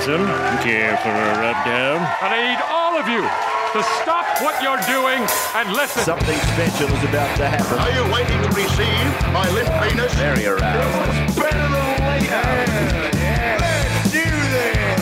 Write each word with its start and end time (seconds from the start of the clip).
Stevenson. 0.00 0.26
Care 0.62 0.96
for 0.98 1.10
a 1.10 1.38
rub 1.40 1.64
down? 1.64 1.98
I 2.20 2.36
need 2.40 2.60
all 2.68 2.96
of 2.98 3.06
you 3.08 3.20
to 3.20 3.82
stop 4.00 4.24
what 4.42 4.62
you're 4.62 4.80
doing 4.88 5.20
and 5.54 5.72
listen. 5.74 6.02
Something 6.02 6.38
special 6.38 6.88
is 6.88 7.04
about 7.04 7.36
to 7.36 7.46
happen. 7.46 7.78
Are 7.78 7.92
you 7.92 8.10
waiting 8.12 8.40
to 8.40 8.48
receive 8.56 9.32
my 9.32 9.48
limp 9.50 9.68
penis? 9.82 10.14
Very 10.14 10.46
aroused. 10.46 11.36
Better 11.36 11.68
than 11.68 11.98
later. 12.08 12.42
Let's 13.60 14.12
do 14.12 14.24
this! 14.24 15.00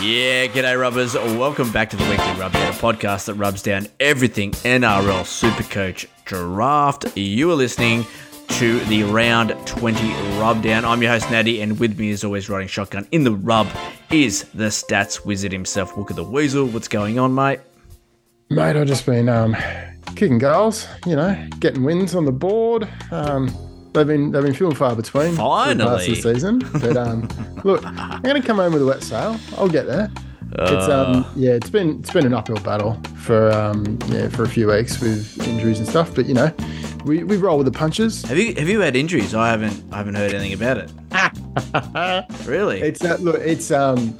Yeah, 0.00 0.46
g'day 0.46 0.80
rubbers. 0.80 1.14
Welcome 1.14 1.70
back 1.70 1.90
to 1.90 1.96
the 1.96 2.04
Weekly 2.04 2.32
Rubdown, 2.40 2.68
a 2.68 2.72
podcast 2.72 3.26
that 3.26 3.34
rubs 3.34 3.62
down 3.62 3.88
everything 4.00 4.52
NRL 4.52 5.24
Supercoach 5.24 6.06
Draft. 6.28 7.16
You 7.16 7.50
are 7.50 7.54
listening 7.54 8.04
to 8.48 8.80
the 8.80 9.02
Round 9.04 9.56
20 9.64 10.12
Rubdown. 10.38 10.84
I'm 10.84 11.00
your 11.00 11.12
host, 11.12 11.30
Natty, 11.30 11.62
and 11.62 11.80
with 11.80 11.98
me, 11.98 12.10
as 12.10 12.22
always, 12.22 12.50
riding 12.50 12.68
shotgun 12.68 13.08
in 13.12 13.24
the 13.24 13.32
rub 13.32 13.66
is 14.10 14.44
the 14.52 14.66
stats 14.66 15.24
wizard 15.24 15.52
himself, 15.52 15.96
at 15.96 16.16
the 16.16 16.22
Weasel. 16.22 16.66
What's 16.66 16.86
going 16.86 17.18
on, 17.18 17.34
mate? 17.34 17.60
Mate, 18.50 18.76
I've 18.76 18.86
just 18.86 19.06
been 19.06 19.30
um, 19.30 19.56
kicking 20.16 20.36
goals, 20.36 20.86
you 21.06 21.16
know, 21.16 21.48
getting 21.60 21.82
wins 21.82 22.14
on 22.14 22.26
the 22.26 22.32
board. 22.32 22.86
Um, 23.10 23.46
they've 23.94 24.06
been 24.06 24.30
they've 24.30 24.44
been 24.44 24.52
few 24.52 24.68
and 24.68 24.76
far 24.76 24.94
between 24.94 25.30
for 25.30 25.36
the 25.36 25.42
parts 25.42 25.72
of 25.72 25.78
Finally. 25.78 26.08
the 26.08 26.14
season. 26.34 26.58
But 26.74 26.96
um, 26.98 27.26
look, 27.64 27.82
I'm 27.86 28.20
going 28.20 28.40
to 28.40 28.46
come 28.46 28.58
home 28.58 28.74
with 28.74 28.82
a 28.82 28.86
wet 28.86 29.02
sail. 29.02 29.40
I'll 29.56 29.66
get 29.66 29.86
there. 29.86 30.10
It's 30.52 30.88
um, 30.88 31.26
yeah, 31.36 31.52
it's 31.52 31.70
been 31.70 32.00
it's 32.00 32.10
been 32.10 32.26
an 32.26 32.32
uphill 32.34 32.58
battle 32.60 32.94
for 33.18 33.50
um, 33.52 33.98
yeah 34.08 34.28
for 34.28 34.44
a 34.44 34.48
few 34.48 34.66
weeks 34.68 35.00
with 35.00 35.38
injuries 35.46 35.78
and 35.78 35.86
stuff. 35.88 36.14
But 36.14 36.26
you 36.26 36.34
know, 36.34 36.52
we, 37.04 37.22
we 37.22 37.36
roll 37.36 37.58
with 37.58 37.66
the 37.66 37.78
punches. 37.78 38.22
Have 38.22 38.38
you 38.38 38.54
have 38.54 38.68
you 38.68 38.80
had 38.80 38.96
injuries? 38.96 39.34
I 39.34 39.48
haven't 39.50 39.82
I 39.92 39.98
haven't 39.98 40.14
heard 40.14 40.32
anything 40.34 40.54
about 40.54 40.78
it. 40.78 40.90
really? 42.46 42.80
It's 42.80 43.04
uh, 43.04 43.18
look, 43.20 43.36
it's 43.40 43.70
um, 43.70 44.16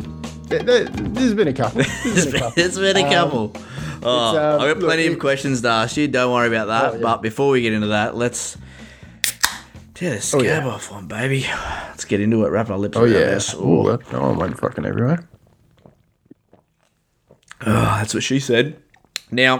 there, 0.48 0.62
there, 0.62 0.84
there's 0.84 1.34
been 1.34 1.48
a 1.48 1.52
couple. 1.52 1.82
There's 2.04 2.26
been 2.26 2.36
a 2.36 2.38
couple. 2.40 2.62
it's 2.62 2.78
been 2.78 2.96
a 2.98 3.08
couple. 3.10 3.52
Oh, 4.02 4.36
um, 4.38 4.60
I've 4.60 4.74
got 4.74 4.80
plenty 4.84 5.04
look, 5.04 5.12
of 5.12 5.16
it- 5.16 5.20
questions 5.20 5.62
to 5.62 5.68
ask 5.68 5.96
you. 5.96 6.08
Don't 6.08 6.32
worry 6.32 6.48
about 6.48 6.66
that. 6.66 6.90
Oh, 6.90 6.94
yeah. 6.96 7.02
But 7.02 7.22
before 7.22 7.50
we 7.50 7.62
get 7.62 7.72
into 7.72 7.88
that, 7.88 8.14
let's 8.16 8.56
tear 9.94 10.14
the 10.14 10.20
scab 10.20 10.40
Oh, 10.40 10.44
yeah. 10.44 10.66
off 10.68 10.90
one, 10.92 11.06
baby. 11.08 11.46
Let's 11.88 12.04
get 12.04 12.20
into 12.20 12.44
it. 12.44 12.50
Wrap 12.50 12.70
our 12.70 12.78
lips 12.78 12.96
Oh 12.96 13.02
around 13.04 13.12
yeah, 13.12 13.18
this. 13.20 13.54
oh, 13.58 13.90
that- 13.96 14.14
oh, 14.14 14.34
I 14.34 14.36
went 14.36 14.58
fucking 14.58 14.84
everywhere. 14.84 15.26
Oh, 17.66 17.72
that's 17.98 18.14
what 18.14 18.22
she 18.22 18.38
said. 18.40 18.80
Now 19.30 19.58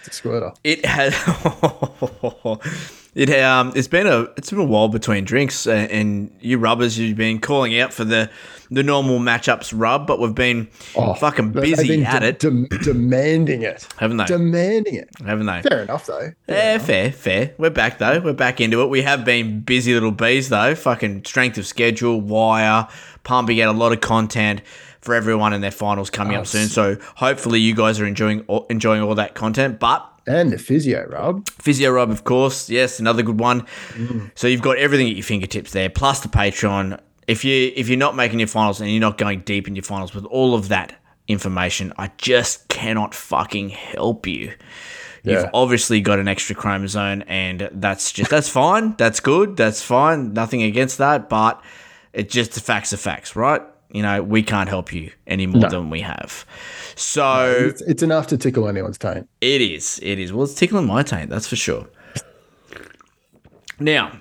It's 0.00 0.08
a 0.08 0.12
squirter. 0.12 0.52
it 0.64 0.84
has. 0.84 1.14
It 3.14 3.30
um, 3.30 3.72
it's 3.76 3.86
been 3.86 4.08
a 4.08 4.22
it's 4.36 4.50
been 4.50 4.58
a 4.58 4.64
while 4.64 4.88
between 4.88 5.24
drinks, 5.24 5.68
uh, 5.68 5.70
and 5.70 6.36
you 6.40 6.58
rubbers, 6.58 6.98
you've 6.98 7.16
been 7.16 7.38
calling 7.38 7.78
out 7.78 7.92
for 7.92 8.02
the 8.02 8.28
the 8.72 8.82
normal 8.82 9.20
matchups 9.20 9.72
rub, 9.72 10.04
but 10.08 10.18
we've 10.18 10.34
been 10.34 10.66
fucking 10.66 11.52
busy 11.52 11.86
been 11.98 12.06
at 12.06 12.22
de- 12.22 12.26
it, 12.26 12.38
dem- 12.40 12.66
demanding 12.82 13.62
it, 13.62 13.86
haven't 13.98 14.16
they? 14.16 14.24
demanding 14.24 14.96
it. 14.96 15.08
haven't 15.24 15.46
they? 15.46 15.62
Fair 15.62 15.84
enough, 15.84 16.06
though. 16.06 16.32
Yeah, 16.48 16.78
fair, 16.78 17.12
fair. 17.12 17.54
We're 17.56 17.70
back 17.70 17.98
though. 17.98 18.18
We're 18.18 18.32
back 18.32 18.60
into 18.60 18.82
it. 18.82 18.88
We 18.88 19.02
have 19.02 19.24
been 19.24 19.60
busy 19.60 19.94
little 19.94 20.10
bees 20.10 20.48
though. 20.48 20.74
Fucking 20.74 21.24
strength 21.24 21.56
of 21.56 21.68
schedule, 21.68 22.20
wire, 22.20 22.88
pumping 23.22 23.60
out 23.60 23.72
a 23.72 23.78
lot 23.78 23.92
of 23.92 24.00
content 24.00 24.60
for 25.04 25.14
everyone 25.14 25.52
in 25.52 25.60
their 25.60 25.70
finals 25.70 26.10
coming 26.10 26.36
up 26.36 26.46
soon. 26.46 26.68
So 26.68 26.96
hopefully 27.16 27.60
you 27.60 27.74
guys 27.74 28.00
are 28.00 28.06
enjoying 28.06 28.40
all- 28.48 28.66
enjoying 28.70 29.02
all 29.02 29.14
that 29.16 29.34
content. 29.34 29.78
But 29.78 30.04
And 30.26 30.50
the 30.50 30.58
physio 30.58 31.06
rub. 31.08 31.48
Physio 31.50 31.90
Rub, 31.90 32.10
of 32.10 32.24
course, 32.24 32.70
yes, 32.70 32.98
another 32.98 33.22
good 33.22 33.38
one. 33.38 33.66
Mm. 33.92 34.30
So 34.34 34.46
you've 34.46 34.62
got 34.62 34.78
everything 34.78 35.08
at 35.08 35.14
your 35.16 35.22
fingertips 35.22 35.72
there, 35.72 35.90
plus 35.90 36.20
the 36.20 36.28
Patreon. 36.28 36.98
If 37.26 37.44
you 37.44 37.72
if 37.76 37.88
you're 37.88 37.98
not 37.98 38.16
making 38.16 38.38
your 38.40 38.48
finals 38.48 38.80
and 38.80 38.90
you're 38.90 39.00
not 39.00 39.18
going 39.18 39.40
deep 39.40 39.68
in 39.68 39.76
your 39.76 39.82
finals 39.84 40.14
with 40.14 40.24
all 40.24 40.54
of 40.54 40.68
that 40.68 40.94
information, 41.28 41.92
I 41.98 42.10
just 42.18 42.68
cannot 42.68 43.14
fucking 43.14 43.68
help 43.70 44.26
you. 44.26 44.52
You've 45.26 45.48
obviously 45.54 46.02
got 46.02 46.18
an 46.18 46.28
extra 46.28 46.54
chromosome, 46.54 47.22
and 47.26 47.70
that's 47.72 48.12
just 48.12 48.30
that's 48.30 48.48
fine. 48.50 48.94
That's 48.98 49.20
good. 49.20 49.56
That's 49.56 49.82
fine. 49.82 50.34
Nothing 50.34 50.62
against 50.62 50.98
that, 50.98 51.30
but 51.30 51.62
it 52.12 52.28
just 52.28 52.52
the 52.52 52.60
facts 52.60 52.92
are 52.92 52.98
facts, 52.98 53.34
right? 53.34 53.62
You 53.94 54.02
know, 54.02 54.22
we 54.22 54.42
can't 54.42 54.68
help 54.68 54.92
you 54.92 55.12
any 55.26 55.46
more 55.46 55.70
than 55.70 55.88
we 55.88 56.00
have. 56.00 56.44
So 56.96 57.68
It's, 57.68 57.80
it's 57.82 58.02
enough 58.02 58.26
to 58.26 58.36
tickle 58.36 58.68
anyone's 58.68 58.98
taint. 58.98 59.28
it 59.40 59.60
is. 59.60 60.00
It 60.02 60.18
is. 60.18 60.32
Well, 60.32 60.44
it's 60.44 60.54
tickling 60.54 60.86
my 60.86 61.02
taint, 61.04 61.30
that's 61.30 61.46
for 61.46 61.56
sure. 61.56 61.86
Now, 63.78 64.20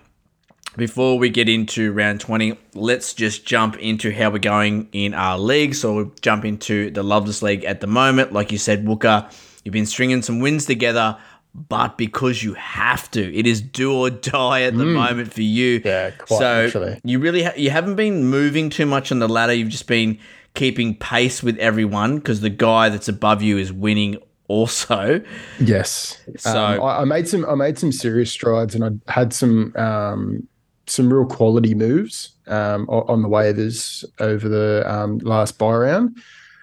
before 0.76 1.18
we 1.18 1.30
get 1.30 1.50
into 1.50 1.92
round 1.92 2.20
20, 2.20 2.58
let's 2.74 3.14
just 3.14 3.46
jump 3.46 3.78
into 3.78 4.12
how 4.12 4.30
we're 4.32 4.40
going 4.40 4.90
in 4.92 5.14
our 5.14 5.38
league. 5.38 5.76
So 5.76 5.94
we'll 5.96 6.14
jump 6.22 6.46
into 6.46 6.90
the 6.92 7.04
Loveless 7.04 7.42
League 7.42 7.64
at 7.66 7.82
the 7.82 7.88
moment. 7.88 8.32
Like 8.34 8.52
you 8.52 8.58
said, 8.58 8.88
Wooker, 8.88 9.28
you've 9.64 9.74
been 9.74 9.86
stringing 9.86 10.22
some 10.22 10.40
wins 10.40 10.66
together, 10.66 11.18
but 11.56 11.98
because 11.98 12.44
you 12.44 12.54
have 12.56 13.10
to, 13.12 13.36
it 13.36 13.46
is 13.46 13.62
do 13.62 13.94
or 13.94 14.10
die 14.10 14.64
at 14.64 14.76
the 14.78 14.86
moment 14.86 15.32
for 15.34 15.42
you. 15.42 15.80
Mm. 15.80 15.86
Yeah, 15.86 16.10
quite 16.12 16.40
so 16.40 16.62
literally. 16.66 17.00
you 17.04 17.20
really 17.20 17.44
ha- 17.44 17.54
you 17.56 17.70
haven't 17.70 17.96
been 17.96 18.26
moving 18.26 18.70
too 18.70 18.86
much 18.86 19.12
on 19.12 19.20
the 19.20 19.28
ladder. 19.30 19.54
You've 19.54 19.70
just 19.70 19.88
been 19.88 20.18
keeping 20.56 20.96
pace 20.96 21.42
with 21.44 21.58
everyone 21.58 22.18
because 22.18 22.42
the 22.42 22.50
guy 22.50 22.90
that's 22.90 23.08
above 23.08 23.42
you 23.42 23.58
is 23.58 23.72
winning 23.74 24.18
also. 24.48 25.22
Yes. 25.60 26.20
So- 26.38 26.66
Um, 26.66 26.82
I, 26.82 27.02
I 27.02 27.06
made 27.06 27.28
some. 27.28 27.46
I 27.46 27.56
made 27.56 27.78
some 27.78 27.92
serious 27.92 28.32
strides, 28.32 28.74
and 28.76 28.84
I 28.84 29.12
had 29.12 29.32
some 29.34 29.74
um, 29.76 30.48
some 30.88 31.12
real 31.14 31.26
quality 31.26 31.74
moves 31.76 32.34
um, 32.48 32.88
on 32.90 33.22
the 33.22 33.30
waivers 33.30 34.04
over 34.20 34.50
the 34.50 34.84
um, 34.92 35.20
last 35.20 35.58
buy 35.58 35.74
round. 35.76 36.18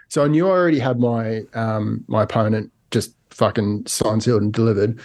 So 0.08 0.24
I 0.24 0.26
knew 0.28 0.46
I 0.48 0.50
already 0.50 0.80
had 0.80 0.98
my 0.98 1.42
um, 1.54 2.04
my 2.08 2.24
opponent 2.24 2.72
fucking 3.40 3.84
signed, 3.86 4.22
sealed, 4.22 4.42
and 4.42 4.52
delivered, 4.52 5.00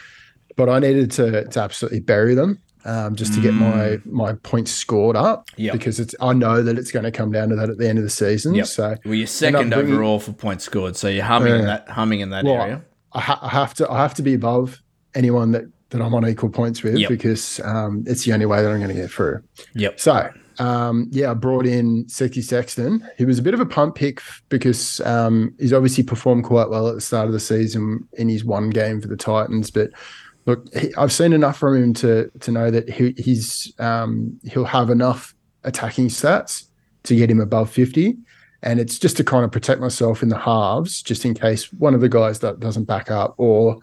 but 0.57 0.67
I 0.69 0.77
needed 0.79 1.09
to 1.11 1.45
to 1.45 1.59
absolutely 1.59 2.01
bury 2.01 2.35
them. 2.35 2.59
Um, 2.87 3.15
just 3.15 3.33
to 3.33 3.41
get 3.41 3.55
my 3.55 3.97
my 4.05 4.33
points 4.43 4.69
scored 4.71 5.15
up, 5.15 5.49
Mm. 5.51 5.53
Yep. 5.65 5.73
because 5.73 5.99
it's 5.99 6.13
I 6.21 6.33
know 6.33 6.61
that 6.61 6.77
it's 6.77 6.91
going 6.91 7.05
to 7.05 7.11
come 7.11 7.31
down 7.31 7.49
to 7.49 7.55
that 7.55 7.67
at 7.71 7.79
the 7.79 7.89
end 7.89 7.97
of 7.97 8.03
the 8.03 8.11
season. 8.11 8.53
Yep. 8.53 8.67
So 8.67 8.95
Well, 9.05 9.15
you're 9.15 9.25
second 9.25 9.71
bringing- 9.71 9.93
overall 9.93 10.19
for 10.19 10.33
points 10.33 10.65
scored, 10.65 10.95
so 10.95 11.07
you're 11.07 11.23
humming 11.23 11.55
in 11.55 11.65
that 11.65 11.89
humming 11.89 12.19
in 12.19 12.29
that 12.29 12.43
Well, 12.45 12.61
area. 12.61 12.83
I, 13.13 13.21
ha- 13.21 13.39
I 13.41 13.49
have 13.49 13.73
to 13.75 13.89
I 13.89 13.97
have 14.03 14.13
to 14.15 14.21
be 14.21 14.35
above 14.35 14.83
anyone 15.15 15.49
that 15.53 15.63
that 15.89 15.99
I'm 16.01 16.13
on 16.13 16.27
equal 16.29 16.49
points 16.49 16.83
with 16.83 16.95
Yep. 16.97 17.09
because 17.09 17.59
um, 17.63 18.03
it's 18.05 18.23
the 18.25 18.33
only 18.33 18.45
way 18.45 18.61
that 18.61 18.69
I'm 18.71 18.77
going 18.83 18.95
to 18.95 19.01
get 19.01 19.09
through. 19.09 19.41
Yep. 19.73 19.99
So 19.99 20.29
um, 20.59 21.07
yeah, 21.11 21.31
I 21.31 21.33
brought 21.33 21.65
in 21.65 22.07
Sexy 22.07 22.41
Sexton. 22.41 23.07
He 23.17 23.25
was 23.25 23.39
a 23.39 23.41
bit 23.41 23.53
of 23.53 23.59
a 23.59 23.65
pump 23.65 23.95
pick 23.95 24.21
because 24.49 25.01
um, 25.01 25.53
he's 25.59 25.73
obviously 25.73 26.03
performed 26.03 26.43
quite 26.43 26.69
well 26.69 26.87
at 26.87 26.95
the 26.95 27.01
start 27.01 27.27
of 27.27 27.33
the 27.33 27.39
season 27.39 28.07
in 28.13 28.29
his 28.29 28.45
one 28.45 28.69
game 28.69 29.01
for 29.01 29.07
the 29.07 29.17
Titans, 29.17 29.71
but. 29.71 29.91
Look, 30.47 30.71
he, 30.75 30.93
I've 30.93 31.11
seen 31.11 31.33
enough 31.33 31.57
from 31.57 31.75
him 31.75 31.93
to 31.95 32.29
to 32.41 32.51
know 32.51 32.69
that 32.69 32.87
he, 32.87 33.15
he's 33.17 33.73
um, 33.79 34.39
he'll 34.43 34.63
have 34.63 34.91
enough 34.91 35.33
attacking 35.63 36.09
stats 36.09 36.65
to 37.01 37.15
get 37.15 37.31
him 37.31 37.39
above 37.39 37.71
fifty, 37.71 38.15
and 38.61 38.79
it's 38.79 38.99
just 38.99 39.17
to 39.17 39.23
kind 39.23 39.43
of 39.43 39.51
protect 39.51 39.81
myself 39.81 40.21
in 40.21 40.29
the 40.29 40.37
halves, 40.37 41.01
just 41.01 41.25
in 41.25 41.33
case 41.33 41.73
one 41.73 41.95
of 41.95 42.01
the 42.01 42.09
guys 42.09 42.41
that 42.41 42.59
doesn't 42.59 42.83
back 42.83 43.09
up 43.09 43.33
or 43.39 43.79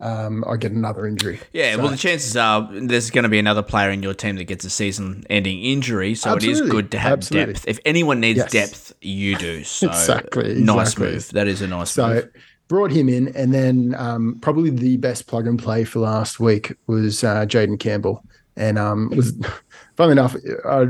um, 0.00 0.44
I 0.46 0.56
get 0.56 0.72
another 0.72 1.06
injury. 1.06 1.40
Yeah, 1.52 1.74
So- 1.74 1.82
well, 1.82 1.90
the 1.90 1.96
chances 1.96 2.36
are 2.36 2.68
there's 2.72 3.10
going 3.10 3.22
to 3.24 3.28
be 3.30 3.38
another 3.38 3.62
player 3.62 3.90
in 3.90 4.02
your 4.02 4.14
team 4.14 4.36
that 4.36 4.44
gets 4.44 4.64
a 4.64 4.70
season-ending 4.70 5.62
injury, 5.62 6.14
so 6.14 6.34
it 6.34 6.44
is 6.44 6.60
good 6.60 6.90
to 6.90 6.98
have 6.98 7.14
Absolutely. 7.18 7.54
depth. 7.54 7.64
If 7.68 7.78
anyone 7.84 8.20
needs 8.20 8.38
Yes. 8.38 8.50
depth, 8.52 8.94
you 9.00 9.36
do. 9.36 9.62
So 9.64 9.88
Exactly, 9.88 10.54
nice 10.62 10.92
exactly. 10.92 11.12
move. 11.12 11.28
That 11.30 11.48
is 11.48 11.62
a 11.62 11.66
nice 11.68 11.78
move. 11.78 11.88
So 11.88 12.08
move. 12.08 12.28
brought 12.68 12.90
him 12.90 13.08
in, 13.08 13.28
and 13.36 13.54
then 13.54 13.94
um, 13.98 14.38
probably 14.40 14.70
the 14.70 14.96
best 14.98 15.26
plug 15.26 15.46
and 15.46 15.58
play 15.58 15.84
for 15.84 16.00
last 16.00 16.40
week 16.40 16.74
was 16.86 17.24
uh, 17.24 17.46
Jayden 17.46 17.78
Campbell, 17.80 18.22
and 18.56 18.78
um, 18.78 19.10
was 19.16 19.32
funnily 19.96 20.12
enough, 20.12 20.36
I 20.68 20.88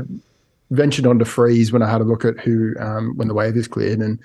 ventured 0.71 1.05
onto 1.07 1.23
freeze 1.23 1.71
when 1.71 1.81
I 1.81 1.89
had 1.89 2.01
a 2.01 2.03
look 2.03 2.25
at 2.25 2.39
who 2.39 2.73
um, 2.79 3.13
when 3.15 3.29
the 3.29 3.33
waivers 3.33 3.69
cleared, 3.69 3.99
and 3.99 4.19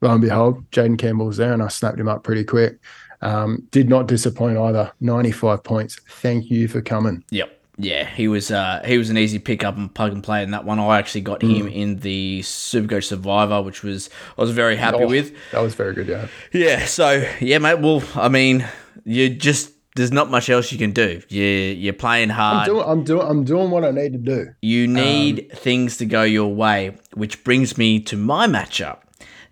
lo 0.00 0.10
and 0.12 0.22
behold, 0.22 0.68
Jayden 0.70 0.98
Campbell 0.98 1.26
was 1.26 1.36
there, 1.36 1.52
and 1.52 1.62
I 1.62 1.68
snapped 1.68 2.00
him 2.00 2.08
up 2.08 2.24
pretty 2.24 2.44
quick. 2.44 2.78
Um, 3.22 3.66
did 3.70 3.88
not 3.88 4.08
disappoint 4.08 4.58
either. 4.58 4.92
Ninety-five 5.00 5.62
points. 5.64 5.98
Thank 6.08 6.50
you 6.50 6.68
for 6.68 6.82
coming. 6.82 7.24
Yep. 7.30 7.58
Yeah, 7.78 8.04
he 8.04 8.28
was 8.28 8.50
uh, 8.50 8.82
he 8.84 8.98
was 8.98 9.08
an 9.08 9.16
easy 9.16 9.38
pick 9.38 9.64
up 9.64 9.76
and 9.76 9.92
plug 9.92 10.12
and 10.12 10.22
play 10.22 10.42
in 10.42 10.50
that 10.50 10.64
one. 10.64 10.78
I 10.78 10.98
actually 10.98 11.22
got 11.22 11.42
him 11.42 11.66
Mm. 11.68 11.74
in 11.74 11.96
the 12.00 12.40
Supercoach 12.42 13.04
Survivor, 13.04 13.62
which 13.62 13.82
was 13.82 14.10
I 14.36 14.40
was 14.42 14.50
very 14.50 14.76
happy 14.76 14.98
Oh, 15.04 15.08
with. 15.08 15.32
That 15.52 15.60
was 15.62 15.74
very 15.74 15.94
good, 15.94 16.06
yeah. 16.08 16.26
Yeah, 16.52 16.84
so 16.84 17.24
yeah, 17.40 17.58
mate. 17.58 17.78
Well, 17.80 18.02
I 18.14 18.28
mean, 18.28 18.66
you 19.04 19.30
just 19.30 19.70
there's 19.96 20.12
not 20.12 20.30
much 20.30 20.50
else 20.50 20.70
you 20.70 20.78
can 20.78 20.92
do. 20.92 21.22
You 21.28 21.44
you're 21.44 21.92
playing 21.94 22.28
hard. 22.28 22.68
I'm 22.68 22.74
doing, 22.74 22.84
I'm 22.88 23.04
doing, 23.04 23.26
I'm 23.28 23.44
doing 23.44 23.70
what 23.70 23.84
I 23.84 23.90
need 23.90 24.12
to 24.12 24.18
do. 24.18 24.48
You 24.60 24.86
need 24.86 25.50
things 25.54 25.96
to 25.98 26.06
go 26.06 26.22
your 26.24 26.54
way, 26.54 26.96
which 27.14 27.42
brings 27.42 27.78
me 27.78 28.00
to 28.00 28.16
my 28.16 28.46
matchup. 28.46 28.98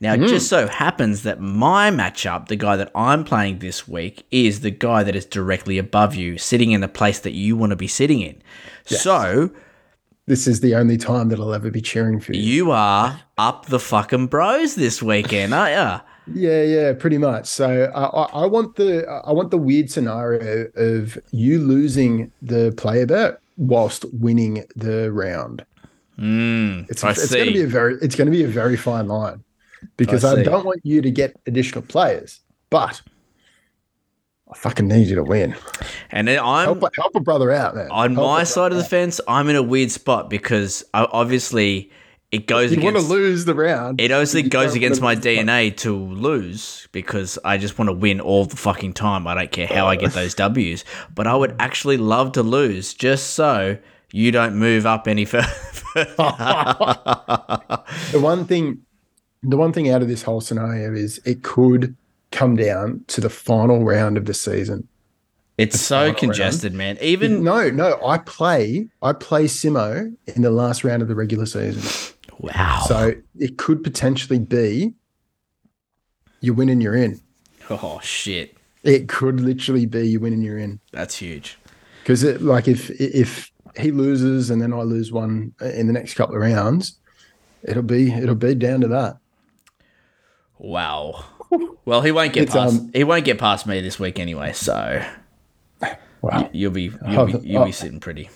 Now, 0.03 0.15
it 0.15 0.21
just 0.29 0.49
so 0.49 0.67
happens 0.67 1.25
that 1.25 1.41
my 1.41 1.91
matchup, 1.91 2.49
the 2.49 2.57
guy 2.57 2.77
that 2.77 2.91
I'm 2.95 3.23
playing 3.23 3.59
this 3.59 3.87
week, 3.87 4.25
is 4.31 4.61
the 4.61 4.71
guy 4.71 5.03
that 5.03 5.15
is 5.15 5.27
directly 5.27 5.77
above 5.77 6.15
you, 6.15 6.39
sitting 6.39 6.71
in 6.73 6.81
the 6.81 6.89
place 6.89 7.19
that 7.21 7.33
you 7.33 7.55
want 7.55 7.71
to 7.71 7.77
be 7.77 7.87
sitting 7.87 8.21
in. 8.23 8.41
So 8.87 9.51
This 10.27 10.47
is 10.47 10.61
the 10.61 10.75
only 10.75 10.97
time 10.97 11.29
that 11.29 11.39
I'll 11.39 11.53
ever 11.53 11.71
be 11.71 11.83
cheering 11.83 12.19
for 12.19 12.33
you. 12.33 12.41
you 12.41 12.71
are 12.71 13.21
up 13.37 13.67
the 13.67 13.79
fucking 13.79 14.29
bros 14.29 14.75
this 14.75 15.03
weekend, 15.03 15.53
aren't 15.55 15.77
you? 15.77 16.01
Yeah, 16.33 16.63
yeah, 16.63 16.93
pretty 16.93 17.19
much. 17.19 17.47
So 17.47 17.91
I, 17.93 18.05
I, 18.05 18.43
I 18.45 18.47
want 18.47 18.77
the 18.77 19.05
I 19.27 19.33
want 19.33 19.51
the 19.51 19.59
weird 19.59 19.91
scenario 19.91 20.71
of 20.77 21.19
you 21.33 21.59
losing 21.59 22.31
the 22.41 22.73
player 22.77 23.05
bet 23.05 23.41
whilst 23.57 24.05
winning 24.13 24.65
the 24.77 25.11
round. 25.11 25.65
Mm, 26.19 26.89
It's, 26.89 27.03
it's 27.03 27.33
going 27.33 27.47
to 27.47 27.53
be 27.53 27.63
a 27.63 27.67
very 27.67 27.95
it's 28.01 28.15
going 28.15 28.27
to 28.27 28.31
be 28.31 28.45
a 28.45 28.49
very 28.49 28.77
fine 28.77 29.09
line 29.09 29.43
because 29.97 30.25
I 30.25 30.41
I, 30.41 30.43
don't 30.43 30.65
want 30.65 30.81
you 30.85 31.03
to 31.03 31.11
get 31.11 31.37
additional 31.47 31.83
players, 31.83 32.41
but 32.71 33.01
I 34.51 34.57
fucking 34.57 34.89
need 34.89 35.09
you 35.09 35.15
to 35.17 35.23
win. 35.23 35.55
And 36.11 36.29
I'm 36.29 36.65
Help, 36.65 36.83
a- 36.83 36.91
help 36.97 37.15
a 37.15 37.21
brother 37.21 37.53
out, 37.53 37.77
man. 37.77 37.91
on 37.91 38.15
Help 38.15 38.27
my 38.27 38.45
side 38.45 38.73
of 38.73 38.79
the 38.79 38.85
fence. 38.85 39.21
I'm 39.29 39.49
in 39.49 39.57
a 39.57 39.63
weird 39.63 39.91
spot 39.91 40.29
because 40.29 40.85
I, 40.93 41.07
obviously 41.11 41.91
it 42.33 42.47
goes 42.47 42.73
out. 42.73 42.79
You 42.79 42.85
want 42.85 42.95
to 42.95 42.99
against. 43.01 43.11
lose 43.11 43.45
the 43.45 43.55
round. 43.55 44.01
It 44.01 44.11
obviously 44.13 44.43
goes 44.43 44.75
against 44.75 45.01
my 45.01 45.17
DNA 45.17 45.77
to 45.79 45.97
lose 45.97 46.89
because 46.93 47.39
I 47.45 47.59
just 47.59 47.79
want 47.79 47.89
to 47.89 47.93
win 47.93 48.21
all 48.21 48.45
the 48.45 48.57
fucking 48.57 48.93
time. 48.95 49.27
I 49.27 49.35
don't 49.35 49.51
care 49.53 49.67
how 49.67 49.87
I 49.87 49.97
get 49.97 50.13
those 50.13 50.35
W's, 50.47 50.85
but 51.15 51.27
I 51.27 51.35
would 51.37 51.57
actually 51.59 51.97
love 51.97 52.33
to 52.33 52.43
lose 52.43 52.95
just 52.95 53.31
so 53.31 53.79
you 54.13 54.33
don't 54.33 54.57
move 54.57 54.87
up 54.87 55.07
any 55.09 55.25
further. 55.33 55.47
the 55.95 56.07
one 58.21 58.45
thing 58.47 58.83
the 59.43 59.57
one 59.57 59.73
thing 59.73 59.89
out 59.89 60.03
of 60.03 60.09
this 60.09 60.23
whole 60.23 60.41
scenario 60.41 60.93
is 60.95 61.19
it 61.25 61.43
could 61.43 61.97
come 62.31 62.57
down 62.57 63.05
to 63.09 63.21
the 63.21 63.31
final 63.31 63.85
round 63.85 64.17
of 64.17 64.27
the 64.27 64.35
season. 64.35 64.87
it's 65.59 65.81
so 65.81 66.01
final 66.07 66.15
congested, 66.15 66.75
man. 66.75 66.97
Even 67.01 67.43
No, 67.43 67.71
no, 67.71 67.99
I 68.05 68.19
play 68.19 68.89
I 69.03 69.13
play 69.13 69.45
Simo 69.47 70.15
in 70.27 70.43
the 70.43 70.51
last 70.51 70.85
round 70.85 71.03
of 71.03 71.09
the 71.09 71.15
regular 71.15 71.47
season. 71.47 71.83
wow. 72.39 72.85
So 72.87 73.15
it 73.39 73.59
could 73.59 73.83
potentially 73.83 74.39
be 74.39 74.95
you 76.41 76.55
win 76.55 76.69
and 76.69 76.83
you're 76.83 76.95
in. 76.97 77.21
oh 77.71 78.01
shit, 78.03 78.57
It 78.83 79.09
could 79.09 79.41
literally 79.41 79.87
be 79.87 80.09
you 80.09 80.21
win 80.21 80.33
and 80.33 80.43
you're 80.45 80.59
in. 80.59 80.81
that's 80.93 81.17
huge. 81.17 81.59
Because 82.03 82.23
it 82.25 82.43
like 82.43 82.67
if 82.69 82.91
if 83.01 83.51
he 83.79 83.91
loses 83.91 84.51
and 84.51 84.61
then 84.63 84.73
I 84.73 84.83
lose 84.83 85.13
one 85.13 85.53
in 85.61 85.87
the 85.87 85.93
next 85.93 86.15
couple 86.15 86.35
of 86.35 86.41
rounds, 86.41 86.99
it'll 87.63 87.83
be 87.83 88.13
it'll 88.13 88.35
be 88.35 88.55
down 88.55 88.81
to 88.83 88.89
that. 88.89 89.19
Wow. 90.63 91.25
Well, 91.85 92.03
he 92.03 92.13
won't 92.13 92.33
get 92.33 92.45
It's, 92.45 92.53
past. 92.55 92.79
um, 92.79 92.91
he 92.95 93.03
won't 93.03 93.25
get 93.25 93.39
past 93.39 93.67
me 93.67 93.81
this 93.81 93.99
week 93.99 94.19
anyway. 94.19 94.53
So 94.53 95.03
Wow. 96.23 96.51
you'll 96.53 96.71
be 96.71 96.93
you'll 97.09 97.27
be, 97.27 97.39
you'll 97.49 97.65
be 97.65 97.73
sitting 97.73 97.99
pretty. 97.99 98.29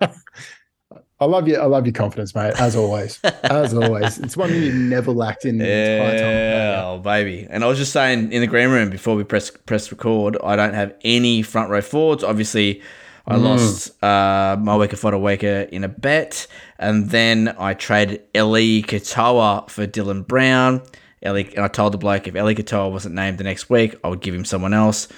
I 0.00 1.24
love 1.24 1.46
you. 1.46 1.56
I 1.56 1.66
love 1.66 1.86
your 1.86 1.92
confidence, 1.92 2.34
mate. 2.34 2.54
As 2.58 2.74
always, 2.74 3.20
as 3.44 3.72
always, 3.78 4.18
it's 4.18 4.36
one 4.36 4.50
thing 4.50 4.62
you 4.64 4.72
never 4.72 5.12
lacked 5.12 5.44
in 5.44 5.58
the 5.58 5.64
entire 5.64 6.18
time. 6.18 6.30
Yeah, 6.32 6.82
oh, 6.84 6.98
baby. 6.98 7.46
And 7.48 7.62
I 7.62 7.68
was 7.68 7.78
just 7.78 7.92
saying 7.92 8.32
in 8.32 8.40
the 8.40 8.48
green 8.48 8.70
room 8.70 8.90
before 8.90 9.14
we 9.14 9.22
press 9.22 9.50
press 9.50 9.90
record, 9.92 10.36
I 10.42 10.56
don't 10.56 10.74
have 10.74 10.92
any 11.04 11.42
front 11.42 11.70
row 11.70 11.80
forwards. 11.80 12.24
Obviously, 12.24 12.82
I 13.28 13.36
Mm. 13.36 13.42
lost 13.44 14.02
uh, 14.02 14.56
Moeaki 14.56 14.98
Fotuaika 14.98 15.68
in 15.68 15.84
a 15.84 15.88
bet, 15.88 16.48
and 16.80 17.10
then 17.10 17.54
I 17.56 17.74
traded 17.74 18.22
Ellie 18.34 18.82
Katoa 18.82 19.70
for 19.70 19.86
Dylan 19.86 20.26
Brown. 20.26 20.82
Ellie, 21.22 21.48
and 21.54 21.64
I 21.64 21.68
told 21.68 21.92
the 21.92 21.98
bloke 21.98 22.26
if 22.26 22.34
Ellie 22.34 22.54
Katoa 22.54 22.90
wasn't 22.90 23.14
named 23.14 23.38
the 23.38 23.44
next 23.44 23.70
week, 23.70 23.94
I 24.02 24.08
would 24.08 24.20
give 24.20 24.34
him 24.34 24.44
someone 24.44 24.74
else. 24.74 25.08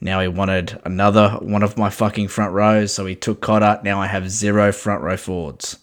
Now 0.00 0.20
he 0.20 0.28
wanted 0.28 0.80
another 0.84 1.30
one 1.40 1.62
of 1.62 1.78
my 1.78 1.88
fucking 1.90 2.28
front 2.28 2.52
rows, 2.52 2.92
so 2.92 3.06
he 3.06 3.14
took 3.14 3.40
Cotter. 3.40 3.80
Now 3.84 4.00
I 4.00 4.06
have 4.06 4.30
zero 4.30 4.72
front 4.72 5.02
row 5.02 5.16
forwards. 5.16 5.78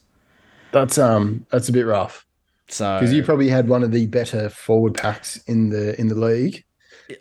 That's 0.72 0.98
um, 0.98 1.46
that's 1.50 1.68
a 1.70 1.72
bit 1.74 1.86
rough 1.86 2.26
So 2.68 2.98
because 3.00 3.14
you 3.14 3.24
probably 3.24 3.50
had 3.50 3.68
one 3.68 3.84
of 3.84 3.92
the 3.92 4.06
better 4.06 4.50
forward 4.50 4.96
packs 4.96 5.38
in 5.48 5.70
the 5.70 6.00
in 6.00 6.08
the 6.08 6.16
league. 6.16 6.64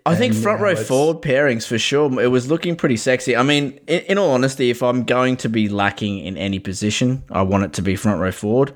I 0.07 0.15
think 0.15 0.35
front 0.35 0.61
row 0.61 0.77
forward 0.77 1.21
pairings 1.21 1.67
for 1.67 1.79
sure. 1.79 2.21
It 2.21 2.29
was 2.29 2.49
looking 2.49 2.77
pretty 2.77 2.97
sexy. 2.97 3.37
I 3.37 3.43
mean, 3.43 3.81
in, 3.89 4.01
in 4.03 4.19
all 4.19 4.31
honesty, 4.31 4.71
if 4.71 4.83
I'm 4.85 5.03
going 5.03 5.37
to 5.39 5.49
be 5.49 5.69
lacking 5.69 6.19
in 6.21 6.37
any 6.37 6.61
position, 6.61 7.25
I 7.31 7.43
want 7.43 7.65
it 7.65 7.73
to 7.75 7.83
be 7.83 7.97
front 7.97 8.21
row 8.21 8.31
forward. 8.31 8.73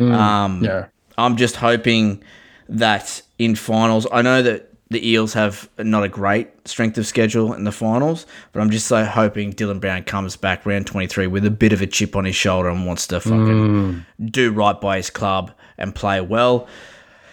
um, 0.00 0.64
Yeah, 0.64 0.86
I'm 1.18 1.36
just 1.36 1.56
hoping 1.56 2.22
that 2.68 3.22
in 3.38 3.54
finals, 3.54 4.06
I 4.12 4.22
know 4.22 4.42
that 4.42 4.72
the 4.88 5.08
Eels 5.08 5.32
have 5.34 5.68
not 5.78 6.04
a 6.04 6.08
great 6.08 6.48
strength 6.68 6.96
of 6.96 7.06
schedule 7.06 7.52
in 7.54 7.64
the 7.64 7.72
finals, 7.72 8.24
but 8.52 8.60
I'm 8.60 8.70
just 8.70 8.86
so 8.86 9.04
hoping 9.04 9.52
Dylan 9.52 9.80
Brown 9.80 10.04
comes 10.04 10.36
back 10.36 10.64
round 10.64 10.86
23 10.86 11.26
with 11.26 11.44
a 11.44 11.50
bit 11.50 11.72
of 11.72 11.82
a 11.82 11.86
chip 11.88 12.14
on 12.14 12.24
his 12.24 12.36
shoulder 12.36 12.68
and 12.68 12.86
wants 12.86 13.06
to 13.08 13.20
fucking 13.20 14.06
do 14.26 14.52
right 14.52 14.80
by 14.80 14.98
his 14.98 15.10
club 15.10 15.50
and 15.76 15.92
play 15.94 16.20
well. 16.20 16.68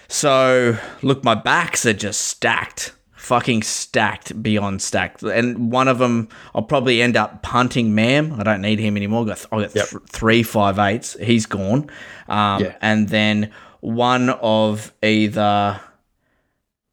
So, 0.07 0.77
look, 1.01 1.23
my 1.23 1.35
backs 1.35 1.85
are 1.85 1.93
just 1.93 2.21
stacked. 2.21 2.93
Fucking 3.15 3.63
stacked 3.63 4.43
beyond 4.43 4.81
stacked. 4.81 5.23
And 5.23 5.71
one 5.71 5.87
of 5.87 5.97
them, 5.99 6.27
I'll 6.53 6.61
probably 6.63 7.01
end 7.01 7.15
up 7.15 7.41
punting 7.41 7.95
Mam. 7.95 8.33
I 8.39 8.43
don't 8.43 8.61
need 8.61 8.79
him 8.79 8.97
anymore. 8.97 9.21
I've 9.21 9.27
got, 9.27 9.45
I've 9.51 9.61
got 9.61 9.75
Yep. 9.75 9.89
th- 9.89 10.03
three 10.09 10.43
five 10.43 10.77
eights. 10.77 11.15
He's 11.21 11.45
gone. 11.45 11.89
Um, 12.27 12.63
Yeah. 12.63 12.75
And 12.81 13.07
then 13.09 13.51
one 13.83 14.29
of 14.29 14.93
either. 15.03 15.79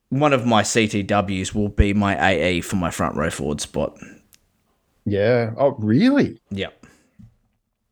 One 0.08 0.32
of 0.32 0.44
my 0.44 0.62
CTWs 0.62 1.54
will 1.54 1.68
be 1.68 1.94
my 1.94 2.30
AE 2.32 2.62
for 2.62 2.74
my 2.74 2.90
front 2.90 3.14
row 3.14 3.30
forward 3.30 3.60
spot. 3.60 3.96
yeah. 5.06 5.52
Oh, 5.56 5.76
really? 5.78 6.40
Yep. 6.50 6.79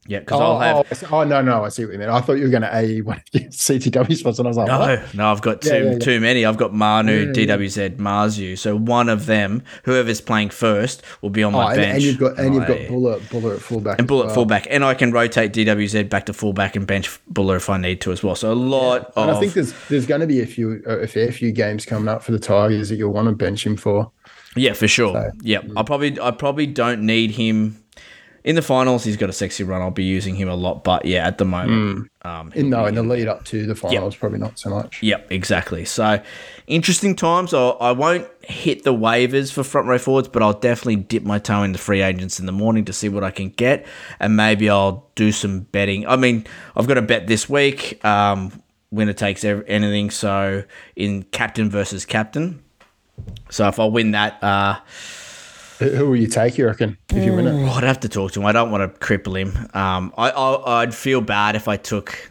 Yeah, 0.09 0.21
because 0.21 0.41
Oh, 0.41 0.45
I'll 0.57 0.61
have. 0.61 0.87
oh, 0.91 0.95
see- 0.95 1.07
oh, 1.13 1.23
no, 1.25 1.43
no. 1.43 1.65
I 1.65 1.69
see 1.69 1.85
what 1.85 1.93
you 1.93 1.99
mean. 1.99 2.09
I 2.09 2.21
thought 2.23 2.39
you 2.39 2.45
were 2.45 2.51
going 2.51 2.63
to 2.63 2.75
a 2.75 3.01
one 3.03 3.19
of 3.19 3.23
your 3.41 3.51
CTW 3.51 4.17
spots, 4.17 4.39
and 4.39 4.49
I 4.49 4.51
was 4.51 4.57
like, 4.57 4.67
No, 4.69 4.79
what? 4.79 5.15
no, 5.15 5.31
I've 5.31 5.43
got 5.43 5.61
too 5.61 5.69
Yeah, 5.69 5.77
yeah, 5.83 5.93
yeah. 5.93 5.99
too 5.99 6.19
many. 6.19 6.47
I've 6.47 6.57
got 6.57 6.73
Manu. 6.75 7.31
DWZ, 7.33 7.97
Marzhew. 7.99 8.57
So 8.57 8.75
one 8.75 9.11
of 9.11 9.27
them, 9.27 9.63
whoever's 9.85 10.23
playing 10.23 10.49
first, 10.51 11.03
will 11.21 11.29
be 11.29 11.43
on 11.43 11.55
Oh, 11.55 11.59
my 11.59 11.73
and, 11.75 11.83
bench. 11.83 11.95
and 11.97 12.03
you've 12.03 12.19
got 12.19 12.39
and 12.39 12.55
you've 12.55 12.67
got 12.67 12.89
Bullet 12.89 13.29
Bullet 13.31 13.55
at 13.57 13.61
fullback 13.61 13.99
and 13.99 14.07
as 14.07 14.09
Bullet 14.09 14.27
well. 14.27 14.35
fullback, 14.35 14.67
and 14.71 14.83
I 14.85 14.95
can 14.95 15.13
rotate 15.13 15.53
DWZ 15.53 16.09
back 16.09 16.25
to 16.27 16.33
fullback 16.33 16.75
and 16.75 16.87
bench 16.87 17.21
Bula 17.29 17.57
if 17.57 17.69
I 17.69 17.77
need 17.77 18.01
to 18.01 18.11
as 18.13 18.23
well. 18.23 18.35
So 18.35 18.51
a 18.51 18.55
lot 18.55 19.13
And 19.15 19.29
of 19.31 19.37
I 19.37 19.41
think 19.41 19.53
there's 19.53 19.75
there's 19.91 20.07
going 20.07 20.23
to 20.23 20.27
be 20.27 20.41
a 20.41 20.47
few 20.47 20.83
a 20.87 21.07
fair 21.07 21.31
few 21.33 21.53
games 21.53 21.85
coming 21.85 22.09
up 22.09 22.23
for 22.23 22.33
the 22.33 22.39
Tigers 22.39 22.89
that 22.89 22.97
you'll 22.97 23.13
want 23.13 23.29
to 23.29 23.35
bench 23.35 23.67
him 23.67 23.77
for. 23.77 24.11
yeah, 24.57 24.73
for 24.73 24.89
sure. 24.89 25.13
So- 25.13 25.31
yeah, 25.43 25.59
I 25.77 25.83
probably 25.83 26.19
I 26.19 26.31
probably 26.31 26.67
don't 26.67 27.03
need 27.03 27.33
him 27.33 27.83
in 28.45 28.55
the 28.55 28.63
finals. 28.63 29.05
He's 29.05 29.17
got 29.17 29.29
a 29.29 29.33
sexy 29.33 29.65
run. 29.65 29.83
I'll 29.83 29.91
be 29.91 30.05
using 30.05 30.35
him 30.37 30.49
a 30.49 30.55
lot, 30.55 30.85
but 30.85 31.05
yeah, 31.05 31.27
at 31.27 31.39
the 31.39 31.45
moment, 31.45 32.11
um, 32.23 32.53
In 32.55 32.71
no, 32.71 32.87
in 32.87 32.95
the 32.95 33.03
lead 33.03 33.29
up 33.29 33.45
to 33.47 33.67
the 33.67 33.75
finals, 33.75 34.17
probably 34.17 34.39
not 34.39 34.59
so 34.59 34.71
much. 34.71 35.03
Yep, 35.03 35.31
exactly. 35.33 35.85
So 35.85 36.23
interesting 36.67 37.15
times. 37.17 37.53
I, 37.55 37.69
I 37.69 37.93
won't 37.93 38.27
hit 38.43 38.85
the 38.85 38.95
waivers 38.95 39.53
for 39.53 39.63
front 39.65 39.87
row 39.89 39.99
forwards, 39.99 40.29
but 40.29 40.43
I'll 40.43 40.53
definitely 40.53 40.97
dip 40.97 41.23
my 41.23 41.39
toe 41.39 41.63
in 41.63 41.73
the 41.73 41.79
free 41.79 42.03
agents 42.03 42.41
in 42.41 42.47
the 42.47 42.53
morning 42.53 42.85
to 42.87 42.93
see 42.93 43.09
what 43.09 43.25
I 43.25 43.31
can 43.31 43.51
get, 43.51 43.87
and 44.21 44.37
maybe 44.37 44.69
I'll 44.71 45.09
do 45.15 45.33
some 45.33 45.61
betting. 45.61 46.07
I 46.07 46.17
mean, 46.17 46.47
I've 46.77 46.87
got 46.89 46.99
a 46.99 47.03
bet 47.03 47.27
this 47.27 47.49
week. 47.49 48.05
Um, 48.05 48.63
winner 48.91 49.13
takes 49.13 49.45
ev- 49.45 49.65
anything. 49.67 50.11
So 50.11 50.65
in 50.97 51.25
captain 51.25 51.69
versus 51.71 52.07
captain. 52.07 52.63
So 53.51 53.67
if 53.69 53.81
I 53.81 53.85
win 53.85 54.13
that, 54.13 54.43
uh, 54.43 54.79
Who 55.79 56.09
will 56.09 56.17
you 56.17 56.27
take? 56.27 56.59
You 56.59 56.67
reckon 56.67 56.99
if 57.11 57.25
you 57.25 57.33
win 57.35 57.47
it? 57.47 57.53
oh, 57.53 57.73
I'd 57.73 57.85
have 57.85 58.01
to 58.01 58.09
talk 58.09 58.33
to 58.33 58.41
him. 58.41 58.47
I 58.47 58.53
don't 58.53 58.71
want 58.71 58.93
to 58.93 58.99
cripple 59.01 59.39
him. 59.39 59.57
Um, 59.75 60.13
I, 60.17 60.31
I 60.31 60.83
I'd 60.83 60.95
feel 60.95 61.21
bad 61.21 61.55
if 61.57 61.69
I 61.69 61.77
took 61.77 62.31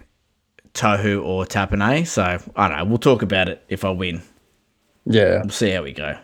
Tohu 0.74 1.24
or 1.24 1.46
Tapine. 1.46 2.06
So 2.06 2.24
I 2.56 2.68
don't 2.68 2.78
know. 2.78 2.86
We'll 2.86 2.98
talk 2.98 3.22
about 3.22 3.48
it 3.50 3.64
if 3.70 3.86
I 3.86 3.90
win. 3.92 4.22
Yeah, 5.06 5.40
We'll 5.42 5.50
see 5.50 5.72
how 5.72 5.84
we 5.84 5.94
go. 5.94 6.18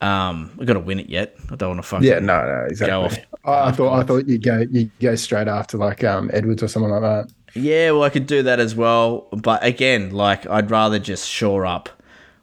Um, 0.00 0.52
we 0.56 0.64
got 0.64 0.74
to 0.74 0.80
win 0.80 1.00
it 1.00 1.10
yet. 1.10 1.36
I 1.50 1.56
don't 1.56 1.70
want 1.70 1.82
to 1.82 1.88
fuck. 1.88 2.02
yeah, 2.02 2.20
no, 2.20 2.44
no, 2.44 2.66
exactly. 2.68 2.88
Go 2.88 3.02
off. 3.04 3.18
I, 3.44 3.68
I 3.68 3.72
thought 3.72 3.98
I 3.98 4.02
thought 4.04 4.26
you'd 4.28 4.42
go 4.42 4.64
you 4.70 4.90
go 5.00 5.14
straight 5.16 5.48
after 5.48 5.76
like 5.76 6.04
um 6.04 6.30
Edwards 6.32 6.62
or 6.62 6.68
someone 6.68 6.92
like 6.92 7.02
that. 7.02 7.32
Yeah, 7.54 7.90
well, 7.90 8.04
I 8.04 8.10
could 8.10 8.26
do 8.26 8.42
that 8.44 8.60
as 8.60 8.74
well. 8.74 9.28
But 9.32 9.64
again, 9.64 10.10
like 10.10 10.46
I'd 10.46 10.70
rather 10.70 10.98
just 10.98 11.28
shore 11.28 11.66
up 11.66 11.88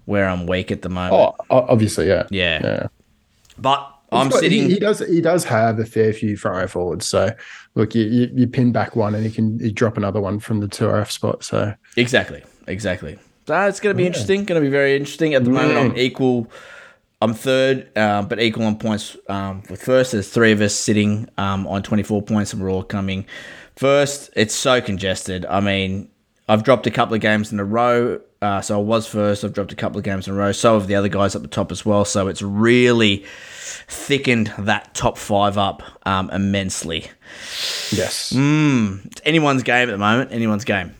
where 0.03 0.27
I'm 0.27 0.45
weak 0.45 0.71
at 0.71 0.81
the 0.81 0.89
moment. 0.89 1.13
Oh, 1.13 1.45
obviously, 1.50 2.07
yeah, 2.07 2.27
yeah. 2.29 2.59
yeah. 2.63 2.88
But 3.57 3.91
I'm 4.15 4.29
got- 4.29 4.39
sitting. 4.39 4.63
He, 4.63 4.74
he 4.75 4.79
does. 4.79 5.00
He 5.00 5.22
does 5.22 5.43
have 5.45 5.79
a 5.79 5.86
fair 5.86 6.13
few 6.13 6.38
front 6.38 6.57
row 6.57 6.67
forwards. 6.67 7.05
So 7.07 7.36
look, 7.75 7.95
you, 7.95 8.03
you 8.03 8.29
you 8.34 8.48
pin 8.48 8.72
back 8.72 8.95
one, 8.95 9.15
and 9.15 9.24
you 9.24 9.31
can 9.31 9.60
you 9.60 9.72
drop 9.72 9.98
another 9.98 10.22
one 10.22 10.39
from 10.39 10.60
the 10.60 10.67
two 10.67 10.86
RF 10.86 11.12
spot. 11.12 11.43
So 11.43 11.74
Exactly, 11.98 12.43
exactly. 12.67 13.17
So 13.48 13.62
it's 13.67 13.79
going 13.79 13.95
to 13.95 13.98
be 13.98 14.07
interesting. 14.07 14.43
Going 14.45 14.62
to 14.62 14.65
be 14.65 14.72
very 14.72 14.95
interesting. 14.95 15.34
At 15.36 15.43
the 15.43 15.51
moment, 15.51 15.77
I'm 15.77 15.98
equal. 15.98 16.50
I'm 17.22 17.34
third, 17.34 17.89
uh, 17.98 18.24
but 18.24 18.41
equal 18.41 18.65
on 18.65 18.77
points 18.77 19.15
um, 19.29 19.63
with 19.69 19.81
first. 19.81 20.12
There's 20.12 20.29
three 20.29 20.51
of 20.51 20.62
us 20.62 20.75
sitting 20.75 21.29
um, 21.38 21.65
on 21.67 21.81
24 21.81 22.22
points, 22.24 22.53
and 22.53 22.62
we're 22.62 22.69
all 22.69 22.84
coming 22.84 23.25
first. 23.77 24.31
It's 24.36 24.53
so 24.53 24.81
congested. 24.81 25.45
I 25.45 25.60
mean, 25.60 26.10
I've 26.50 26.63
dropped 26.63 26.88
a 26.88 26.91
couple 26.91 27.15
of 27.15 27.22
games 27.22 27.51
in 27.51 27.60
a 27.60 27.63
row 27.63 28.19
Uh, 28.41 28.61
so 28.61 28.79
I 28.79 28.81
was 28.81 29.07
first. 29.07 29.43
I've 29.43 29.53
dropped 29.53 29.71
a 29.71 29.75
couple 29.75 29.97
of 29.97 30.03
games 30.03 30.27
in 30.27 30.33
a 30.33 30.37
row. 30.37 30.51
So 30.51 30.77
have 30.77 30.87
the 30.87 30.95
other 30.95 31.09
guys 31.09 31.35
up 31.35 31.41
the 31.41 31.47
top 31.47 31.71
as 31.71 31.85
well. 31.85 32.05
So 32.05 32.27
it's 32.27 32.41
really 32.41 33.25
thickened 33.87 34.53
that 34.59 34.93
top 34.93 35.17
five 35.17 35.57
up 35.57 35.81
um, 36.05 36.29
immensely. 36.31 37.09
Yes. 37.91 38.33
It's 38.35 39.21
anyone's 39.25 39.63
game 39.63 39.89
at 39.89 39.91
the 39.91 39.97
moment. 39.97 40.31
Anyone's 40.31 40.65
game. 40.65 40.93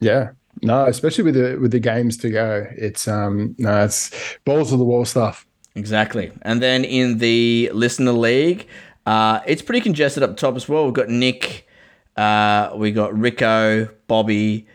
Yeah. 0.00 0.32
No, 0.60 0.86
especially 0.86 1.24
with 1.24 1.34
the 1.34 1.58
with 1.60 1.72
the 1.72 1.80
games 1.80 2.16
to 2.18 2.30
go. 2.30 2.66
It's 2.76 3.08
um 3.08 3.54
no, 3.58 3.84
it's 3.84 4.10
balls 4.44 4.70
to 4.70 4.76
the 4.76 4.84
wall 4.84 5.04
stuff. 5.04 5.46
Exactly. 5.74 6.30
And 6.42 6.62
then 6.62 6.84
in 6.84 7.18
the 7.18 7.70
listener 7.72 8.12
league, 8.12 8.66
uh, 9.06 9.40
it's 9.46 9.62
pretty 9.62 9.80
congested 9.80 10.22
up 10.22 10.30
the 10.30 10.36
top 10.36 10.54
as 10.54 10.68
well. 10.68 10.84
We've 10.84 10.94
got 10.94 11.08
Nick, 11.08 11.66
uh, 12.16 12.72
we 12.76 12.92
got 12.92 13.18
Rico, 13.18 13.88
Bobby, 14.06 14.66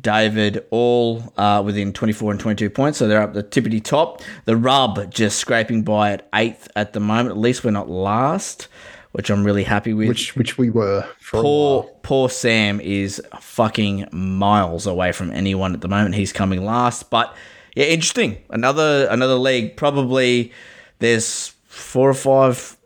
David, 0.00 0.66
all 0.70 1.32
uh, 1.36 1.62
within 1.64 1.92
24 1.92 2.32
and 2.32 2.40
22 2.40 2.70
points. 2.70 2.98
So 2.98 3.06
they're 3.06 3.22
up 3.22 3.34
the 3.34 3.42
tippity 3.42 3.82
top. 3.82 4.22
The 4.44 4.56
Rub 4.56 5.10
just 5.10 5.38
scraping 5.38 5.82
by 5.82 6.12
at 6.12 6.28
eighth 6.34 6.68
at 6.76 6.92
the 6.92 7.00
moment. 7.00 7.30
At 7.30 7.36
least 7.36 7.64
we're 7.64 7.70
not 7.70 7.88
last, 7.88 8.68
which 9.12 9.30
I'm 9.30 9.44
really 9.44 9.64
happy 9.64 9.94
with. 9.94 10.08
Which 10.08 10.36
which 10.36 10.58
we 10.58 10.70
were 10.70 11.08
Poor, 11.30 11.84
poor 12.02 12.28
Sam 12.28 12.80
is 12.80 13.22
fucking 13.40 14.08
miles 14.12 14.86
away 14.86 15.12
from 15.12 15.30
anyone 15.30 15.72
at 15.72 15.80
the 15.80 15.88
moment. 15.88 16.14
He's 16.14 16.32
coming 16.32 16.64
last, 16.64 17.08
but 17.10 17.34
yeah, 17.76 17.84
interesting. 17.84 18.38
Another 18.50 19.06
another 19.10 19.36
league. 19.36 19.76
Probably 19.76 20.52
there's 20.98 21.54
four 21.66 22.10
or 22.10 22.14
five 22.14 22.76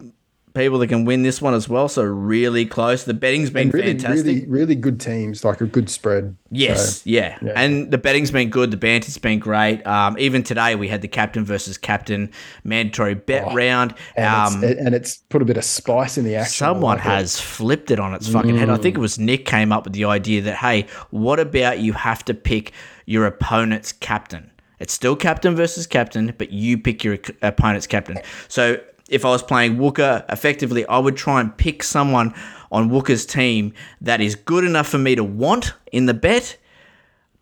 people 0.55 0.79
that 0.79 0.89
can 0.89 1.05
win 1.05 1.23
this 1.23 1.41
one 1.41 1.55
as 1.55 1.69
well. 1.69 1.89
So 1.89 2.03
really 2.03 2.67
close. 2.67 3.05
The 3.05 3.15
betting's 3.15 3.51
been 3.51 3.69
And 3.69 3.75
really, 3.75 3.93
fantastic. 3.99 4.27
really, 4.27 4.47
really 4.47 4.75
good 4.75 5.01
teams, 5.01 5.45
like 5.45 5.61
a 5.61 5.67
good 5.67 5.89
spread. 5.89 6.37
Yes, 6.51 6.97
So, 7.03 7.11
yeah. 7.11 7.39
yeah. 7.41 7.53
and 7.55 7.91
the 7.91 7.99
betting's 7.99 8.31
been 8.31 8.51
good. 8.51 8.71
The 8.71 8.77
banter's 8.77 9.17
been 9.19 9.39
great. 9.39 9.87
Um, 9.87 10.19
even 10.19 10.43
today 10.43 10.75
we 10.75 10.89
had 10.89 11.03
the 11.03 11.09
captain 11.09 11.45
versus 11.45 11.79
captain 11.79 12.31
mandatory 12.65 13.15
bet 13.15 13.53
round. 13.55 13.95
and, 14.17 14.27
Um, 14.27 14.65
it's, 14.65 14.81
and 14.81 14.95
it's 14.95 15.17
put 15.29 15.43
a 15.43 15.45
bit 15.45 15.57
of 15.57 15.65
spice 15.65 16.19
in 16.19 16.25
the 16.25 16.37
action. 16.37 16.53
Someone 16.53 16.97
like 16.97 17.07
it. 17.07 17.09
has 17.09 17.41
flipped 17.41 17.91
it 17.91 18.01
on 18.01 18.15
its 18.15 18.29
fucking 18.29 18.57
head. 18.57 18.71
I 18.71 18.77
think 18.77 18.97
it 18.97 19.01
was 19.01 19.19
Nick 19.19 19.45
came 19.45 19.73
up 19.73 19.85
with 19.85 19.93
the 19.93 20.05
idea 20.07 20.43
that 20.43 20.57
hey, 20.57 20.87
what 21.11 21.39
about 21.41 21.79
you 21.79 21.93
have 21.93 22.25
to 22.27 22.35
pick 22.35 22.73
your 23.07 23.27
opponent's 23.27 23.93
captain? 23.93 24.51
It's 24.81 24.95
still 24.95 25.15
captain 25.15 25.55
versus 25.55 25.87
captain, 25.87 26.33
but 26.39 26.53
you 26.53 26.79
pick 26.79 27.05
your 27.05 27.19
opponent's 27.43 27.87
captain. 27.87 28.19
So 28.49 28.81
if 29.11 29.25
I 29.25 29.29
was 29.29 29.43
playing 29.43 29.77
Wooker, 29.77 30.25
effectively, 30.29 30.87
I 30.87 30.99
would 30.99 31.17
try 31.17 31.41
and 31.41 31.55
pick 31.57 31.83
someone 31.83 32.33
on 32.73 32.89
Wooker's 32.89 33.27
team 33.27 33.75
that 34.01 34.21
is 34.21 34.37
good 34.37 34.65
enough 34.65 34.87
for 34.87 34.99
me 34.99 35.17
to 35.17 35.25
want 35.25 35.75
in 35.93 36.07
the 36.07 36.15
bet, 36.15 36.57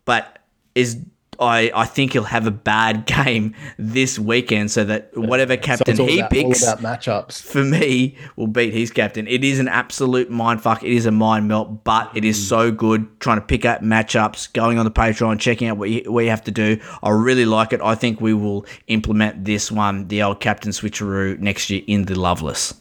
but 0.03 0.39
is 0.75 0.97
I, 1.39 1.71
I 1.73 1.85
think 1.85 2.13
he'll 2.13 2.23
have 2.23 2.45
a 2.45 2.51
bad 2.51 3.05
game 3.25 3.55
this 3.77 4.19
weekend 4.19 4.71
so 4.71 4.83
that 4.83 5.15
whatever 5.15 5.53
So 5.55 5.61
captain 5.61 5.99
all 5.99 6.07
he 6.07 6.19
about, 6.19 6.31
picks 6.31 6.63
matchups. 6.63 7.41
for 7.41 7.63
me 7.63 8.17
will 8.35 8.47
beat 8.47 8.73
his 8.73 8.91
captain. 8.91 9.27
It 9.27 9.43
is 9.43 9.59
an 9.59 9.67
absolute 9.67 10.29
mind 10.29 10.61
fuck. 10.61 10.83
It 10.83 10.91
is 10.91 11.05
a 11.05 11.11
mind 11.11 11.47
melt, 11.47 11.83
but 11.83 12.11
it 12.15 12.25
is 12.25 12.47
so 12.47 12.71
good 12.71 13.07
trying 13.19 13.37
to 13.39 13.45
pick 13.45 13.65
up 13.65 13.81
matchups, 13.81 14.51
going 14.53 14.77
on 14.77 14.85
the 14.85 14.91
Patreon, 14.91 15.39
checking 15.39 15.67
out 15.67 15.77
what 15.77 15.89
you, 15.89 16.11
what 16.11 16.23
you 16.23 16.29
have 16.29 16.43
to 16.43 16.51
do. 16.51 16.79
I 17.01 17.09
really 17.11 17.45
like 17.45 17.73
it. 17.73 17.81
I 17.81 17.95
think 17.95 18.19
we 18.21 18.33
will 18.33 18.65
implement 18.87 19.45
this 19.45 19.71
one, 19.71 20.07
the 20.07 20.23
old 20.23 20.39
captain 20.39 20.71
switcheroo, 20.71 21.39
next 21.39 21.69
year 21.69 21.81
in 21.87 22.05
the 22.05 22.15
Loveless. 22.19 22.73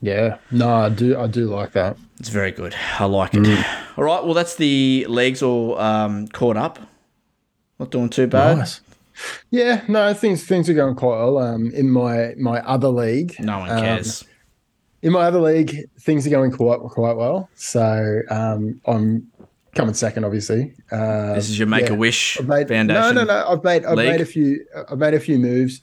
Yeah, 0.00 0.38
no, 0.52 0.72
I 0.72 0.90
do, 0.90 1.18
I 1.18 1.26
do 1.26 1.46
like 1.46 1.72
that. 1.72 1.96
It's 2.20 2.28
very 2.28 2.52
good. 2.52 2.74
I 2.98 3.04
like 3.06 3.34
it. 3.34 3.66
All 3.96 4.04
right. 4.04 4.24
Well, 4.24 4.34
that's 4.34 4.54
the 4.56 5.06
legs 5.08 5.42
all 5.42 5.78
um, 5.78 6.28
caught 6.28 6.56
up. 6.56 6.78
Not 7.78 7.90
doing 7.90 8.08
too 8.08 8.26
bad. 8.26 8.58
Nice. 8.58 8.80
Yeah, 9.50 9.82
no, 9.88 10.14
things 10.14 10.44
things 10.46 10.68
are 10.70 10.74
going 10.74 10.94
quite 10.94 11.16
well. 11.18 11.38
Um, 11.38 11.70
in 11.72 11.90
my 11.90 12.34
my 12.38 12.60
other 12.60 12.88
league, 12.88 13.34
No 13.40 13.58
one 13.60 13.70
um, 13.70 13.80
cares. 13.80 14.24
in 15.02 15.12
my 15.12 15.22
other 15.22 15.40
league, 15.40 15.88
things 16.00 16.26
are 16.26 16.30
going 16.30 16.52
quite 16.52 16.78
quite 16.80 17.16
well. 17.16 17.48
So 17.56 18.20
um, 18.30 18.80
I'm 18.86 19.26
coming 19.74 19.94
second, 19.94 20.24
obviously. 20.24 20.72
Uh, 20.92 21.34
this 21.34 21.48
is 21.48 21.58
your 21.58 21.66
Make 21.68 21.86
yeah. 21.86 21.94
a 21.94 21.96
Wish 21.96 22.38
I've 22.40 22.46
made, 22.48 22.68
Foundation. 22.68 23.00
No, 23.00 23.10
no, 23.12 23.24
no. 23.24 23.48
I've 23.48 23.64
made 23.64 23.84
I've 23.84 23.96
League? 23.96 24.10
made 24.12 24.20
a 24.20 24.26
few 24.26 24.64
I've 24.88 24.98
made 24.98 25.14
a 25.14 25.20
few 25.20 25.38
moves. 25.38 25.82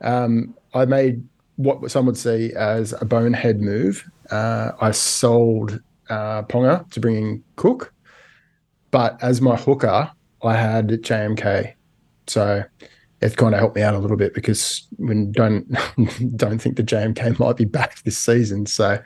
Um, 0.00 0.54
I 0.72 0.86
made 0.86 1.22
what 1.56 1.90
some 1.90 2.06
would 2.06 2.16
see 2.16 2.52
as 2.54 2.94
a 2.98 3.04
bonehead 3.04 3.60
move. 3.60 4.08
Uh, 4.30 4.72
I 4.80 4.92
sold 4.92 5.80
uh, 6.08 6.42
Ponga 6.44 6.90
to 6.92 7.00
bring 7.00 7.16
in 7.16 7.44
Cook, 7.56 7.92
but 8.90 9.22
as 9.22 9.42
my 9.42 9.56
hooker, 9.56 10.10
I 10.42 10.56
had 10.56 10.88
JMK. 10.88 11.74
So 12.26 12.64
it's 13.20 13.36
kind 13.36 13.54
of 13.54 13.60
helped 13.60 13.76
me 13.76 13.82
out 13.82 13.94
a 13.94 13.98
little 13.98 14.16
bit 14.16 14.34
because 14.34 14.86
when 14.96 15.32
don't 15.32 15.68
don't 16.36 16.58
think 16.58 16.76
the 16.76 16.82
JMK 16.82 17.38
might 17.38 17.56
be 17.56 17.64
back 17.64 18.02
this 18.02 18.18
season. 18.18 18.66
So 18.66 18.98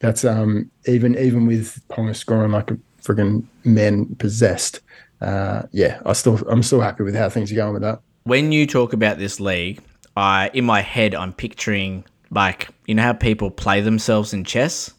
that's 0.00 0.24
um 0.24 0.70
even 0.86 1.16
even 1.18 1.46
with 1.46 1.80
Ponga 1.88 2.14
scoring 2.16 2.52
like 2.52 2.70
a 2.70 2.78
frigging 3.00 3.44
man 3.64 4.14
possessed. 4.16 4.80
Uh, 5.20 5.62
yeah, 5.70 6.00
I 6.04 6.12
still 6.14 6.38
I'm 6.48 6.62
still 6.62 6.80
happy 6.80 7.04
with 7.04 7.14
how 7.14 7.28
things 7.28 7.52
are 7.52 7.56
going 7.56 7.74
with 7.74 7.82
that. 7.82 8.00
when 8.24 8.50
you 8.50 8.66
talk 8.66 8.92
about 8.92 9.18
this 9.18 9.38
league, 9.38 9.80
I 10.16 10.50
in 10.52 10.64
my 10.64 10.80
head 10.80 11.14
I'm 11.14 11.32
picturing 11.32 12.04
like 12.30 12.68
you 12.86 12.96
know 12.96 13.02
how 13.02 13.12
people 13.12 13.50
play 13.50 13.80
themselves 13.80 14.32
in 14.32 14.44
chess. 14.44 14.92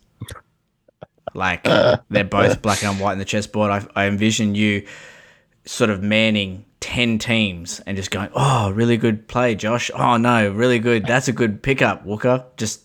Like 1.34 1.63
they're 2.10 2.24
both 2.24 2.62
black 2.62 2.84
and 2.84 3.00
white 3.00 3.13
in 3.13 3.20
the 3.20 3.25
chessboard. 3.25 3.72
I, 3.72 4.04
I 4.04 4.06
envision 4.08 4.56
you 4.56 4.86
sort 5.65 5.89
of 5.89 6.01
manning 6.01 6.65
ten 6.79 7.17
teams 7.17 7.79
and 7.82 7.96
just 7.96 8.12
going, 8.12 8.29
"Oh, 8.36 8.72
really 8.72 8.98
good 8.98 9.27
play, 9.27 9.55
Josh. 9.55 9.89
Oh 9.96 10.17
no, 10.17 10.51
really 10.51 10.79
good. 10.79 11.05
That's 11.05 11.27
a 11.27 11.34
good 11.34 11.62
pickup, 11.63 12.05
Walker. 12.05 12.46
Just 12.58 12.82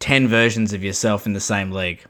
ten 0.00 0.28
versions 0.28 0.72
of 0.72 0.82
yourself 0.82 1.26
in 1.26 1.32
the 1.32 1.40
same 1.40 1.70
league. 1.70 2.04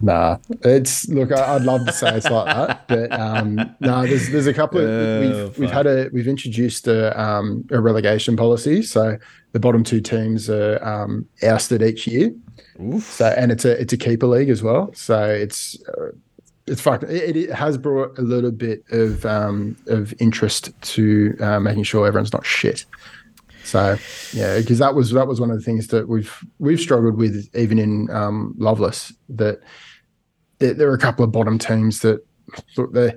Nah, 0.00 0.38
it's 0.62 1.08
look. 1.08 1.30
I'd 1.30 1.62
love 1.62 1.86
to 1.86 1.92
say 1.92 2.16
it's 2.16 2.28
like 2.28 2.46
that, 2.46 2.88
but 2.88 3.12
um, 3.12 3.54
no. 3.78 4.04
There's 4.04 4.30
there's 4.30 4.48
a 4.48 4.52
couple 4.52 4.80
of 4.80 5.20
we've 5.20 5.58
we've 5.58 5.70
had 5.70 5.86
a 5.86 6.10
we've 6.12 6.26
introduced 6.26 6.88
a 6.88 7.18
um, 7.20 7.64
a 7.70 7.80
relegation 7.80 8.36
policy, 8.36 8.82
so 8.82 9.16
the 9.52 9.60
bottom 9.60 9.84
two 9.84 10.00
teams 10.00 10.50
are 10.50 10.82
um, 10.84 11.28
ousted 11.44 11.82
each 11.82 12.08
year. 12.08 12.34
So 13.00 13.26
and 13.26 13.52
it's 13.52 13.64
a 13.64 13.80
it's 13.80 13.92
a 13.92 13.96
keeper 13.96 14.26
league 14.26 14.48
as 14.48 14.60
well. 14.60 14.92
So 14.92 15.24
it's 15.24 15.80
uh, 15.88 16.10
it's 16.66 16.80
fucked. 16.80 17.04
It, 17.04 17.36
it 17.36 17.52
has 17.52 17.76
brought 17.76 18.16
a 18.18 18.22
little 18.22 18.52
bit 18.52 18.84
of 18.90 19.24
um, 19.26 19.76
of 19.86 20.14
interest 20.20 20.70
to 20.82 21.36
uh, 21.40 21.60
making 21.60 21.84
sure 21.84 22.06
everyone's 22.06 22.32
not 22.32 22.46
shit. 22.46 22.84
So 23.64 23.96
yeah, 24.32 24.58
because 24.58 24.78
that 24.78 24.94
was 24.94 25.10
that 25.12 25.26
was 25.26 25.40
one 25.40 25.50
of 25.50 25.56
the 25.56 25.62
things 25.62 25.88
that 25.88 26.08
we've 26.08 26.44
we've 26.58 26.80
struggled 26.80 27.16
with 27.16 27.48
even 27.54 27.78
in 27.78 28.10
um, 28.10 28.54
Loveless 28.58 29.12
that 29.30 29.60
there, 30.58 30.74
there 30.74 30.88
are 30.90 30.94
a 30.94 30.98
couple 30.98 31.24
of 31.24 31.32
bottom 31.32 31.58
teams 31.58 32.00
that 32.00 32.24
they 32.92 33.14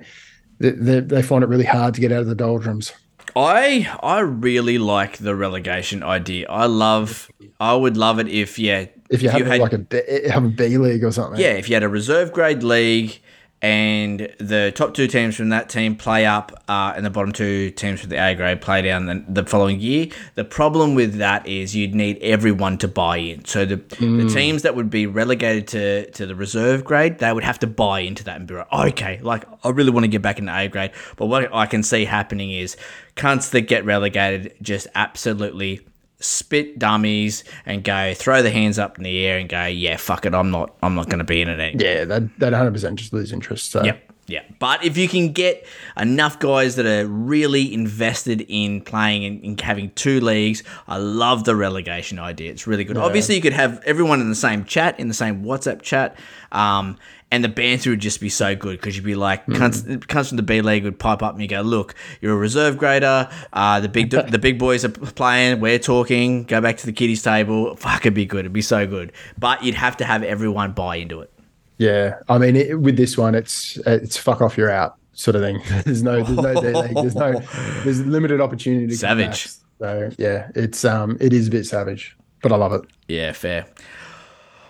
they 0.58 0.70
they 0.70 1.00
they 1.00 1.22
find 1.22 1.44
it 1.44 1.48
really 1.48 1.64
hard 1.64 1.94
to 1.94 2.00
get 2.00 2.12
out 2.12 2.20
of 2.20 2.26
the 2.26 2.34
doldrums. 2.34 2.92
I 3.34 3.94
I 4.02 4.20
really 4.20 4.78
like 4.78 5.18
the 5.18 5.34
relegation 5.34 6.02
idea. 6.02 6.48
I 6.48 6.66
love. 6.66 7.30
I 7.60 7.74
would 7.74 7.96
love 7.96 8.18
it 8.18 8.28
if 8.28 8.58
yeah. 8.58 8.86
If 9.08 9.22
you 9.22 9.28
had 9.28 9.60
like 9.60 9.72
a 9.72 10.30
have 10.30 10.44
a 10.44 10.48
B 10.48 10.78
league 10.78 11.04
or 11.04 11.12
something, 11.12 11.40
Yeah, 11.40 11.52
if 11.52 11.68
you 11.68 11.74
had 11.74 11.84
a 11.84 11.88
reserve 11.88 12.32
grade 12.32 12.62
league 12.62 13.20
and 13.62 14.32
the 14.38 14.70
top 14.74 14.92
two 14.92 15.06
teams 15.06 15.34
from 15.34 15.48
that 15.48 15.70
team 15.70 15.96
play 15.96 16.26
up 16.26 16.52
uh, 16.68 16.92
and 16.94 17.06
the 17.06 17.10
bottom 17.10 17.32
two 17.32 17.70
teams 17.70 18.00
from 18.00 18.10
the 18.10 18.16
A 18.16 18.34
grade 18.34 18.60
play 18.60 18.82
down 18.82 19.06
the, 19.06 19.24
the 19.28 19.44
following 19.44 19.80
year, 19.80 20.08
the 20.34 20.44
problem 20.44 20.94
with 20.94 21.14
that 21.14 21.46
is 21.46 21.74
you'd 21.74 21.94
need 21.94 22.18
everyone 22.18 22.76
to 22.78 22.88
buy 22.88 23.16
in. 23.16 23.44
So 23.46 23.64
the, 23.64 23.76
the 23.76 24.28
teams 24.32 24.62
that 24.62 24.76
would 24.76 24.90
be 24.90 25.06
relegated 25.06 25.68
to, 25.68 26.10
to 26.12 26.26
the 26.26 26.34
reserve 26.34 26.84
grade, 26.84 27.18
they 27.18 27.32
would 27.32 27.44
have 27.44 27.58
to 27.60 27.66
buy 27.66 28.00
into 28.00 28.24
that 28.24 28.36
and 28.36 28.46
be 28.46 28.54
like, 28.54 28.72
okay, 28.72 29.20
like 29.22 29.44
I 29.64 29.70
really 29.70 29.90
want 29.90 30.04
to 30.04 30.08
get 30.08 30.20
back 30.20 30.38
into 30.38 30.54
A 30.54 30.68
grade. 30.68 30.90
But 31.16 31.26
what 31.26 31.52
I 31.54 31.64
can 31.64 31.82
see 31.82 32.04
happening 32.04 32.50
is 32.50 32.76
cunts 33.16 33.50
that 33.50 33.62
get 33.62 33.86
relegated 33.86 34.54
just 34.60 34.86
absolutely 34.94 35.80
spit 36.26 36.78
dummies 36.78 37.44
and 37.64 37.84
go 37.84 38.14
throw 38.14 38.42
the 38.42 38.50
hands 38.50 38.78
up 38.78 38.98
in 38.98 39.04
the 39.04 39.24
air 39.24 39.38
and 39.38 39.48
go, 39.48 39.66
yeah, 39.66 39.96
fuck 39.96 40.26
it, 40.26 40.34
I'm 40.34 40.50
not, 40.50 40.76
I'm 40.82 40.94
not 40.94 41.06
going 41.06 41.18
to 41.18 41.24
be 41.24 41.40
in 41.40 41.48
it 41.48 41.60
anymore. 41.60 41.86
yeah, 41.86 42.04
that 42.04 42.38
that 42.38 42.52
hundred 42.52 42.72
percent 42.72 42.98
just 42.98 43.12
lose 43.12 43.32
interest. 43.32 43.70
So 43.70 43.84
Yep. 43.84 44.02
Yeah. 44.28 44.42
But 44.58 44.84
if 44.84 44.96
you 44.96 45.08
can 45.08 45.32
get 45.32 45.64
enough 45.96 46.40
guys 46.40 46.76
that 46.76 46.86
are 46.86 47.06
really 47.06 47.72
invested 47.72 48.44
in 48.48 48.80
playing 48.80 49.24
and, 49.24 49.44
and 49.44 49.60
having 49.60 49.90
two 49.90 50.20
leagues, 50.20 50.64
I 50.88 50.96
love 50.98 51.44
the 51.44 51.54
relegation 51.54 52.18
idea. 52.18 52.50
It's 52.50 52.66
really 52.66 52.82
good. 52.82 52.96
Obviously, 52.96 53.36
you 53.36 53.40
could 53.40 53.52
have 53.52 53.80
everyone 53.86 54.20
in 54.20 54.28
the 54.28 54.34
same 54.34 54.64
chat, 54.64 54.98
in 54.98 55.06
the 55.06 55.14
same 55.14 55.44
WhatsApp 55.44 55.82
chat, 55.82 56.18
um, 56.50 56.98
and 57.30 57.42
the 57.42 57.48
banter 57.48 57.90
would 57.90 58.00
just 58.00 58.20
be 58.20 58.28
so 58.28 58.54
good 58.54 58.78
because 58.80 58.96
you'd 58.96 59.04
be 59.04 59.16
like, 59.16 59.46
cunts, 59.46 59.82
cunts 60.06 60.28
from 60.28 60.36
the 60.36 60.42
B 60.42 60.60
League 60.60 60.84
would 60.84 60.98
pipe 60.98 61.22
up 61.22 61.32
and 61.32 61.42
you 61.42 61.48
go, 61.48 61.60
look, 61.60 61.94
you're 62.20 62.32
a 62.32 62.36
reserve 62.36 62.78
grader. 62.78 63.28
Uh, 63.52 63.80
the 63.80 63.88
big 63.88 64.10
the 64.30 64.38
big 64.38 64.58
boys 64.58 64.84
are 64.84 64.90
playing. 64.90 65.60
We're 65.60 65.78
talking. 65.78 66.44
Go 66.44 66.60
back 66.60 66.76
to 66.78 66.86
the 66.86 66.92
kiddies 66.92 67.22
table. 67.22 67.74
Fuck, 67.76 68.02
it'd 68.02 68.14
be 68.14 68.26
good. 68.26 68.40
It'd 68.40 68.52
be 68.52 68.62
so 68.62 68.86
good. 68.86 69.12
But 69.38 69.64
you'd 69.64 69.74
have 69.74 69.96
to 69.98 70.04
have 70.04 70.22
everyone 70.22 70.72
buy 70.72 70.96
into 70.96 71.20
it. 71.20 71.32
Yeah, 71.78 72.20
I 72.28 72.38
mean, 72.38 72.56
it, 72.56 72.80
with 72.80 72.96
this 72.96 73.18
one, 73.18 73.34
it's 73.34 73.76
it's 73.86 74.16
fuck 74.16 74.40
off, 74.40 74.56
you're 74.56 74.70
out. 74.70 74.96
sort 75.12 75.36
of 75.36 75.42
thing. 75.42 75.60
There's 75.84 76.02
no, 76.02 76.22
there's 76.22 76.38
no, 76.38 76.60
D 76.60 76.72
League. 76.72 76.94
There's 76.94 77.14
no, 77.14 77.40
there's 77.84 78.06
limited 78.06 78.40
opportunity. 78.40 78.86
To 78.86 78.96
Savage. 78.96 79.48
So 79.78 80.10
yeah, 80.16 80.50
it's 80.54 80.84
um, 80.84 81.18
it 81.20 81.32
is 81.32 81.48
a 81.48 81.50
bit 81.50 81.66
savage, 81.66 82.16
but 82.42 82.52
I 82.52 82.56
love 82.56 82.72
it. 82.72 82.82
Yeah, 83.08 83.32
fair. 83.32 83.66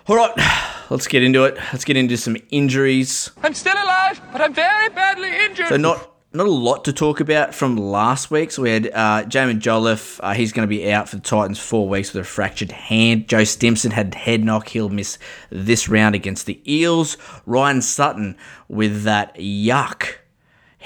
All 0.07 0.15
right, 0.15 0.33
let's 0.89 1.07
get 1.07 1.23
into 1.23 1.43
it. 1.45 1.55
Let's 1.71 1.85
get 1.85 1.97
into 1.97 2.17
some 2.17 2.37
injuries. 2.49 3.31
I'm 3.43 3.53
still 3.53 3.75
alive, 3.75 4.21
but 4.31 4.41
I'm 4.41 4.53
very 4.53 4.89
badly 4.89 5.35
injured. 5.45 5.67
So 5.67 5.77
not 5.77 6.13
not 6.33 6.47
a 6.47 6.51
lot 6.51 6.85
to 6.85 6.93
talk 6.93 7.19
about 7.19 7.55
from 7.55 7.77
last 7.77 8.29
week. 8.29 8.51
So 8.51 8.61
we 8.61 8.69
had 8.69 8.87
uh, 8.87 9.23
Jaimin 9.23 9.59
Jolliffe. 9.59 10.19
Uh, 10.21 10.33
he's 10.33 10.51
going 10.51 10.67
to 10.67 10.69
be 10.69 10.91
out 10.91 11.09
for 11.09 11.15
the 11.15 11.21
Titans 11.21 11.57
four 11.57 11.87
weeks 11.87 12.13
with 12.13 12.21
a 12.21 12.25
fractured 12.25 12.71
hand. 12.71 13.27
Joe 13.27 13.43
Stimson 13.43 13.91
had 13.91 14.13
head 14.13 14.43
knock. 14.43 14.69
He'll 14.69 14.89
miss 14.89 15.17
this 15.49 15.89
round 15.89 16.15
against 16.15 16.45
the 16.45 16.61
Eels. 16.71 17.17
Ryan 17.45 17.81
Sutton 17.81 18.37
with 18.67 19.03
that 19.03 19.35
yuck 19.35 20.15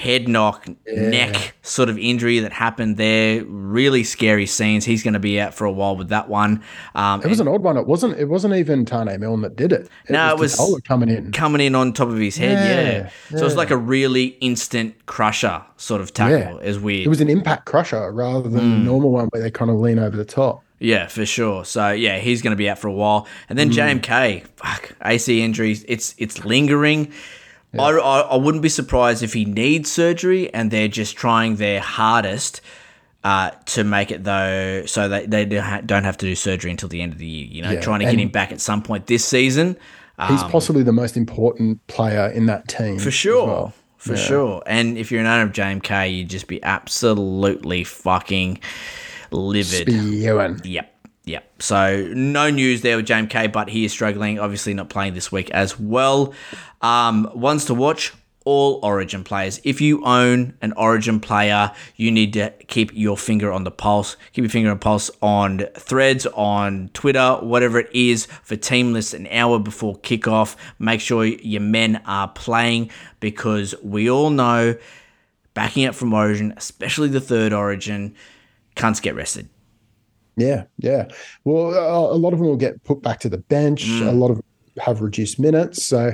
head 0.01 0.27
knock, 0.27 0.67
neck 0.88 1.53
sort 1.62 1.88
of 1.89 1.98
injury 1.98 2.39
that 2.39 2.51
happened 2.51 2.98
there. 2.98 3.46
Really 3.46 4.03
scary 4.03 4.46
scenes. 4.46 4.84
He's 4.84 5.03
going 5.03 5.13
to 5.13 5.20
be 5.20 5.39
out 5.39 5.53
for 5.53 5.65
a 5.65 5.72
while 5.72 5.96
with 5.96 6.10
that 6.10 6.27
one. 6.27 6.63
Um, 6.96 7.22
It 7.22 7.27
was 7.27 7.39
an 7.39 7.48
odd 7.48 7.62
one. 7.62 7.77
It 7.77 7.86
wasn't. 7.88 8.17
It 8.17 8.25
wasn't 8.25 8.55
even 8.55 8.84
Tane 8.86 9.20
Milne 9.20 9.41
that 9.41 9.55
did 9.55 9.72
it. 9.72 9.88
No, 10.10 10.31
it 10.31 10.39
was- 10.39 10.60
coming 10.88 11.10
in. 11.10 11.31
coming 11.31 11.62
in 11.62 11.75
on 11.75 11.93
top 11.93 12.10
of 12.10 12.17
his 12.17 12.38
head. 12.38 12.51
Yeah. 12.53 13.10
Yeah, 13.31 13.38
So 13.39 13.46
it's 13.46 13.53
yeah. 13.53 13.58
like 13.58 13.70
a 13.72 13.77
really 13.77 14.25
instant 14.41 15.05
crusher 15.05 15.62
sort 15.77 16.01
of 16.01 16.13
tackle. 16.13 16.58
Is 16.60 16.79
weird. 16.79 17.05
It 17.05 17.10
was 17.10 17.22
an 17.22 17.29
impact 17.29 17.65
crusher 17.65 18.12
rather 18.12 18.50
than 18.50 18.60
Hmm. 18.62 18.81
a 18.81 18.84
normal 18.84 19.12
one 19.12 19.27
where 19.27 19.41
they 19.41 19.51
kind 19.51 19.70
of 19.72 19.77
lean 19.77 20.00
over 20.00 20.17
the 20.17 20.25
top. 20.25 20.63
Yeah, 20.79 21.05
for 21.08 21.27
sure. 21.27 21.63
So 21.63 21.91
yeah, 21.91 22.17
he's 22.17 22.41
going 22.41 22.51
to 22.51 22.58
be 22.58 22.67
out 22.67 22.79
for 22.79 22.88
a 22.88 22.91
while, 22.93 23.27
and 23.50 23.60
then 23.60 23.70
JMK, 23.70 24.43
fuck, 24.55 24.93
AC 25.05 25.39
injuries. 25.43 25.86
It's 25.88 26.15
it's 26.17 26.43
lingering. 26.43 27.12
I, 27.79 27.89
I 27.91 28.19
I 28.21 28.35
wouldn't 28.35 28.61
be 28.61 28.69
surprised 28.69 29.23
if 29.23 29.33
he 29.33 29.45
needs 29.45 29.91
surgery, 29.91 30.53
and 30.53 30.71
they're 30.71 30.87
just 30.87 31.15
trying 31.15 31.55
their 31.55 31.79
hardest 31.79 32.61
uh, 33.23 33.51
to 33.67 33.83
make 33.83 34.11
it 34.11 34.23
though, 34.23 34.85
so 34.85 35.07
that 35.07 35.31
they 35.31 35.45
don't 35.45 36.03
have 36.03 36.17
to 36.17 36.25
do 36.25 36.35
surgery 36.35 36.71
until 36.71 36.89
the 36.89 37.01
end 37.01 37.13
of 37.13 37.19
the 37.19 37.25
year. 37.25 37.47
You 37.47 37.61
know, 37.63 37.71
Yeah, 37.71 37.81
trying 37.81 37.99
to 37.99 38.05
get 38.05 38.19
him 38.19 38.29
back 38.29 38.51
at 38.51 38.59
some 38.61 38.81
point 38.81 39.07
this 39.07 39.23
season. 39.23 39.77
He's 40.27 40.43
possibly 40.43 40.83
the 40.83 40.91
most 40.91 41.17
important 41.17 41.85
player 41.87 42.27
in 42.27 42.45
that 42.45 42.67
team. 42.67 42.93
Um, 42.93 42.99
For 42.99 43.11
sure. 43.11 43.47
well. 43.47 43.73
For 43.97 44.17
sure. 44.17 44.63
And 44.65 44.97
if 44.97 45.11
you're 45.11 45.21
an 45.21 45.27
owner 45.27 45.43
of 45.43 45.51
JMK, 45.51 46.15
you'd 46.15 46.29
just 46.29 46.47
be 46.47 46.61
absolutely 46.63 47.83
fucking 47.83 48.59
livid. 49.29 49.87
Spewing. 49.87 50.59
Yep. 50.63 50.90
Yep. 51.25 51.61
So 51.61 52.11
no 52.13 52.49
news 52.49 52.81
there 52.81 52.97
with 52.97 53.07
JMK, 53.07 53.51
but 53.51 53.69
he 53.69 53.85
is 53.85 53.91
struggling. 53.91 54.39
Obviously 54.39 54.73
not 54.73 54.89
playing 54.89 55.13
this 55.13 55.31
week 55.31 55.51
as 55.51 55.79
well. 55.79 56.33
Um, 56.81 57.29
ones 57.33 57.65
to 57.65 57.73
watch. 57.73 58.13
All 58.43 58.79
Origin 58.81 59.23
players. 59.23 59.61
If 59.63 59.81
you 59.81 60.03
own 60.03 60.55
an 60.63 60.73
Origin 60.73 61.19
player, 61.19 61.71
you 61.95 62.09
need 62.09 62.33
to 62.33 62.49
keep 62.65 62.89
your 62.91 63.15
finger 63.15 63.51
on 63.51 63.65
the 63.65 63.69
pulse. 63.69 64.17
Keep 64.33 64.45
your 64.45 64.49
finger 64.49 64.71
on 64.71 64.79
pulse 64.79 65.11
on 65.21 65.59
threads, 65.75 66.25
on 66.25 66.89
Twitter, 66.93 67.33
whatever 67.35 67.77
it 67.77 67.91
is 67.93 68.25
for 68.41 68.55
team 68.55 68.93
lists 68.93 69.13
an 69.13 69.27
hour 69.27 69.59
before 69.59 69.95
kickoff. 69.99 70.55
Make 70.79 71.01
sure 71.01 71.23
your 71.23 71.61
men 71.61 72.01
are 72.07 72.29
playing 72.29 72.89
because 73.19 73.75
we 73.83 74.09
all 74.09 74.31
know 74.31 74.75
backing 75.53 75.85
up 75.85 75.93
from 75.93 76.11
Origin, 76.11 76.51
especially 76.57 77.09
the 77.09 77.21
third 77.21 77.53
Origin, 77.53 78.15
cunts 78.75 78.99
get 78.99 79.13
rested. 79.13 79.49
Yeah, 80.38 80.63
yeah. 80.77 81.07
Well, 81.43 82.13
a 82.13 82.15
lot 82.15 82.33
of 82.33 82.39
them 82.39 82.47
will 82.47 82.55
get 82.57 82.83
put 82.83 83.01
back 83.01 83.19
to 83.21 83.29
the 83.29 83.38
bench. 83.38 83.85
Mm. 83.85 84.07
A 84.07 84.11
lot 84.11 84.31
of 84.31 84.38
them 84.38 84.45
have 84.79 85.01
reduced 85.01 85.39
minutes. 85.39 85.83
So, 85.85 86.13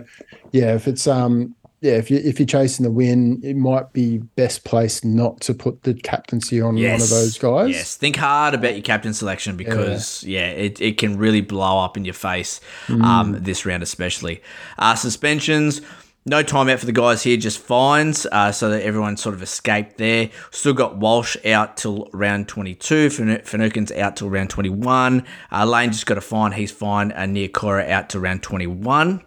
yeah, 0.52 0.74
if 0.74 0.88
it's 0.88 1.08
um, 1.08 1.56
yeah, 1.82 1.94
if 1.94 2.10
you 2.10 2.18
if 2.18 2.40
you're 2.40 2.48
chasing 2.48 2.84
the 2.84 2.92
win, 2.92 3.40
it 3.44 3.56
might 3.56 3.94
be 3.94 4.18
best 4.18 4.64
place 4.66 5.04
not 5.06 5.40
to 5.42 5.54
put 5.54 5.84
the 5.84 5.94
captaincy 5.94 6.60
on 6.60 6.76
one 6.76 7.02
of 7.02 7.10
those 7.10 7.38
guys. 7.38 7.70
Yes, 7.70 7.96
think 7.96 8.16
hard 8.16 8.56
about 8.56 8.74
your 8.74 8.82
captain 8.82 9.14
selection 9.14 9.56
because 9.56 10.24
yeah, 10.24 10.48
it, 10.48 10.82
it 10.82 10.98
can 10.98 11.18
really 11.18 11.42
blow 11.42 11.80
up 11.80 11.96
in 11.96 12.04
your 12.04 12.16
face 12.16 12.60
Mm. 12.88 13.04
um, 13.04 13.44
this 13.44 13.66
round 13.66 13.84
especially. 13.84 14.42
Uh, 14.80 14.96
suspensions. 14.96 15.82
No 16.30 16.44
timeout 16.44 16.80
for 16.80 16.86
the 16.86 16.92
guys 16.92 17.24
here, 17.24 17.38
just 17.38 17.58
fines, 17.58 18.26
uh, 18.34 18.52
so 18.52 18.70
that 18.70 18.84
everyone 18.84 19.16
sort 19.16 19.34
of 19.34 19.42
escaped 19.42 19.98
there. 19.98 20.30
Still 20.52 20.74
got 20.74 20.98
Walsh 20.98 21.38
out 21.46 21.78
till 21.78 22.10
round 22.12 22.50
22. 22.50 23.08
Finu- 23.08 23.46
Finucane's 23.46 23.94
out 23.94 24.18
till 24.18 24.30
round 24.30 24.50
21. 24.50 25.26
Uh, 25.50 25.66
Lane 25.66 25.94
just 25.94 26.06
got 26.06 26.18
a 26.18 26.22
fine, 26.22 26.52
he's 26.52 26.70
fine. 26.70 27.14
And 27.14 27.32
Nia 27.32 27.48
Cora 27.48 27.86
out 27.88 28.10
to 28.10 28.20
round 28.20 28.44
21. 28.44 29.24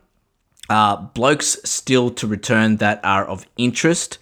Uh, 0.69 0.97
blokes 0.97 1.57
still 1.65 2.11
to 2.11 2.27
return 2.27 2.77
that 2.77 3.01
are 3.03 3.25
of 3.25 3.47
interest. 3.57 4.19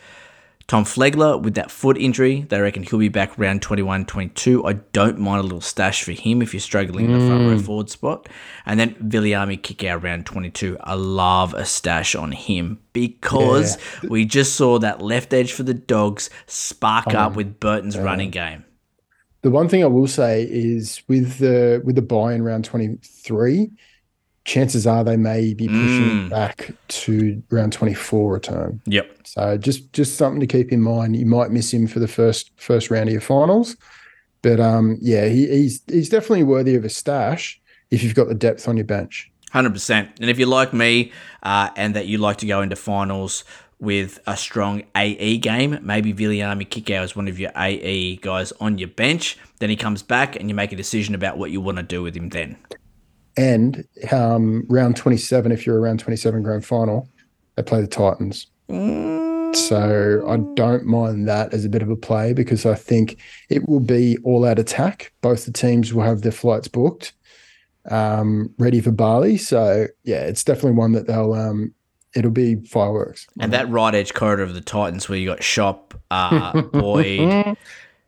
Tom 0.68 0.84
Flegler 0.84 1.40
with 1.40 1.54
that 1.54 1.70
foot 1.70 1.96
injury, 1.96 2.42
they 2.42 2.60
reckon 2.60 2.82
he'll 2.82 2.98
be 2.98 3.08
back 3.08 3.36
round 3.38 3.62
21 3.62 4.04
22. 4.04 4.66
I 4.66 4.74
don't 4.74 5.18
mind 5.18 5.40
a 5.40 5.42
little 5.42 5.62
stash 5.62 6.02
for 6.02 6.12
him 6.12 6.42
if 6.42 6.52
you're 6.52 6.60
struggling 6.60 7.06
in 7.06 7.18
the 7.18 7.26
front 7.26 7.48
row 7.48 7.56
hmm. 7.56 7.64
forward 7.64 7.88
spot. 7.88 8.28
And 8.66 8.78
then 8.78 8.94
Viliami 8.96 9.58
Kikau 9.58 10.02
round 10.02 10.26
22. 10.26 10.76
I 10.84 10.92
love 10.92 11.54
a 11.54 11.64
stash 11.64 12.14
on 12.14 12.32
him 12.32 12.80
because 12.92 13.78
we 14.06 14.26
just 14.26 14.56
saw 14.56 14.78
that 14.78 15.00
left 15.00 15.32
edge 15.32 15.52
for 15.52 15.62
the 15.62 15.72
dogs 15.72 16.28
spark 16.46 17.08
up 17.14 17.30
um, 17.30 17.34
with 17.34 17.58
Burton's 17.58 17.96
running 17.96 18.30
game. 18.30 18.66
The 19.40 19.50
one 19.50 19.70
thing 19.70 19.82
I 19.82 19.86
will 19.86 20.06
say 20.06 20.42
is 20.42 21.02
with 21.08 21.38
the 21.38 21.80
with 21.82 21.94
the 21.94 22.02
buy 22.02 22.34
in 22.34 22.42
round 22.42 22.66
twenty 22.66 22.98
three, 23.02 23.70
chances 24.48 24.86
are 24.86 25.04
they 25.04 25.16
may 25.18 25.52
be 25.52 25.68
pushing 25.68 26.08
Mm. 26.08 26.30
back 26.30 26.70
to 26.88 27.42
round 27.50 27.72
twenty 27.72 27.92
four 27.94 28.32
return. 28.32 28.80
Yep. 28.86 29.06
So 29.24 29.58
just 29.58 29.92
just 29.92 30.16
something 30.16 30.40
to 30.40 30.46
keep 30.46 30.72
in 30.72 30.80
mind. 30.80 31.16
You 31.16 31.26
might 31.26 31.50
miss 31.50 31.72
him 31.72 31.86
for 31.86 31.98
the 32.00 32.08
first 32.08 32.50
first 32.56 32.90
round 32.90 33.08
of 33.10 33.12
your 33.12 33.20
finals, 33.20 33.76
but 34.42 34.58
um, 34.58 34.96
yeah, 35.02 35.26
he, 35.26 35.46
he's 35.48 35.82
he's 35.86 36.08
definitely 36.08 36.44
worthy 36.44 36.74
of 36.76 36.84
a 36.84 36.88
stash 36.88 37.60
if 37.90 38.02
you've 38.02 38.14
got 38.14 38.28
the 38.28 38.34
depth 38.34 38.66
on 38.68 38.76
your 38.78 38.86
bench. 38.86 39.30
Hundred 39.52 39.74
percent. 39.74 40.08
And 40.20 40.30
if 40.30 40.38
you're 40.38 40.48
like 40.60 40.72
me, 40.72 41.12
uh, 41.42 41.68
and 41.76 41.94
that 41.94 42.06
you 42.06 42.16
like 42.18 42.38
to 42.38 42.46
go 42.46 42.62
into 42.62 42.76
finals 42.76 43.44
with 43.80 44.18
a 44.26 44.36
strong 44.36 44.82
AE 44.96 45.38
game, 45.38 45.78
maybe 45.82 46.12
Viliami 46.12 46.66
Kikau 46.68 47.04
is 47.04 47.14
one 47.14 47.28
of 47.28 47.38
your 47.38 47.52
AE 47.56 48.16
guys 48.16 48.52
on 48.60 48.78
your 48.78 48.88
bench. 48.88 49.36
Then 49.60 49.70
he 49.70 49.76
comes 49.76 50.02
back, 50.02 50.36
and 50.36 50.48
you 50.48 50.54
make 50.54 50.72
a 50.72 50.76
decision 50.76 51.14
about 51.14 51.36
what 51.38 51.50
you 51.50 51.60
want 51.60 51.76
to 51.78 51.82
do 51.82 52.02
with 52.02 52.14
him. 52.16 52.28
Then 52.30 52.56
And 53.38 53.86
um, 54.10 54.66
round 54.68 54.96
twenty 54.96 55.16
seven, 55.16 55.52
if 55.52 55.64
you're 55.64 55.80
around 55.80 56.00
twenty 56.00 56.16
seven 56.16 56.42
grand 56.42 56.66
final, 56.66 57.08
they 57.54 57.62
play 57.62 57.80
the 57.80 57.86
Titans. 57.86 58.48
So 59.54 60.24
I 60.28 60.36
don't 60.54 60.84
mind 60.84 61.26
that 61.28 61.54
as 61.54 61.64
a 61.64 61.68
bit 61.68 61.80
of 61.80 61.88
a 61.88 61.96
play 61.96 62.32
because 62.32 62.66
I 62.66 62.74
think 62.74 63.18
it 63.48 63.66
will 63.68 63.80
be 63.80 64.18
all 64.24 64.44
out 64.44 64.58
attack. 64.58 65.12
Both 65.22 65.46
the 65.46 65.52
teams 65.52 65.94
will 65.94 66.02
have 66.02 66.20
their 66.22 66.32
flights 66.32 66.68
booked, 66.68 67.14
um, 67.90 68.52
ready 68.58 68.80
for 68.80 68.90
Bali. 68.90 69.38
So 69.38 69.86
yeah, 70.04 70.20
it's 70.24 70.44
definitely 70.44 70.72
one 70.72 70.92
that 70.92 71.06
they'll 71.06 71.32
um, 71.32 71.72
it'll 72.14 72.30
be 72.30 72.56
fireworks. 72.56 73.26
and 73.40 73.52
that 73.52 73.68
right 73.70 73.94
edge 73.94 74.14
corridor 74.14 74.42
of 74.42 74.54
the 74.54 74.60
Titans, 74.60 75.08
where 75.08 75.18
you 75.18 75.28
got 75.28 75.42
Shop, 75.42 75.94
uh, 76.10 76.60
Boyd, 76.72 77.56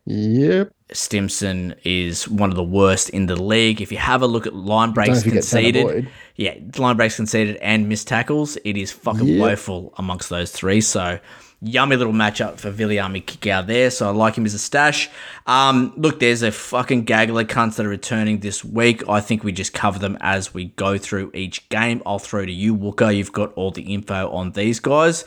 Yep. 0.05 0.71
Stimson, 0.93 1.75
is 1.85 2.27
one 2.27 2.49
of 2.49 2.55
the 2.55 2.63
worst 2.63 3.09
in 3.11 3.27
the 3.27 3.41
league. 3.41 3.81
If 3.81 3.91
you 3.91 3.97
have 3.97 4.21
a 4.21 4.27
look 4.27 4.45
at 4.45 4.53
line 4.53 4.91
breaks 4.91 5.23
conceded, 5.23 6.09
yeah, 6.35 6.55
line 6.77 6.97
breaks 6.97 7.15
conceded 7.15 7.55
and 7.57 7.87
missed 7.87 8.07
tackles, 8.07 8.57
it 8.65 8.75
is 8.77 8.91
fucking 8.91 9.27
Yep. 9.27 9.39
woeful 9.39 9.93
amongst 9.97 10.29
those 10.29 10.51
three. 10.51 10.81
So, 10.81 11.19
yummy 11.61 11.95
little 11.95 12.11
matchup 12.13 12.57
for 12.57 12.71
Viliami 12.73 13.23
Kikau 13.23 13.65
there. 13.65 13.89
So, 13.91 14.07
I 14.07 14.11
like 14.11 14.35
him 14.35 14.45
as 14.45 14.53
a 14.53 14.59
stash. 14.59 15.09
Um, 15.45 15.93
look, 15.95 16.19
there's 16.19 16.41
a 16.41 16.51
fucking 16.51 17.03
gaggle 17.05 17.37
of 17.39 17.47
cunts 17.47 17.75
that 17.75 17.85
are 17.85 17.89
returning 17.89 18.39
this 18.39 18.65
week. 18.65 19.07
I 19.07 19.21
think 19.21 19.43
we 19.45 19.51
just 19.53 19.73
cover 19.73 19.99
them 19.99 20.17
as 20.19 20.53
we 20.53 20.65
go 20.65 20.97
through 20.97 21.31
each 21.33 21.69
game. 21.69 22.01
I'll 22.05 22.19
throw 22.19 22.45
to 22.45 22.51
you, 22.51 22.73
Wooker. 22.73 23.11
You've 23.11 23.31
got 23.31 23.53
all 23.53 23.71
the 23.71 23.93
info 23.93 24.29
on 24.31 24.51
these 24.51 24.79
guys. 24.81 25.23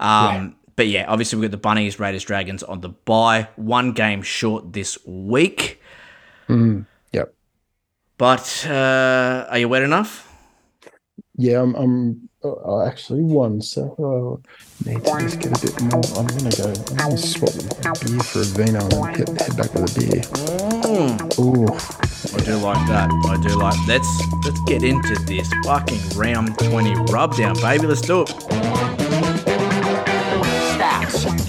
Um, 0.00 0.56
But 0.78 0.86
yeah, 0.86 1.06
obviously 1.08 1.40
we've 1.40 1.50
got 1.50 1.56
the 1.56 1.60
Bunnies, 1.60 1.98
Raiders, 1.98 2.22
Dragons 2.22 2.62
on 2.62 2.82
the 2.82 2.90
bye. 2.90 3.48
One 3.56 3.90
game 3.90 4.22
short 4.22 4.72
this 4.72 4.96
week. 5.04 5.82
Yep. 6.48 7.34
But 8.16 8.64
uh, 8.64 9.48
are 9.50 9.58
you 9.58 9.68
wet 9.68 9.82
enough? 9.82 10.32
Yeah, 11.36 11.62
I'm. 11.62 11.74
I'm 11.74 12.28
uh, 12.44 12.84
actually 12.84 13.22
one 13.22 13.60
So 13.60 13.96
Oh, 13.98 14.40
need 14.86 15.04
to 15.04 15.18
just 15.18 15.40
get 15.40 15.58
a 15.58 15.66
bit 15.66 15.80
more. 15.82 16.04
I'm 16.16 16.28
gonna 16.28 16.50
go. 16.50 16.68
I'm 16.90 16.96
gonna 16.96 17.18
swap 17.18 17.50
the 17.50 17.64
beer 18.06 18.20
for 18.20 18.42
a 18.42 18.44
vino 18.44 18.78
and 18.78 19.16
head, 19.16 19.28
head 19.40 19.56
back 19.56 19.74
with 19.74 19.90
a 19.90 19.98
beer. 19.98 20.22
Ooh, 21.42 21.66
I 22.36 22.44
do 22.44 22.56
like 22.58 22.86
that. 22.86 23.10
I 23.10 23.36
do 23.42 23.56
like. 23.56 23.74
Let's 23.88 24.08
let's 24.44 24.60
get 24.68 24.84
into 24.84 25.16
this 25.24 25.52
fucking 25.64 26.16
round 26.16 26.56
twenty 26.60 26.94
rub 27.10 27.36
down, 27.36 27.56
baby. 27.56 27.88
Let's 27.88 28.00
do 28.00 28.22
it. 28.22 28.97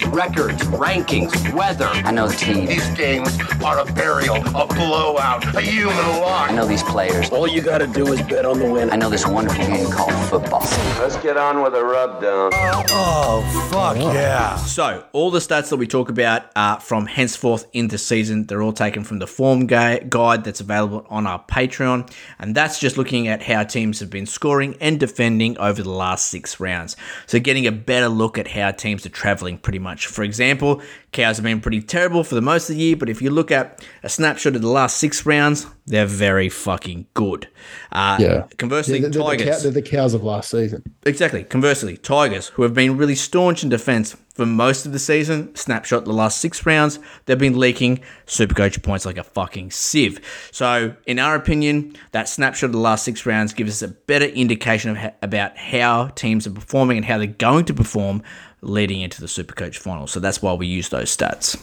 Stats. 0.09 0.15
records, 0.15 0.63
rankings, 0.63 1.53
weather. 1.53 1.87
I 1.87 2.11
know 2.11 2.27
the 2.27 2.35
team. 2.35 2.65
These 2.65 2.89
games 2.91 3.37
are 3.63 3.79
a 3.79 3.85
burial, 3.93 4.37
a 4.37 4.67
blowout, 4.67 5.43
a 5.55 5.61
human 5.61 5.95
lock. 5.95 6.49
I 6.49 6.55
know 6.55 6.65
these 6.65 6.83
players. 6.83 7.29
All 7.29 7.47
you 7.47 7.61
gotta 7.61 7.87
do 7.87 8.11
is 8.13 8.21
bet 8.23 8.45
on 8.45 8.59
the 8.59 8.69
win. 8.69 8.91
I 8.91 8.95
know 8.95 9.09
this 9.09 9.27
wonderful 9.27 9.65
game 9.65 9.89
called 9.91 10.13
football. 10.29 10.61
Let's 10.99 11.17
get 11.17 11.37
on 11.37 11.61
with 11.61 11.73
the 11.73 11.83
rub 11.83 12.21
down. 12.21 12.51
Oh, 12.91 13.69
fuck 13.71 13.97
oh. 13.97 14.13
yeah. 14.13 14.55
So, 14.57 15.05
all 15.11 15.31
the 15.31 15.39
stats 15.39 15.69
that 15.69 15.77
we 15.77 15.87
talk 15.87 16.09
about 16.09 16.43
are 16.55 16.79
from 16.79 17.05
henceforth 17.05 17.65
into 17.73 17.97
season. 17.97 18.45
They're 18.45 18.61
all 18.61 18.73
taken 18.73 19.03
from 19.03 19.19
the 19.19 19.27
form 19.27 19.67
ga- 19.67 20.03
guide 20.07 20.43
that's 20.43 20.61
available 20.61 21.05
on 21.09 21.27
our 21.27 21.43
Patreon. 21.45 22.11
And 22.39 22.55
that's 22.55 22.79
just 22.79 22.97
looking 22.97 23.27
at 23.27 23.43
how 23.43 23.63
teams 23.63 23.99
have 23.99 24.09
been 24.09 24.25
scoring 24.25 24.75
and 24.79 24.99
defending 24.99 25.57
over 25.57 25.81
the 25.83 25.89
last 25.89 26.27
six 26.27 26.59
rounds. 26.59 26.95
So, 27.25 27.39
getting 27.39 27.67
a 27.67 27.71
better 27.71 28.09
look 28.09 28.37
at 28.37 28.47
how 28.47 28.71
teams 28.71 29.05
are 29.05 29.09
traveling 29.09 29.57
pretty 29.57 29.79
much. 29.79 29.98
For 30.07 30.23
example, 30.23 30.81
Cows 31.11 31.37
have 31.37 31.43
been 31.43 31.59
pretty 31.61 31.81
terrible 31.81 32.23
for 32.23 32.35
the 32.35 32.41
most 32.41 32.69
of 32.69 32.75
the 32.75 32.81
year, 32.81 32.95
but 32.95 33.09
if 33.09 33.21
you 33.21 33.29
look 33.31 33.49
at 33.51 33.83
a 34.03 34.09
snapshot 34.09 34.55
of 34.55 34.61
the 34.61 34.67
last 34.69 34.97
six 34.97 35.25
rounds, 35.25 35.65
they're 35.87 36.05
very 36.05 36.49
fucking 36.49 37.07
good. 37.15 37.47
Uh, 37.91 38.17
Yeah. 38.19 38.45
Conversely, 38.57 38.95
Yeah, 38.95 39.01
they're, 39.01 39.09
they're 39.09 39.21
the 39.21 39.27
Tigers. 39.37 39.47
cow- 39.57 39.63
they're 39.63 39.71
the 39.71 39.81
cows 39.81 40.13
of 40.13 40.23
last 40.23 40.51
season. 40.51 40.83
Exactly. 41.05 41.43
Conversely, 41.43 41.97
Tigers, 41.97 42.49
who 42.49 42.61
have 42.63 42.73
been 42.75 42.95
really 42.97 43.15
staunch 43.15 43.63
in 43.63 43.69
defence 43.69 44.15
for 44.35 44.45
most 44.45 44.85
of 44.85 44.93
the 44.93 44.99
season, 44.99 45.53
snapshot 45.55 46.05
the 46.05 46.13
last 46.13 46.39
six 46.39 46.63
rounds, 46.65 46.99
they've 47.25 47.37
been 47.39 47.57
leaking 47.59 47.99
Supercoach 48.27 48.83
points 48.83 49.05
like 49.05 49.17
a 49.17 49.23
fucking 49.23 49.71
sieve. 49.71 50.19
So, 50.51 50.93
in 51.07 51.17
our 51.17 51.33
opinion, 51.35 51.95
that 52.11 52.29
snapshot 52.29 52.67
of 52.67 52.71
the 52.73 52.77
last 52.79 53.03
six 53.03 53.25
rounds 53.25 53.51
gives 53.53 53.81
us 53.81 53.81
a 53.81 53.91
better 53.93 54.25
indication 54.25 54.91
of 54.91 54.97
ha- 54.97 55.11
about 55.23 55.57
how 55.57 56.07
teams 56.09 56.45
are 56.45 56.51
performing 56.51 56.97
and 56.97 57.05
how 57.05 57.17
they're 57.17 57.25
going 57.27 57.65
to 57.65 57.73
perform 57.73 58.21
leading 58.61 59.01
into 59.01 59.21
the 59.21 59.27
Supercoach 59.27 59.77
final. 59.77 60.07
So 60.07 60.19
that's 60.19 60.41
why 60.41 60.53
we 60.53 60.67
use 60.67 60.89
those 60.89 61.15
stats. 61.15 61.59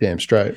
Damn 0.00 0.20
straight. 0.20 0.56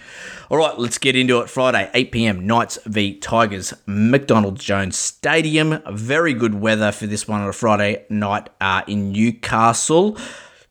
All 0.49 0.57
right, 0.57 0.77
let's 0.77 0.99
get 0.99 1.15
into 1.15 1.39
it. 1.39 1.49
Friday, 1.49 1.89
8 1.95 2.11
p.m. 2.11 2.45
Knights 2.45 2.77
v 2.85 3.17
Tigers, 3.17 3.73
McDonald's 3.87 4.63
Jones 4.63 4.95
Stadium. 4.95 5.81
Very 5.91 6.35
good 6.35 6.61
weather 6.61 6.91
for 6.91 7.07
this 7.07 7.27
one 7.27 7.41
on 7.41 7.49
a 7.49 7.53
Friday 7.53 8.05
night 8.09 8.49
uh, 8.59 8.83
in 8.85 9.11
Newcastle. 9.11 10.15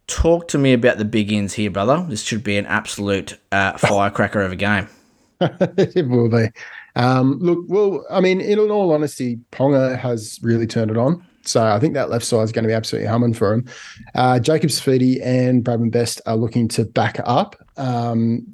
Talk 0.06 0.46
to 0.48 0.58
me 0.58 0.72
about 0.72 0.98
the 0.98 1.04
big 1.04 1.32
ins 1.32 1.54
here, 1.54 1.70
brother. 1.70 2.06
This 2.08 2.22
should 2.22 2.44
be 2.44 2.56
an 2.58 2.66
absolute 2.66 3.38
uh, 3.50 3.72
firecracker 3.78 4.40
of 4.40 4.52
a 4.52 4.56
game. 4.56 4.88
it 5.40 6.06
will 6.08 6.28
be. 6.28 6.46
Um, 6.94 7.38
look, 7.40 7.64
well, 7.66 8.04
I 8.08 8.20
mean, 8.20 8.40
in 8.40 8.58
all 8.58 8.92
honesty, 8.92 9.40
Ponga 9.50 9.98
has 9.98 10.38
really 10.42 10.66
turned 10.66 10.92
it 10.92 10.96
on. 10.96 11.26
So 11.50 11.64
I 11.64 11.78
think 11.80 11.94
that 11.94 12.10
left 12.10 12.24
side 12.24 12.42
is 12.44 12.52
going 12.52 12.62
to 12.62 12.68
be 12.68 12.74
absolutely 12.74 13.08
humming 13.08 13.34
for 13.34 13.52
him. 13.52 13.66
Uh, 14.14 14.38
Jacob 14.38 14.70
Saifiti 14.70 15.20
and 15.22 15.64
Bradman 15.64 15.90
Best 15.90 16.20
are 16.26 16.36
looking 16.36 16.68
to 16.68 16.84
back 16.84 17.20
up 17.24 17.56
um, 17.76 18.46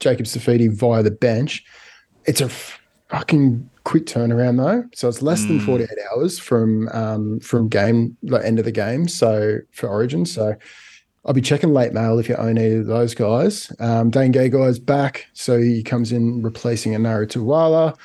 Jacob 0.00 0.26
Saifiti 0.26 0.72
via 0.72 1.02
the 1.02 1.10
bench. 1.10 1.64
It's 2.24 2.40
a 2.40 2.48
fucking 3.08 3.68
quick 3.84 4.04
turnaround 4.04 4.58
though, 4.58 4.86
so 4.94 5.08
it's 5.08 5.22
less 5.22 5.44
than 5.46 5.60
forty 5.60 5.84
eight 5.84 5.98
hours 6.12 6.38
from 6.38 6.88
um, 6.88 7.40
from 7.40 7.68
game 7.68 8.16
like 8.22 8.44
end 8.44 8.58
of 8.58 8.66
the 8.66 8.72
game. 8.72 9.08
So 9.08 9.58
for 9.72 9.88
Origin, 9.88 10.26
so 10.26 10.54
I'll 11.24 11.32
be 11.34 11.40
checking 11.40 11.72
late 11.72 11.92
mail 11.92 12.18
if 12.18 12.28
you 12.28 12.36
own 12.36 12.58
any 12.58 12.74
of 12.74 12.86
those 12.86 13.14
guys. 13.14 13.72
Um, 13.80 14.10
Dane 14.10 14.32
Gagai's 14.32 14.78
back, 14.78 15.26
so 15.32 15.58
he 15.58 15.82
comes 15.82 16.12
in 16.12 16.42
replacing 16.42 16.92
Enari 16.92 17.26
Tuala. 17.26 17.96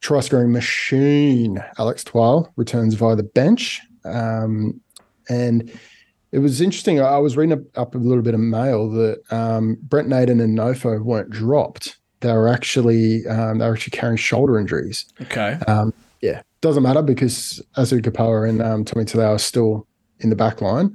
Try 0.00 0.20
scoring 0.20 0.52
machine 0.52 1.62
Alex 1.78 2.04
Twal 2.04 2.52
returns 2.56 2.94
via 2.94 3.16
the 3.16 3.22
bench. 3.22 3.80
Um, 4.04 4.80
and 5.28 5.70
it 6.32 6.38
was 6.38 6.60
interesting. 6.60 7.00
I 7.00 7.18
was 7.18 7.36
reading 7.36 7.66
up, 7.74 7.94
a 7.94 7.98
little 7.98 8.22
bit 8.22 8.34
of 8.34 8.40
mail 8.40 8.88
that 8.90 9.20
um, 9.30 9.76
Brent 9.82 10.08
Naden 10.08 10.40
and 10.40 10.56
Nofo 10.56 11.02
weren't 11.02 11.30
dropped. 11.30 11.98
They 12.20 12.32
were 12.32 12.48
actually 12.48 13.26
um, 13.26 13.58
they 13.58 13.66
were 13.66 13.74
actually 13.74 13.96
carrying 13.96 14.16
shoulder 14.16 14.58
injuries. 14.58 15.06
Okay. 15.22 15.58
Um, 15.66 15.92
yeah, 16.20 16.42
doesn't 16.60 16.82
matter 16.82 17.02
because 17.02 17.62
Asu 17.76 18.00
Kepaoa 18.00 18.48
and 18.48 18.62
um, 18.62 18.84
Tommy 18.84 19.04
Talau 19.06 19.34
are 19.34 19.38
still 19.38 19.86
in 20.20 20.28
the 20.28 20.36
back 20.36 20.60
line. 20.60 20.94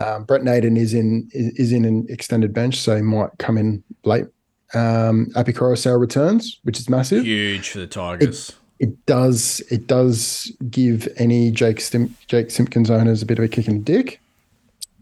Um, 0.00 0.24
Brett 0.24 0.42
Naden 0.42 0.76
is 0.76 0.94
in 0.94 1.28
is, 1.32 1.52
is 1.54 1.72
in 1.72 1.84
an 1.84 2.06
extended 2.08 2.52
bench, 2.52 2.78
so 2.80 2.96
he 2.96 3.02
might 3.02 3.30
come 3.38 3.56
in 3.56 3.82
late. 4.04 4.26
Um, 4.72 5.28
Api 5.36 5.52
Koroisau 5.52 5.98
returns, 5.98 6.58
which 6.64 6.78
is 6.78 6.88
massive. 6.88 7.24
Huge 7.24 7.68
for 7.68 7.78
the 7.78 7.86
Tigers. 7.86 8.52
It 8.80 9.06
does 9.06 9.62
it 9.70 9.86
does 9.86 10.50
give 10.68 11.08
any 11.16 11.50
Jake 11.50 11.80
Jake 12.26 12.50
Simpkins 12.50 12.90
owners 12.90 13.22
a 13.22 13.26
bit 13.26 13.38
of 13.38 13.44
a 13.44 13.48
kick 13.48 13.68
in 13.68 13.78
the 13.78 13.84
dick, 13.84 14.20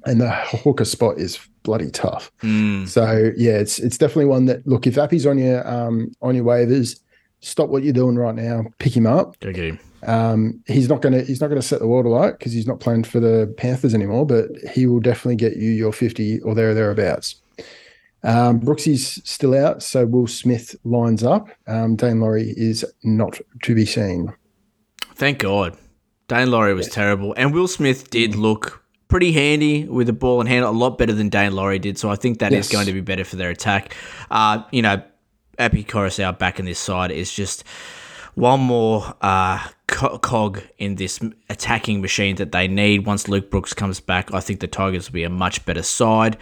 and 0.04 0.20
the 0.20 0.30
hooker 0.30 0.84
spot 0.84 1.18
is 1.18 1.38
bloody 1.62 1.90
tough. 1.90 2.30
So 2.86 3.32
yeah, 3.36 3.52
it's 3.52 3.78
it's 3.78 3.96
definitely 3.96 4.26
one 4.26 4.44
that 4.46 4.66
look 4.66 4.86
if 4.86 4.98
Appy's 4.98 5.26
on 5.26 5.38
your 5.38 5.66
um 5.66 6.14
on 6.20 6.34
your 6.34 6.44
waivers, 6.44 7.00
stop 7.40 7.70
what 7.70 7.82
you're 7.82 7.92
doing 7.94 8.16
right 8.16 8.34
now, 8.34 8.66
pick 8.78 8.94
him 8.96 9.06
up. 9.06 9.40
Go 9.40 9.52
get 9.52 9.64
him. 9.64 9.78
Um, 10.04 10.62
he's 10.66 10.88
not 10.88 11.00
gonna 11.00 11.22
he's 11.22 11.40
not 11.40 11.48
gonna 11.48 11.62
set 11.62 11.80
the 11.80 11.86
world 11.86 12.06
alight 12.06 12.38
because 12.38 12.52
he's 12.52 12.66
not 12.66 12.80
playing 12.80 13.04
for 13.04 13.20
the 13.20 13.52
Panthers 13.56 13.94
anymore, 13.94 14.26
but 14.26 14.50
he 14.74 14.86
will 14.86 15.00
definitely 15.00 15.36
get 15.36 15.56
you 15.56 15.70
your 15.70 15.92
fifty 15.92 16.40
or 16.40 16.54
there 16.54 16.70
or 16.70 16.74
thereabouts. 16.74 17.36
Um, 18.24 18.58
Brooksy's 18.58 19.20
still 19.28 19.54
out, 19.54 19.82
so 19.82 20.06
Will 20.06 20.26
Smith 20.26 20.76
lines 20.84 21.24
up. 21.24 21.48
Um, 21.66 21.96
Daine 21.96 22.20
Laurie 22.20 22.54
is 22.56 22.84
not 23.02 23.40
to 23.62 23.74
be 23.74 23.84
seen. 23.84 24.32
Thank 25.14 25.38
God. 25.38 25.76
Daine 26.28 26.48
Laurie 26.50 26.74
was 26.74 26.88
terrible. 26.88 27.34
And 27.36 27.52
Will 27.52 27.68
Smith 27.68 28.10
did 28.10 28.34
look 28.36 28.82
pretty 29.08 29.32
handy 29.32 29.84
with 29.86 30.06
the 30.06 30.12
ball 30.12 30.40
in 30.40 30.46
hand, 30.46 30.64
a 30.64 30.70
lot 30.70 30.96
better 30.98 31.12
than 31.12 31.30
Daine 31.30 31.52
Laurie 31.52 31.78
did. 31.78 31.98
So 31.98 32.10
I 32.10 32.16
think 32.16 32.38
that 32.38 32.52
is 32.52 32.66
Yes. 32.66 32.72
going 32.72 32.86
to 32.86 32.92
be 32.92 33.00
better 33.00 33.24
for 33.24 33.36
their 33.36 33.50
attack. 33.50 33.94
Uh, 34.30 34.62
you 34.70 34.82
know, 34.82 35.02
Appy 35.58 35.84
Koroisau 35.84 36.38
back 36.38 36.58
in 36.58 36.64
this 36.64 36.78
side 36.78 37.10
is 37.10 37.30
just 37.32 37.64
one 38.34 38.60
more 38.60 39.14
uh, 39.20 39.58
cog 39.86 40.62
in 40.78 40.94
this 40.94 41.20
attacking 41.50 42.00
machine 42.00 42.36
that 42.36 42.52
they 42.52 42.68
need. 42.68 43.04
Once 43.04 43.28
Luke 43.28 43.50
Brooks 43.50 43.74
comes 43.74 44.00
back, 44.00 44.32
I 44.32 44.40
think 44.40 44.60
the 44.60 44.66
Tigers 44.66 45.08
will 45.10 45.14
be 45.14 45.24
a 45.24 45.28
much 45.30 45.64
better 45.66 45.82
side. 45.82 46.38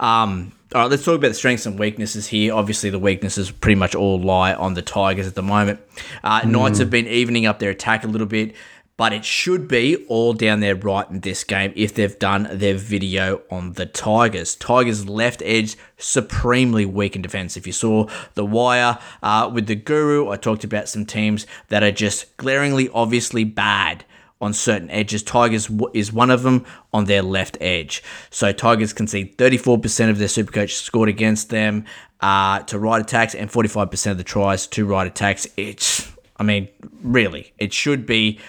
Um, 0.00 0.52
all 0.74 0.80
right, 0.80 0.90
let's 0.90 1.04
talk 1.04 1.14
about 1.14 1.28
the 1.28 1.34
strengths 1.34 1.66
and 1.66 1.78
weaknesses 1.78 2.26
here. 2.26 2.52
Obviously, 2.52 2.90
the 2.90 2.98
weaknesses 2.98 3.52
pretty 3.52 3.76
much 3.76 3.94
all 3.94 4.20
lie 4.20 4.52
on 4.54 4.74
the 4.74 4.82
Tigers 4.82 5.28
at 5.28 5.36
the 5.36 5.42
moment. 5.42 5.78
Uh, 6.24 6.40
Knights 6.44 6.80
have 6.80 6.90
been 6.90 7.06
evening 7.06 7.46
up 7.46 7.60
their 7.60 7.70
attack 7.70 8.02
a 8.02 8.08
little 8.08 8.26
bit, 8.26 8.56
but 8.96 9.12
it 9.12 9.24
should 9.24 9.68
be 9.68 10.04
all 10.08 10.32
down 10.32 10.58
their 10.58 10.74
right 10.74 11.08
in 11.08 11.20
this 11.20 11.44
game 11.44 11.72
if 11.76 11.94
they've 11.94 12.18
done 12.18 12.48
their 12.50 12.74
video 12.74 13.42
on 13.52 13.74
the 13.74 13.86
Tigers. 13.86 14.56
Tigers 14.56 15.08
left 15.08 15.42
edge 15.44 15.76
supremely 15.96 16.84
weak 16.84 17.14
in 17.14 17.22
defense. 17.22 17.56
If 17.56 17.68
you 17.68 17.72
saw 17.72 18.08
the 18.34 18.44
wire 18.44 18.98
uh, 19.22 19.48
with 19.54 19.68
the 19.68 19.76
Guru, 19.76 20.28
I 20.28 20.36
talked 20.36 20.64
about 20.64 20.88
some 20.88 21.06
teams 21.06 21.46
that 21.68 21.84
are 21.84 21.92
just 21.92 22.36
glaringly, 22.36 22.88
obviously 22.88 23.44
bad 23.44 24.04
on 24.40 24.52
certain 24.52 24.90
edges. 24.90 25.22
Tigers 25.22 25.70
is 25.94 26.12
one 26.12 26.30
of 26.30 26.42
them 26.42 26.64
on 26.92 27.04
their 27.04 27.22
left 27.22 27.56
edge. 27.60 28.02
So 28.30 28.52
Tigers 28.52 28.92
concede 28.92 29.36
34% 29.38 30.10
of 30.10 30.18
their 30.18 30.28
Supercoach 30.28 30.70
scored 30.70 31.08
against 31.08 31.50
them 31.50 31.84
uh, 32.20 32.60
to 32.60 32.78
right 32.78 33.00
attacks 33.00 33.34
and 33.34 33.50
45% 33.50 34.10
of 34.10 34.18
the 34.18 34.24
tries 34.24 34.66
to 34.68 34.86
right 34.86 35.06
attacks. 35.06 35.46
It's, 35.56 36.10
I 36.36 36.42
mean, 36.42 36.68
really, 37.02 37.52
it 37.58 37.72
should 37.72 38.06
be 38.06 38.40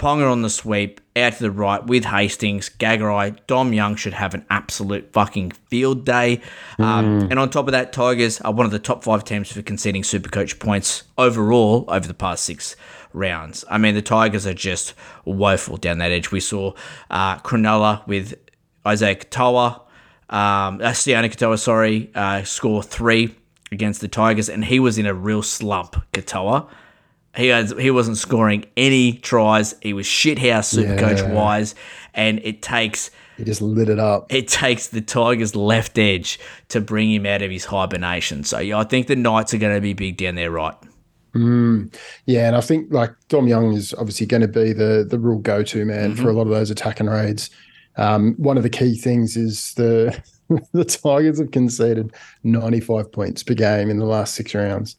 Ponga 0.00 0.32
on 0.32 0.40
the 0.40 0.48
sweep, 0.48 0.98
out 1.14 1.34
to 1.34 1.42
the 1.42 1.50
right 1.50 1.86
with 1.86 2.06
Hastings, 2.06 2.70
Gagai, 2.70 3.36
Dom 3.46 3.74
Young 3.74 3.96
should 3.96 4.14
have 4.14 4.32
an 4.32 4.46
absolute 4.48 5.12
fucking 5.12 5.50
field 5.50 6.06
day. 6.06 6.40
Um, 6.78 7.28
and 7.30 7.38
on 7.38 7.50
top 7.50 7.66
of 7.68 7.72
that, 7.72 7.92
Tigers 7.92 8.40
are 8.40 8.50
one 8.50 8.64
of 8.64 8.72
the 8.72 8.78
top 8.78 9.04
five 9.04 9.24
teams 9.24 9.52
for 9.52 9.60
conceding 9.60 10.02
Supercoach 10.02 10.58
points 10.58 11.02
overall 11.18 11.84
over 11.88 12.08
the 12.08 12.14
past 12.14 12.44
six 12.44 12.76
rounds. 13.12 13.64
I 13.70 13.78
mean, 13.78 13.94
the 13.94 14.02
Tigers 14.02 14.46
are 14.46 14.54
just 14.54 14.94
woeful 15.24 15.76
down 15.76 15.98
that 15.98 16.10
edge. 16.10 16.30
We 16.30 16.40
saw 16.40 16.72
uh, 17.10 17.38
Cronulla 17.38 18.06
with 18.06 18.34
Isaiah 18.86 19.16
Katoa, 19.16 19.80
um, 20.30 20.80
uh, 20.80 20.92
Katoa, 20.92 21.58
sorry, 21.58 22.10
uh, 22.14 22.42
score 22.44 22.82
three 22.82 23.34
against 23.72 24.00
the 24.00 24.08
Tigers, 24.08 24.48
and 24.48 24.64
he 24.64 24.80
was 24.80 24.98
in 24.98 25.06
a 25.06 25.14
real 25.14 25.42
slump, 25.42 25.96
Katoa. 26.12 26.68
He 27.36 27.48
has, 27.48 27.72
he 27.78 27.90
wasn't 27.92 28.16
scoring 28.16 28.64
any 28.76 29.12
tries. 29.12 29.74
He 29.80 29.92
was 29.92 30.06
shithouse 30.06 30.74
Supercoach 30.76 31.18
Yeah. 31.18 31.22
Coach 31.22 31.32
wise, 31.32 31.74
and 32.12 32.40
it 32.42 32.60
takes 32.62 33.10
He 33.36 33.44
just 33.44 33.62
lit 33.62 33.88
it 33.88 34.00
up. 34.00 34.32
it 34.32 34.48
takes 34.48 34.88
the 34.88 35.00
Tigers' 35.00 35.54
left 35.54 35.96
edge 35.98 36.40
to 36.70 36.80
bring 36.80 37.12
him 37.12 37.26
out 37.26 37.42
of 37.42 37.50
his 37.52 37.66
hibernation. 37.66 38.42
So 38.42 38.58
yeah, 38.58 38.78
I 38.78 38.84
think 38.84 39.06
the 39.06 39.14
Knights 39.14 39.54
are 39.54 39.58
going 39.58 39.76
to 39.76 39.80
be 39.80 39.92
big 39.92 40.16
down 40.16 40.34
there, 40.34 40.50
right? 40.50 40.74
Yeah, 42.26 42.48
and 42.48 42.56
I 42.56 42.60
think 42.60 42.92
like 42.92 43.12
Dom 43.28 43.46
Young 43.46 43.72
is 43.72 43.94
obviously 43.94 44.26
going 44.26 44.42
to 44.42 44.48
be 44.48 44.72
the 44.72 45.06
the 45.08 45.18
real 45.18 45.38
go 45.38 45.62
to 45.62 45.84
man 45.84 46.16
for 46.16 46.30
a 46.30 46.32
lot 46.32 46.42
of 46.42 46.50
those 46.50 46.70
attack 46.70 47.00
and 47.00 47.10
raids. 47.10 47.50
Um, 47.96 48.34
one 48.36 48.56
of 48.56 48.62
the 48.62 48.70
key 48.70 48.96
things 48.96 49.36
is 49.36 49.74
the 49.74 50.22
the 50.72 50.84
Tigers 50.84 51.38
have 51.38 51.50
conceded 51.50 52.12
95 52.44 53.12
points 53.12 53.42
per 53.42 53.54
game 53.54 53.90
in 53.90 53.98
the 53.98 54.06
last 54.06 54.34
six 54.34 54.54
rounds. 54.54 54.96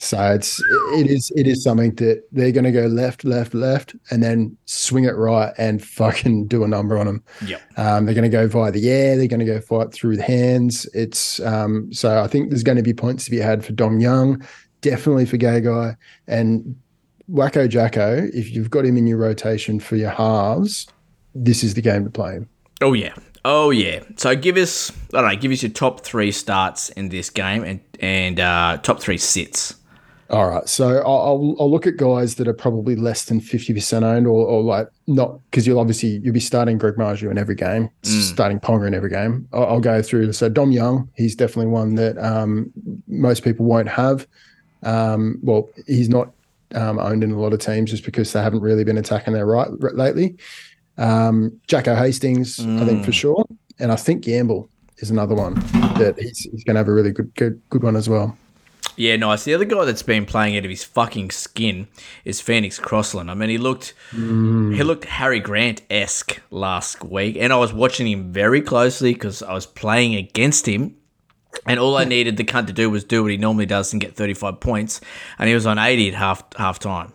So 0.00 0.32
it's 0.32 0.60
it 0.94 1.08
is 1.08 1.32
it 1.34 1.48
is 1.48 1.64
something 1.64 1.92
that 1.96 2.22
they're 2.30 2.52
going 2.52 2.64
to 2.64 2.72
go 2.72 2.86
left, 2.86 3.24
left, 3.24 3.52
left, 3.52 3.96
and 4.10 4.22
then 4.22 4.56
swing 4.66 5.04
it 5.04 5.16
right 5.16 5.52
and 5.58 5.84
fucking 5.84 6.46
do 6.46 6.62
a 6.62 6.68
number 6.68 6.96
on 6.96 7.06
them. 7.06 7.24
Yep. 7.44 7.62
Um, 7.76 8.04
they're 8.06 8.14
going 8.14 8.22
to 8.22 8.28
go 8.28 8.46
via 8.46 8.70
the 8.70 8.88
air. 8.88 9.16
They're 9.16 9.26
going 9.26 9.40
to 9.40 9.46
go 9.46 9.60
fight 9.60 9.92
through 9.92 10.16
the 10.16 10.22
hands. 10.22 10.86
It's 10.94 11.40
um, 11.40 11.92
so 11.92 12.22
I 12.22 12.28
think 12.28 12.50
there's 12.50 12.62
going 12.62 12.76
to 12.76 12.82
be 12.82 12.94
points 12.94 13.24
to 13.24 13.30
be 13.32 13.38
had 13.38 13.64
for 13.64 13.72
Dom 13.72 13.98
Young, 13.98 14.46
definitely 14.80 15.26
for 15.26 15.36
Gagai 15.36 15.96
and 16.26 16.76
Wacko 17.30 17.68
Jacko. 17.68 18.28
If 18.32 18.50
you've 18.50 18.70
got 18.70 18.84
him 18.84 18.96
in 18.96 19.06
your 19.06 19.18
rotation 19.18 19.80
for 19.80 19.96
your 19.96 20.10
halves, 20.10 20.86
this 21.34 21.62
is 21.62 21.74
the 21.74 21.82
game 21.82 22.04
to 22.04 22.10
play 22.10 22.34
him. 22.34 22.48
Oh 22.80 22.92
yeah. 22.92 23.14
Oh 23.44 23.70
yeah. 23.70 24.00
So 24.16 24.34
give 24.36 24.56
us 24.56 24.90
I 25.12 25.20
don't 25.20 25.30
know, 25.30 25.36
give 25.36 25.52
us 25.52 25.62
your 25.62 25.72
top 25.72 26.00
three 26.00 26.32
starts 26.32 26.88
in 26.90 27.08
this 27.08 27.30
game 27.30 27.64
and 27.64 27.80
and 28.00 28.40
uh, 28.40 28.78
top 28.82 29.00
three 29.00 29.18
sits. 29.18 29.74
All 30.30 30.50
right, 30.50 30.68
so 30.68 30.98
I'll, 30.98 31.56
I'll, 31.58 31.70
look 31.70 31.86
at 31.86 31.96
guys 31.96 32.34
that 32.34 32.46
are 32.46 32.52
probably 32.52 32.94
less 32.96 33.24
than 33.24 33.40
fifty 33.40 33.72
percent 33.72 34.04
owned, 34.04 34.26
or, 34.26 34.46
or 34.46 34.62
like 34.62 34.90
not 35.06 35.40
because 35.50 35.66
you'll 35.66 35.80
obviously 35.80 36.20
you'll 36.22 36.34
be 36.34 36.40
starting 36.40 36.76
Greg 36.76 36.96
Marzhew 36.96 37.30
in 37.30 37.38
every 37.38 37.54
game, 37.54 37.88
starting 38.02 38.60
Ponga 38.60 38.86
in 38.86 38.92
every 38.92 39.08
game. 39.08 39.48
I'll, 39.54 39.64
I'll 39.64 39.80
go 39.80 40.02
through. 40.02 40.30
So 40.34 40.50
Dom 40.50 40.70
Young, 40.70 41.08
he's 41.14 41.34
definitely 41.34 41.68
one 41.68 41.94
that 41.94 42.18
um, 42.18 42.70
most 43.06 43.42
people 43.42 43.64
won't 43.64 43.88
have. 43.88 44.26
Um, 44.82 45.38
well, 45.42 45.68
he's 45.86 46.08
not 46.08 46.30
um, 46.74 46.98
owned 46.98 47.24
in 47.24 47.32
a 47.32 47.38
lot 47.38 47.52
of 47.52 47.60
teams 47.60 47.90
just 47.90 48.04
because 48.04 48.32
they 48.32 48.42
haven't 48.42 48.60
really 48.60 48.84
been 48.84 48.98
attacking 48.98 49.34
their 49.34 49.46
right 49.46 49.68
lately. 49.70 50.36
Um, 50.96 51.60
Jacko 51.66 51.94
Hastings, 51.94 52.60
I 52.60 52.84
think 52.84 53.04
for 53.04 53.12
sure, 53.12 53.44
and 53.78 53.92
I 53.92 53.96
think 53.96 54.24
Gamble 54.24 54.68
is 54.98 55.10
another 55.10 55.34
one 55.34 55.54
that 55.98 56.16
he's, 56.18 56.40
he's 56.40 56.64
going 56.64 56.74
to 56.74 56.78
have 56.78 56.88
a 56.88 56.92
really 56.92 57.12
good 57.12 57.34
good 57.36 57.60
good 57.70 57.82
one 57.82 57.96
as 57.96 58.08
well. 58.08 58.36
Yeah, 58.96 59.14
nice. 59.14 59.44
The 59.44 59.54
other 59.54 59.64
guy 59.64 59.84
that's 59.84 60.02
been 60.02 60.26
playing 60.26 60.56
out 60.56 60.64
of 60.64 60.70
his 60.70 60.82
fucking 60.82 61.30
skin 61.30 61.86
is 62.24 62.40
Phoenix 62.40 62.80
Crossland. 62.80 63.30
I 63.30 63.34
mean, 63.34 63.48
he 63.48 63.58
looked 63.58 63.94
he 64.74 64.82
looked 64.82 65.04
Harry 65.04 65.38
Grant 65.38 65.82
esque 65.88 66.40
last 66.50 67.04
week, 67.04 67.36
and 67.38 67.52
I 67.52 67.56
was 67.56 67.72
watching 67.72 68.08
him 68.08 68.32
very 68.32 68.60
closely 68.60 69.12
because 69.12 69.40
I 69.40 69.54
was 69.54 69.66
playing 69.66 70.16
against 70.16 70.66
him. 70.66 70.96
And 71.66 71.78
all 71.80 71.96
I 71.96 72.04
needed 72.04 72.36
the 72.36 72.44
cunt 72.44 72.66
to 72.68 72.72
do 72.72 72.88
was 72.90 73.04
do 73.04 73.22
what 73.22 73.30
he 73.30 73.36
normally 73.36 73.66
does 73.66 73.92
and 73.92 74.00
get 74.00 74.14
35 74.16 74.60
points. 74.60 75.00
And 75.38 75.48
he 75.48 75.54
was 75.54 75.66
on 75.66 75.78
80 75.78 76.08
at 76.08 76.14
half 76.14 76.42
half 76.56 76.78
time. 76.78 77.12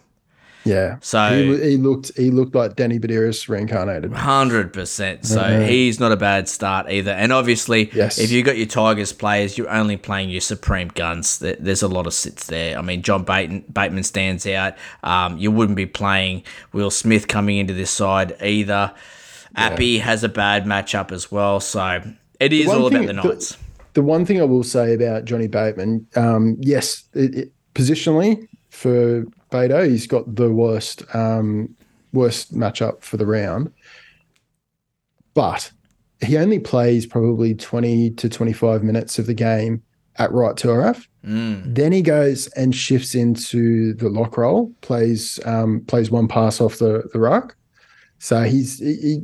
Yeah. 0.65 0.97
So- 1.01 1.29
he, 1.57 1.71
he 1.71 1.77
looked 1.77 2.11
he 2.17 2.31
looked 2.31 2.55
like 2.55 2.75
Danny 2.77 2.97
Buderus 2.97 3.49
reincarnated. 3.49 4.13
Hundred 4.13 4.71
percent. 4.71 5.25
So 5.25 5.61
he's 5.65 5.99
not 5.99 6.11
a 6.13 6.15
bad 6.17 6.47
start 6.47 6.89
either. 6.89 7.11
And 7.11 7.33
obviously, 7.33 7.91
Yes. 7.93 8.17
if 8.17 8.31
you 8.31 8.43
got 8.43 8.55
your 8.57 8.65
Tigers 8.67 9.11
players, 9.11 9.57
you're 9.57 9.69
only 9.69 9.97
playing 9.97 10.29
your 10.29 10.39
supreme 10.41 10.87
guns. 10.89 11.39
There's 11.39 11.81
a 11.83 11.87
lot 11.89 12.07
of 12.07 12.13
sits 12.13 12.47
there. 12.47 12.77
I 12.77 12.81
mean, 12.81 13.01
John 13.01 13.23
Bateman, 13.23 13.65
Bateman 13.73 14.03
stands 14.03 14.45
out. 14.47 14.75
Um, 15.03 15.37
you 15.37 15.51
wouldn't 15.51 15.75
be 15.75 15.85
playing 15.85 16.43
Will 16.71 16.91
Smith 16.91 17.27
coming 17.27 17.57
into 17.57 17.73
this 17.73 17.91
side 17.91 18.35
either. 18.41 18.93
Appy 19.55 19.97
has 19.99 20.23
a 20.23 20.29
bad 20.29 20.65
matchup 20.65 21.11
as 21.11 21.29
well. 21.31 21.59
So 21.59 22.01
it 22.39 22.53
is 22.53 22.67
all 22.67 22.87
about 22.87 23.05
the- 23.05 23.13
Knights. 23.13 23.57
The 23.93 24.01
one 24.01 24.25
thing 24.25 24.41
I 24.41 24.45
will 24.45 24.63
say 24.63 24.93
about 24.93 25.25
Johnny 25.25 25.47
Bateman, 25.47 26.07
um, 26.15 26.57
yes, 26.59 27.03
it, 27.13 27.35
it, 27.35 27.53
positionally 27.75 28.47
for 28.69 29.23
Beto, 29.51 29.87
he's 29.87 30.07
got 30.07 30.35
the 30.35 30.51
worst 30.51 31.03
um, 31.15 31.75
worst 32.11 32.53
matchup 32.53 33.03
for 33.03 33.17
the 33.17 33.25
round, 33.25 33.71
but 35.33 35.71
he 36.21 36.37
only 36.37 36.59
plays 36.59 37.05
probably 37.05 37.53
twenty 37.53 38.09
to 38.11 38.29
twenty 38.29 38.53
five 38.53 38.83
minutes 38.83 39.19
of 39.19 39.27
the 39.27 39.33
game 39.33 39.83
at 40.17 40.31
right 40.31 40.57
to 40.57 40.67
RF. 40.67 41.07
Then 41.73 41.91
he 41.91 42.01
goes 42.01 42.47
and 42.47 42.75
shifts 42.75 43.15
into 43.15 43.93
the 43.93 44.09
lock 44.09 44.37
roll, 44.37 44.73
plays 44.81 45.39
um, 45.45 45.81
plays 45.87 46.09
one 46.11 46.27
pass 46.27 46.59
off 46.59 46.77
the 46.77 47.09
the 47.13 47.19
ruck. 47.19 47.55
So 48.19 48.43
he's 48.43 48.79
he, 48.79 48.95
he 48.95 49.23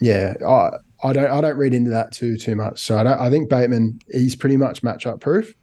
yeah, 0.00 0.34
I, 0.46 0.78
I 1.02 1.12
don't 1.12 1.30
I 1.30 1.40
don't 1.40 1.56
read 1.56 1.74
into 1.74 1.90
that 1.90 2.12
too 2.12 2.36
too 2.36 2.56
much. 2.56 2.80
So 2.80 2.98
I 2.98 3.02
don't, 3.04 3.20
I 3.20 3.30
think 3.30 3.48
Bateman 3.48 4.00
he's 4.10 4.34
pretty 4.36 4.56
much 4.56 4.82
matchup 4.82 5.20
proof. 5.20 5.54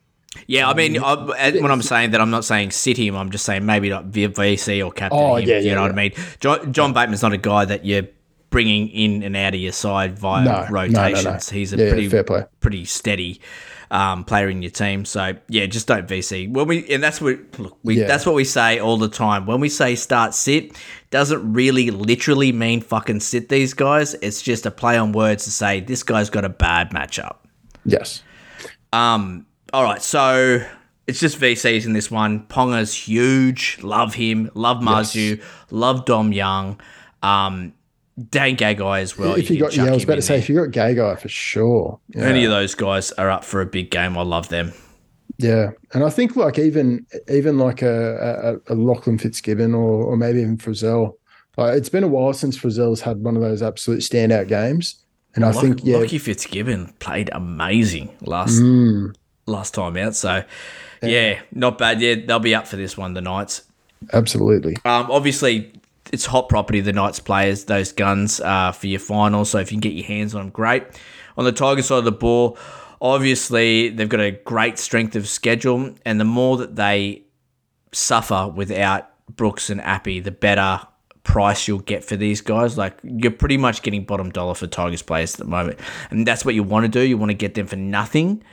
Yeah, 0.47 0.69
I 0.69 0.73
mean, 0.73 0.97
um, 1.01 1.31
I, 1.37 1.51
when 1.51 1.71
I'm 1.71 1.81
saying 1.81 2.11
that, 2.11 2.19
I'm 2.19 2.29
not 2.29 2.43
saying 2.43 2.71
sit 2.71 2.97
him. 2.97 3.15
I'm 3.15 3.29
just 3.31 3.45
saying 3.45 3.65
maybe 3.65 3.89
not 3.89 4.11
VC 4.11 4.85
or 4.85 4.91
captain 4.91 5.17
Oh, 5.17 5.37
him. 5.37 5.47
yeah, 5.47 5.59
you 5.59 5.67
yeah, 5.67 5.75
know 5.75 5.83
what 5.83 5.91
I 5.91 5.95
mean? 5.95 6.11
John, 6.41 6.73
John 6.73 6.91
Bateman's 6.93 7.21
not 7.21 7.31
a 7.31 7.37
guy 7.37 7.63
that 7.63 7.85
you're 7.85 8.03
bringing 8.49 8.89
in 8.89 9.23
and 9.23 9.35
out 9.37 9.53
of 9.55 9.61
your 9.61 9.71
side 9.71 10.19
via 10.19 10.43
No, 10.43 10.51
no, 10.51 10.57
no, 10.57 10.65
no. 10.67 10.73
rotations. 10.73 11.49
He's 11.49 11.71
a 11.71 11.77
Yeah, 11.77 11.89
pretty 11.89 12.09
fair 12.09 12.23
play. 12.25 12.43
pretty 12.59 12.83
steady 12.83 13.39
um, 13.91 14.23
player 14.23 14.49
in 14.49 14.61
your 14.61 14.71
team. 14.71 15.05
So 15.05 15.33
yeah, 15.47 15.65
just 15.65 15.87
don't 15.87 16.07
VC. 16.07 16.51
When 16.51 16.67
we 16.67 16.87
and 16.93 17.03
that's 17.03 17.21
what 17.21 17.37
look, 17.59 17.77
we 17.83 17.99
Yeah. 17.99 18.07
that's 18.07 18.25
what 18.25 18.35
we 18.35 18.43
say 18.45 18.79
all 18.79 18.97
the 18.97 19.09
time. 19.09 19.45
When 19.45 19.59
we 19.59 19.69
say 19.69 19.95
start 19.95 20.33
sit, 20.33 20.75
doesn't 21.11 21.53
really 21.53 21.91
literally 21.91 22.51
mean 22.51 22.81
fucking 22.81 23.19
sit 23.21 23.49
these 23.49 23.73
guys. 23.73 24.13
It's 24.21 24.41
just 24.41 24.65
a 24.65 24.71
play 24.71 24.97
on 24.97 25.11
words 25.11 25.43
to 25.45 25.51
say 25.51 25.79
this 25.81 26.03
guy's 26.03 26.29
got 26.29 26.45
a 26.45 26.49
bad 26.49 26.91
matchup. 26.91 27.37
Yes. 27.85 28.23
Um, 28.93 29.45
all 29.73 29.83
right, 29.83 30.01
so 30.01 30.61
it's 31.07 31.19
just 31.19 31.37
VCs 31.39 31.85
in 31.85 31.93
this 31.93 32.09
one. 32.09 32.45
Ponga's 32.47 32.93
huge. 32.93 33.77
Love 33.83 34.15
him. 34.15 34.49
Love 34.55 34.77
Marzhew. 34.77 35.41
Love 35.69 36.05
Dom 36.05 36.31
Young. 36.33 36.79
Um, 37.21 37.73
Dan 38.29 38.55
Gagai 38.55 39.01
as 39.01 39.17
well. 39.17 39.33
if 39.35 39.49
you, 39.49 39.57
can 39.57 39.65
got 39.65 39.75
yeah, 39.75 39.85
I 39.87 39.91
was 39.91 40.03
about 40.05 40.15
to 40.15 40.21
say 40.21 40.35
there. 40.35 40.39
if 40.43 40.49
you 40.49 40.55
got 40.55 40.69
Gagai 40.69 41.19
for 41.19 41.27
sure. 41.27 41.99
Yeah. 42.09 42.23
Any 42.23 42.45
of 42.45 42.51
those 42.51 42.73
guys 42.75 43.11
are 43.13 43.29
up 43.29 43.43
for 43.43 43.59
a 43.61 43.65
big 43.65 43.91
game. 43.91 44.17
I 44.17 44.21
love 44.21 44.49
them. 44.49 44.71
Yeah, 45.37 45.71
and 45.93 46.03
I 46.03 46.09
think 46.09 46.37
like 46.37 46.57
even 46.57 47.05
even 47.29 47.57
like 47.57 47.81
a, 47.81 48.59
a, 48.67 48.73
a 48.73 48.75
Lachlan 48.75 49.17
Fitzgibbon 49.17 49.73
or 49.73 50.03
or 50.03 50.15
maybe 50.17 50.39
even 50.39 50.57
Frizzell. 50.57 51.15
Like 51.57 51.75
it's 51.77 51.89
been 51.89 52.03
a 52.03 52.07
while 52.07 52.31
since 52.33 52.57
Frizzell's 52.57 53.01
had 53.01 53.17
one 53.21 53.35
of 53.35 53.41
those 53.41 53.61
absolute 53.61 53.99
standout 53.99 54.47
games, 54.47 55.03
and 55.35 55.43
I 55.43 55.51
Lock- 55.51 55.61
think 55.61 55.79
yeah, 55.83 55.97
Lockie 55.97 56.19
Fitzgibbon 56.19 56.93
played 56.99 57.29
amazing 57.33 58.15
last 58.21 58.61
Mm. 58.61 59.13
last 59.45 59.73
time 59.73 59.97
out. 59.97 60.15
So 60.15 60.43
yeah, 61.03 61.41
not 61.51 61.77
bad. 61.77 61.99
Yeah, 61.99 62.15
they'll 62.25 62.39
be 62.39 62.55
up 62.55 62.65
for 62.67 62.77
this 62.77 62.95
one. 62.95 63.13
The 63.13 63.21
Knights. 63.21 63.63
absolutely. 64.13 64.75
Um, 64.85 65.09
obviously, 65.11 65.73
it's 66.11 66.25
hot 66.25 66.49
property. 66.49 66.81
The 66.81 66.93
Knights 66.93 67.19
players, 67.19 67.65
those 67.65 67.91
guns 67.91 68.39
uh, 68.39 68.71
for 68.71 68.87
your 68.87 68.99
final. 68.99 69.45
So 69.45 69.59
if 69.59 69.71
you 69.71 69.75
can 69.75 69.81
get 69.81 69.93
your 69.93 70.05
hands 70.05 70.35
on 70.35 70.41
them, 70.41 70.49
great. 70.49 70.83
On 71.37 71.45
the 71.45 71.51
Tiger 71.51 71.81
side 71.81 71.99
of 71.99 72.05
the 72.05 72.11
ball, 72.11 72.57
obviously 73.01 73.89
they've 73.89 74.09
got 74.09 74.19
a 74.19 74.31
great 74.31 74.79
strength 74.79 75.15
of 75.15 75.27
schedule, 75.27 75.93
and 76.05 76.19
the 76.19 76.25
more 76.25 76.57
that 76.57 76.75
they 76.75 77.23
suffer 77.91 78.47
without 78.47 79.09
Brooks 79.35 79.69
and 79.69 79.81
Appy, 79.81 80.19
the 80.19 80.31
better 80.31 80.81
price 81.23 81.67
you'll 81.67 81.79
get 81.79 82.03
for 82.03 82.15
these 82.15 82.41
guys. 82.41 82.77
Like 82.77 82.97
you're 83.03 83.31
pretty 83.31 83.57
much 83.57 83.81
getting 83.81 84.05
bottom 84.05 84.29
dollar 84.29 84.53
for 84.53 84.67
Tigers 84.67 85.01
players 85.01 85.33
at 85.33 85.39
the 85.39 85.45
moment, 85.45 85.79
and 86.09 86.25
that's 86.25 86.45
what 86.45 86.55
you 86.55 86.63
want 86.63 86.85
to 86.85 86.89
do. 86.89 87.01
You 87.01 87.17
want 87.17 87.31
to 87.31 87.37
get 87.37 87.55
them 87.55 87.67
for 87.67 87.75
nothing, 87.75 88.43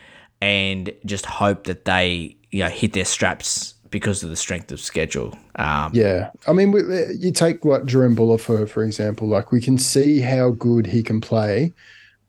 and 0.41 0.93
just 1.05 1.27
hope 1.27 1.65
that 1.65 1.85
they 1.85 2.37
you 2.51 2.65
know 2.65 2.69
hit 2.69 2.95
their 2.95 3.05
straps 3.05 3.75
because 3.93 4.25
of 4.25 4.31
the 4.31 4.37
strength 4.37 4.73
of 4.73 4.81
schedule. 4.81 5.39
Um, 5.55 5.93
Yeah, 5.95 6.31
I 6.49 6.53
mean, 6.53 6.73
we, 6.73 6.81
you 7.15 7.31
take 7.31 7.65
what 7.65 7.87
Jahream 7.87 8.17
Bula 8.17 8.39
for 8.39 8.67
for 8.67 8.83
example. 8.83 9.29
Like 9.29 9.53
we 9.53 9.61
can 9.61 9.79
see 9.79 10.19
how 10.19 10.51
good 10.51 10.87
he 10.87 11.05
can 11.05 11.21
play 11.21 11.73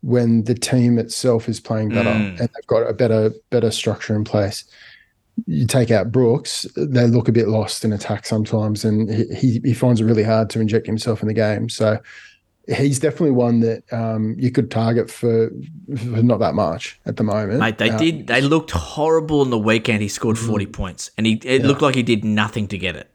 when 0.02 0.44
the 0.44 0.54
team 0.54 1.00
itself 1.00 1.48
is 1.48 1.62
playing 1.62 1.90
better 1.90 2.10
and 2.10 2.38
they've 2.38 2.68
got 2.68 2.82
a 2.88 2.94
better 2.94 3.32
better 3.50 3.72
structure 3.72 4.16
in 4.16 4.24
place. 4.26 4.66
You 5.48 5.66
take 5.66 5.90
out 5.90 6.12
Brooks, 6.12 6.68
they 6.76 7.08
look 7.08 7.28
a 7.28 7.32
bit 7.32 7.48
lost 7.48 7.84
in 7.84 7.94
attack 7.94 8.28
sometimes, 8.28 8.86
and 8.86 9.10
he 9.10 9.26
he, 9.34 9.62
he 9.64 9.74
finds 9.74 10.00
it 10.02 10.06
really 10.06 10.24
hard 10.24 10.52
to 10.52 10.60
inject 10.60 10.86
himself 10.86 11.22
in 11.24 11.28
the 11.28 11.34
game. 11.34 11.70
So 11.70 11.98
he's 12.68 13.00
definitely 13.00 13.32
one 13.32 13.60
that 13.62 13.84
um, 13.92 14.36
you 14.38 14.52
could 14.52 14.72
target 14.72 15.10
for, 15.12 15.50
for 15.98 16.24
not 16.24 16.40
that 16.40 16.54
much 16.54 17.00
at 17.06 17.18
the 17.18 17.24
moment. 17.24 17.60
Mate, 17.60 17.78
they 17.78 17.90
Uh, 17.90 17.98
did. 17.98 18.28
They 18.28 18.42
looked 18.42 18.72
horrible 18.72 19.42
in 19.42 19.50
the 19.50 19.60
weekend. 19.60 20.02
He 20.02 20.08
scored 20.08 20.38
forty 20.38 20.66
points, 20.66 21.12
and 21.18 21.28
he 21.28 21.34
it 21.44 21.64
looked 21.64 21.82
like 21.82 21.96
he 21.96 22.04
did 22.04 22.24
nothing 22.24 22.68
to 22.70 22.78
get 22.78 22.96
it. 22.96 23.10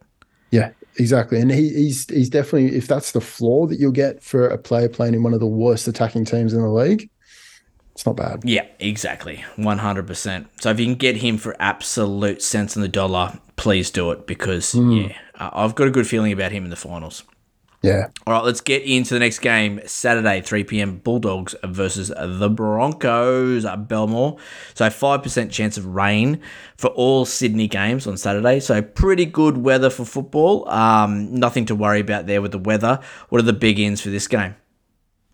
Yeah, 0.50 0.70
exactly. 0.96 1.40
And 1.40 1.50
he, 1.50 1.68
he's 1.70 2.08
he's 2.08 2.30
definitely 2.30 2.76
if 2.76 2.86
that's 2.86 3.12
the 3.12 3.20
floor 3.20 3.66
that 3.68 3.78
you'll 3.78 3.92
get 3.92 4.22
for 4.22 4.46
a 4.48 4.58
player 4.58 4.88
playing 4.88 5.14
in 5.14 5.22
one 5.22 5.34
of 5.34 5.40
the 5.40 5.46
worst 5.46 5.88
attacking 5.88 6.24
teams 6.24 6.52
in 6.52 6.60
the 6.60 6.68
league, 6.68 7.10
it's 7.92 8.06
not 8.06 8.16
bad. 8.16 8.42
Yeah, 8.44 8.66
exactly, 8.78 9.44
one 9.56 9.78
hundred 9.78 10.06
percent. 10.06 10.48
So 10.60 10.70
if 10.70 10.78
you 10.80 10.86
can 10.86 10.94
get 10.94 11.16
him 11.16 11.38
for 11.38 11.56
absolute 11.58 12.42
cents 12.42 12.76
on 12.76 12.82
the 12.82 12.88
dollar, 12.88 13.38
please 13.56 13.90
do 13.90 14.10
it 14.10 14.26
because 14.26 14.74
yeah, 14.74 15.16
uh, 15.34 15.50
I've 15.52 15.74
got 15.74 15.88
a 15.88 15.90
good 15.90 16.06
feeling 16.06 16.32
about 16.32 16.52
him 16.52 16.64
in 16.64 16.70
the 16.70 16.76
finals. 16.76 17.24
Yeah. 17.82 18.08
All 18.26 18.32
right, 18.32 18.44
let's 18.44 18.60
get 18.60 18.82
into 18.82 19.14
the 19.14 19.20
next 19.20 19.38
game. 19.38 19.80
Saturday, 19.86 20.40
3 20.40 20.64
p.m. 20.64 20.98
Bulldogs 20.98 21.54
versus 21.62 22.08
the 22.08 22.50
Broncos 22.50 23.64
at 23.64 23.86
Belmore. 23.86 24.36
So, 24.74 24.86
5% 24.86 25.50
chance 25.52 25.76
of 25.76 25.86
rain 25.86 26.40
for 26.76 26.88
all 26.88 27.24
Sydney 27.24 27.68
games 27.68 28.06
on 28.08 28.16
Saturday. 28.16 28.58
So, 28.58 28.82
pretty 28.82 29.26
good 29.26 29.58
weather 29.58 29.90
for 29.90 30.04
football. 30.04 30.68
Um, 30.68 31.32
nothing 31.32 31.66
to 31.66 31.76
worry 31.76 32.00
about 32.00 32.26
there 32.26 32.42
with 32.42 32.50
the 32.50 32.58
weather. 32.58 32.98
What 33.28 33.38
are 33.38 33.46
the 33.46 33.52
big 33.52 33.78
ins 33.78 34.00
for 34.00 34.10
this 34.10 34.26
game? 34.26 34.56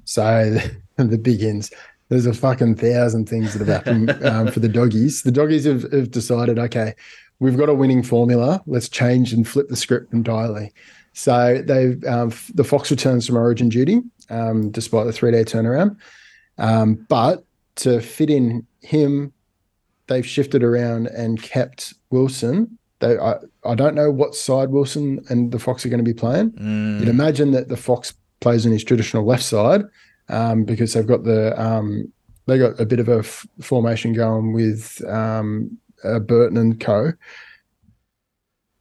So 0.04 0.58
the 0.96 1.18
big 1.18 1.42
ins. 1.42 1.70
There's 2.08 2.26
a 2.26 2.34
fucking 2.34 2.76
thousand 2.76 3.28
things 3.28 3.54
that 3.54 3.66
have 3.66 3.84
happened 3.84 4.10
um, 4.24 4.50
for 4.50 4.60
the 4.60 4.68
doggies. 4.68 5.22
The 5.22 5.32
doggies 5.32 5.64
have, 5.64 5.90
have 5.90 6.10
decided, 6.10 6.58
okay, 6.58 6.94
we've 7.40 7.56
got 7.56 7.70
a 7.70 7.74
winning 7.74 8.02
formula. 8.02 8.62
Let's 8.66 8.88
change 8.88 9.32
and 9.32 9.48
flip 9.48 9.68
the 9.68 9.76
script 9.76 10.12
entirely. 10.12 10.72
So 11.14 11.62
they've 11.64 12.02
um, 12.04 12.32
the 12.54 12.64
Fox 12.64 12.90
returns 12.90 13.26
from 13.26 13.36
Origin 13.36 13.68
duty, 13.68 14.02
um, 14.30 14.70
despite 14.70 15.06
the 15.06 15.12
three 15.12 15.30
day 15.30 15.44
turnaround. 15.44 15.96
Um, 16.58 17.06
but 17.08 17.44
to 17.76 18.00
fit 18.00 18.30
in 18.30 18.66
him, 18.80 19.32
they've 20.08 20.26
shifted 20.26 20.62
around 20.62 21.06
and 21.06 21.40
kept 21.42 21.94
Wilson. 22.10 22.78
They, 23.00 23.16
I, 23.18 23.36
I 23.64 23.74
don't 23.74 23.94
know 23.94 24.10
what 24.10 24.34
side 24.34 24.70
Wilson 24.70 25.24
and 25.28 25.50
the 25.50 25.58
Fox 25.58 25.84
are 25.84 25.88
going 25.88 26.04
to 26.04 26.04
be 26.04 26.14
playing. 26.18 26.52
You'd 27.00 27.08
imagine 27.08 27.50
that 27.52 27.68
the 27.68 27.76
Fox 27.76 28.14
plays 28.40 28.66
on 28.66 28.72
his 28.72 28.84
traditional 28.84 29.24
left 29.24 29.42
side 29.42 29.82
um, 30.28 30.64
because 30.64 30.92
they've 30.92 31.06
got 31.06 31.24
the 31.24 31.60
um, 31.60 32.12
they 32.46 32.58
got 32.58 32.78
a 32.80 32.86
bit 32.86 33.00
of 33.00 33.08
a 33.08 33.18
f- 33.18 33.46
formation 33.60 34.12
going 34.12 34.52
with 34.52 35.02
um, 35.08 35.78
uh, 36.04 36.18
Burton 36.18 36.56
and 36.58 36.78
Co. 36.78 37.12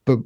But 0.05 0.19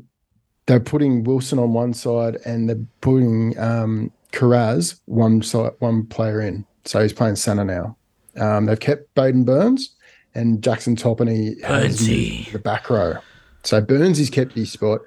they're 0.68 0.80
putting 0.80 1.24
Wilson 1.24 1.60
on 1.60 1.74
one 1.74 1.94
side 1.94 2.38
and 2.46 2.70
they're 2.70 2.86
putting 3.02 3.58
um, 3.58 4.12
Carraz 4.32 5.00
one 5.06 5.42
side, 5.42 5.72
one 5.80 6.06
player 6.06 6.42
in. 6.42 6.66
So 6.86 7.02
he's 7.02 7.14
playing 7.14 7.38
center 7.38 7.66
now. 7.66 7.98
Um, 8.36 8.66
they've 8.66 8.80
kept 8.80 9.14
Baden 9.16 9.46
Burns 9.46 9.96
and 10.36 10.62
Jackson 10.62 10.96
Topine 10.96 11.60
Burnsy. 11.62 12.52
the 12.52 12.60
back 12.60 12.90
row. 12.90 13.16
So 13.64 13.82
Burns 13.82 14.20
has 14.20 14.30
kept 14.30 14.54
his 14.54 14.72
spot. 14.72 15.02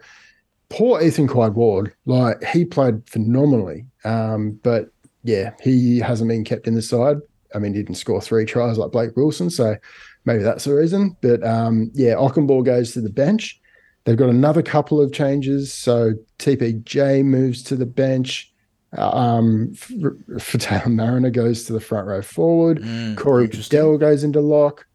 Poor 0.70 1.01
Ethan 1.01 1.27
Clyde 1.27 1.55
Ward, 1.55 1.94
like 2.07 2.42
he 2.44 2.64
played 2.64 3.09
phenomenally, 3.09 3.87
um, 4.05 4.53
but 4.62 4.90
yeah, 5.25 5.51
he 5.61 5.99
hasn't 5.99 6.29
been 6.29 6.44
kept 6.44 6.66
in 6.66 6.75
the 6.75 6.83
side. 6.83 7.16
I 7.55 7.59
mean, 7.59 7.75
he 7.75 7.83
didn't 7.83 7.96
score 7.96 8.20
three 8.20 8.44
tries 8.44 8.79
like 8.79 8.92
Blake 8.92 9.16
Wilson, 9.16 9.51
so 9.51 9.77
maybe 10.25 10.42
that's 10.42 10.64
the 10.64 10.75
reason. 10.75 11.16
But 11.20 11.44
um, 11.44 11.90
yeah, 11.94 12.14
Ockenball 12.14 12.64
goes 12.64 12.92
to 12.92 13.01
the 13.01 13.11
bench. 13.11 13.60
They've 14.05 14.17
got 14.17 14.31
another 14.31 14.63
couple 14.63 15.01
of 15.01 15.13
changes. 15.13 15.73
So 15.73 16.15
TPJ 16.39 17.25
moves 17.25 17.63
to 17.65 17.77
the 17.77 17.87
bench. 17.87 18.53
Um, 18.97 19.73
for, 19.75 20.17
Taylor 20.39 20.89
Mariner 20.89 21.31
goes 21.31 21.65
to 21.65 21.73
the 21.73 21.81
front 21.81 22.07
row 22.09 22.23
forward. 22.23 22.83
Corey 23.17 23.47
Dell 23.47 23.99
goes 23.99 24.25
into 24.25 24.41
lock. 24.41 24.87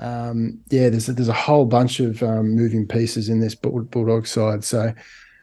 Um, 0.00 0.58
yeah, 0.70 0.88
there's 0.88 1.08
a, 1.08 1.12
there's 1.12 1.28
a 1.28 1.32
whole 1.32 1.66
bunch 1.66 2.00
of 2.00 2.22
um, 2.22 2.54
moving 2.56 2.86
pieces 2.86 3.28
in 3.28 3.40
this 3.40 3.54
Bull- 3.54 3.84
Bulldog 3.84 4.26
side. 4.26 4.64
So 4.64 4.92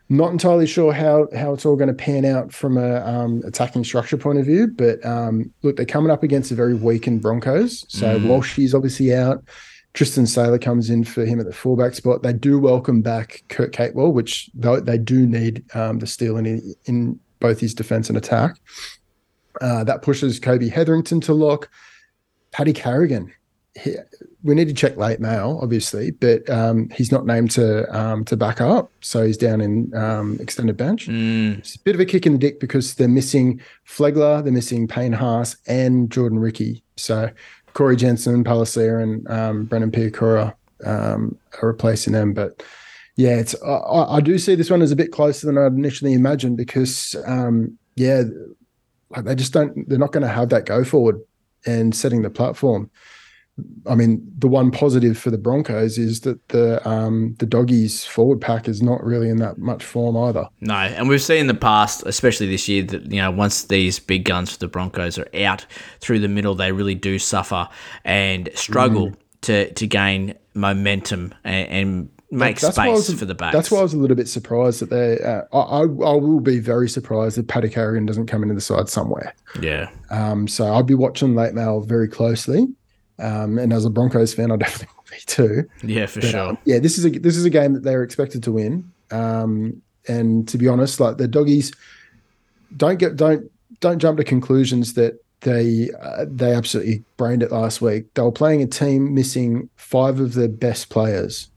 not 0.10 0.32
entirely 0.34 0.68
sure 0.68 0.92
how 0.92 1.30
how 1.34 1.54
it's 1.54 1.66
all 1.66 1.78
going 1.78 1.88
to 1.88 1.94
pan 1.94 2.26
out 2.26 2.52
from 2.52 2.78
a 2.78 2.98
um, 3.06 3.42
attacking 3.46 3.86
structure 3.86 4.18
point 4.18 4.40
of 4.40 4.46
view. 4.46 4.68
But 4.68 5.04
um, 5.06 5.54
look, 5.62 5.78
they're 5.78 5.86
coming 5.86 6.12
up 6.12 6.22
against 6.22 6.52
a 6.52 6.56
very 6.56 6.74
weakened 6.74 7.22
Broncos. 7.22 7.86
So 7.88 8.20
Walshy's 8.28 8.76
obviously 8.76 9.16
out. 9.16 9.42
Tristan 9.94 10.26
Sailor 10.26 10.58
comes 10.58 10.90
in 10.90 11.04
for 11.04 11.26
him 11.26 11.40
at 11.40 11.46
the 11.46 11.54
fullback 11.54 11.94
spot. 11.94 12.24
They 12.24 12.34
do 12.34 12.60
welcome 12.60 13.02
back 13.02 13.44
Kurt 13.50 13.74
Capewell, 13.74 14.14
which 14.14 14.50
they, 14.54 14.80
they 14.80 14.98
do 14.98 15.28
need 15.28 15.64
um, 15.76 16.00
the 16.00 16.08
steel 16.08 16.38
in, 16.38 16.76
in 16.86 17.20
both 17.40 17.60
his 17.60 17.74
defense 17.74 18.08
and 18.08 18.18
attack. 18.18 18.58
Uh, 19.60 19.84
that 19.84 20.02
pushes 20.02 20.40
Kobe 20.40 20.70
Hetherington 20.70 21.20
to 21.22 21.34
lock. 21.34 21.70
Paddy 22.52 22.74
Carrigan. 22.74 23.34
He, 23.76 23.96
we 24.44 24.56
need 24.56 24.68
to 24.68 24.74
check 24.74 24.98
late 24.98 25.20
mail, 25.20 25.60
obviously, 25.62 26.12
but 26.12 26.50
um, 26.50 26.90
he's 26.90 27.12
not 27.12 27.26
named 27.26 27.52
to 27.52 27.86
um, 27.96 28.26
to 28.26 28.36
back 28.36 28.60
up, 28.60 28.92
so 29.02 29.26
he's 29.26 29.38
down 29.38 29.62
in 29.62 29.96
um, 29.96 30.38
extended 30.42 30.78
bench. 30.78 31.08
It's 31.60 31.76
a 31.76 31.80
bit 31.80 31.96
of 31.96 32.02
a 32.02 32.06
kick 32.06 32.26
in 32.26 32.34
the 32.34 32.40
dick 32.40 32.60
because 32.60 32.96
they're 32.96 33.08
missing 33.08 33.62
Flegler, 33.88 34.44
they're 34.44 34.52
missing 34.52 34.88
Payne 34.88 35.14
Haas, 35.14 35.56
and 35.68 36.12
Jordan 36.12 36.40
Riki. 36.40 36.84
So 36.98 37.30
Corey 37.74 37.96
Jensen, 37.96 38.44
Palasia, 38.44 39.02
and 39.02 39.30
um, 39.30 39.66
Brendan 39.66 39.92
Piakura 39.92 40.54
um, 40.86 41.38
are 41.62 41.68
replacing 41.68 42.14
them. 42.14 42.34
But 42.34 42.64
yeah, 43.16 43.38
it's 43.38 43.56
I, 43.64 44.18
I 44.18 44.22
do 44.22 44.38
see 44.38 44.56
this 44.56 44.70
one 44.70 44.82
as 44.82 44.92
a 44.92 44.96
bit 44.96 45.12
closer 45.12 45.48
than 45.48 45.58
I'd 45.58 45.74
initially 45.74 46.14
imagined 46.14 46.58
because 46.58 47.16
um, 47.26 47.78
yeah, 47.96 48.24
they 49.18 49.36
just 49.36 49.54
don't 49.54 49.88
they're 49.90 49.98
not 49.98 50.12
going 50.12 50.24
to 50.24 50.30
have 50.30 50.50
that 50.50 50.66
go 50.66 50.84
forward 50.84 51.20
and 51.66 51.96
setting 51.96 52.22
the 52.22 52.30
platform. 52.30 52.90
I 53.88 53.96
mean, 53.96 54.26
the 54.38 54.48
one 54.48 54.72
positive 54.72 55.18
for 55.18 55.30
the 55.30 55.38
Broncos 55.38 55.98
is 55.98 56.22
that 56.22 56.48
the 56.50 56.88
um, 56.88 57.36
the 57.40 57.46
doggies 57.46 58.06
forward 58.06 58.40
pack 58.42 58.68
is 58.68 58.82
not 58.82 59.04
really 59.04 59.30
in 59.30 59.38
that 59.38 59.58
much 59.58 59.84
form 59.84 60.16
either. 60.18 60.48
No, 60.62 60.74
and 60.74 61.08
we've 61.10 61.22
seen 61.22 61.42
in 61.42 61.48
the 61.48 61.54
past, 61.54 62.04
especially 62.06 62.48
this 62.48 62.68
year, 62.68 62.84
that 62.84 63.12
you 63.12 63.22
know 63.22 63.30
once 63.30 63.64
these 63.66 64.00
big 64.00 64.24
guns 64.26 64.52
for 64.52 64.60
the 64.60 64.68
Broncos 64.68 65.18
are 65.20 65.28
out 65.44 65.66
through 66.00 66.20
the 66.20 66.28
middle, 66.28 66.56
they 66.56 66.72
really 66.72 66.96
do 66.96 67.20
suffer 67.20 67.68
and 68.06 68.50
struggle 68.56 69.10
Mm. 69.10 69.16
to 69.42 69.74
to 69.74 69.88
gain 69.88 70.34
momentum 70.54 71.34
and, 71.44 71.68
and 71.70 72.10
make 72.32 72.60
That's 72.62 72.76
space 72.76 73.10
was- 73.10 73.20
for 73.20 73.26
the 73.26 73.36
backs. 73.36 73.54
That's 73.54 73.70
why 73.70 73.80
I 73.80 73.84
was 73.84 73.94
a 73.94 73.98
little 73.98 74.16
bit 74.16 74.30
surprised 74.30 74.80
that 74.82 74.90
they. 74.90 75.20
Uh, 75.20 75.42
I, 75.54 75.60
I 75.60 75.82
I 75.82 76.16
will 76.16 76.40
be 76.40 76.60
very 76.60 76.88
surprised 76.90 77.38
if 77.38 77.48
Paddy 77.48 77.70
Carrigan 77.70 78.06
doesn't 78.06 78.28
come 78.28 78.44
into 78.44 78.56
the 78.56 78.62
side 78.62 78.88
somewhere. 78.90 79.36
yeah, 79.62 79.90
Um, 80.10 80.48
so 80.48 80.66
I'll 80.66 80.84
be 80.84 80.96
watching 80.96 81.36
late 81.36 81.54
mail 81.54 81.82
very 81.82 82.08
closely. 82.08 82.68
Um, 83.22 83.58
and 83.60 83.72
as 83.72 83.86
a 83.86 83.90
Broncos 83.90 84.34
fan, 84.34 84.52
I 84.52 84.56
definitely 84.58 84.94
will 84.98 85.04
be 85.12 85.18
too. 85.26 85.70
yeah, 85.88 86.06
for 86.08 86.22
But, 86.22 86.30
sure. 86.30 86.50
um, 86.50 86.58
yeah, 86.66 86.80
this 86.80 86.98
is 86.98 87.06
a 87.06 87.10
this 87.10 87.38
is 87.38 87.46
a 87.46 87.50
game 87.50 87.74
that 87.74 87.84
they're 87.84 88.04
expected 88.04 88.44
to 88.44 88.52
win. 88.52 88.92
Um, 89.12 89.82
and 90.08 90.48
to 90.48 90.58
be 90.58 90.68
honest, 90.68 91.00
like 91.00 91.18
the 91.18 91.28
doggies, 91.28 91.72
don't 92.76 92.98
get 93.00 93.16
don't 93.16 93.50
don't 93.80 94.00
jump 94.00 94.18
to 94.18 94.24
conclusions 94.24 94.94
that 94.96 95.24
they 95.42 95.90
uh, 96.02 96.26
they 96.30 96.54
absolutely 96.54 97.04
brained 97.18 97.44
it 97.44 97.52
last 97.52 97.82
week. 97.82 98.14
They 98.16 98.22
were 98.22 98.32
playing 98.32 98.62
a 98.62 98.68
team 98.68 99.14
missing 99.14 99.70
five 99.76 100.20
of 100.20 100.34
their 100.34 100.48
best 100.48 100.90
players. 100.90 101.50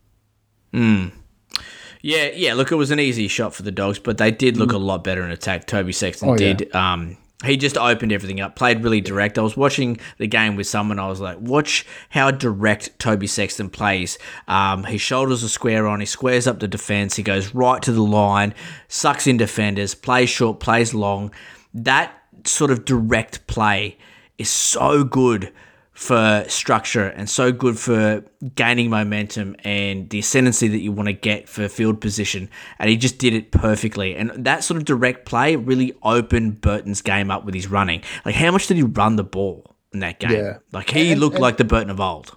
Yeah, 0.73 2.29
yeah. 2.35 2.53
Look, 2.55 2.71
it 2.71 2.75
was 2.77 2.91
an 2.91 3.01
easy 3.01 3.29
shot 3.29 3.55
for 3.55 3.63
the 3.63 3.71
dogs, 3.73 3.99
but 3.99 4.19
they 4.19 4.31
did 4.31 4.57
look 4.59 4.73
a 4.73 4.79
lot 4.79 5.05
better 5.05 5.25
in 5.25 5.31
attack. 5.31 5.67
Toby 5.67 5.93
Sexton 5.93 6.29
Mm. 6.29 6.33
Oh, 6.33 6.45
yeah. 6.45 6.53
did. 6.53 6.75
Um, 6.75 7.17
he 7.45 7.57
just 7.57 7.77
opened 7.77 8.13
everything 8.13 8.41
up, 8.41 8.57
played 8.57 8.83
really 8.83 9.01
direct. 9.01 9.39
I 9.39 9.43
was 9.43 9.57
watching 9.57 9.99
the 10.19 10.27
game 10.27 10.57
with 10.57 10.67
someone. 10.67 10.99
I 10.99 11.09
was 11.09 11.21
like, 11.21 11.39
watch 11.41 11.87
how 12.11 12.31
direct 12.31 12.99
Toby 12.99 13.27
Sexton 13.27 13.71
plays. 13.71 14.19
Um, 14.49 14.85
his 14.85 15.01
shoulders 15.01 15.45
are 15.45 15.49
square 15.49 15.87
on. 15.87 16.01
He 16.01 16.07
squares 16.07 16.47
up 16.47 16.61
the 16.61 16.69
defense. 16.69 17.17
He 17.17 17.23
goes 17.23 17.55
right 17.55 17.83
to 17.83 17.93
the 17.93 18.03
line, 18.03 18.55
sucks 18.89 19.27
in 19.27 19.37
defenders, 19.37 19.95
plays 19.95 20.31
short, 20.31 20.61
plays 20.61 20.95
long. 20.95 21.33
That 21.73 22.13
sort 22.45 22.71
of 22.71 22.85
direct 22.85 23.47
play 23.47 23.99
is 24.39 24.51
so 24.51 25.05
good 25.05 25.53
for 25.95 26.45
structure 26.49 27.07
and 27.07 27.31
so 27.31 27.53
good 27.53 27.79
for 27.79 28.25
gaining 28.57 28.91
momentum 28.91 29.55
and 29.65 30.11
the 30.11 30.19
ascendancy 30.19 30.67
that 30.69 30.81
you 30.81 30.91
want 30.91 31.07
to 31.07 31.13
get 31.13 31.49
for 31.49 31.69
field 31.69 32.01
position. 32.01 32.51
And 32.81 32.91
he 32.91 32.97
just 32.97 33.19
did 33.19 33.33
it 33.33 33.53
perfectly. 33.53 34.17
And 34.17 34.31
that 34.45 34.65
sort 34.65 34.77
of 34.77 34.85
direct 34.85 35.25
play 35.25 35.55
really 35.55 35.93
opened 36.03 36.61
Burton's 36.61 37.01
game 37.01 37.31
up 37.31 37.45
with 37.45 37.55
his 37.55 37.69
running. 37.69 38.03
Like, 38.25 38.35
how 38.35 38.51
much 38.51 38.67
did 38.67 38.77
he 38.77 38.83
run 38.83 39.15
the 39.17 39.23
ball 39.25 39.77
in 39.93 40.01
that 40.01 40.19
game? 40.19 40.33
Yeah. 40.33 40.59
Like, 40.73 40.91
he 40.91 41.13
And- 41.13 41.21
looked 41.21 41.37
and- 41.37 41.43
like 41.43 41.59
the 41.59 41.65
Burton 41.65 41.91
of 41.91 42.01
old. 42.01 42.37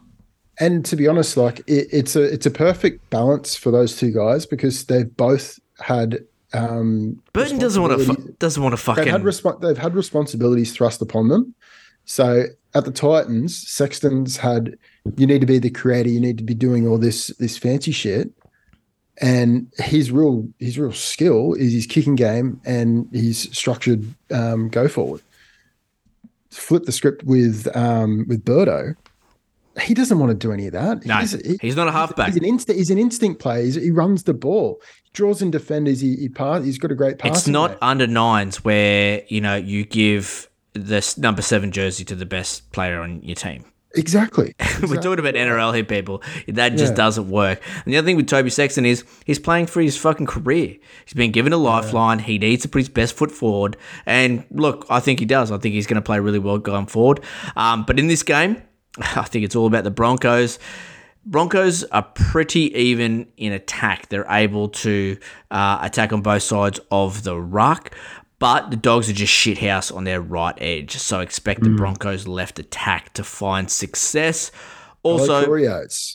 And 0.60 0.86
to 0.86 0.96
be 0.96 1.08
honest, 1.08 1.38
like 1.38 1.60
it, 1.68 1.88
it's 1.92 2.16
a 2.16 2.24
it's 2.24 2.48
a 2.48 2.52
perfect 2.52 3.08
balance 3.12 3.56
for 3.56 3.70
those 3.70 3.96
two 3.96 4.12
guys 4.12 4.48
because 4.48 4.86
they've 4.86 5.16
both 5.16 5.60
had 5.80 6.18
um, 6.54 7.22
Burton 7.34 7.60
doesn't 7.60 7.80
want 7.80 8.00
to 8.00 8.06
fu- 8.06 8.36
doesn't 8.40 8.64
want 8.64 8.74
to 8.74 8.78
they've 8.78 8.96
fucking 8.96 9.12
had 9.12 9.22
respo- 9.22 9.62
they've 9.62 9.78
had 9.78 9.94
responsibilities 9.94 10.74
thrust 10.74 11.00
upon 11.04 11.28
them. 11.28 11.54
So 12.10 12.46
at 12.74 12.86
the 12.86 12.92
Titans, 12.92 13.56
Sexton's 13.68 14.38
had 14.38 14.78
you 15.18 15.28
need 15.28 15.42
to 15.42 15.48
be 15.48 15.60
the 15.60 15.70
creator, 15.70 16.10
you 16.10 16.20
need 16.22 16.38
to 16.40 16.44
be 16.44 16.54
doing 16.56 16.88
all 16.88 16.98
this 16.98 17.28
this 17.38 17.58
fancy 17.58 17.92
shit. 17.92 18.32
And 19.20 19.72
his 19.78 20.10
real 20.12 20.48
his 20.60 20.78
real 20.80 20.94
skill 20.94 21.54
is 21.54 21.74
his 21.74 21.86
kicking 21.86 22.16
game 22.16 22.62
and 22.66 23.08
his 23.12 23.50
structured 23.52 24.06
um, 24.32 24.70
go 24.70 24.88
forward. 24.88 25.22
Flip 26.52 26.84
the 26.86 26.92
script 26.92 27.24
with 27.24 27.68
um, 27.76 28.26
with 28.28 28.44
Birdo. 28.46 28.96
He 29.82 29.94
doesn't 29.94 30.18
want 30.18 30.32
to 30.32 30.36
do 30.36 30.52
any 30.52 30.66
of 30.66 30.74
that. 30.74 31.06
No, 31.06 31.18
he- 31.18 31.58
he's 31.62 31.76
not 31.76 31.88
a 31.88 31.92
halfback. 31.92 32.28
He's 32.28 32.38
an 32.38 32.46
instinct. 32.46 32.78
He's 32.80 32.90
an 32.90 32.98
instinct 32.98 33.40
player. 33.40 33.64
He's, 33.64 33.76
he 33.76 33.92
runs 33.92 34.24
the 34.24 34.34
ball. 34.34 34.82
He 35.04 35.10
draws 35.14 35.40
in 35.42 35.52
defenders. 35.52 36.00
He, 36.00 36.16
he 36.16 36.30
pass. 36.30 36.64
He's 36.64 36.80
got 36.80 36.92
a 36.92 36.96
great 36.96 37.20
pass. 37.20 37.38
It's 37.40 37.48
not 37.48 37.78
under 37.82 38.08
nines 38.08 38.64
where, 38.64 39.22
you 39.28 39.40
know, 39.40 39.56
you 39.56 39.86
give 39.86 40.47
this 40.78 41.18
number 41.18 41.42
seven 41.42 41.72
jersey 41.72 42.04
to 42.06 42.16
the 42.16 42.26
best 42.26 42.72
player 42.72 43.02
on 43.02 43.22
your 43.24 43.36
team. 43.36 43.66
exactly. 43.96 44.54
We're 44.82 45.02
talking 45.02 45.18
about 45.20 45.34
NRL 45.34 45.74
here, 45.74 45.84
people. 45.84 46.22
That 46.48 46.74
just 46.74 46.92
Yeah. 46.92 46.98
doesn't 46.98 47.30
work. 47.30 47.62
And 47.84 47.92
the 47.94 47.98
other 47.98 48.06
thing 48.06 48.16
with 48.16 48.28
Toby 48.28 48.50
Sexton 48.52 48.86
is 48.86 49.04
he's 49.26 49.40
playing 49.40 49.66
for 49.68 49.82
his 49.82 49.98
fucking 49.98 50.28
career. 50.28 50.76
He's 51.06 51.14
been 51.16 51.32
given 51.32 51.52
a 51.52 51.58
lifeline. 51.58 52.20
He 52.20 52.38
needs 52.38 52.62
to 52.64 52.70
put 52.70 52.80
his 52.80 52.90
best 52.90 53.16
foot 53.16 53.32
forward. 53.32 53.76
And 54.06 54.46
look, 54.52 54.86
I 54.90 55.00
think 55.00 55.20
he 55.20 55.26
does. 55.26 55.52
I 55.52 55.58
think 55.58 55.74
he's 55.74 55.88
going 55.88 55.96
to 55.96 56.06
play 56.06 56.20
really 56.20 56.38
well 56.38 56.60
going 56.60 56.86
forward. 56.86 57.22
Um, 57.56 57.86
but 57.86 57.98
in 57.98 58.08
this 58.08 58.22
game, 58.22 58.62
I 59.16 59.24
think 59.24 59.46
it's 59.46 59.56
all 59.56 59.66
about 59.66 59.84
the 59.84 59.90
Broncos. 59.92 60.60
Broncos 61.26 61.84
are 61.86 62.04
pretty 62.04 62.74
even 62.78 63.28
in 63.36 63.52
attack. 63.52 64.10
They're 64.10 64.28
able 64.30 64.70
to 64.70 65.18
uh, 65.52 65.80
attack 65.82 66.14
on 66.14 66.22
both 66.22 66.44
sides 66.44 66.80
of 66.92 67.24
the 67.24 67.36
ruck, 67.40 67.94
but 68.40 68.70
the 68.70 68.78
Dogs 68.78 69.10
are 69.10 69.14
just 69.14 69.34
shithouse 69.34 69.96
on 69.96 70.04
their 70.04 70.22
right 70.22 70.56
edge. 70.60 70.98
So 70.98 71.20
expect 71.22 71.64
the 71.64 71.70
Broncos 71.70 72.28
left 72.28 72.60
attack 72.60 73.14
to 73.14 73.24
find 73.24 73.70
success. 73.70 74.52
Also, 75.04 75.40
Like 75.40 75.50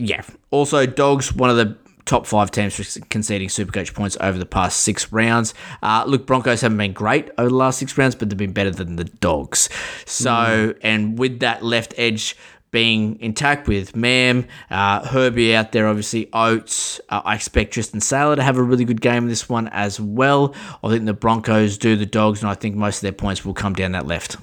yeah. 0.01 0.23
Also, 0.51 0.87
dogs, 0.87 1.33
one 1.33 1.51
of 1.51 1.57
the 1.57 1.77
top 2.05 2.27
five 2.27 2.51
teams 2.51 2.75
for 2.75 3.01
conceding 3.09 3.49
Supercoach 3.49 3.95
points 3.95 4.17
over 4.21 4.37
the 4.37 4.45
past 4.47 4.81
six 4.81 5.13
rounds. 5.13 5.55
Uh, 5.83 6.05
look, 6.07 6.27
Broncos 6.27 6.61
haven't 6.61 6.79
been 6.79 6.93
great 6.93 7.31
over 7.39 7.49
the 7.49 7.55
last 7.55 7.79
six 7.79 7.97
rounds, 7.97 8.15
but 8.15 8.29
they've 8.29 8.37
been 8.37 8.53
better 8.53 8.71
than 8.71 8.97
the 8.97 9.05
Dogs. 9.05 9.69
So, 10.05 10.75
and 10.83 11.19
with 11.19 11.41
that 11.41 11.63
left 11.65 11.95
edge 11.97 12.37
being 12.73 13.21
intact 13.21 13.69
with 13.69 13.95
Mam, 13.95 14.47
uh, 14.71 15.07
Herbie 15.07 15.55
out 15.55 15.73
there, 15.73 15.87
obviously 15.87 16.29
Oates. 16.33 17.01
Uh, 17.09 17.21
I 17.25 17.37
expect 17.37 17.75
Tristan 17.75 18.01
Sailor 18.01 18.35
to 18.37 18.43
have 18.43 18.57
a 18.57 18.63
really 18.63 18.85
good 18.85 19.01
game 19.01 19.25
in 19.25 19.29
this 19.29 19.49
one 19.49 19.69
as 19.69 20.01
well. 20.01 20.55
I 20.83 20.89
think 20.89 21.05
the 21.05 21.13
Broncos 21.13 21.79
do 21.79 21.95
the 21.95 22.07
Dogs, 22.07 22.41
and 22.41 22.51
I 22.51 22.55
think 22.55 22.75
most 22.75 22.97
of 22.97 23.03
their 23.03 23.13
points 23.13 23.45
will 23.45 23.55
come 23.55 23.75
down 23.75 23.93
that 23.93 24.07
left. 24.07 24.39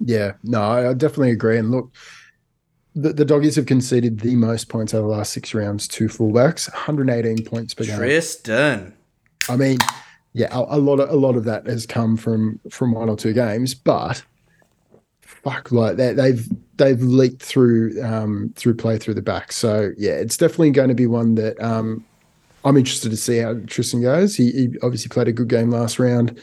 Yeah, 0.00 0.32
no, 0.42 0.60
I 0.60 0.90
I 0.90 0.94
definitely 0.94 1.30
agree. 1.30 1.58
And 1.58 1.70
look, 1.70 1.94
the, 2.94 3.12
the 3.12 3.24
doggies 3.24 3.56
have 3.56 3.66
conceded 3.66 4.20
the 4.20 4.34
most 4.34 4.68
points 4.68 4.94
over 4.94 5.06
the 5.06 5.14
last 5.14 5.32
six 5.32 5.54
rounds 5.54 5.86
to 5.88 6.06
fullbacks, 6.06 6.72
118 6.72 7.44
points 7.44 7.74
per 7.74 7.84
game. 7.84 7.96
Tristan. 7.96 8.94
I 9.48 9.56
mean, 9.56 9.78
yeah, 10.32 10.48
a, 10.50 10.76
a 10.76 10.80
lot 10.80 11.00
of 11.00 11.10
a 11.10 11.16
lot 11.16 11.36
of 11.36 11.44
that 11.44 11.66
has 11.66 11.86
come 11.86 12.16
from 12.16 12.60
from 12.70 12.92
one 12.92 13.08
or 13.08 13.16
two 13.16 13.34
games, 13.34 13.74
but 13.74 14.24
fuck, 15.20 15.70
like 15.70 15.96
they, 15.96 16.12
they've 16.12 16.48
they've 16.76 17.00
leaked 17.00 17.42
through 17.42 18.02
um, 18.02 18.52
through 18.56 18.74
play 18.74 18.98
through 18.98 19.14
the 19.14 19.22
back. 19.22 19.52
So 19.52 19.90
yeah, 19.96 20.12
it's 20.12 20.36
definitely 20.36 20.70
going 20.70 20.88
to 20.88 20.94
be 20.94 21.06
one 21.06 21.34
that 21.36 21.60
um, 21.62 22.04
I'm 22.64 22.76
interested 22.76 23.10
to 23.10 23.16
see 23.16 23.38
how 23.38 23.54
Tristan 23.66 24.02
goes. 24.02 24.36
He, 24.36 24.50
he 24.52 24.68
obviously 24.82 25.08
played 25.08 25.28
a 25.28 25.32
good 25.32 25.48
game 25.48 25.70
last 25.70 25.98
round, 25.98 26.40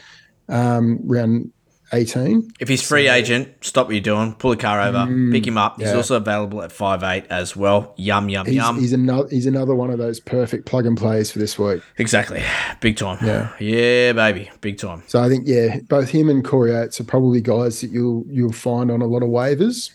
um, 0.48 0.98
round 1.06 1.50
18. 1.92 2.50
If 2.58 2.68
he's 2.68 2.82
free 2.82 3.08
agent, 3.08 3.48
stop 3.60 3.86
what 3.86 3.92
you're 3.94 4.00
doing. 4.02 4.34
Pull 4.34 4.50
the 4.52 4.56
car 4.56 4.80
over, 4.80 5.06
pick 5.30 5.46
him 5.46 5.56
up. 5.58 5.76
He's 5.78 5.88
Mm, 5.88 5.90
yeah. 5.92 5.96
also 5.96 6.16
available 6.16 6.62
at 6.62 6.72
five 6.72 7.04
eight 7.04 7.26
as 7.30 7.54
well. 7.54 7.94
Yum 7.98 8.28
yum 8.30 8.46
He's, 8.46 8.54
yum. 8.56 8.80
he's 8.80 8.92
another 8.92 9.28
he's 9.28 9.46
another 9.46 9.74
one 9.76 9.90
of 9.90 9.98
those 9.98 10.18
perfect 10.18 10.66
plug 10.66 10.86
and 10.86 10.96
plays 10.96 11.30
for 11.30 11.38
this 11.38 11.56
week. 11.58 11.82
exactly, 11.98 12.42
big 12.80 12.96
time. 12.96 13.18
Yeah. 13.24 13.52
yeah, 13.60 14.12
baby, 14.12 14.50
big 14.60 14.78
time. 14.78 15.04
So 15.06 15.22
I 15.22 15.28
think 15.28 15.46
yeah, 15.46 15.78
both 15.88 16.08
him 16.08 16.28
and 16.30 16.44
Corey 16.44 16.72
Oates 16.74 16.98
are 17.00 17.04
probably 17.04 17.40
guys 17.40 17.80
that 17.82 17.90
you'll 17.90 18.24
you'll 18.28 18.52
find 18.52 18.90
on 18.90 19.00
a 19.02 19.06
lot 19.06 19.22
of 19.22 19.28
waivers. 19.28 19.90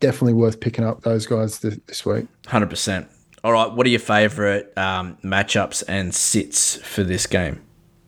Definitely 0.00 0.34
worth 0.34 0.60
picking 0.60 0.84
up 0.84 1.02
those 1.02 1.26
guys 1.26 1.58
th- 1.60 1.80
this 1.86 2.04
week. 2.04 2.26
Hundred 2.46 2.70
percent. 2.70 3.08
All 3.44 3.52
right, 3.52 3.72
what 3.72 3.86
are 3.86 3.90
your 3.90 3.98
favourite 4.00 4.66
um, 4.78 5.16
matchups 5.24 5.82
and 5.88 6.14
sits 6.14 6.76
for 6.76 7.02
this 7.02 7.26
game? 7.26 7.60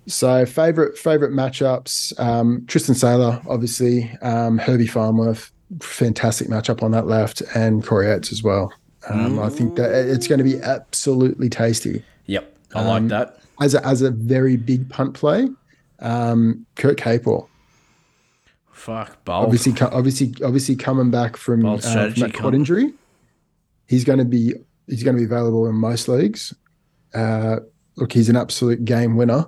So 0.07 0.45
favorite 0.47 0.97
favorite 0.99 1.33
matchups: 1.33 2.19
um, 2.21 2.65
Tristan 2.69 2.95
Sailor, 2.95 3.41
obviously, 3.49 4.11
um, 4.23 4.59
Herbie 4.59 4.87
Farnworth, 4.87 5.51
fantastic 5.81 6.49
matchup 6.49 6.83
on 6.83 6.91
that 6.93 7.07
left, 7.07 7.41
and 7.55 7.85
Corey 7.85 8.09
Oates 8.11 8.31
as 8.31 8.43
well. 8.43 8.73
Um, 9.09 9.39
I 9.39 9.49
think 9.51 9.77
that 9.77 9.91
it's 9.93 10.27
going 10.29 10.39
to 10.39 10.45
be 10.45 10.59
absolutely 10.63 11.49
tasty. 11.51 12.03
Yep, 12.27 12.57
I 12.75 12.81
Um, 12.81 12.87
like 12.87 13.09
that. 13.09 13.39
As 13.61 13.75
a, 13.75 13.87
as 13.87 14.03
a 14.03 14.11
very 14.11 14.57
big 14.57 14.89
punt 14.89 15.15
play, 15.15 15.49
um, 16.01 16.65
Kurt 16.77 16.97
Capel, 16.97 17.49
Fuck, 18.85 19.25
bold. 19.25 19.47
obviously, 19.47 19.73
obviously, 19.81 20.35
obviously 20.45 20.77
coming 20.77 21.11
back 21.11 21.39
from, 21.39 21.65
uh, 21.65 21.79
from 21.79 22.13
that 22.21 22.35
quad 22.35 22.55
injury, 22.55 22.93
he's 23.87 24.05
going 24.05 24.19
to 24.19 24.27
be 24.27 24.53
he's 24.87 25.03
going 25.03 25.17
to 25.17 25.21
be 25.21 25.25
available 25.25 25.67
in 25.67 25.75
most 25.75 26.07
leagues. 26.07 26.53
Uh, 27.15 27.61
look, 27.97 28.13
he's 28.13 28.29
an 28.29 28.37
absolute 28.37 28.85
game 28.85 29.17
winner. 29.17 29.47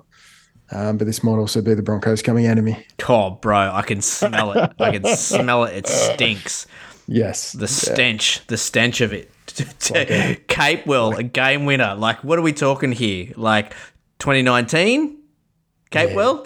Um, 0.71 0.97
but 0.97 1.05
this 1.05 1.23
might 1.23 1.33
also 1.37 1.61
be 1.61 1.75
the 1.75 1.83
Broncos 1.83 2.23
coming 2.23 2.47
out 2.47 2.57
of 2.57 2.63
me. 2.63 2.83
Oh, 3.07 3.29
bro, 3.29 3.71
I 3.71 3.83
can 3.83 4.01
smell 4.01 4.53
it. 4.53 4.73
I 4.79 4.97
can 4.97 5.05
smell 5.15 5.65
it. 5.65 5.77
It 5.77 5.87
stinks. 5.87 6.65
Yes, 7.07 7.51
The 7.53 7.67
stench, 7.67 8.45
the 8.47 8.57
stench 8.57 9.01
of 9.01 9.13
it. 9.13 9.31
Capewell, 9.47 11.15
a 11.15 11.23
game 11.23 11.65
winner. 11.65 11.93
Like, 11.95 12.23
what 12.23 12.39
are 12.39 12.41
we 12.41 12.53
talking 12.53 12.91
here? 12.91 13.33
Like 13.37 13.73
2019? 14.19 15.16
Capewell? 15.91 16.43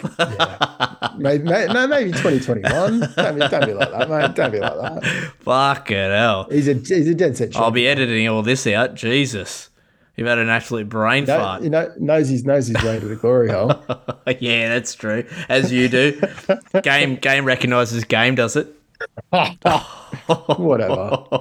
maybe, 1.18 1.44
may 1.44 1.66
no, 1.66 1.86
maybe 1.86 2.12
2021. 2.12 3.00
don't, 3.16 3.34
be, 3.38 3.48
don't 3.48 3.66
be 3.66 3.74
like 3.74 3.90
that, 3.90 4.08
mate. 4.08 4.34
Don't 4.34 4.52
be 4.52 4.58
like 4.60 4.74
that. 4.74 5.32
Fucking 5.40 5.96
hell. 5.96 6.46
He's 6.50 6.68
a 6.68 6.74
he's 6.74 7.08
a 7.08 7.14
dead 7.14 7.36
set. 7.36 7.56
I'll 7.56 7.70
be 7.70 7.88
editing 7.88 8.28
all 8.28 8.42
this 8.42 8.66
out. 8.66 8.94
Jesus. 8.94 9.70
You've 10.16 10.28
had 10.28 10.38
an 10.38 10.50
absolute 10.50 10.88
brain 10.90 11.24
No, 11.24 11.38
fart. 11.38 11.62
you 11.62 11.70
know, 11.70 11.90
knows 11.98 12.28
his 12.28 12.44
knows 12.44 12.66
his 12.66 12.82
way 12.84 13.00
to 13.00 13.06
the 13.06 13.16
glory 13.16 13.50
hole. 13.50 13.82
yeah, 14.40 14.68
that's 14.68 14.94
true. 14.94 15.24
As 15.48 15.72
you 15.72 15.88
do. 15.88 16.20
game 16.82 17.16
game 17.16 17.44
recognizes 17.44 18.04
game, 18.04 18.34
does 18.34 18.54
it? 18.56 18.68
Whatever. 19.30 21.24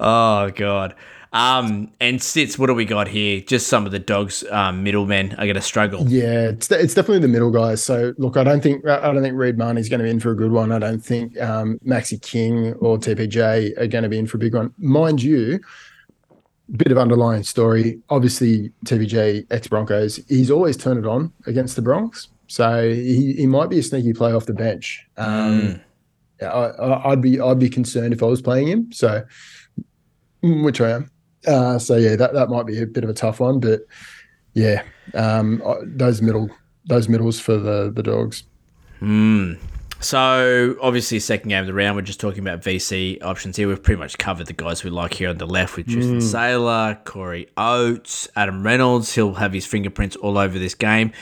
oh 0.00 0.50
god. 0.54 0.94
Um 1.32 1.92
and 2.00 2.22
sits, 2.22 2.58
what 2.58 2.68
do 2.68 2.74
we 2.74 2.84
got 2.84 3.08
here? 3.08 3.40
Just 3.40 3.68
some 3.68 3.86
of 3.86 3.92
the 3.92 3.98
dogs 3.98 4.44
um, 4.50 4.82
middlemen 4.82 5.34
are 5.34 5.46
gonna 5.46 5.60
struggle. 5.60 6.08
Yeah, 6.08 6.48
it's 6.50 6.70
it's 6.70 6.94
definitely 6.94 7.20
the 7.20 7.28
middle 7.28 7.50
guys. 7.50 7.82
So 7.82 8.14
look, 8.18 8.36
I 8.36 8.44
don't 8.44 8.62
think 8.62 8.86
I 8.86 9.12
don't 9.12 9.22
think 9.22 9.36
Reed 9.36 9.58
Mahoney's 9.58 9.88
going 9.88 10.00
to 10.00 10.04
be 10.04 10.10
in 10.10 10.20
for 10.20 10.30
a 10.30 10.36
good 10.36 10.52
one. 10.52 10.72
I 10.72 10.78
don't 10.78 11.04
think 11.04 11.38
um, 11.40 11.78
Maxi 11.86 12.20
King 12.20 12.74
or 12.74 12.98
TPJ 12.98 13.78
are 13.78 13.86
going 13.86 14.02
to 14.02 14.08
be 14.08 14.18
in 14.18 14.26
for 14.26 14.36
a 14.36 14.40
big 14.40 14.54
one. 14.54 14.72
Mind 14.78 15.22
you, 15.22 15.60
bit 16.76 16.92
of 16.92 16.98
underlying 16.98 17.42
story. 17.42 18.00
Obviously, 18.10 18.72
TPJ 18.84 19.46
ex 19.50 19.68
Broncos, 19.68 20.20
he's 20.28 20.50
always 20.50 20.76
turned 20.76 20.98
it 20.98 21.06
on 21.06 21.32
against 21.46 21.76
the 21.76 21.82
Bronx. 21.82 22.28
So 22.46 22.90
he, 22.90 23.34
he 23.34 23.46
might 23.46 23.70
be 23.70 23.78
a 23.78 23.82
sneaky 23.82 24.12
play 24.12 24.32
off 24.32 24.46
the 24.46 24.54
bench. 24.54 25.06
Um, 25.16 25.80
yeah, 26.40 26.50
I, 26.50 27.10
I'd 27.10 27.20
be 27.20 27.40
I'd 27.40 27.58
be 27.58 27.68
concerned 27.68 28.12
if 28.12 28.22
I 28.22 28.26
was 28.26 28.40
playing 28.40 28.68
him. 28.68 28.92
So, 28.92 29.24
mm, 30.42 30.64
which 30.64 30.80
I 30.80 30.90
am. 30.90 31.10
Uh, 31.46 31.78
so 31.78 31.96
yeah, 31.96 32.16
that, 32.16 32.32
that 32.34 32.48
might 32.48 32.66
be 32.66 32.80
a 32.82 32.86
bit 32.86 33.04
of 33.04 33.10
a 33.10 33.14
tough 33.14 33.40
one, 33.40 33.60
but 33.60 33.80
yeah, 34.54 34.82
um, 35.14 35.62
those 35.84 36.20
middle 36.20 36.50
those 36.86 37.08
middles 37.08 37.38
for 37.38 37.56
the 37.56 37.92
the 37.94 38.02
dogs. 38.02 38.42
So 40.00 40.76
obviously, 40.80 41.18
second 41.18 41.48
game 41.48 41.60
of 41.60 41.66
the 41.66 41.74
round, 41.74 41.96
we're 41.96 42.02
just 42.02 42.20
talking 42.20 42.40
about 42.40 42.60
VC 42.60 43.22
options 43.22 43.56
here. 43.56 43.66
We've 43.66 43.82
pretty 43.82 43.98
much 43.98 44.16
covered 44.16 44.46
the 44.46 44.52
guys 44.52 44.84
we 44.84 44.90
like 44.90 45.14
here 45.14 45.28
on 45.28 45.38
the 45.38 45.46
left 45.46 45.76
with 45.76 45.88
Tristan 45.88 46.20
Sailor, 46.20 46.98
Corey 47.04 47.48
Oates, 47.56 48.28
Adam 48.36 48.62
Reynolds. 48.64 49.12
He'll 49.14 49.34
have 49.34 49.52
his 49.52 49.66
fingerprints 49.66 50.14
all 50.16 50.38
over 50.38 50.56
this 50.58 50.74
game. 50.74 51.12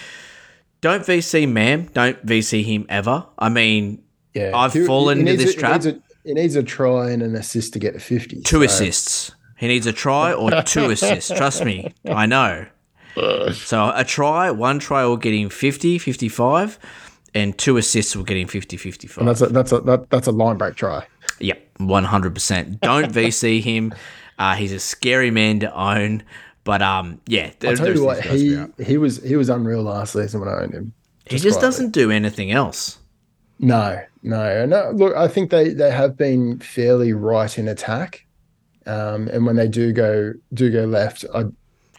Don't 0.82 1.02
VC 1.02 1.50
Mam. 1.50 1.86
Don't 1.86 2.24
VC 2.26 2.64
him 2.64 2.84
ever. 2.90 3.26
I 3.38 3.48
mean, 3.48 4.02
Yeah, 4.34 4.50
I've 4.54 4.74
He- 4.74 4.84
fallen 4.84 5.18
he 5.26 5.32
into 5.32 5.44
this 5.44 5.54
a, 5.54 5.58
trap. 5.58 5.82
He 5.82 5.88
needs, 5.90 5.98
a, 5.98 6.02
he 6.28 6.34
needs 6.34 6.56
a 6.56 6.62
try 6.62 7.10
and 7.10 7.22
an 7.22 7.34
assist 7.34 7.72
to 7.74 7.78
get 7.78 7.92
to 7.94 7.98
fifty. 8.00 8.42
two 8.42 8.58
So, 8.58 8.62
assists. 8.62 9.32
He 9.56 9.68
needs 9.68 9.86
a 9.86 9.92
try 9.92 10.32
or 10.32 10.62
two 10.62 10.90
assists. 10.90 11.30
Trust 11.30 11.64
me, 11.64 11.92
I 12.06 12.26
know. 12.26 12.66
So 13.54 13.90
a 13.94 14.04
try, 14.04 14.50
one 14.50 14.78
try 14.78 15.06
will 15.06 15.16
get 15.16 15.32
him 15.32 15.48
50, 15.48 15.96
55, 15.96 16.78
and 17.34 17.56
two 17.56 17.78
assists 17.78 18.14
will 18.14 18.24
get 18.24 18.36
him 18.36 18.46
50, 18.46 18.76
55. 18.76 19.16
And 19.16 19.28
that's 19.28 19.40
a 19.40 19.46
that's 19.46 19.72
a 19.72 19.80
that, 19.80 20.10
that's 20.10 20.26
a 20.26 20.32
line 20.32 20.58
break 20.58 20.74
try. 20.76 21.06
Yep, 21.40 21.66
one 21.78 22.04
hundred 22.04 22.34
percent. 22.34 22.78
Don't 22.82 23.10
VC 23.12 23.62
him. 23.62 23.94
Uh, 24.38 24.54
he's 24.56 24.72
a 24.72 24.78
scary 24.78 25.30
man 25.30 25.60
to 25.60 25.74
own. 25.74 26.24
But 26.64 26.82
um, 26.82 27.20
yeah, 27.26 27.52
there, 27.60 27.70
I'll 27.70 27.76
tell 27.78 27.94
you 27.94 28.04
what, 28.04 28.22
he 28.22 28.62
he 28.84 28.98
was 28.98 29.22
he 29.22 29.36
was 29.36 29.48
unreal 29.48 29.82
last 29.82 30.12
season 30.12 30.40
when 30.40 30.50
I 30.50 30.60
owned 30.62 30.74
him. 30.74 30.92
he 31.24 31.38
just 31.38 31.58
quietly. 31.58 31.60
doesn't 31.66 31.90
do 31.92 32.10
anything 32.10 32.50
else. 32.50 32.98
No, 33.58 34.02
no, 34.22 34.66
no. 34.66 34.90
Look, 34.90 35.16
I 35.16 35.28
think 35.28 35.50
they 35.50 35.70
they 35.70 35.90
have 35.90 36.18
been 36.18 36.58
fairly 36.58 37.12
right 37.14 37.56
in 37.56 37.68
attack, 37.68 38.25
um, 38.86 39.28
and 39.28 39.44
when 39.46 39.56
they 39.56 39.68
do 39.68 39.92
go 39.92 40.32
do 40.54 40.70
go 40.70 40.84
left, 40.84 41.24
I 41.34 41.44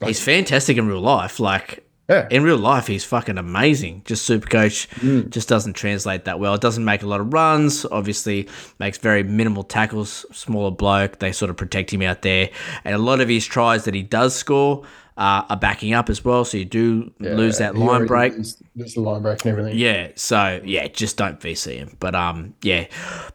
He's 0.06 0.24
fantastic 0.24 0.78
in 0.78 0.88
real 0.88 1.02
life. 1.02 1.40
Like 1.40 1.84
yeah, 2.08 2.28
in 2.32 2.44
real 2.44 2.58
life, 2.58 2.88
he's 2.88 3.04
fucking 3.04 3.38
amazing. 3.38 4.04
Just 4.06 4.26
super 4.26 4.48
coach 4.48 4.88
Mm. 5.02 5.30
just 5.30 5.50
doesn't 5.50 5.74
translate 5.74 6.26
that 6.26 6.40
well. 6.40 6.54
It 6.54 6.62
doesn't 6.62 6.86
make 6.86 7.04
a 7.04 7.08
lot 7.08 7.20
of 7.20 7.34
runs. 7.34 7.86
Obviously, 7.86 8.48
makes 8.80 8.98
very 8.98 9.24
minimal 9.24 9.64
tackles. 9.64 10.26
Smaller 10.32 10.72
bloke. 10.72 11.20
They 11.20 11.32
sort 11.32 11.50
of 11.50 11.58
protect 11.58 11.92
him 11.92 12.02
out 12.04 12.22
there, 12.22 12.50
and 12.86 12.96
a 12.96 13.00
lot 13.00 13.20
of 13.22 13.28
his 13.28 13.46
tries 13.46 13.86
that 13.86 13.94
he 13.94 14.04
does 14.04 14.36
score 14.36 14.84
uh, 15.18 15.44
are 15.50 15.58
backing 15.58 15.94
up 15.94 16.10
as 16.10 16.24
well. 16.24 16.46
So 16.46 16.58
you 16.58 16.66
do 16.66 17.12
lose 17.20 17.58
that 17.58 17.76
line 17.76 18.06
break. 18.06 18.34
loses 18.34 18.94
the 18.94 19.02
line 19.02 19.22
break 19.24 19.44
and 19.44 19.52
everything. 19.52 19.78
Yeah, 19.78 20.12
so 20.16 20.62
yeah, 20.64 20.88
just 20.88 21.18
don't 21.18 21.40
VC 21.40 21.78
him. 21.78 21.98
But 22.00 22.14
um, 22.16 22.54
yeah, 22.62 22.86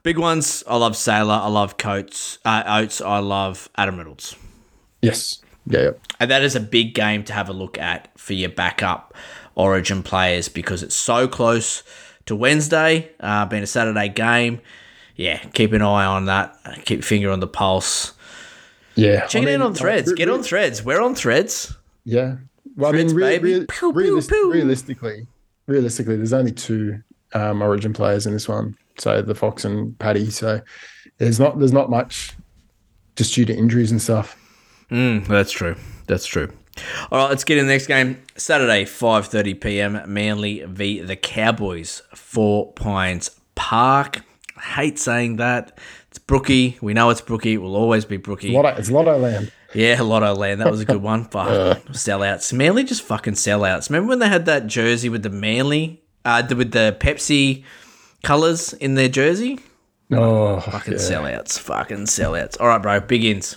big 0.02 0.16
ones. 0.18 0.62
I 0.66 0.76
love 0.76 0.96
Sailor. 0.96 1.34
I 1.34 1.48
love 1.48 1.76
Coates, 1.78 2.38
uh, 2.44 2.62
Oates. 2.66 3.00
I 3.00 3.18
love 3.18 3.68
Adam 3.76 3.98
Reynolds, 3.98 4.36
Yes. 5.00 5.40
Yeah. 5.66 5.80
yeah. 5.82 5.90
and 6.18 6.30
that 6.30 6.42
is 6.42 6.56
a 6.56 6.60
big 6.60 6.94
game 6.94 7.22
to 7.24 7.32
have 7.32 7.48
a 7.48 7.52
look 7.52 7.78
at 7.78 8.08
for 8.18 8.32
your 8.32 8.48
backup 8.50 9.14
Origin 9.54 10.02
players 10.02 10.48
because 10.48 10.82
it's 10.82 10.94
so 10.94 11.28
close 11.28 11.82
to 12.26 12.34
Wednesday, 12.36 13.10
uh, 13.20 13.44
being 13.46 13.62
a 13.62 13.66
Saturday 13.66 14.08
game. 14.08 14.60
Yeah, 15.14 15.38
keep 15.38 15.72
an 15.72 15.82
eye 15.82 16.04
on 16.06 16.24
that. 16.26 16.56
Keep 16.84 17.04
finger 17.04 17.30
on 17.30 17.40
the 17.40 17.46
pulse. 17.46 18.12
Yeah. 18.94 19.26
Check 19.26 19.40
I 19.40 19.42
it 19.44 19.46
mean, 19.46 19.60
out 19.62 19.66
on 19.66 19.74
Threads. 19.74 20.10
re- 20.10 20.16
Get 20.16 20.28
on 20.28 20.42
Threads. 20.42 20.84
We're 20.84 21.00
on 21.00 21.14
Threads. 21.14 21.74
Yeah. 22.04 22.36
Well, 22.76 22.90
Threads, 22.92 23.12
I 23.12 23.16
mean, 23.16 23.24
re- 23.24 23.38
baby. 23.38 23.54
re- 23.60 23.66
Pew, 23.66 23.92
pew, 23.92 24.16
realis- 24.16 24.28
pew. 24.28 24.52
realistically, 24.52 25.26
realistically, 25.66 26.16
there's 26.16 26.32
only 26.32 26.52
two 26.52 27.02
um, 27.34 27.62
Origin 27.62 27.92
players 27.92 28.26
in 28.26 28.32
this 28.32 28.48
one. 28.48 28.76
So 28.98 29.22
the 29.22 29.34
Fox 29.34 29.64
and 29.64 29.98
Paddy. 29.98 30.30
So 30.30 30.60
there's 31.18 31.40
not 31.40 31.58
there's 31.58 31.72
not 31.72 31.88
much 31.90 32.34
just 33.16 33.34
due 33.34 33.44
to 33.46 33.54
injuries 33.56 33.90
and 33.90 34.00
stuff. 34.02 34.36
Mm, 34.90 35.26
that's 35.26 35.50
true. 35.52 35.76
That's 36.06 36.26
true. 36.26 36.50
All 37.10 37.18
right, 37.18 37.28
let's 37.28 37.44
get 37.44 37.58
in 37.58 37.66
the 37.66 37.72
next 37.72 37.86
game. 37.86 38.22
Saturday, 38.36 38.84
5.30 38.84 39.60
p.m. 39.60 40.02
Manly 40.06 40.64
v. 40.66 41.00
the 41.00 41.16
Cowboys, 41.16 42.02
Four 42.14 42.72
Pines 42.72 43.30
Park. 43.54 44.20
I 44.56 44.60
hate 44.60 44.98
saying 44.98 45.36
that. 45.36 45.78
It's 46.12 46.18
Brookie. 46.18 46.76
We 46.82 46.92
know 46.92 47.08
it's 47.08 47.22
Brookie. 47.22 47.54
It 47.54 47.56
will 47.56 47.74
always 47.74 48.04
be 48.04 48.18
Brookie. 48.18 48.50
Lotto, 48.52 48.76
it's 48.78 48.90
Lotto 48.90 49.16
Land. 49.16 49.50
Yeah, 49.72 50.02
Lotto 50.02 50.34
Land. 50.34 50.60
That 50.60 50.70
was 50.70 50.82
a 50.82 50.84
good 50.84 51.00
one. 51.00 51.24
Fuck. 51.30 51.48
sellouts. 51.92 52.52
Manly 52.52 52.84
just 52.84 53.00
fucking 53.00 53.32
sellouts. 53.32 53.88
Remember 53.88 54.10
when 54.10 54.18
they 54.18 54.28
had 54.28 54.44
that 54.44 54.66
jersey 54.66 55.08
with 55.08 55.22
the 55.22 55.30
Manly, 55.30 56.02
uh, 56.26 56.42
with 56.54 56.72
the 56.72 56.94
Pepsi 57.00 57.64
colours 58.22 58.74
in 58.74 58.94
their 58.94 59.08
jersey? 59.08 59.58
Oh, 60.12 60.60
Fucking 60.60 60.92
yeah. 60.92 60.98
sellouts. 60.98 61.58
Fucking 61.58 62.04
sellouts. 62.04 62.60
All 62.60 62.68
right, 62.68 62.82
bro. 62.82 63.00
Big 63.00 63.24
ins. 63.24 63.56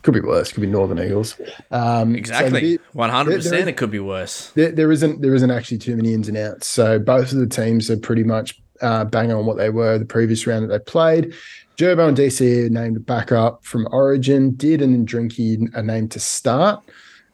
Could 0.00 0.14
be 0.14 0.20
worse. 0.20 0.52
Could 0.52 0.62
be 0.62 0.66
Northern 0.66 0.98
Eagles. 0.98 1.38
Um, 1.70 2.16
Exactly. 2.16 2.78
One 2.94 3.10
hundred 3.10 3.34
percent. 3.42 3.68
It 3.68 3.76
could 3.76 3.90
be 3.90 3.98
worse. 4.00 4.50
there, 4.52 4.72
there 4.72 4.90
isn't 4.90 5.20
there 5.20 5.34
isn't 5.34 5.50
actually 5.50 5.76
too 5.76 5.94
many 5.94 6.14
ins 6.14 6.26
and 6.26 6.38
outs. 6.38 6.66
So 6.68 6.98
both 6.98 7.32
of 7.32 7.38
the 7.38 7.46
teams 7.46 7.90
are 7.90 7.98
pretty 7.98 8.24
much 8.24 8.59
uh, 8.80 9.04
bang 9.04 9.32
on 9.32 9.46
what 9.46 9.56
they 9.56 9.70
were 9.70 9.98
the 9.98 10.04
previous 10.04 10.46
round 10.46 10.64
that 10.64 10.68
they 10.68 10.90
played. 10.90 11.34
Gerbo 11.76 12.08
and 12.08 12.16
DC 12.16 12.66
are 12.66 12.70
named 12.70 13.04
back 13.06 13.32
up 13.32 13.64
from 13.64 13.88
Origin. 13.90 14.54
Did 14.54 14.82
and 14.82 15.08
Drinky 15.08 15.74
are 15.74 15.82
named 15.82 16.10
to 16.12 16.20
start. 16.20 16.82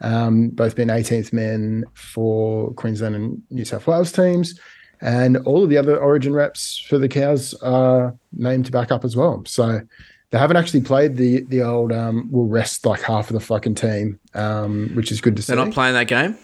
Um, 0.01 0.51
both 0.51 0.77
been 0.77 0.89
18th 0.89 1.33
men 1.33 1.85
for 1.95 2.73
Queensland 2.75 3.15
and 3.15 3.43
New 3.51 3.65
South 3.65 3.87
Wales 3.87 4.13
teams. 4.13 4.59
And 5.01 5.37
all 5.39 5.65
of 5.65 5.71
the 5.71 5.77
other 5.77 5.99
Origin 5.99 6.33
reps 6.33 6.79
for 6.89 6.99
the 6.99 7.09
Cows 7.09 7.55
are 7.55 8.17
named 8.33 8.67
to 8.67 8.73
back 8.73 8.93
up 8.93 9.05
as 9.05 9.17
well. 9.17 9.43
So 9.47 9.81
they 10.31 10.39
haven't 10.39 10.57
actually 10.57 10.81
played 10.83 11.17
the 11.17 11.43
the 11.45 11.63
old 11.63 11.93
um, 11.93 12.29
we'll 12.31 12.47
rest 12.47 12.87
like 12.87 13.03
half 13.03 13.31
of 13.31 13.35
the 13.35 13.41
fucking 13.41 13.75
team, 13.75 14.19
um, 14.35 14.91
which 14.95 15.13
is 15.13 15.21
good 15.21 15.37
to 15.37 15.43
see. 15.43 15.55
They're 15.55 15.65
not 15.65 15.75
playing 15.75 15.95
that 15.95 16.09
game. 16.09 16.37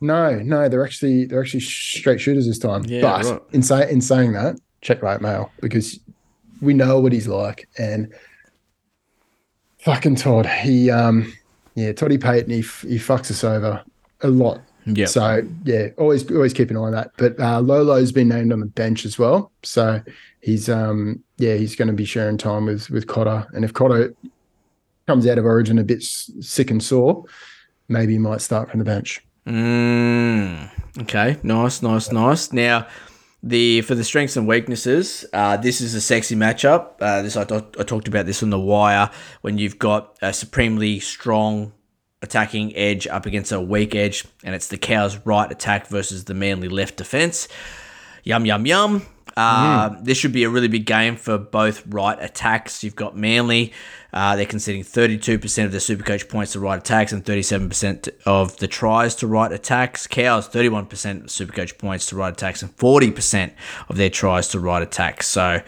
No, 0.00 0.36
no, 0.36 0.68
they're 0.68 0.84
actually 0.84 1.24
they're 1.24 1.40
actually 1.40 1.60
straight 1.60 2.20
shooters 2.20 2.46
this 2.46 2.58
time. 2.58 2.84
Yeah, 2.84 3.00
but 3.00 3.24
right. 3.24 3.40
in 3.52 3.62
say, 3.62 3.90
in 3.90 4.00
saying 4.00 4.32
that, 4.32 4.56
check 4.80 5.02
late 5.02 5.20
mail 5.20 5.50
because 5.60 5.98
we 6.60 6.74
know 6.74 7.00
what 7.00 7.12
he's 7.12 7.28
like 7.28 7.68
and 7.78 8.12
fucking 9.78 10.16
Todd. 10.16 10.46
He 10.46 10.90
um 10.90 11.32
yeah, 11.74 11.92
Toddy 11.92 12.18
Payten 12.18 12.50
he 12.50 12.60
he 12.88 12.98
fucks 12.98 13.30
us 13.30 13.42
over 13.44 13.82
a 14.22 14.28
lot. 14.28 14.60
Yeah. 14.86 15.06
So 15.06 15.42
yeah, 15.64 15.88
always 15.98 16.30
always 16.30 16.52
keep 16.52 16.70
an 16.70 16.76
eye 16.76 16.80
on 16.80 16.92
that. 16.92 17.10
But 17.16 17.38
uh, 17.38 17.60
Lolo's 17.60 18.12
been 18.12 18.28
named 18.28 18.52
on 18.52 18.60
the 18.60 18.66
bench 18.66 19.04
as 19.04 19.18
well. 19.18 19.52
So 19.62 20.00
he's 20.40 20.68
um 20.68 21.22
yeah 21.36 21.54
he's 21.54 21.76
going 21.76 21.88
to 21.88 21.94
be 21.94 22.04
sharing 22.04 22.38
time 22.38 22.66
with 22.66 22.88
with 22.90 23.06
Cotter. 23.06 23.46
And 23.52 23.64
if 23.64 23.72
Cotter 23.72 24.14
comes 25.06 25.26
out 25.26 25.38
of 25.38 25.44
Origin 25.44 25.78
a 25.78 25.84
bit 25.84 26.02
sick 26.02 26.70
and 26.70 26.82
sore, 26.82 27.24
maybe 27.88 28.12
he 28.12 28.18
might 28.18 28.40
start 28.40 28.70
from 28.70 28.78
the 28.78 28.84
bench. 28.84 29.24
Mm, 29.48 30.68
okay, 31.02 31.38
nice, 31.42 31.80
nice, 31.80 32.12
nice. 32.12 32.52
Now, 32.52 32.86
the 33.42 33.80
for 33.80 33.94
the 33.94 34.04
strengths 34.04 34.36
and 34.36 34.46
weaknesses, 34.46 35.24
uh, 35.32 35.56
this 35.56 35.80
is 35.80 35.94
a 35.94 36.02
sexy 36.02 36.36
matchup. 36.36 37.00
Uh, 37.00 37.22
this 37.22 37.34
I, 37.34 37.42
I 37.42 37.82
talked 37.82 38.08
about 38.08 38.26
this 38.26 38.42
on 38.42 38.50
the 38.50 38.60
wire 38.60 39.10
when 39.40 39.56
you've 39.56 39.78
got 39.78 40.18
a 40.20 40.34
supremely 40.34 41.00
strong 41.00 41.72
attacking 42.20 42.76
edge 42.76 43.06
up 43.06 43.24
against 43.24 43.50
a 43.50 43.60
weak 43.60 43.94
edge, 43.94 44.26
and 44.44 44.54
it's 44.54 44.68
the 44.68 44.76
Cows' 44.76 45.18
right 45.24 45.50
attack 45.50 45.86
versus 45.86 46.24
the 46.24 46.34
Manly 46.34 46.68
left 46.68 46.98
defense. 46.98 47.48
Yum 48.24 48.44
yum 48.44 48.66
yum. 48.66 49.06
Uh, 49.38 49.96
This 50.02 50.18
should 50.18 50.32
be 50.32 50.44
a 50.44 50.50
really 50.50 50.68
big 50.68 50.84
game 50.84 51.16
for 51.16 51.38
both 51.38 51.86
right 51.86 52.18
attacks. 52.20 52.82
You've 52.82 52.96
got 52.96 53.16
Manly; 53.16 53.72
uh, 54.12 54.36
they're 54.36 54.46
conceding 54.46 54.82
32% 54.82 55.64
of 55.64 55.70
their 55.70 55.80
Supercoach 55.80 56.28
points 56.28 56.52
to 56.52 56.60
right 56.60 56.78
attacks 56.78 57.12
and 57.12 57.24
37% 57.24 58.08
of 58.26 58.56
the 58.56 58.66
tries 58.66 59.14
to 59.16 59.26
right 59.26 59.52
attacks. 59.52 60.06
Cows 60.06 60.48
31% 60.48 60.80
of 61.24 61.26
Supercoach 61.26 61.78
points 61.78 62.06
to 62.06 62.16
right 62.16 62.32
attacks 62.32 62.62
and 62.62 62.76
40% 62.76 63.52
of 63.88 63.96
their 63.96 64.10
tries 64.10 64.48
to 64.48 64.60
right 64.60 64.82
attacks. 64.82 65.28
So. 65.28 65.62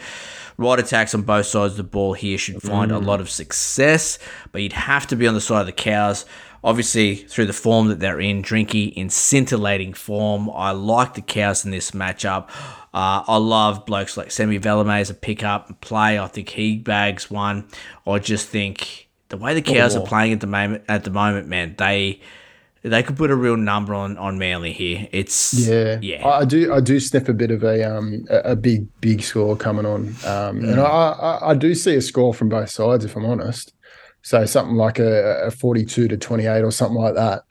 Right 0.58 0.78
attacks 0.78 1.14
on 1.14 1.22
both 1.22 1.46
sides 1.46 1.72
of 1.72 1.76
the 1.78 1.84
ball 1.84 2.12
here 2.12 2.36
should 2.36 2.60
find 2.60 2.92
a 2.92 2.98
lot 2.98 3.18
of 3.22 3.30
success, 3.30 4.18
but 4.52 4.60
you'd 4.60 4.74
have 4.74 5.06
to 5.06 5.16
be 5.16 5.26
on 5.26 5.32
the 5.32 5.40
side 5.40 5.60
of 5.60 5.66
the 5.66 5.72
cows. 5.72 6.26
Obviously, 6.62 7.16
through 7.16 7.46
the 7.46 7.54
form 7.54 7.88
that 7.88 8.00
they're 8.00 8.20
in, 8.20 8.42
Drinky 8.42 8.92
in 8.92 9.08
scintillating 9.08 9.94
form. 9.94 10.50
I 10.50 10.72
like 10.72 11.14
the 11.14 11.22
cows 11.22 11.64
in 11.64 11.70
this 11.70 11.92
matchup. 11.92 12.50
Uh, 12.92 13.22
I 13.26 13.36
love 13.36 13.86
blokes 13.86 14.16
like 14.16 14.30
Semi 14.30 14.58
Valemei 14.58 15.00
as 15.00 15.10
a 15.10 15.14
pickup 15.14 15.68
and 15.68 15.80
play. 15.80 16.18
I 16.18 16.26
think 16.26 16.50
he 16.50 16.76
bags 16.76 17.30
one. 17.30 17.68
I 18.06 18.18
just 18.18 18.48
think 18.48 19.08
the 19.28 19.36
way 19.36 19.54
the 19.54 19.62
cows 19.62 19.96
are 19.96 20.04
playing 20.04 20.32
at 20.32 20.40
the 20.40 20.46
moment, 20.46 20.84
at 20.88 21.04
the 21.04 21.10
moment, 21.10 21.46
man, 21.46 21.76
they 21.78 22.20
they 22.82 23.02
could 23.02 23.16
put 23.16 23.30
a 23.30 23.36
real 23.36 23.56
number 23.56 23.94
on 23.94 24.16
on 24.18 24.38
Manly 24.38 24.72
here. 24.72 25.08
It's 25.12 25.54
Yeah, 25.54 25.98
yeah. 26.00 26.26
I, 26.26 26.44
do. 26.44 26.72
I 26.72 26.80
do 26.80 26.98
sniff 26.98 27.28
a 27.28 27.34
bit 27.34 27.50
of 27.50 27.62
a 27.62 27.84
um 27.84 28.24
a, 28.30 28.56
big 28.56 28.88
big 29.00 29.22
score 29.22 29.56
coming 29.56 29.86
on, 29.86 30.14
um, 30.24 30.64
and 30.64 30.80
I, 30.80 30.84
I 30.84 31.50
I 31.50 31.54
do 31.54 31.74
see 31.74 31.94
a 31.94 32.02
score 32.02 32.34
from 32.34 32.48
both 32.48 32.70
sides 32.70 33.04
if 33.04 33.16
I'm 33.16 33.24
honest. 33.24 33.72
So 34.22 34.44
something 34.44 34.76
like 34.76 34.98
a, 34.98 35.46
a 35.46 35.50
42 35.50 36.08
to 36.08 36.16
28 36.16 36.62
or 36.62 36.70
something 36.70 37.00
like 37.00 37.14
that, 37.14 37.42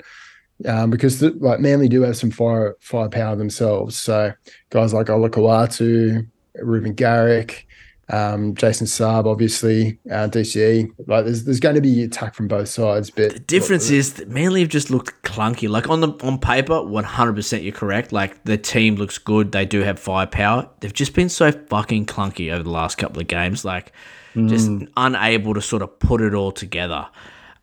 um, 0.66 0.90
because 0.90 1.20
the, 1.20 1.32
like 1.32 1.60
Manly 1.60 1.90
do 1.90 2.02
have 2.02 2.18
some 2.18 2.32
fire 2.32 2.76
firepower 2.80 3.36
themselves. 3.36 3.98
So 3.98 4.34
guys 4.70 4.94
like 4.94 5.10
Ola 5.10 5.30
Kawatu, 5.30 6.28
Reuben 6.56 6.94
Garrick, 6.94 7.68
um, 8.10 8.56
Jason 8.56 8.88
Saab, 8.88 9.26
obviously 9.26 10.00
uh, 10.10 10.28
DCE. 10.28 10.92
Like 11.08 11.26
there's 11.26 11.44
there's 11.46 11.60
going 11.60 11.76
to 11.76 11.82
be 11.82 12.04
attack 12.04 12.34
from 12.34 12.48
both 12.48 12.68
sides, 12.68 13.10
but 13.10 13.34
The 13.34 13.40
difference 13.40 13.90
is 13.90 14.14
that 14.14 14.30
Manly 14.30 14.62
have 14.62 14.70
just 14.70 14.90
looked 14.90 15.22
clunky. 15.24 15.70
Like 15.70 15.90
on 15.90 16.02
the 16.02 16.10
on 16.24 16.40
paper, 16.40 16.84
one 16.84 17.04
hundred 17.04 17.36
percent 17.36 17.64
you're 17.64 17.74
correct. 17.74 18.12
Like 18.12 18.44
the 18.44 18.58
team 18.58 18.96
looks 18.96 19.18
good. 19.18 19.52
They 19.52 19.66
do 19.66 19.82
have 19.82 20.00
firepower. 20.00 20.70
They've 20.80 20.94
just 20.94 21.14
been 21.14 21.30
so 21.30 21.52
fucking 21.52 22.08
clunky 22.08 22.52
over 22.52 22.64
the 22.64 22.72
last 22.72 22.98
couple 22.98 23.22
of 23.22 23.28
games. 23.28 23.64
Like 23.64 23.94
just 24.36 24.70
unable 24.98 25.54
to 25.54 25.62
sort 25.62 25.82
of 25.82 25.98
put 26.00 26.22
it 26.22 26.34
all 26.34 26.52
together. 26.52 27.08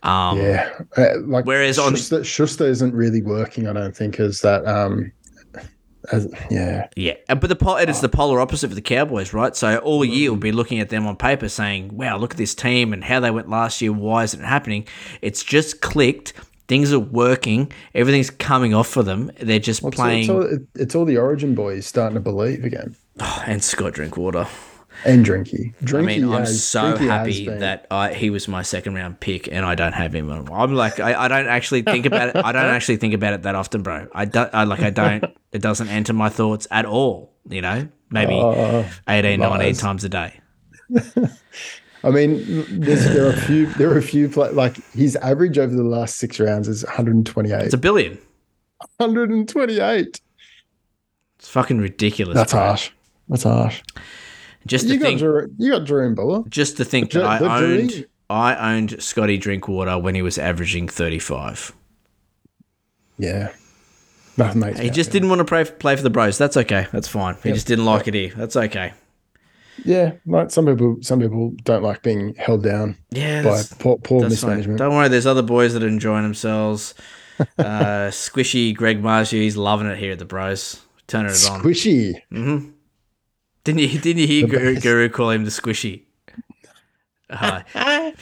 Um, 0.02 0.38
Yeah, 0.38 0.70
uh, 0.96 1.18
like 1.22 1.46
Whereas 1.46 1.78
on- 1.78 1.94
Schuster, 1.94 2.22
Schuster 2.24 2.66
isn't 2.66 2.94
really 2.94 3.22
working. 3.22 3.66
I 3.66 3.72
don't 3.72 3.96
think 3.96 4.20
is 4.20 4.40
that. 4.42 4.66
Um, 4.66 5.12
as 6.12 6.32
yeah, 6.50 6.86
Yeah, 6.94 7.14
uh, 7.28 7.34
but 7.34 7.48
the 7.48 7.56
pol- 7.56 7.78
it's 7.78 8.00
the 8.00 8.08
polar 8.08 8.40
opposite 8.40 8.68
for 8.68 8.76
the 8.76 8.80
Cowboys, 8.80 9.32
right? 9.32 9.56
So 9.56 9.78
all 9.78 10.04
year 10.04 10.30
we'll 10.30 10.38
be 10.38 10.52
looking 10.52 10.78
at 10.78 10.88
them 10.88 11.04
on 11.06 11.16
paper, 11.16 11.48
saying, 11.48 11.96
"Wow, 11.96 12.18
look 12.18 12.30
at 12.32 12.36
this 12.36 12.54
team 12.54 12.92
and 12.92 13.02
how 13.02 13.18
they 13.18 13.32
went 13.32 13.48
last 13.48 13.82
year. 13.82 13.92
Why 13.92 14.22
isn't 14.22 14.40
it 14.40 14.46
happening?" 14.46 14.86
It's 15.20 15.42
just 15.42 15.80
clicked. 15.80 16.32
Things 16.68 16.92
are 16.92 17.00
working. 17.00 17.72
Everything's 17.94 18.30
coming 18.30 18.72
off 18.74 18.86
for 18.88 19.02
them. 19.02 19.32
They're 19.40 19.58
just 19.58 19.82
all- 19.82 19.90
playing. 19.90 20.20
It's 20.20 20.28
all, 20.30 20.58
it's 20.76 20.94
all 20.94 21.04
the 21.04 21.16
Origin 21.16 21.54
boys 21.56 21.86
starting 21.86 22.14
to 22.14 22.20
believe 22.20 22.64
again. 22.64 22.94
and 23.46 23.64
Scott 23.64 23.94
Drinkwater. 23.94 24.46
And 25.04 25.24
Drinky. 25.26 25.74
Drinky 25.84 25.98
I 25.98 26.02
mean, 26.02 26.24
I'm 26.24 26.40
has- 26.40 26.64
so 26.64 26.94
Drinky 26.94 27.06
happy 27.06 27.46
been- 27.46 27.58
that 27.60 27.86
I, 27.90 28.12
he 28.14 28.30
was 28.30 28.48
my 28.48 28.62
second 28.62 28.94
round 28.94 29.20
pick, 29.20 29.46
and 29.52 29.64
I 29.64 29.74
don't 29.74 29.92
have 29.92 30.14
him. 30.14 30.30
on- 30.30 30.48
I'm 30.50 30.74
like, 30.74 30.98
I, 31.00 31.24
I 31.24 31.28
don't 31.28 31.46
actually 31.48 31.82
think 31.82 32.06
about 32.06 32.30
it. 32.30 32.36
I 32.36 32.52
don't 32.52 32.64
actually 32.76 32.96
think 32.96 33.14
about 33.14 33.34
it 33.34 33.42
that 33.42 33.54
often, 33.54 33.82
bro. 33.82 34.08
I 34.12 34.24
don't. 34.24 34.52
I 34.54 34.64
like. 34.64 34.80
I 34.80 34.90
don't. 34.90 35.24
It 35.52 35.62
doesn't 35.62 35.88
enter 35.88 36.12
my 36.12 36.28
thoughts 36.28 36.66
at 36.70 36.86
all. 36.86 37.32
You 37.48 37.60
know, 37.62 37.88
maybe 38.10 38.34
Oh, 38.34 38.84
18, 39.08 39.38
19 39.40 39.74
times 39.74 40.02
a 40.04 40.08
day. 40.08 40.40
I 42.04 42.10
mean, 42.10 42.44
there's, 42.80 43.04
there 43.04 43.26
are 43.26 43.30
a 43.32 43.36
few. 43.40 43.66
There 43.74 43.90
are 43.92 43.98
a 43.98 44.02
few. 44.02 44.28
Like 44.28 44.76
his 44.92 45.16
average 45.16 45.58
over 45.58 45.74
the 45.74 45.82
last 45.84 46.16
six 46.18 46.38
rounds 46.40 46.68
is 46.68 46.84
128. 46.84 47.62
It's 47.64 47.74
a 47.74 47.78
billion. 47.78 48.18
128. 48.98 50.20
It's 51.38 51.48
fucking 51.48 51.78
ridiculous. 51.78 52.34
That's 52.34 52.52
bro. 52.52 52.60
harsh. 52.62 52.90
That's 53.28 53.42
harsh. 53.42 53.82
Just 54.66 54.86
to 54.88 54.92
You 54.94 54.98
got 54.98 55.06
think, 55.06 55.20
Jer- 55.20 55.50
you 55.58 55.70
got 55.70 55.82
Jahream 55.86 56.14
Bula. 56.14 56.44
just 56.48 56.76
to 56.78 56.84
think 56.84 57.12
that 57.12 57.24
I 57.24 57.38
owned. 57.62 58.06
I 58.28 58.74
owned 58.74 59.00
Scotty 59.02 59.38
Drinkwater 59.38 59.98
when 59.98 60.14
he 60.16 60.22
was 60.22 60.36
averaging 60.36 60.88
35. 60.88 61.72
Yeah. 63.18 63.52
Nothing 64.36 64.74
He 64.76 64.90
just 64.90 65.12
didn't 65.12 65.28
want 65.30 65.38
to 65.38 65.44
play, 65.44 65.64
play 65.64 65.96
for 65.96 66.02
the 66.02 66.10
Bros. 66.10 66.36
That's 66.36 66.56
okay. 66.58 66.86
That's 66.92 67.08
fine. 67.08 67.36
He 67.42 67.52
just 67.52 67.66
didn't 67.66 67.86
like 67.86 68.06
it 68.08 68.14
here. 68.14 68.32
That's 68.36 68.56
okay. 68.56 68.92
Yeah, 69.84 70.12
like 70.26 70.50
some 70.50 70.66
people, 70.66 70.96
some 71.02 71.20
people 71.20 71.52
don't 71.64 71.82
like 71.82 72.02
being 72.02 72.34
held 72.36 72.62
down 72.62 72.96
Yeah, 73.10 73.42
by 73.42 73.62
poor, 73.78 73.98
poor 73.98 74.22
That's 74.22 74.40
fine. 74.40 74.56
mismanagement. 74.56 74.78
Don't 74.78 74.94
worry, 74.94 75.08
there's 75.08 75.26
other 75.26 75.42
boys 75.42 75.74
that 75.74 75.82
are 75.82 75.88
enjoying 75.88 76.22
themselves. 76.24 76.94
Uh, 77.58 78.08
squishy 78.08 78.74
Greg 78.74 79.02
Marzhew, 79.02 79.42
he's 79.42 79.58
loving 79.58 79.86
it 79.86 79.98
here 79.98 80.12
at 80.12 80.18
the 80.18 80.24
Bros. 80.24 80.80
Turning 81.06 81.32
it 81.32 81.50
on. 81.50 81.60
Squishy. 81.60 82.14
Didn't 83.66 83.80
you? 83.80 83.98
Didn't 83.98 84.20
you 84.20 84.26
hear 84.28 84.46
Guru. 84.46 84.76
Guru 84.78 85.08
call 85.08 85.30
him 85.30 85.44
the 85.44 85.50
Squishy? 85.50 86.02
Uh, 87.28 87.62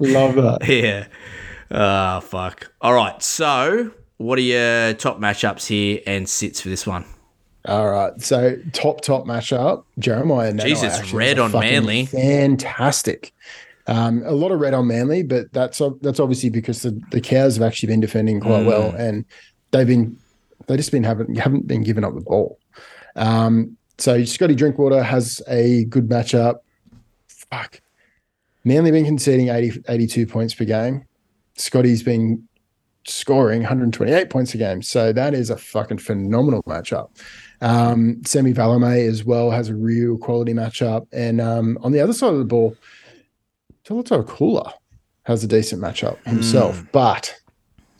Love 0.00 0.34
that. 0.34 0.58
yeah. 0.66 1.06
Ah, 1.70 2.18
fuck. 2.18 2.72
All 2.80 2.92
right. 2.92 3.22
So, 3.22 3.92
what 4.16 4.36
are 4.40 4.42
your 4.42 4.94
top 4.94 5.20
matchups 5.20 5.66
here 5.68 6.00
and 6.08 6.28
sits 6.28 6.60
for 6.60 6.68
this 6.70 6.84
one? 6.84 7.04
All 7.66 7.88
right. 7.88 8.20
So 8.20 8.56
top 8.72 9.00
top 9.00 9.26
matchup. 9.26 9.84
Jeremiah. 10.00 10.52
Nanai 10.52 10.64
Jesus, 10.64 11.12
red 11.12 11.38
on 11.38 11.52
Manly. 11.52 12.06
Fantastic. 12.06 13.32
Um, 13.86 14.24
a 14.26 14.32
lot 14.32 14.50
of 14.50 14.58
red 14.58 14.74
on 14.74 14.88
Manly, 14.88 15.22
but 15.22 15.52
that's 15.52 15.80
that's 16.00 16.18
obviously 16.18 16.50
because 16.50 16.82
the, 16.82 17.00
the 17.12 17.20
cows 17.20 17.54
have 17.54 17.62
actually 17.62 17.86
been 17.86 18.00
defending 18.00 18.40
quite 18.40 18.66
well, 18.66 18.90
and 18.90 19.24
they've 19.70 19.86
been 19.86 20.18
they 20.66 20.76
just 20.76 20.90
been 20.90 21.04
haven't 21.04 21.38
haven't 21.38 21.68
been 21.68 21.84
giving 21.84 22.02
up 22.02 22.16
the 22.16 22.22
ball. 22.22 22.58
Um, 23.14 23.76
so 23.98 24.24
Scotty 24.24 24.54
Drinkwater 24.54 25.02
has 25.02 25.42
a 25.48 25.84
good 25.86 26.08
matchup. 26.08 26.60
Fuck, 27.28 27.80
Manly 28.64 28.90
been 28.90 29.04
conceding 29.04 29.48
80, 29.48 29.84
82 29.88 30.26
points 30.26 30.54
per 30.54 30.64
game. 30.64 31.04
Scotty's 31.56 32.02
been 32.02 32.48
scoring 33.06 33.60
128 33.60 34.30
points 34.30 34.54
a 34.54 34.56
game, 34.56 34.80
so 34.80 35.12
that 35.12 35.34
is 35.34 35.50
a 35.50 35.56
fucking 35.56 35.98
phenomenal 35.98 36.62
matchup. 36.62 37.10
Um, 37.60 38.22
Semi 38.24 38.54
Valemei 38.54 39.06
as 39.06 39.22
well 39.24 39.50
has 39.50 39.68
a 39.68 39.74
real 39.74 40.16
quality 40.16 40.54
matchup, 40.54 41.06
and 41.12 41.40
um, 41.40 41.78
on 41.82 41.92
the 41.92 42.00
other 42.00 42.12
side 42.12 42.32
of 42.32 42.38
the 42.38 42.44
ball. 42.44 42.76
Tolutau 43.84 44.26
Koula 44.26 44.72
has 45.24 45.44
a 45.44 45.46
decent 45.46 45.82
matchup 45.82 46.16
himself, 46.26 46.82
but 46.90 47.34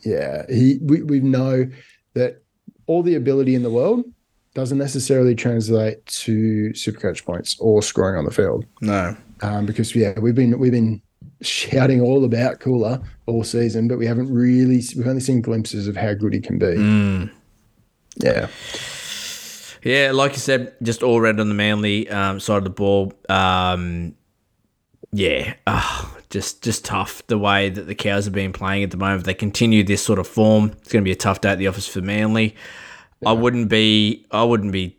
yeah, 0.01 0.47
he 0.49 0.79
we, 0.81 1.03
we 1.03 1.21
know 1.21 1.69
that 2.15 2.43
all 2.87 3.03
the 3.03 3.17
ability 3.17 3.55
in 3.55 3.63
the 3.63 3.69
world 3.69 4.07
doesn't 4.55 4.79
necessarily 4.79 5.35
translate 5.35 6.05
to 6.07 6.71
supercoach 6.71 7.25
points 7.25 7.57
or 7.59 7.83
scoring 7.83 8.17
on 8.17 8.25
the 8.25 8.31
field. 8.31 8.65
No. 8.81 9.17
Um, 9.43 9.67
because 9.67 9.95
yeah, 9.95 10.19
we've 10.21 10.35
been 10.35 10.59
we've 10.59 10.73
been 10.73 11.03
shouting 11.43 12.01
all 12.01 12.25
about 12.25 12.61
Koula 12.61 13.03
all 13.27 13.45
season, 13.45 13.89
but 13.89 13.99
we 13.99 14.07
haven't 14.07 14.33
really 14.33 14.83
we've 14.97 15.07
only 15.07 15.21
seen 15.21 15.43
glimpses 15.43 15.89
of 15.89 15.97
how 15.97 16.15
good 16.15 16.33
he 16.33 16.41
can 16.41 16.59
be. 16.59 17.31
Yeah. 18.17 18.49
Yeah, 19.83 20.13
like 20.15 20.33
you 20.33 20.39
said, 20.39 20.75
just 20.83 21.03
all 21.03 21.21
red 21.21 21.39
on 21.39 21.49
the 21.49 21.55
Manly 21.55 22.09
um, 22.09 22.41
side 22.41 22.57
of 22.57 22.65
the 22.65 22.71
ball. 22.71 23.13
Um, 23.29 24.15
yeah, 25.13 25.55
ah, 25.67 26.17
just 26.31 26.63
just 26.63 26.87
tough 26.87 27.25
the 27.27 27.37
way 27.37 27.69
that 27.69 27.83
the 27.83 27.95
cows 27.95 28.25
have 28.25 28.33
been 28.33 28.53
playing 28.53 28.83
at 28.83 28.91
the 28.91 28.97
moment. 28.97 29.21
If 29.21 29.27
they 29.27 29.35
continue 29.35 29.85
this 29.85 30.03
sort 30.03 30.19
of 30.19 30.27
form, 30.27 30.73
it's 30.81 30.91
going 30.91 31.03
to 31.03 31.09
be 31.09 31.13
a 31.13 31.17
tough 31.17 31.43
day 31.43 31.51
at 31.51 31.59
the 31.59 31.67
office 31.67 31.87
for 31.87 32.01
Manly. 32.01 32.57
I 33.27 33.33
wouldn't 33.33 33.69
be 33.69 34.27
I 34.31 34.45
wouldn't 34.45 34.73
be 34.73 34.97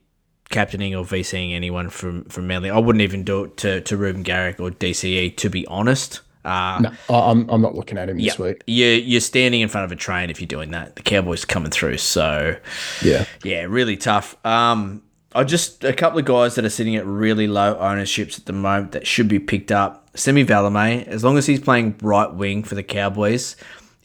captaining 0.49 0.95
or 0.95 1.03
VCing 1.03 1.53
anyone 1.53 1.89
from 1.89 2.26
from 2.26 2.47
Manly. 2.47 2.70
I 2.70 2.78
wouldn't 2.80 3.01
even 3.01 3.24
do 3.24 3.43
it 3.45 3.57
to 3.57 3.82
to 3.82 3.97
Reuben 3.97 4.24
Garrick 4.24 4.59
or 4.59 4.70
DCE 4.72 5.36
to 5.38 5.49
be 5.49 5.66
honest. 5.68 6.22
Uh, 6.43 6.80
No, 6.82 6.91
I- 7.09 7.32
I'm 7.32 7.49
I'm 7.49 7.61
not 7.61 7.74
looking 7.76 7.97
at 7.97 8.09
him 8.09 8.18
this 8.18 8.38
yeah, 8.39 8.45
week. 8.45 8.63
you're, 8.68 8.93
you're 8.95 9.20
standing 9.22 9.61
in 9.61 9.68
front 9.70 9.86
of 9.86 9.91
a 9.91 9.95
train 9.95 10.30
if 10.30 10.39
you're 10.39 10.47
doing 10.47 10.72
that. 10.72 10.95
The 10.95 11.01
Cowboys 11.01 11.43
are 11.43 11.47
coming 11.47 11.72
through, 11.72 11.97
so 11.97 12.55
Yeah. 13.01 13.26
yeah, 13.43 13.63
really 13.63 13.97
tough. 13.97 14.36
Um, 14.45 15.01
I 15.34 15.43
just 15.43 15.84
a 15.84 15.91
couple 15.91 16.20
of 16.20 16.26
guys 16.26 16.55
that 16.55 16.63
are 16.63 16.70
sitting 16.70 16.95
at 16.95 17.05
really 17.05 17.47
low 17.47 17.78
ownerships 17.80 18.38
at 18.39 18.45
the 18.45 18.53
moment 18.53 18.91
that 18.93 19.05
should 19.07 19.28
be 19.28 19.39
picked 19.39 19.72
up. 19.72 20.07
Semi 20.16 20.45
Valemei, 20.45 21.05
as 21.07 21.24
long 21.24 21.38
as 21.38 21.45
he's 21.47 21.59
playing 21.59 21.95
right 22.01 22.32
wing 22.34 22.63
for 22.63 22.76
the 22.76 22.84
Cowboys, 22.84 23.55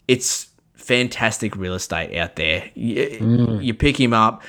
it's 0.07 0.47
fantastic 0.81 1.55
real 1.55 1.73
estate 1.73 2.15
out 2.17 2.35
there. 2.35 2.69
You, 2.73 3.59
you 3.61 3.73
pick 3.73 3.99
him 3.99 4.13
up, 4.13 4.43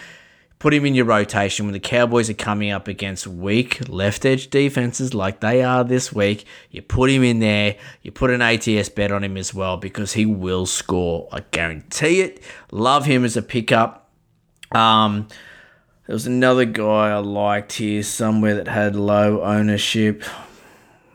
put 0.58 0.72
him 0.72 0.84
in 0.86 0.94
your 0.94 1.04
rotation 1.04 1.66
when 1.66 1.72
the 1.72 1.80
Cowboys 1.80 2.30
are 2.30 2.34
coming 2.34 2.70
up 2.70 2.88
against 2.88 3.26
weak 3.26 3.88
left 3.88 4.24
edge 4.24 4.48
defenses 4.50 5.12
like 5.12 5.40
they 5.40 5.62
are 5.62 5.84
this 5.84 6.12
week. 6.12 6.44
You 6.70 6.82
put 6.82 7.10
him 7.10 7.22
in 7.22 7.40
there, 7.40 7.76
you 8.02 8.12
put 8.12 8.30
an 8.30 8.42
ATS 8.42 8.88
bet 8.88 9.12
on 9.12 9.24
him 9.24 9.36
as 9.36 9.52
well 9.52 9.76
because 9.76 10.12
he 10.12 10.26
will 10.26 10.66
score. 10.66 11.28
I 11.32 11.40
guarantee 11.50 12.20
it. 12.20 12.42
Love 12.70 13.04
him 13.06 13.24
as 13.24 13.36
a 13.36 13.42
pickup. 13.42 14.10
Um, 14.72 15.28
there 16.06 16.14
was 16.14 16.26
another 16.26 16.64
guy 16.64 17.10
I 17.10 17.18
liked 17.18 17.72
here 17.74 18.02
somewhere 18.02 18.56
that 18.56 18.68
had 18.68 18.96
low 18.96 19.42
ownership. 19.42 20.24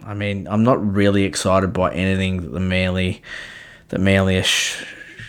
I 0.06 0.14
mean, 0.14 0.48
I'm 0.48 0.64
not 0.64 0.94
really 0.94 1.24
excited 1.24 1.74
by 1.74 1.94
anything 1.94 2.42
that 2.42 2.50
the 2.54 2.60
Manly, 2.62 3.22
the 3.90 4.00
Manly 4.00 4.38
are 4.38 4.44
sh- 4.44 4.84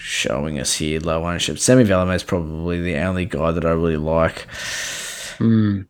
showing 0.09 0.59
us 0.59 0.75
here. 0.75 1.01
Low 1.01 1.25
ownership. 1.25 1.59
Semi 1.59 1.85
Valemei 1.85 2.17
is 2.17 2.25
probably 2.25 2.81
the 2.81 2.97
only 2.97 3.27
guy 3.27 3.53
that 3.53 3.65
I 3.65 3.71
really 3.71 3.97
like. 3.97 4.47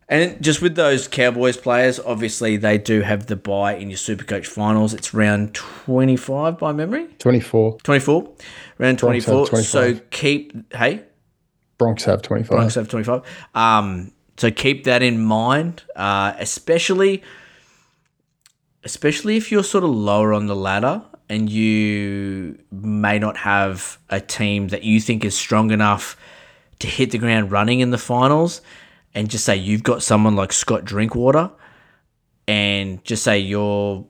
And 0.08 0.42
just 0.42 0.60
with 0.60 0.74
those 0.74 1.08
Cowboys 1.08 1.56
players, 1.56 1.98
obviously 2.00 2.56
they 2.56 2.76
do 2.76 3.00
have 3.00 3.26
the 3.26 3.36
buy 3.36 3.76
in 3.76 3.88
your 3.88 3.96
Supercoach 3.96 4.46
finals. 4.46 4.92
It's 4.92 5.14
round 5.14 5.54
25 5.54 6.58
by 6.58 6.72
memory. 6.72 7.06
24. 7.18 7.78
24. 7.82 8.34
Round 8.78 8.98
Bronx 8.98 9.24
have 9.24 9.48
24. 9.48 9.62
So 9.62 9.94
keep, 10.10 10.74
hey, 10.74 11.04
Bronx 11.78 12.04
have 12.04 12.20
25. 12.22 12.50
Bronx 12.50 12.74
have 12.74 12.88
25. 12.88 13.22
Um, 13.54 14.12
so 14.36 14.50
keep 14.50 14.84
that 14.84 15.02
in 15.02 15.18
mind, 15.22 15.82
uh, 15.96 16.34
especially 16.38 17.22
especially 18.84 19.36
if 19.36 19.50
you're 19.50 19.64
sort 19.64 19.84
of 19.84 19.90
lower 19.90 20.32
on 20.32 20.46
the 20.46 20.56
ladder 20.56 21.02
and 21.28 21.50
you 21.50 22.58
may 22.70 23.18
not 23.18 23.36
have 23.36 23.98
a 24.08 24.20
team 24.20 24.68
that 24.68 24.82
you 24.82 25.00
think 25.00 25.24
is 25.24 25.36
strong 25.36 25.70
enough 25.70 26.16
to 26.78 26.86
hit 26.86 27.10
the 27.10 27.18
ground 27.18 27.50
running 27.52 27.80
in 27.80 27.90
the 27.90 27.98
finals 27.98 28.60
and 29.14 29.28
just 29.28 29.44
say 29.44 29.56
you've 29.56 29.82
got 29.82 30.02
someone 30.02 30.36
like 30.36 30.52
Scott 30.52 30.84
Drinkwater 30.84 31.50
and 32.46 33.04
just 33.04 33.22
say 33.22 33.38
you're 33.38 34.06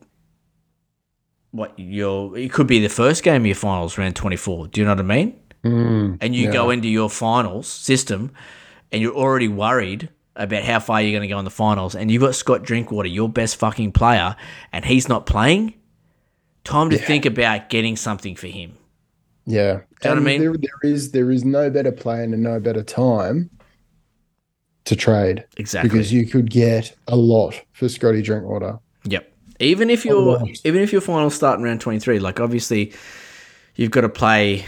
what 1.51 1.73
you're 1.79 2.37
it 2.37 2.53
could 2.53 2.66
be 2.66 2.79
the 2.79 2.89
first 2.89 3.23
game 3.23 3.43
of 3.43 3.47
your 3.47 3.55
finals 3.55 3.97
round 3.97 4.14
24 4.14 4.69
do 4.69 4.81
you 4.81 4.85
know 4.85 4.93
what 4.93 5.01
i 5.01 5.03
mean? 5.03 5.41
Mm, 5.64 6.19
and 6.21 6.37
you 6.37 6.53
go 6.53 6.71
into 6.71 6.89
your 6.89 7.11
finals 7.11 7.66
system 7.66 8.33
and 8.93 9.03
you're 9.03 9.14
already 9.14 9.49
worried 9.49 10.09
about 10.37 10.62
how 10.62 10.79
far 10.79 11.03
you're 11.03 11.11
going 11.11 11.29
to 11.29 11.33
go 11.33 11.39
in 11.39 11.45
the 11.45 11.51
finals 11.51 11.95
and 11.95 12.11
you've 12.11 12.23
got 12.23 12.35
Scott 12.35 12.62
Drinkwater, 12.62 13.09
your 13.09 13.29
best 13.29 13.57
fucking 13.57 13.93
player, 13.93 14.37
and 14.73 14.85
he's 14.85 15.09
not 15.09 15.27
playing, 15.27 15.75
time 16.69 16.91
to 16.91 16.99
think 16.99 17.25
about 17.25 17.71
getting 17.71 17.97
something 17.97 18.37
for 18.37 18.47
him. 18.47 18.77
Yeah. 19.47 19.81
Do 20.01 20.09
you 20.09 20.11
know 20.11 20.11
what 20.11 20.19
I 20.19 20.21
mean? 20.21 20.41
There, 20.41 20.53
there 20.53 20.93
is 20.93 21.12
there 21.12 21.31
is 21.31 21.45
no 21.45 21.71
better 21.71 21.93
plan 21.93 22.35
and 22.35 22.43
no 22.43 22.61
better 22.61 22.83
time 22.83 23.51
to 24.85 24.95
trade. 24.95 25.45
Exactly. 25.57 25.89
Because 25.89 26.12
you 26.12 26.27
could 26.27 26.51
get 26.51 26.95
a 27.07 27.16
lot 27.16 27.61
for 27.73 27.89
Scotty 27.89 28.21
Drinkwater. 28.21 28.79
Yep. 29.05 29.33
Even 29.61 29.89
if 29.89 30.05
you're 30.05 30.43
even 30.64 30.83
if 30.83 30.93
your 30.93 31.01
finals 31.01 31.35
start 31.35 31.59
in 31.59 31.64
round 31.64 31.81
23, 31.81 32.19
like 32.19 32.41
obviously 32.41 32.93
you've 33.75 33.91
got 33.91 34.03
to 34.03 34.09
play 34.09 34.66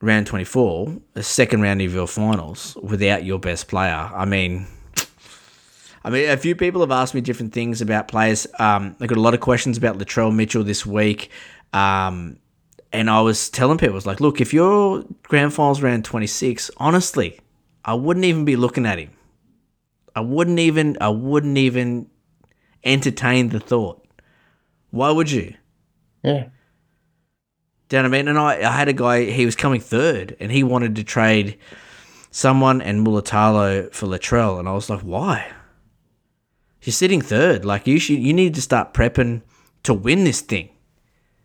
round 0.00 0.26
24, 0.26 0.96
the 1.14 1.22
second 1.22 1.62
round 1.62 1.80
of 1.80 1.94
your 1.94 2.08
finals 2.08 2.76
without 2.82 3.24
your 3.24 3.38
best 3.38 3.68
player. 3.68 4.10
I 4.12 4.24
mean 4.24 4.66
I 6.06 6.10
mean, 6.10 6.30
a 6.30 6.36
few 6.36 6.54
people 6.54 6.82
have 6.82 6.92
asked 6.92 7.14
me 7.14 7.20
different 7.20 7.52
things 7.52 7.80
about 7.80 8.06
players. 8.06 8.46
Um, 8.60 8.94
I 9.00 9.06
got 9.06 9.18
a 9.18 9.20
lot 9.20 9.34
of 9.34 9.40
questions 9.40 9.76
about 9.76 9.98
Latrell 9.98 10.32
Mitchell 10.32 10.62
this 10.62 10.86
week. 10.86 11.32
Um, 11.72 12.38
and 12.92 13.10
I 13.10 13.20
was 13.22 13.50
telling 13.50 13.76
people, 13.76 13.94
I 13.94 13.96
was 13.96 14.06
like, 14.06 14.20
look, 14.20 14.40
if 14.40 14.54
your 14.54 15.04
grand 15.24 15.52
finals 15.52 15.82
round 15.82 16.04
26, 16.04 16.70
honestly, 16.76 17.40
I 17.84 17.94
wouldn't 17.94 18.24
even 18.24 18.44
be 18.44 18.54
looking 18.54 18.86
at 18.86 19.00
him. 19.00 19.10
I 20.14 20.20
wouldn't 20.20 20.60
even, 20.60 20.96
I 21.00 21.08
wouldn't 21.08 21.58
even 21.58 22.08
entertain 22.84 23.48
the 23.48 23.58
thought. 23.58 24.06
Why 24.90 25.10
would 25.10 25.28
you? 25.28 25.56
Yeah. 26.22 26.44
Do 27.88 27.96
you 27.96 28.02
know 28.02 28.08
what 28.08 28.14
I 28.14 28.18
mean? 28.18 28.28
And 28.28 28.38
I, 28.38 28.60
I 28.60 28.70
had 28.70 28.86
a 28.86 28.92
guy, 28.92 29.24
he 29.24 29.44
was 29.44 29.56
coming 29.56 29.80
third, 29.80 30.36
and 30.38 30.52
he 30.52 30.62
wanted 30.62 30.94
to 30.96 31.02
trade 31.02 31.58
someone 32.30 32.80
and 32.80 33.04
Mulitalo 33.04 33.92
for 33.92 34.06
Latrell. 34.06 34.60
And 34.60 34.68
I 34.68 34.72
was 34.72 34.88
like, 34.88 35.00
why? 35.00 35.52
You're 36.86 36.92
sitting 36.94 37.20
third. 37.20 37.64
Like, 37.64 37.86
you 37.86 37.98
should, 37.98 38.18
you 38.20 38.32
need 38.32 38.54
to 38.54 38.62
start 38.62 38.94
prepping 38.94 39.42
to 39.82 39.92
win 39.92 40.24
this 40.24 40.40
thing. 40.40 40.70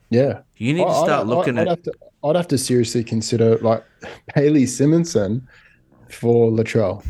Yeah. 0.10 0.42
You 0.58 0.74
need 0.74 0.84
to 0.84 0.88
I- 0.88 0.92
I'd- 1.00 1.06
start 1.08 1.28
looking 1.28 1.58
I'd 1.58 1.62
at. 1.64 1.68
Have 1.70 1.84
to, 1.84 1.94
I'd 2.24 2.36
have 2.36 2.48
to 2.50 2.58
seriously 2.58 3.04
consider 3.04 3.58
like 3.58 3.84
Bailey 4.36 4.66
Simonsson 4.66 5.42
for 6.10 6.52
Latrell, 6.52 7.04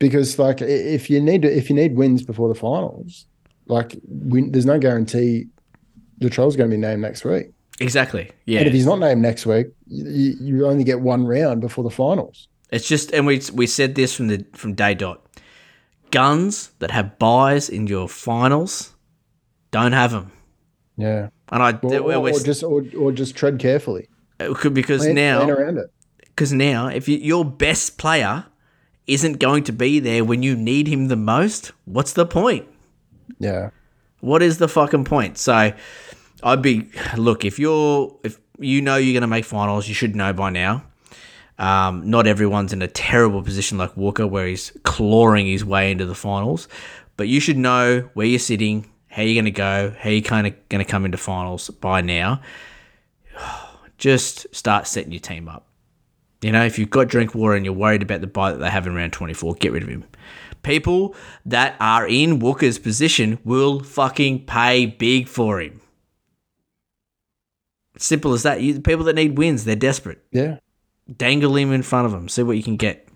because 0.00 0.38
like 0.38 0.60
if 0.62 1.08
you 1.08 1.20
need 1.20 1.42
to, 1.42 1.56
if 1.56 1.70
you 1.70 1.76
need 1.76 1.94
wins 1.94 2.22
before 2.24 2.48
the 2.48 2.54
finals, 2.58 3.26
like 3.68 3.96
win, 4.08 4.50
there's 4.50 4.66
no 4.66 4.78
guarantee 4.78 5.46
Latrell's 6.20 6.56
going 6.56 6.68
to 6.70 6.76
be 6.76 6.80
named 6.80 7.02
next 7.02 7.24
week. 7.24 7.52
Exactly. 7.80 8.30
Yeah. 8.46 8.60
And 8.60 8.68
if 8.68 8.74
he's 8.74 8.86
not 8.86 8.98
named 8.98 9.20
next 9.22 9.46
week, 9.46 9.66
you, 9.86 10.34
you 10.40 10.66
only 10.66 10.84
get 10.84 11.00
one 11.00 11.26
round 11.26 11.60
before 11.60 11.84
the 11.84 11.90
finals. 11.90 12.48
It's 12.70 12.88
just, 12.88 13.12
and 13.12 13.26
we 13.26 13.40
we 13.52 13.66
said 13.68 13.94
this 13.94 14.14
from 14.16 14.26
the 14.28 14.44
from 14.54 14.74
day 14.74 14.94
dot. 14.94 15.23
Guns 16.14 16.70
that 16.78 16.90
have 16.90 17.18
buys 17.18 17.68
in 17.68 17.86
your 17.88 18.08
finals, 18.08 18.94
don't 19.70 19.92
have 19.92 20.12
them. 20.12 20.30
Yeah. 20.96 21.28
And 21.50 21.62
I 21.62 21.72
Or, 21.82 21.98
or, 22.00 22.28
or 22.30 22.40
just 22.40 22.62
or, 22.62 22.84
or 22.98 23.12
just 23.12 23.34
tread 23.36 23.58
carefully. 23.58 24.08
it 24.40 24.54
could- 24.56 24.74
because 24.74 25.02
Plan, 25.02 25.14
now 25.16 25.44
plan 25.44 25.50
around 25.50 25.78
it. 25.78 25.86
because 26.22 26.52
now 26.52 26.86
if 26.86 27.08
you, 27.08 27.18
your 27.18 27.44
best 27.44 27.98
player 27.98 28.46
isn't 29.06 29.38
going 29.38 29.64
to 29.64 29.72
be 29.72 29.98
there 30.00 30.24
when 30.24 30.42
you 30.42 30.56
need 30.56 30.86
him 30.88 31.08
the 31.08 31.16
most, 31.16 31.72
what's 31.84 32.12
the 32.14 32.24
point? 32.26 32.66
Yeah. 33.38 33.70
What 34.20 34.42
is 34.42 34.58
the 34.58 34.68
fucking 34.68 35.04
point? 35.04 35.36
So 35.38 35.72
I'd 36.42 36.62
be 36.62 36.88
look 37.16 37.44
if 37.44 37.58
you're 37.58 38.16
if 38.24 38.38
you 38.58 38.80
know 38.80 38.96
you're 38.96 39.12
going 39.12 39.28
to 39.30 39.34
make 39.36 39.44
finals, 39.44 39.88
you 39.88 39.94
should 39.94 40.14
know 40.16 40.32
by 40.32 40.50
now. 40.50 40.84
Um, 41.58 42.08
not 42.10 42.26
everyone's 42.26 42.72
in 42.72 42.82
a 42.82 42.88
terrible 42.88 43.42
position 43.42 43.78
like 43.78 43.96
Walker, 43.96 44.26
where 44.26 44.46
he's 44.46 44.72
clawing 44.82 45.46
his 45.46 45.64
way 45.64 45.90
into 45.90 46.04
the 46.04 46.14
finals, 46.14 46.68
but 47.16 47.28
you 47.28 47.40
should 47.40 47.56
know 47.56 48.08
where 48.14 48.26
you're 48.26 48.38
sitting, 48.38 48.90
how 49.08 49.22
you're 49.22 49.34
going 49.34 49.44
to 49.44 49.50
go, 49.50 49.94
how 49.98 50.10
you're 50.10 50.22
kind 50.22 50.46
of 50.46 50.68
going 50.68 50.84
to 50.84 50.90
come 50.90 51.04
into 51.04 51.18
finals 51.18 51.70
by 51.70 52.00
now, 52.00 52.40
just 53.98 54.52
start 54.54 54.86
setting 54.86 55.12
your 55.12 55.20
team 55.20 55.48
up. 55.48 55.66
You 56.42 56.52
know, 56.52 56.64
if 56.64 56.78
you've 56.78 56.90
got 56.90 57.08
Drinkwater 57.08 57.54
and 57.54 57.64
you're 57.64 57.72
worried 57.72 58.02
about 58.02 58.20
the 58.20 58.26
buy 58.26 58.52
that 58.52 58.58
they 58.58 58.68
have 58.68 58.86
in 58.86 58.94
round 58.94 59.14
24, 59.14 59.54
get 59.54 59.72
rid 59.72 59.82
of 59.82 59.88
him. 59.88 60.04
People 60.62 61.14
that 61.46 61.74
are 61.80 62.06
in 62.06 62.38
Walker's 62.38 62.78
position 62.78 63.38
will 63.44 63.82
fucking 63.82 64.44
pay 64.44 64.86
big 64.86 65.28
for 65.28 65.60
him. 65.60 65.80
Simple 67.96 68.32
as 68.32 68.42
that. 68.42 68.60
You, 68.60 68.80
people 68.80 69.04
that 69.04 69.14
need 69.14 69.38
wins, 69.38 69.64
they're 69.64 69.76
desperate. 69.76 70.22
Yeah. 70.32 70.58
Dangle 71.14 71.56
him 71.56 71.72
in 71.72 71.82
front 71.82 72.06
of 72.06 72.12
them. 72.12 72.28
See 72.28 72.42
what 72.42 72.56
you 72.56 72.62
can 72.62 72.76
get. 72.76 73.08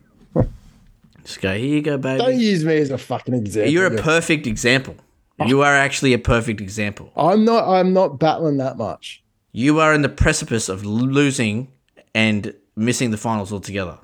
Just 1.24 1.41
go, 1.41 1.55
here 1.55 1.66
you 1.66 1.82
go, 1.82 1.99
baby. 1.99 2.22
Don't 2.22 2.39
use 2.39 2.64
me 2.64 2.76
as 2.78 2.91
a 2.91 2.99
fucking 2.99 3.34
example. 3.34 3.72
You're 3.72 3.86
a 3.86 4.03
perfect 4.03 4.47
example. 4.47 4.97
You 5.45 5.62
are 5.62 5.74
actually 5.74 6.14
a 6.14 6.18
perfect 6.18 6.61
example. 6.61 7.12
I'm 7.16 7.45
not. 7.45 7.68
I'm 7.68 7.93
not 7.93 8.18
battling 8.18 8.57
that 8.57 8.76
much. 8.76 9.22
You 9.53 9.78
are 9.78 9.95
in 9.95 10.03
the 10.03 10.09
precipice 10.09 10.68
of 10.68 10.84
losing 10.84 11.70
and 12.14 12.55
missing 12.76 13.11
the 13.11 13.16
finals 13.16 13.53
altogether. 13.53 13.99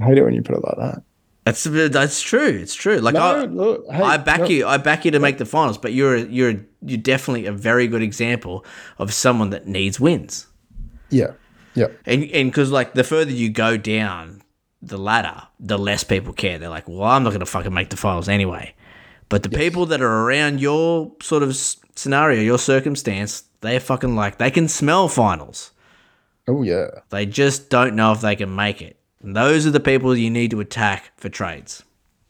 I 0.00 0.04
hate 0.04 0.18
it 0.18 0.24
when 0.24 0.34
you 0.34 0.42
put 0.42 0.56
it 0.56 0.64
like 0.64 0.76
that. 0.76 1.02
That's 1.44 1.64
that's 1.64 2.22
true. 2.22 2.58
It's 2.62 2.74
true. 2.74 2.98
Like 2.98 3.14
No, 3.14 3.20
I, 3.20 3.44
look, 3.44 3.84
hey, 3.90 4.02
I 4.02 4.16
back 4.16 4.40
no. 4.40 4.46
you. 4.46 4.66
I 4.66 4.78
back 4.78 5.04
you 5.04 5.10
to 5.10 5.20
make 5.20 5.38
the 5.38 5.44
finals. 5.44 5.76
But 5.76 5.92
you're 5.92 6.16
you're 6.16 6.54
you're 6.82 6.98
definitely 6.98 7.46
a 7.46 7.52
very 7.52 7.86
good 7.86 8.02
example 8.02 8.64
of 8.98 9.12
someone 9.12 9.50
that 9.50 9.66
needs 9.66 10.00
wins. 10.00 10.46
Yeah. 11.10 11.32
Yeah. 11.74 11.88
And 12.06 12.24
and 12.24 12.50
because 12.50 12.70
like 12.70 12.94
the 12.94 13.04
further 13.04 13.32
you 13.32 13.50
go 13.50 13.76
down 13.76 14.42
the 14.82 14.98
ladder, 14.98 15.42
the 15.58 15.78
less 15.78 16.04
people 16.04 16.32
care. 16.32 16.58
They're 16.58 16.68
like, 16.68 16.88
well, 16.88 17.04
I'm 17.04 17.22
not 17.22 17.30
going 17.30 17.40
to 17.40 17.46
fucking 17.46 17.72
make 17.72 17.90
the 17.90 17.96
finals 17.96 18.28
anyway. 18.28 18.74
But 19.28 19.42
the 19.42 19.48
people 19.48 19.86
that 19.86 20.02
are 20.02 20.22
around 20.24 20.60
your 20.60 21.12
sort 21.22 21.42
of 21.42 21.56
scenario, 21.56 22.42
your 22.42 22.58
circumstance, 22.58 23.44
they're 23.62 23.80
fucking 23.80 24.14
like 24.14 24.38
they 24.38 24.50
can 24.50 24.68
smell 24.68 25.08
finals. 25.08 25.72
Oh 26.46 26.62
yeah. 26.62 26.88
They 27.10 27.26
just 27.26 27.70
don't 27.70 27.96
know 27.96 28.12
if 28.12 28.20
they 28.20 28.36
can 28.36 28.54
make 28.54 28.82
it. 28.82 28.98
And 29.22 29.34
those 29.34 29.66
are 29.66 29.70
the 29.70 29.80
people 29.80 30.14
you 30.14 30.30
need 30.30 30.50
to 30.50 30.60
attack 30.60 31.12
for 31.16 31.30
trades. 31.30 31.82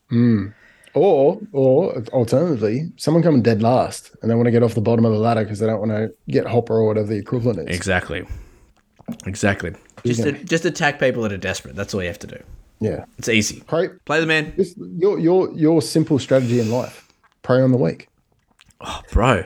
Hmm. 0.08 0.48
Or, 0.94 1.40
or 1.52 2.04
alternatively, 2.12 2.92
someone 2.96 3.24
coming 3.24 3.42
dead 3.42 3.60
last 3.60 4.14
and 4.22 4.30
they 4.30 4.36
want 4.36 4.46
to 4.46 4.52
get 4.52 4.62
off 4.62 4.74
the 4.74 4.80
bottom 4.80 5.04
of 5.04 5.12
the 5.12 5.18
ladder 5.18 5.42
because 5.42 5.58
they 5.58 5.66
don't 5.66 5.80
want 5.80 5.90
to 5.90 6.14
get 6.28 6.46
Hopper 6.46 6.74
or 6.74 6.86
whatever 6.86 7.08
the 7.08 7.16
equivalent 7.16 7.68
is. 7.68 7.76
Exactly. 7.76 8.24
Exactly. 9.26 9.74
Just 10.04 10.24
Yeah. 10.24 10.32
just 10.44 10.64
attack 10.64 10.98
people 10.98 11.22
that 11.22 11.32
are 11.32 11.36
desperate. 11.38 11.76
That's 11.76 11.94
all 11.94 12.02
you 12.02 12.08
have 12.08 12.18
to 12.20 12.26
do. 12.26 12.42
Yeah. 12.80 13.04
It's 13.18 13.28
easy. 13.28 13.62
Pray, 13.66 13.88
Play 14.04 14.20
the 14.20 14.26
man, 14.26 14.52
this, 14.56 14.74
your 14.76 15.18
your 15.18 15.52
your 15.52 15.80
simple 15.82 16.18
strategy 16.18 16.60
in 16.60 16.70
life. 16.70 17.06
Prey 17.42 17.60
on 17.60 17.70
the 17.72 17.78
weak. 17.78 18.08
Oh, 18.80 19.00
bro. 19.12 19.44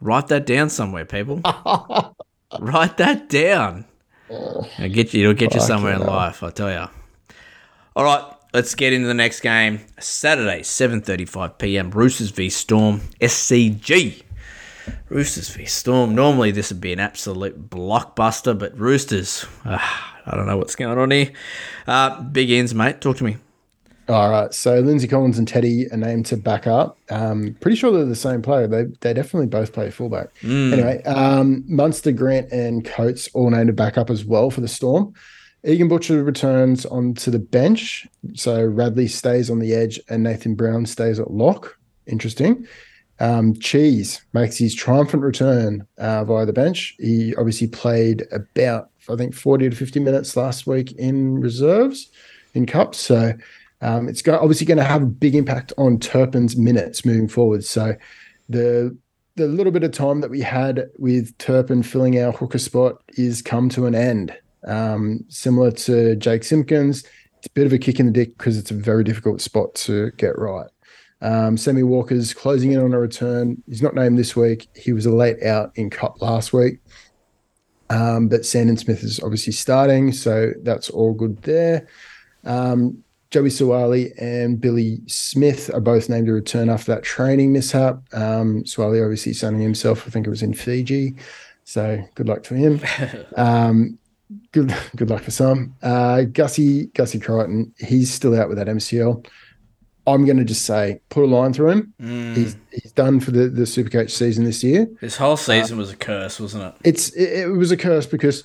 Write 0.00 0.28
that 0.28 0.46
down 0.46 0.68
somewhere, 0.70 1.04
people. 1.04 1.40
Write 2.60 2.96
that 2.98 3.28
down. 3.28 3.84
Oh. 4.30 4.68
It'll 4.78 4.88
get 4.94 5.14
you. 5.14 5.22
It'll 5.22 5.34
get 5.34 5.54
you 5.54 5.60
somewhere 5.60 5.94
in 5.94 6.00
life. 6.00 6.42
I 6.42 6.50
tell 6.50 6.70
you. 6.70 6.88
All 7.94 8.04
right, 8.04 8.22
let's 8.52 8.74
get 8.74 8.92
into 8.92 9.06
the 9.08 9.14
next 9.14 9.40
game. 9.40 9.80
Saturday, 9.98 10.62
seven 10.62 11.00
thirty-five 11.00 11.58
p.m. 11.58 11.90
Roosters 11.90 12.30
v 12.30 12.50
Storm. 12.50 13.00
SCG. 13.20 14.22
Roosters 15.08 15.48
v 15.48 15.64
Storm. 15.64 16.14
Normally 16.14 16.50
this 16.50 16.70
would 16.70 16.80
be 16.80 16.92
an 16.92 17.00
absolute 17.00 17.70
blockbuster, 17.70 18.58
but 18.58 18.78
Roosters. 18.78 19.46
ah, 19.64 20.20
I 20.26 20.36
don't 20.36 20.46
know 20.46 20.56
what's 20.56 20.76
going 20.76 20.98
on 20.98 21.10
here. 21.10 21.32
Uh, 21.86 22.22
big 22.22 22.50
ends, 22.50 22.74
mate. 22.74 23.00
Talk 23.00 23.16
to 23.18 23.24
me. 23.24 23.36
All 24.08 24.30
right. 24.30 24.54
So 24.54 24.78
Lindsay 24.78 25.08
Collins 25.08 25.38
and 25.38 25.48
Teddy 25.48 25.90
are 25.90 25.96
named 25.96 26.26
to 26.26 26.36
back 26.36 26.66
up. 26.66 26.96
Um, 27.10 27.56
pretty 27.60 27.76
sure 27.76 27.90
they're 27.90 28.04
the 28.04 28.14
same 28.14 28.40
player. 28.40 28.68
They 28.68 28.84
they 29.00 29.12
definitely 29.12 29.48
both 29.48 29.72
play 29.72 29.90
fullback. 29.90 30.28
Anyway, 30.44 31.02
um, 31.04 31.64
Munster, 31.66 32.12
Grant, 32.12 32.52
and 32.52 32.84
Coates 32.84 33.28
all 33.34 33.50
named 33.50 33.66
to 33.66 33.72
back 33.72 33.98
up 33.98 34.10
as 34.10 34.24
well 34.24 34.50
for 34.50 34.60
the 34.60 34.68
Storm. 34.68 35.12
Egan 35.64 35.88
Butcher 35.88 36.22
returns 36.22 36.86
onto 36.86 37.32
the 37.32 37.40
bench. 37.40 38.06
So 38.34 38.64
Radley 38.64 39.08
stays 39.08 39.50
on 39.50 39.58
the 39.58 39.74
edge 39.74 39.98
and 40.08 40.22
Nathan 40.22 40.54
Brown 40.54 40.86
stays 40.86 41.18
at 41.18 41.32
lock. 41.32 41.76
Interesting. 42.06 42.64
Um, 43.18 43.54
Cheese 43.54 44.20
makes 44.32 44.58
his 44.58 44.74
triumphant 44.74 45.22
return 45.22 45.86
uh, 45.98 46.24
via 46.24 46.46
the 46.46 46.52
bench. 46.52 46.94
He 46.98 47.34
obviously 47.36 47.66
played 47.68 48.26
about, 48.30 48.90
I 49.08 49.16
think, 49.16 49.34
40 49.34 49.70
to 49.70 49.76
50 49.76 50.00
minutes 50.00 50.36
last 50.36 50.66
week 50.66 50.92
in 50.92 51.40
reserves 51.40 52.10
in 52.54 52.66
cups. 52.66 52.98
So 52.98 53.32
um, 53.80 54.08
it's 54.08 54.26
obviously 54.26 54.66
going 54.66 54.78
to 54.78 54.84
have 54.84 55.02
a 55.02 55.06
big 55.06 55.34
impact 55.34 55.72
on 55.78 55.98
Turpin's 55.98 56.56
minutes 56.56 57.04
moving 57.04 57.28
forward. 57.28 57.64
So 57.64 57.94
the 58.48 58.96
the 59.36 59.46
little 59.46 59.72
bit 59.72 59.84
of 59.84 59.92
time 59.92 60.22
that 60.22 60.30
we 60.30 60.40
had 60.40 60.86
with 60.96 61.36
Turpin 61.36 61.82
filling 61.82 62.18
our 62.18 62.32
hooker 62.32 62.58
spot 62.58 63.02
is 63.18 63.42
come 63.42 63.68
to 63.68 63.84
an 63.84 63.94
end. 63.94 64.34
Um, 64.66 65.24
similar 65.28 65.70
to 65.72 66.16
Jake 66.16 66.42
Simpkins, 66.42 67.04
it's 67.36 67.46
a 67.46 67.50
bit 67.50 67.66
of 67.66 67.72
a 67.74 67.78
kick 67.78 68.00
in 68.00 68.06
the 68.06 68.12
dick 68.12 68.36
because 68.38 68.56
it's 68.56 68.70
a 68.70 68.74
very 68.74 69.04
difficult 69.04 69.42
spot 69.42 69.74
to 69.74 70.10
get 70.12 70.38
right. 70.38 70.68
Um, 71.22 71.56
Sammy 71.56 71.82
Walker's 71.82 72.34
closing 72.34 72.72
in 72.72 72.80
on 72.80 72.92
a 72.92 72.98
return. 72.98 73.62
He's 73.68 73.82
not 73.82 73.94
named 73.94 74.18
this 74.18 74.36
week. 74.36 74.68
He 74.74 74.92
was 74.92 75.06
a 75.06 75.12
late 75.12 75.42
out 75.42 75.72
in 75.76 75.90
Cup 75.90 76.20
last 76.20 76.52
week. 76.52 76.78
Um, 77.88 78.28
but 78.28 78.44
Sandon 78.44 78.76
Smith 78.76 79.02
is 79.02 79.20
obviously 79.20 79.52
starting, 79.52 80.12
so 80.12 80.52
that's 80.62 80.90
all 80.90 81.14
good 81.14 81.42
there. 81.42 81.86
Um, 82.44 83.02
Joey 83.30 83.48
Suaalii 83.48 84.12
and 84.18 84.60
Billy 84.60 85.00
Smith 85.06 85.70
are 85.74 85.80
both 85.80 86.08
named 86.08 86.26
to 86.26 86.32
return 86.32 86.68
after 86.68 86.94
that 86.94 87.02
training 87.02 87.52
mishap. 87.52 88.02
Um, 88.12 88.62
Suaalii 88.64 89.02
obviously 89.02 89.32
sunning 89.32 89.60
himself, 89.60 90.06
I 90.06 90.10
think 90.10 90.26
it 90.26 90.30
was 90.30 90.42
in 90.42 90.54
Fiji. 90.54 91.16
So 91.64 92.00
good 92.14 92.28
luck 92.28 92.42
to 92.44 92.54
him. 92.54 92.80
Um, 93.36 93.98
good 94.52 94.74
good 94.96 95.10
luck 95.10 95.22
for 95.22 95.30
some. 95.30 95.74
Uh, 95.82 96.22
Gussie 96.22 96.86
Gussie 96.86 97.20
Crichton, 97.20 97.72
he's 97.78 98.12
still 98.12 98.38
out 98.38 98.48
with 98.48 98.58
that 98.58 98.66
MCL. 98.66 99.26
I'm 100.06 100.24
going 100.24 100.36
to 100.38 100.44
just 100.44 100.64
say 100.64 101.00
put 101.08 101.24
a 101.24 101.26
line 101.26 101.52
through 101.52 101.70
him. 101.70 101.94
He's 102.34 102.56
he's 102.70 102.92
done 102.92 103.20
for 103.20 103.30
the 103.30 103.48
the 103.48 103.62
Supercoach 103.62 104.10
season 104.10 104.44
this 104.44 104.62
year. 104.62 104.88
This 105.00 105.16
whole 105.16 105.36
season 105.36 105.78
was 105.78 105.90
a 105.90 105.96
curse, 105.96 106.38
wasn't 106.38 106.64
it? 106.64 106.74
It's 106.84 107.10
it, 107.10 107.40
it 107.40 107.46
was 107.48 107.70
a 107.70 107.76
curse 107.76 108.06
because 108.06 108.44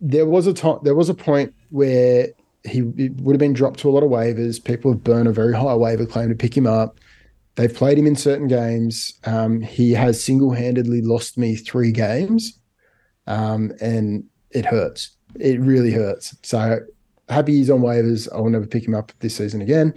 there 0.00 0.26
was 0.26 0.46
a 0.46 0.54
time 0.54 0.78
there 0.82 0.94
was 0.94 1.08
a 1.08 1.14
point 1.14 1.54
where 1.70 2.28
he 2.64 2.82
would 2.82 3.34
have 3.34 3.40
been 3.40 3.52
dropped 3.52 3.80
to 3.80 3.88
a 3.88 3.92
lot 3.92 4.02
of 4.02 4.10
waivers. 4.10 4.62
People 4.62 4.92
have 4.92 5.02
burned 5.02 5.28
a 5.28 5.32
very 5.32 5.54
high 5.54 5.74
waiver 5.74 6.06
claim 6.06 6.28
to 6.28 6.34
pick 6.34 6.56
him 6.56 6.66
up. 6.66 6.98
They've 7.56 7.74
played 7.74 7.98
him 7.98 8.06
in 8.06 8.16
certain 8.16 8.48
games. 8.48 9.14
Um, 9.24 9.60
he 9.60 9.92
has 9.92 10.22
single 10.22 10.52
handedly 10.52 11.02
lost 11.02 11.36
me 11.36 11.56
three 11.56 11.90
games, 11.90 12.58
um, 13.26 13.72
and 13.80 14.24
it 14.50 14.66
hurts. 14.66 15.10
It 15.38 15.60
really 15.60 15.90
hurts. 15.90 16.36
So 16.42 16.80
happy 17.30 17.52
he's 17.56 17.70
on 17.70 17.80
waivers. 17.80 18.28
I'll 18.32 18.48
never 18.48 18.66
pick 18.66 18.86
him 18.86 18.94
up 18.94 19.12
this 19.20 19.36
season 19.36 19.62
again. 19.62 19.94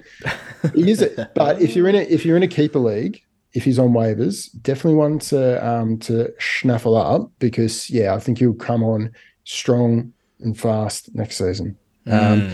he 0.74 0.90
is 0.92 1.02
it, 1.02 1.18
but 1.36 1.62
if 1.62 1.76
you're 1.76 1.90
in 1.90 1.96
a 1.96 2.02
if 2.04 2.26
you're 2.26 2.38
in 2.38 2.44
a 2.44 2.48
keeper 2.48 2.80
league, 2.80 3.22
if 3.54 3.64
he's 3.64 3.80
on 3.80 3.90
waivers, 3.90 4.50
definitely 4.62 4.96
one 4.96 5.20
to 5.20 5.68
um, 5.68 5.98
to 6.00 6.32
snaffle 6.40 6.96
up 6.96 7.32
because 7.40 7.90
yeah, 7.90 8.14
I 8.16 8.20
think 8.20 8.40
he'll 8.40 8.54
come 8.54 8.84
on 8.84 9.12
strong 9.44 10.14
and 10.40 10.58
fast 10.58 11.14
next 11.16 11.38
season. 11.38 11.78
Um, 12.06 12.50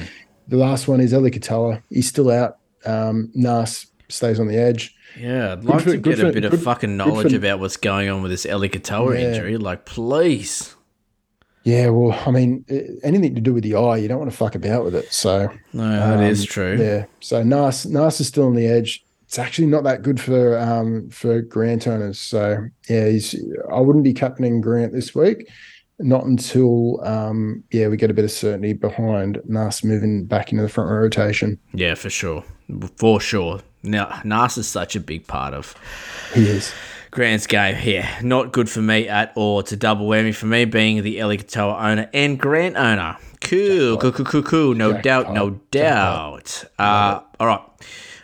the 0.47 0.57
last 0.57 0.88
one 0.88 0.99
is 1.01 1.13
Eli 1.13 1.30
Katoa. 1.30 1.82
He's 1.89 2.07
still 2.07 2.30
out. 2.32 2.57
Um, 2.86 3.32
Nas 3.34 3.88
stays 4.09 4.39
on 4.39 4.47
the 4.47 4.57
edge. 4.57 4.95
Yeah, 5.19 5.53
I'd 5.53 5.63
like 5.63 5.82
for- 5.84 5.91
to 5.91 5.97
good 5.97 6.17
get 6.17 6.25
a 6.27 6.32
bit 6.32 6.45
of 6.45 6.61
fucking 6.61 6.95
knowledge 6.95 7.32
for- 7.32 7.38
about 7.38 7.59
what's 7.59 7.77
going 7.77 8.09
on 8.09 8.21
with 8.21 8.32
this 8.32 8.45
Eli 8.45 8.67
Katoa 8.67 9.19
Yeah. 9.19 9.30
injury. 9.30 9.57
Like, 9.57 9.86
please. 9.86 10.75
Yeah, 11.64 11.89
well, 11.89 12.18
I 12.26 12.32
mean, 12.32 12.66
anything 13.03 13.36
to 13.36 13.41
do 13.41 13.53
with 13.53 13.64
the 13.64 13.76
eye, 13.76 13.97
you 13.97 14.07
don't 14.07 14.18
want 14.20 14.32
to 14.32 14.38
fuck 14.38 14.55
about 14.55 14.86
with 14.86 14.95
it. 14.95 15.12
So 15.14 15.49
No, 15.74 15.89
that 16.18 16.24
is 16.24 16.41
Um, 16.41 16.47
true. 16.47 16.78
Yeah. 16.80 17.05
So 17.20 17.43
Nas 17.43 17.86
Nas 17.86 18.20
is 18.22 18.28
still 18.28 18.45
on 18.47 18.55
the 18.55 18.66
edge. 18.66 19.03
It's 19.26 19.38
actually 19.38 19.68
not 19.68 19.84
that 19.84 20.01
good 20.01 20.20
for 20.20 20.57
um 20.57 21.10
for 21.10 21.41
Grant 21.41 21.88
owners. 21.88 22.20
So 22.20 22.57
yeah, 22.89 23.10
he's 23.10 23.36
I 23.72 23.80
wouldn't 23.80 24.03
be 24.03 24.14
captaining 24.14 24.62
Grant 24.62 24.93
this 24.93 25.14
week. 25.14 25.47
Not 25.99 26.24
until 26.26 27.05
um 27.05 27.64
yeah, 27.72 27.89
we 27.89 27.97
get 27.97 28.10
a 28.10 28.14
bit 28.14 28.26
of 28.26 28.32
certainty 28.32 28.74
behind 28.74 29.39
Nas 29.45 29.84
moving 29.84 30.26
back 30.26 30.51
into 30.51 30.64
the 30.64 30.70
front 30.70 30.89
row 30.89 30.97
rotation. 30.97 31.60
Yeah, 31.74 31.93
for 31.95 32.10
sure. 32.10 32.43
For 32.97 33.20
sure. 33.20 33.60
Now, 33.84 34.20
Nas 34.24 34.57
is 34.57 34.68
such 34.68 34.95
a 34.95 34.99
big 34.99 35.28
part 35.28 35.53
of 35.53 35.76
He 36.34 36.47
is. 36.47 36.74
Grant's 37.12 37.47
game. 37.47 37.78
Yeah, 37.84 38.20
not 38.22 38.51
good 38.51 38.70
for 38.70 38.82
me 38.82 39.07
at 39.07 39.32
all. 39.36 39.60
It's 39.60 39.72
a 39.72 39.78
double 39.78 40.07
whammy 40.07 40.34
for 40.36 40.45
me 40.45 40.66
being 40.66 41.01
the 41.03 41.18
Eli 41.18 41.38
Katoa 41.38 41.82
owner 41.82 42.10
and 42.14 42.39
Grant 42.39 42.76
owner. 42.78 43.18
Cool, 43.41 43.97
cool, 43.97 44.12
cool, 44.12 44.26
cool, 44.26 44.43
cool. 44.43 44.76
No 44.76 45.01
doubt, 45.01 45.34
no 45.34 45.51
doubt. 45.72 46.66
Uh, 46.78 47.22
all 47.39 47.47
right. 47.47 47.62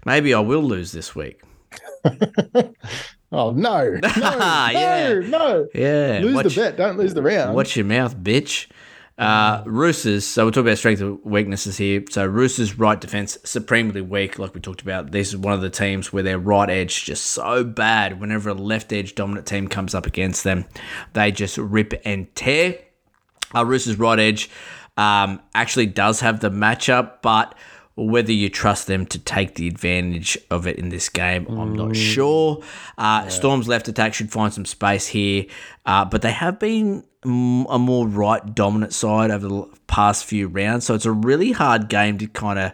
Maybe 0.05 0.33
I 0.33 0.39
will 0.39 0.61
lose 0.63 0.91
this 0.91 1.15
week. 1.15 1.41
Oh 3.31 3.51
no. 3.51 3.99
No, 4.01 4.09
Yeah. 4.71 5.13
no, 5.15 5.19
no. 5.27 5.67
Yeah. 5.73 6.19
Lose 6.21 6.35
watch, 6.35 6.55
the 6.55 6.61
bet, 6.61 6.77
don't 6.77 6.95
lose 6.97 7.13
the 7.15 7.21
round. 7.23 7.53
Watch 7.55 7.75
your 7.75 7.85
mouth, 7.85 8.15
bitch. 8.15 8.67
Uh, 9.17 9.63
Roosters, 9.65 10.25
so 10.25 10.43
we'll 10.43 10.51
talk 10.51 10.61
about 10.63 10.77
strengths 10.77 11.01
and 11.01 11.23
weaknesses 11.23 11.77
here. 11.77 12.03
So 12.09 12.25
Roosters' 12.25 12.77
right 12.77 12.99
defense, 12.99 13.37
supremely 13.45 14.01
weak, 14.01 14.37
like 14.37 14.53
we 14.53 14.59
talked 14.59 14.81
about. 14.81 15.11
This 15.11 15.29
is 15.29 15.37
one 15.37 15.53
of 15.53 15.61
the 15.61 15.69
teams 15.69 16.11
where 16.11 16.23
their 16.23 16.37
right 16.37 16.69
edge 16.69 17.05
just 17.05 17.27
so 17.27 17.63
bad. 17.63 18.19
Whenever 18.19 18.49
a 18.49 18.53
left 18.53 18.91
edge 18.91 19.15
dominant 19.15 19.47
team 19.47 19.69
comes 19.69 19.95
up 19.95 20.05
against 20.05 20.43
them, 20.43 20.65
they 21.13 21.31
just 21.31 21.57
rip 21.57 21.93
and 22.03 22.33
tear. 22.35 22.77
Uh, 23.53 23.65
Roosters' 23.65 23.97
right 23.97 24.19
edge 24.19 24.49
um, 24.97 25.41
actually 25.53 25.85
does 25.85 26.19
have 26.19 26.41
the 26.41 26.49
matchup, 26.49 27.21
but 27.21 27.55
whether 27.95 28.33
you 28.33 28.49
trust 28.49 28.87
them 28.87 29.05
to 29.05 29.19
take 29.19 29.55
the 29.55 29.67
advantage 29.67 30.37
of 30.51 30.67
it 30.67 30.77
in 30.77 30.89
this 30.89 31.07
game, 31.07 31.47
I'm 31.47 31.73
not 31.73 31.95
sure. 31.95 32.61
Uh, 32.97 33.27
Storm's 33.29 33.67
left 33.67 33.87
attack 33.87 34.13
should 34.13 34.31
find 34.31 34.53
some 34.53 34.65
space 34.65 35.07
here, 35.07 35.45
uh, 35.85 36.03
but 36.03 36.21
they 36.21 36.31
have 36.31 36.59
been 36.59 37.05
mm, 37.21 37.65
a 37.69 37.79
more 37.79 38.05
right 38.07 38.53
dominant 38.53 38.93
side 38.93 39.31
over 39.31 39.47
the 39.47 39.65
past 39.87 40.25
few 40.25 40.47
rounds, 40.47 40.85
so 40.85 40.93
it's 40.93 41.05
a 41.05 41.11
really 41.11 41.53
hard 41.53 41.87
game 41.87 42.17
to 42.17 42.27
kind 42.27 42.59
of 42.59 42.73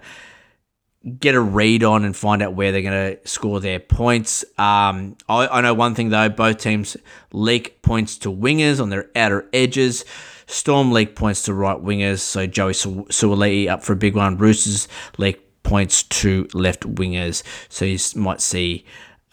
get 1.20 1.34
a 1.34 1.42
read 1.42 1.84
on 1.84 2.04
and 2.06 2.16
find 2.16 2.42
out 2.42 2.54
where 2.54 2.72
they're 2.72 2.82
going 2.82 3.16
to 3.16 3.28
score 3.28 3.60
their 3.60 3.80
points. 3.80 4.44
Um, 4.58 5.18
I, 5.28 5.48
I 5.48 5.62
know 5.62 5.74
one 5.74 5.96
thing 5.96 6.10
though, 6.10 6.30
both 6.30 6.60
teams 6.60 6.96
leak 7.34 7.82
points 7.82 8.18
to 8.20 8.32
wingers 8.32 8.82
on 8.82 8.90
their 8.90 9.10
outer 9.16 9.48
edges. 9.52 10.06
Storm 10.52 10.92
leak 10.92 11.16
points 11.16 11.44
to 11.44 11.54
right 11.54 11.78
wingers, 11.78 12.20
so 12.20 12.46
Joey 12.46 12.74
Su- 12.74 13.06
Suoliti 13.10 13.68
up 13.70 13.84
for 13.84 13.94
a 13.94 13.96
big 13.96 14.16
one. 14.16 14.38
Roosters 14.38 14.88
leak 15.18 15.42
points 15.64 16.04
to 16.04 16.48
left 16.54 16.82
wingers, 16.82 17.42
so 17.70 17.86
you 17.86 17.98
might 18.22 18.42
see 18.42 18.84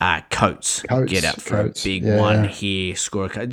uh, 0.00 0.20
Coates, 0.30 0.82
Coates, 0.88 1.10
get 1.10 1.24
up 1.24 1.40
for 1.40 1.50
Coates, 1.62 1.80
a 1.84 1.88
big 1.88 2.04
yeah. 2.04 2.20
one 2.20 2.44
here, 2.48 2.94
score 2.94 3.24
a 3.26 3.48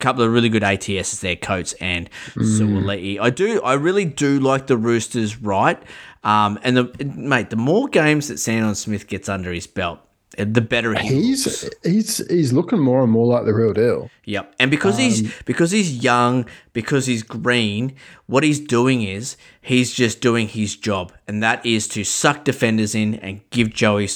couple 0.00 0.24
of 0.24 0.32
really 0.32 0.48
good 0.48 0.62
ATSs 0.64 1.20
there, 1.20 1.36
Coates 1.36 1.74
and 1.74 2.10
Mm. 2.34 2.42
Suoliti. 2.58 3.20
I 3.20 3.30
do, 3.30 3.60
I 3.62 3.74
really 3.74 4.04
do 4.04 4.40
like 4.40 4.66
the 4.66 4.76
Roosters, 4.76 5.40
right? 5.40 5.80
Um, 6.24 6.58
and 6.64 6.76
the 6.76 7.12
mate, 7.14 7.50
the 7.50 7.56
more 7.56 7.86
games 7.86 8.26
that 8.28 8.38
Sandon 8.38 8.74
Smith 8.74 9.06
gets 9.06 9.28
under 9.28 9.52
his 9.52 9.68
belt, 9.68 10.00
the 10.36 10.60
better 10.60 10.94
he 10.98 11.08
He's 11.08 11.46
looks. 11.46 11.76
he's 11.84 12.26
he's 12.28 12.52
looking 12.52 12.78
more 12.80 13.02
and 13.02 13.10
more 13.10 13.26
like 13.26 13.44
the 13.44 13.54
real 13.54 13.72
deal. 13.72 14.10
Yep. 14.24 14.54
And 14.58 14.70
because 14.70 14.94
Um, 14.96 15.00
he's 15.02 15.32
because 15.44 15.70
he's 15.70 16.02
young, 16.02 16.46
because 16.72 17.06
he's 17.06 17.22
green, 17.22 17.94
what 18.26 18.44
he's 18.44 18.60
doing 18.60 19.02
is 19.02 19.36
he's 19.60 19.92
just 19.92 20.20
doing 20.20 20.48
his 20.48 20.76
job, 20.76 21.12
and 21.26 21.42
that 21.42 21.64
is 21.64 21.88
to 21.88 22.04
suck 22.04 22.44
defenders 22.44 22.94
in 22.94 23.14
and 23.16 23.40
give 23.50 23.70
Joey 23.72 24.08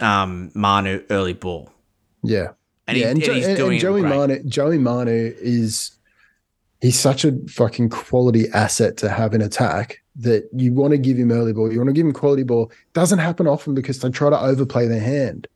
um, 0.00 0.50
Manu 0.54 1.02
early 1.10 1.32
ball. 1.34 1.70
Yeah. 2.22 2.48
And 2.86 2.96
he- 2.96 3.02
yeah, 3.02 3.10
and 3.10 3.22
Jo- 3.22 3.32
he's 3.34 3.46
doing 3.56 3.76
it 3.78 3.80
Joey. 3.80 4.02
Manu. 4.02 4.42
Joey 4.44 4.78
Manu 4.78 5.34
is 5.40 5.90
he's 6.80 6.98
such 6.98 7.24
a 7.24 7.32
fucking 7.48 7.88
quality 7.88 8.48
asset 8.50 8.96
to 8.98 9.08
have 9.08 9.34
in 9.34 9.40
attack 9.42 10.02
that 10.18 10.48
you 10.52 10.72
want 10.72 10.92
to 10.92 10.98
give 10.98 11.16
him 11.18 11.30
early 11.32 11.52
ball. 11.52 11.70
You 11.72 11.78
want 11.78 11.88
to 11.88 11.92
give 11.94 12.06
him 12.06 12.12
quality 12.12 12.42
ball. 12.42 12.70
Doesn't 12.94 13.18
happen 13.18 13.46
often 13.46 13.74
because 13.74 13.98
they 14.00 14.08
try 14.10 14.30
to 14.30 14.40
overplay 14.40 14.86
their 14.86 15.00
hand. 15.00 15.48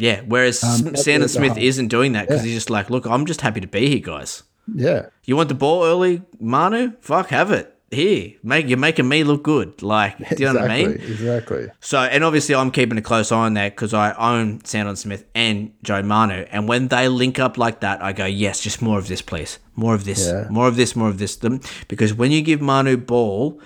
Yeah. 0.00 0.22
Whereas 0.26 0.62
Um, 0.64 0.96
Sandon 0.96 1.28
Smith 1.28 1.52
hard- 1.52 1.62
isn't 1.62 1.88
doing 1.88 2.12
that 2.12 2.26
because 2.26 2.40
Yeah. 2.42 2.46
he's 2.46 2.54
just 2.56 2.70
like, 2.70 2.90
look, 2.90 3.06
I'm 3.06 3.26
just 3.26 3.40
happy 3.42 3.60
to 3.60 3.66
be 3.68 3.88
here, 3.88 4.00
guys. 4.00 4.42
Yeah. 4.74 5.06
You 5.24 5.36
want 5.36 5.48
the 5.48 5.54
ball 5.54 5.84
early, 5.84 6.22
Manu? 6.40 6.92
Fuck, 7.00 7.28
have 7.30 7.50
it. 7.50 7.74
Here, 7.92 8.34
make 8.44 8.68
you're 8.68 8.78
making 8.78 9.08
me 9.08 9.24
look 9.24 9.42
good. 9.42 9.82
Like, 9.82 10.16
do 10.18 10.36
you 10.38 10.46
know 10.52 10.60
what 10.60 10.70
I 10.70 10.76
mean? 10.78 10.90
Exactly, 10.92 11.12
Exactly. 11.12 11.68
So, 11.80 11.98
and 11.98 12.22
obviously, 12.22 12.54
I'm 12.54 12.70
keeping 12.70 12.96
a 12.98 13.02
close 13.02 13.32
eye 13.32 13.46
on 13.46 13.54
that 13.54 13.74
because 13.74 13.92
I 13.92 14.12
own 14.12 14.60
Sandon 14.64 14.94
Smith 14.94 15.24
and 15.34 15.72
Joe 15.82 16.00
Manu. 16.00 16.44
And 16.52 16.68
when 16.68 16.86
they 16.86 17.08
link 17.08 17.40
up 17.40 17.58
like 17.58 17.80
that, 17.80 18.00
I 18.00 18.12
go, 18.12 18.26
yes, 18.26 18.60
just 18.60 18.80
more 18.80 18.96
of 18.96 19.08
this, 19.08 19.22
please. 19.22 19.58
More 19.74 19.94
of 19.96 20.04
this, 20.04 20.28
Yeah. 20.28 20.46
more 20.50 20.68
of 20.68 20.76
this, 20.76 20.94
more 20.94 21.08
of 21.08 21.18
this. 21.18 21.34
Them 21.34 21.60
because 21.88 22.14
when 22.14 22.30
you 22.30 22.42
give 22.42 22.60
Manu 22.60 22.96
ball, 22.96 23.60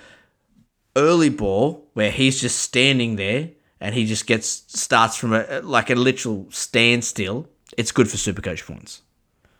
early 0.95 1.29
ball, 1.29 1.87
where 1.93 2.09
he's 2.09 2.41
just 2.41 2.57
standing 2.57 3.17
there 3.17 3.49
and 3.79 3.95
he 3.95 4.05
just 4.05 4.27
gets 4.27 4.63
starts 4.67 5.15
from 5.15 5.33
a 5.33 5.61
like 5.61 5.89
a 5.89 5.95
literal 5.95 6.47
standstill, 6.49 7.47
it's 7.77 7.91
good 7.91 8.09
for 8.09 8.17
Supercoach 8.17 8.65
points. 8.65 9.01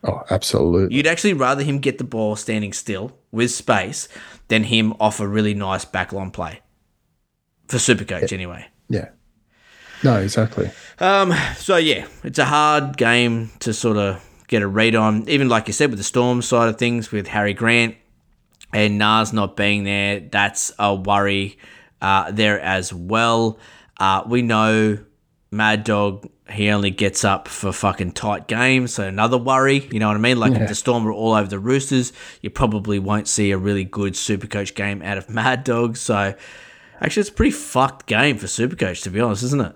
Oh, 0.04 0.22
absolutely. 0.30 0.96
You'd 0.96 1.06
actually 1.06 1.32
rather 1.32 1.62
him 1.62 1.78
get 1.78 1.98
the 1.98 2.04
ball 2.04 2.36
standing 2.36 2.72
still 2.72 3.16
with 3.32 3.50
space 3.50 4.08
than 4.48 4.64
him 4.64 4.94
off 5.00 5.20
a 5.20 5.26
really 5.26 5.54
nice 5.54 5.84
backline 5.84 6.32
play 6.32 6.60
for 7.66 7.78
super 7.78 8.04
Supercoach 8.04 8.32
anyway. 8.32 8.66
Yeah. 8.88 9.08
No, 10.04 10.16
exactly. 10.18 10.70
Um, 11.00 11.34
so 11.56 11.76
yeah, 11.76 12.06
it's 12.22 12.38
a 12.38 12.44
hard 12.44 12.96
game 12.96 13.50
to 13.60 13.72
sort 13.72 13.96
of 13.96 14.22
get 14.46 14.62
a 14.62 14.68
read 14.68 14.94
on. 14.94 15.28
Even 15.28 15.48
like 15.48 15.66
you 15.66 15.72
said, 15.72 15.90
with 15.90 15.98
the 15.98 16.04
Storm 16.04 16.42
side 16.42 16.68
of 16.68 16.78
things, 16.78 17.10
with 17.10 17.26
Harry 17.26 17.54
Grant 17.54 17.96
and 18.72 18.98
Nas 18.98 19.32
not 19.32 19.56
being 19.56 19.84
there, 19.84 20.20
that's 20.20 20.72
a 20.78 20.94
worry 20.94 21.58
uh, 22.00 22.30
there 22.30 22.60
as 22.60 22.92
well. 22.92 23.58
Uh, 23.98 24.22
we 24.26 24.42
know 24.42 24.98
Mad 25.50 25.84
Dog. 25.84 26.28
He 26.48 26.70
only 26.70 26.90
gets 26.90 27.24
up 27.24 27.48
for 27.48 27.72
fucking 27.72 28.12
tight 28.12 28.46
games, 28.46 28.94
so 28.94 29.04
another 29.04 29.36
worry. 29.36 29.88
You 29.90 29.98
know 29.98 30.06
what 30.06 30.16
I 30.16 30.20
mean? 30.20 30.38
Like 30.38 30.52
if 30.52 30.68
the 30.68 30.76
Storm 30.76 31.04
were 31.04 31.12
all 31.12 31.34
over 31.34 31.48
the 31.48 31.58
Roosters, 31.58 32.12
you 32.40 32.50
probably 32.50 33.00
won't 33.00 33.26
see 33.26 33.50
a 33.50 33.58
really 33.58 33.82
good 33.82 34.12
Supercoach 34.12 34.76
game 34.76 35.02
out 35.02 35.18
of 35.18 35.28
Mad 35.28 35.64
Dog. 35.64 35.96
So 35.96 36.34
actually, 37.00 37.20
it's 37.20 37.30
a 37.30 37.32
pretty 37.32 37.50
fucked 37.50 38.06
game 38.06 38.38
for 38.38 38.46
Supercoach, 38.46 39.02
to 39.02 39.10
be 39.10 39.20
honest, 39.20 39.42
isn't 39.42 39.60
it? 39.60 39.74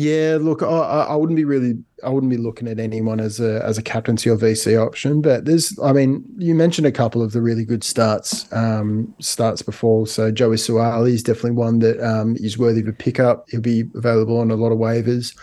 Yeah, 0.00 0.38
look, 0.40 0.62
I, 0.62 0.66
I 0.66 1.16
wouldn't 1.16 1.36
be 1.36 1.44
really, 1.44 1.74
I 2.04 2.10
wouldn't 2.10 2.30
be 2.30 2.36
looking 2.36 2.68
at 2.68 2.78
anyone 2.78 3.18
as 3.18 3.40
a 3.40 3.60
as 3.64 3.78
a 3.78 3.82
captaincy 3.82 4.30
or 4.30 4.36
VC 4.36 4.80
option. 4.80 5.20
But 5.20 5.44
there's, 5.44 5.76
I 5.82 5.92
mean, 5.92 6.24
you 6.36 6.54
mentioned 6.54 6.86
a 6.86 6.92
couple 6.92 7.20
of 7.20 7.32
the 7.32 7.42
really 7.42 7.64
good 7.64 7.82
starts, 7.82 8.46
um, 8.52 9.12
starts 9.18 9.60
before. 9.60 10.06
So 10.06 10.30
Joey 10.30 10.54
Suaalii 10.54 11.14
is 11.14 11.24
definitely 11.24 11.50
one 11.50 11.80
that 11.80 12.00
um, 12.00 12.36
is 12.38 12.56
worthy 12.56 12.80
of 12.80 12.86
a 12.86 12.92
pickup. 12.92 13.46
He'll 13.48 13.60
be 13.60 13.90
available 13.96 14.38
on 14.38 14.52
a 14.52 14.54
lot 14.54 14.70
of 14.70 14.78
waivers. 14.78 15.36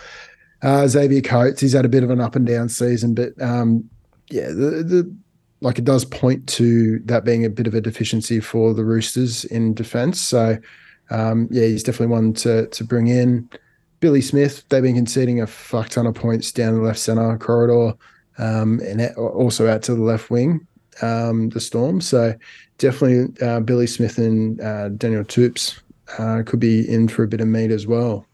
Uh, 0.62 0.88
Xavier 0.88 1.20
Coates, 1.20 1.60
he's 1.60 1.74
had 1.74 1.84
a 1.84 1.90
bit 1.90 2.06
of 2.06 2.10
an 2.10 2.22
up 2.22 2.38
and 2.38 2.48
down 2.48 2.70
season, 2.70 3.14
but 3.14 3.34
um, 3.42 3.90
yeah, 4.32 4.48
the 4.48 4.86
the 4.88 5.18
like 5.60 5.80
it 5.80 5.84
does 5.84 6.06
point 6.06 6.48
to 6.48 7.00
that 7.00 7.26
being 7.26 7.44
a 7.44 7.50
bit 7.50 7.68
of 7.68 7.74
a 7.74 7.82
deficiency 7.82 8.40
for 8.40 8.74
the 8.74 8.86
Roosters 8.86 9.44
in 9.44 9.74
defence. 9.74 10.22
So 10.22 10.58
um, 11.10 11.50
yeah, 11.52 11.66
he's 11.66 11.84
definitely 11.84 12.14
one 12.14 12.32
to 12.36 12.68
to 12.68 12.86
bring 12.86 13.08
in. 13.08 13.50
Billy 14.06 14.22
Smith, 14.22 14.64
they've 14.70 14.84
been 14.84 14.94
conceding 14.94 15.42
a 15.42 15.48
fuck 15.48 15.90
ton 15.90 16.06
of 16.06 16.14
points 16.14 16.52
down 16.52 16.76
the 16.76 16.82
left 16.82 17.00
center 17.00 17.40
corridor, 17.40 17.98
um, 18.38 18.80
and 18.82 19.02
also 19.18 19.68
out 19.68 19.82
to 19.82 19.96
the 19.96 20.02
left 20.04 20.30
wing, 20.30 20.68
um, 21.02 21.50
the 21.50 21.60
Storm. 21.60 22.00
So 22.02 22.36
definitely 22.78 23.36
uh, 23.44 23.62
Billy 23.62 23.88
Smith 23.88 24.20
and 24.20 24.62
uh, 24.62 24.90
Daniel 24.90 25.24
Tupou 25.24 25.80
uh, 26.20 26.44
could 26.44 26.60
be 26.60 26.88
in 26.88 27.08
for 27.08 27.24
a 27.24 27.28
bit 27.28 27.42
of 27.42 27.48
meat 27.48 27.72
as 27.72 27.88
well. 27.88 28.28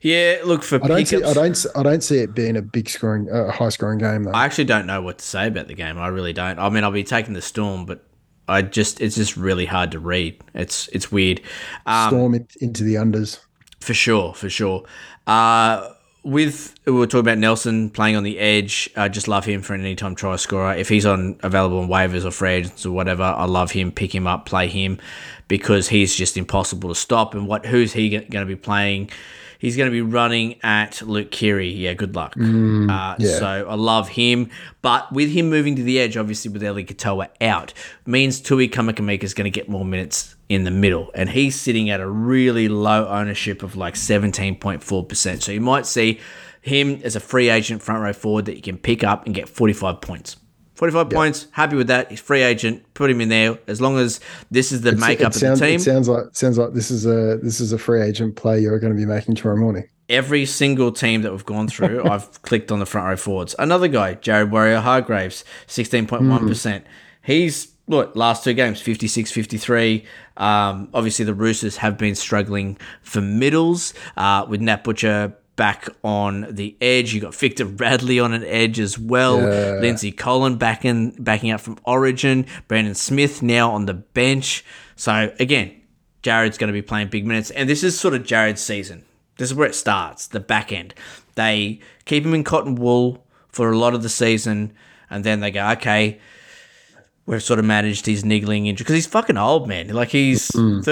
Yeah, 0.00 0.38
look 0.46 0.62
for 0.62 0.82
I 0.82 0.88
don't 0.88 1.06
see. 1.06 1.22
I 1.22 1.34
don't, 1.34 1.66
I 1.76 1.82
don't 1.82 2.02
see 2.02 2.20
it 2.20 2.34
being 2.34 2.56
a 2.56 2.62
big 2.62 2.88
scoring, 2.88 3.30
uh, 3.30 3.52
high 3.52 3.68
scoring 3.68 3.98
game 3.98 4.22
though. 4.22 4.32
I 4.32 4.46
actually 4.46 4.64
don't 4.64 4.86
know 4.86 5.02
what 5.02 5.18
to 5.18 5.24
say 5.26 5.46
about 5.46 5.68
the 5.68 5.74
game. 5.74 5.98
I 5.98 6.06
really 6.06 6.32
don't. 6.32 6.58
I 6.58 6.70
mean, 6.70 6.84
I'll 6.84 6.90
be 6.90 7.04
taking 7.04 7.34
the 7.34 7.42
storm, 7.42 7.84
but 7.84 8.02
I 8.48 8.62
just 8.62 9.02
it's 9.02 9.16
just 9.16 9.36
really 9.36 9.66
hard 9.66 9.90
to 9.90 9.98
read. 9.98 10.42
It's 10.54 10.88
it's 10.88 11.12
weird. 11.12 11.42
Um, 11.84 12.08
Storm 12.08 12.34
in, 12.34 12.48
into 12.62 12.82
the 12.82 12.94
unders. 12.94 13.38
For 13.82 13.94
sure, 13.94 14.34
for 14.34 14.48
sure. 14.48 14.84
Uh, 15.26 15.90
with 16.24 16.74
we 16.86 16.92
were 16.92 17.06
talking 17.06 17.20
about 17.20 17.38
Nelson 17.38 17.90
playing 17.90 18.16
on 18.16 18.22
the 18.22 18.38
edge. 18.38 18.88
I 18.96 19.08
just 19.08 19.26
love 19.26 19.44
him 19.44 19.60
for 19.60 19.74
an 19.74 19.80
anytime 19.80 20.14
try 20.14 20.36
scorer. 20.36 20.74
If 20.74 20.88
he's 20.88 21.04
on 21.04 21.36
available 21.42 21.80
on 21.80 21.88
waivers 21.88 22.24
or 22.24 22.30
free 22.30 22.50
agents 22.50 22.86
or 22.86 22.92
whatever, 22.92 23.24
I 23.24 23.44
love 23.44 23.72
him. 23.72 23.90
Pick 23.90 24.14
him 24.14 24.26
up, 24.26 24.46
play 24.46 24.68
him 24.68 24.98
because 25.48 25.88
he's 25.88 26.14
just 26.14 26.36
impossible 26.36 26.88
to 26.90 26.94
stop. 26.94 27.34
And 27.34 27.48
what 27.48 27.66
who's 27.66 27.92
he 27.92 28.08
going 28.08 28.30
to 28.30 28.46
be 28.46 28.56
playing? 28.56 29.10
He's 29.62 29.76
going 29.76 29.86
to 29.88 29.92
be 29.92 30.02
running 30.02 30.58
at 30.64 31.02
Luke 31.02 31.30
Keary. 31.30 31.70
Yeah, 31.70 31.94
good 31.94 32.16
luck. 32.16 32.34
uh, 32.36 33.14
yeah. 33.16 33.38
So 33.38 33.46
I 33.46 33.76
love 33.76 34.08
him. 34.08 34.50
But 34.82 35.12
with 35.12 35.30
him 35.30 35.50
moving 35.50 35.76
to 35.76 35.84
the 35.84 36.00
edge, 36.00 36.16
obviously 36.16 36.50
with 36.50 36.64
Eli 36.64 36.82
Katoa 36.82 37.28
out, 37.40 37.72
means 38.04 38.40
Tui 38.40 38.68
Kamikamica 38.68 39.22
is 39.22 39.34
going 39.34 39.44
to 39.44 39.56
get 39.56 39.68
more 39.68 39.84
minutes 39.84 40.34
in 40.48 40.64
the 40.64 40.72
middle. 40.72 41.12
And 41.14 41.30
he's 41.30 41.54
sitting 41.54 41.90
at 41.90 42.00
a 42.00 42.08
really 42.08 42.66
low 42.66 43.06
ownership 43.06 43.62
of 43.62 43.76
like 43.76 43.94
17.4%. 43.94 45.42
So 45.42 45.52
you 45.52 45.60
might 45.60 45.86
see 45.86 46.18
him 46.60 47.00
as 47.04 47.14
a 47.14 47.20
free 47.20 47.48
agent 47.48 47.82
front 47.82 48.02
row 48.02 48.12
forward 48.12 48.46
that 48.46 48.56
you 48.56 48.62
can 48.62 48.78
pick 48.78 49.04
up 49.04 49.26
and 49.26 49.34
get 49.34 49.48
45 49.48 50.00
points. 50.00 50.38
45 50.82 51.10
points, 51.10 51.46
happy 51.52 51.76
with 51.76 51.86
that. 51.86 52.10
He's 52.10 52.18
free 52.18 52.42
agent, 52.42 52.82
put 52.94 53.08
him 53.08 53.20
in 53.20 53.28
there. 53.28 53.56
As 53.68 53.80
long 53.80 53.98
as 53.98 54.18
this 54.50 54.72
is 54.72 54.80
the 54.80 54.90
makeup 54.90 55.30
it 55.32 55.38
sounds, 55.38 55.60
of 55.60 55.60
the 55.60 55.66
team. 55.66 55.76
It 55.76 55.82
sounds 55.84 56.08
like 56.08 56.24
sounds 56.32 56.58
like 56.58 56.72
this 56.72 56.90
is 56.90 57.06
a 57.06 57.38
this 57.40 57.60
is 57.60 57.72
a 57.72 57.78
free 57.78 58.02
agent 58.02 58.34
play 58.34 58.58
you're 58.58 58.80
going 58.80 58.92
to 58.92 58.98
be 58.98 59.06
making 59.06 59.36
tomorrow 59.36 59.56
morning. 59.56 59.88
every 60.08 60.44
single 60.44 60.90
team 60.90 61.22
that 61.22 61.30
we've 61.30 61.46
gone 61.46 61.68
through, 61.68 62.02
I've 62.10 62.42
clicked 62.42 62.72
on 62.72 62.80
the 62.80 62.86
front 62.86 63.06
row 63.06 63.16
forwards. 63.16 63.54
Another 63.60 63.86
guy, 63.86 64.14
Jared 64.14 64.50
Waerea-Hargreaves, 64.50 65.44
16.1%. 65.68 66.82
He's, 67.22 67.72
look, 67.86 68.16
last 68.16 68.42
two 68.42 68.52
games, 68.52 68.80
56 68.80 69.30
53. 69.30 70.04
Um, 70.36 70.88
obviously, 70.92 71.24
the 71.24 71.32
Roosters 71.32 71.76
have 71.76 71.96
been 71.96 72.16
struggling 72.16 72.76
for 73.02 73.20
middles 73.20 73.94
uh, 74.16 74.46
with 74.48 74.60
Nat 74.60 74.82
Butcher 74.82 75.36
back 75.62 75.88
on 76.02 76.44
the 76.50 76.76
edge. 76.80 77.14
You 77.14 77.20
got 77.20 77.36
Victor 77.36 77.64
Radley 77.64 78.18
on 78.18 78.32
an 78.32 78.42
edge 78.42 78.80
as 78.80 78.98
well. 78.98 79.40
Yeah. 79.40 79.78
Lindsay 79.78 80.10
Collin 80.10 80.56
back 80.56 80.84
in, 80.84 81.10
backing 81.22 81.52
up 81.52 81.60
from 81.60 81.78
Origin. 81.84 82.46
Brandon 82.66 82.96
Smith 82.96 83.42
now 83.42 83.70
on 83.70 83.86
the 83.86 83.94
bench. 83.94 84.64
So 84.96 85.32
again, 85.38 85.80
Jared's 86.22 86.58
going 86.58 86.66
to 86.66 86.72
be 86.72 86.82
playing 86.82 87.10
big 87.10 87.24
minutes, 87.24 87.52
and 87.52 87.68
this 87.68 87.84
is 87.84 87.96
sort 87.96 88.12
of 88.12 88.24
Jared's 88.24 88.60
season. 88.60 89.04
This 89.36 89.52
is 89.52 89.54
where 89.54 89.68
it 89.68 89.76
starts, 89.76 90.26
the 90.26 90.40
back 90.40 90.72
end. 90.72 90.96
They 91.36 91.78
keep 92.06 92.24
him 92.24 92.34
in 92.34 92.42
cotton 92.42 92.74
wool 92.74 93.24
for 93.46 93.70
a 93.70 93.78
lot 93.78 93.94
of 93.94 94.02
the 94.02 94.08
season, 94.08 94.74
and 95.10 95.22
then 95.22 95.38
they 95.38 95.52
go, 95.52 95.70
okay, 95.74 96.18
we've 97.32 97.42
sort 97.42 97.58
of 97.58 97.64
managed 97.64 98.06
his 98.06 98.24
niggling 98.24 98.66
injury 98.66 98.84
because 98.84 98.94
he's 98.94 99.06
fucking 99.06 99.36
old, 99.36 99.66
man. 99.66 99.88
Like 99.88 100.10
he's 100.10 100.46
34. 100.48 100.84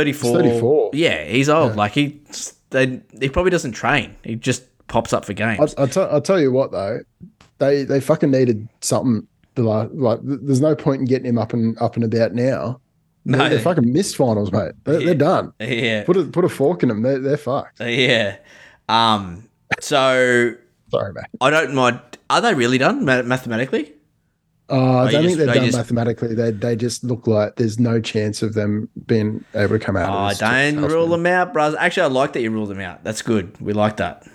34. 0.42 0.90
Yeah, 0.94 1.24
he's 1.24 1.48
old. 1.48 1.76
Like 1.76 1.92
he, 1.92 2.20
they, 2.70 3.00
he 3.20 3.28
probably 3.28 3.50
doesn't 3.50 3.72
train. 3.72 4.16
He 4.24 4.34
just 4.34 4.64
pops 4.88 5.12
up 5.12 5.24
for 5.24 5.32
games. 5.34 5.74
I'll, 5.78 5.86
tell, 5.86 6.10
I'll 6.10 6.20
tell 6.20 6.40
you 6.40 6.50
what 6.50 6.72
though, 6.72 7.00
they 7.58 7.84
they 7.84 8.00
fucking 8.00 8.30
needed 8.30 8.68
something. 8.80 9.26
The 9.54 9.62
la- 9.62 9.88
like, 9.92 10.20
there's 10.22 10.60
no 10.60 10.74
point 10.74 11.00
in 11.00 11.06
getting 11.06 11.26
him 11.26 11.38
up 11.38 11.52
and 11.52 11.76
up 11.80 11.96
and 11.96 12.04
about 12.04 12.32
now. 12.34 12.80
No. 13.24 13.36
they, 13.36 13.56
they 13.56 13.62
fucking 13.62 13.92
missed 13.92 14.16
finals, 14.16 14.50
mate. 14.50 14.72
They're, 14.84 15.00
they're 15.00 15.14
done. 15.14 15.52
yeah, 15.60 16.04
Put 16.04 16.16
a 16.16 16.24
put 16.24 16.44
a 16.44 16.48
fork 16.48 16.82
in 16.82 16.88
them. 16.88 17.02
They're, 17.02 17.18
they're 17.18 17.36
fucked. 17.36 17.80
yeah. 17.80 18.36
Um. 18.88 19.48
So 19.80 20.54
Sorry, 20.90 21.12
mate. 21.12 21.24
I 21.40 21.50
don't 21.50 21.74
mind. 21.74 22.00
Are 22.30 22.40
they 22.40 22.54
really 22.54 22.78
done 22.78 23.04
mathematically? 23.04 23.92
Uh, 24.70 24.98
I 25.00 25.10
don't 25.10 25.22
just- 25.22 25.26
think 25.26 25.38
they're 25.38 25.46
they 25.48 25.54
done 25.54 25.64
just- 25.66 25.76
mathematically. 25.78 26.34
They 26.34 26.50
they 26.52 26.76
just 26.76 27.02
look 27.04 27.26
like 27.26 27.56
there's 27.56 27.78
no 27.78 28.00
chance 28.00 28.42
of 28.42 28.54
them 28.54 28.88
being 29.06 29.44
able 29.54 29.78
to 29.78 29.84
come 29.84 29.96
out. 29.96 30.34
Oh, 30.34 30.36
don't 30.38 30.76
rule 30.82 31.08
them 31.08 31.26
out, 31.26 31.52
bros. 31.52 31.74
Actually, 31.74 32.04
I 32.04 32.06
like 32.06 32.32
that 32.34 32.40
you 32.42 32.50
rule 32.50 32.66
them 32.66 32.80
out. 32.80 33.02
That's 33.02 33.22
good. 33.22 33.58
We 33.60 33.72
like 33.72 33.96
that. 33.96 34.26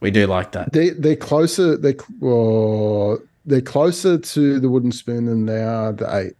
We 0.00 0.10
do 0.10 0.26
like 0.26 0.52
that. 0.52 0.72
They 0.72 0.90
they're 0.90 1.16
closer. 1.16 1.76
They 1.76 1.94
well, 2.20 3.18
they're 3.44 3.60
closer 3.60 4.18
to 4.18 4.60
the 4.60 4.68
wooden 4.68 4.92
spoon 4.92 5.26
than 5.26 5.46
they 5.46 5.62
are 5.62 5.92
the 5.92 6.16
eight. 6.16 6.32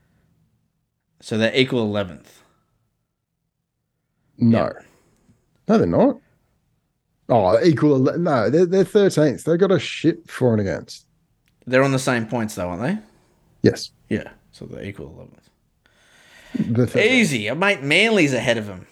So 1.20 1.36
they're 1.38 1.54
equal 1.54 1.82
eleventh. 1.82 2.42
No, 4.38 4.72
no, 5.68 5.78
they're 5.78 5.86
not. 5.86 6.18
Oh, 7.28 7.58
equal. 7.62 7.98
No, 8.00 8.50
they're 8.50 8.66
they're 8.66 8.84
thirteenth. 8.84 9.44
They 9.44 9.56
got 9.56 9.70
a 9.70 9.78
shit 9.78 10.28
for 10.28 10.52
and 10.52 10.60
against. 10.60 11.06
They're 11.66 11.84
on 11.84 11.92
the 11.92 11.98
same 11.98 12.26
points 12.26 12.54
though, 12.56 12.68
aren't 12.70 12.82
they? 12.82 12.98
Yes, 13.62 13.90
Yeah. 14.08 14.30
So 14.52 14.66
they're 14.66 14.84
equal 14.84 15.06
eleventh. 15.06 15.48
the 16.76 16.86
13th. 16.86 17.06
Easy. 17.10 17.50
Mate, 17.52 17.82
Manly's 17.82 18.34
ahead 18.34 18.58
of 18.58 18.66
them. 18.66 18.86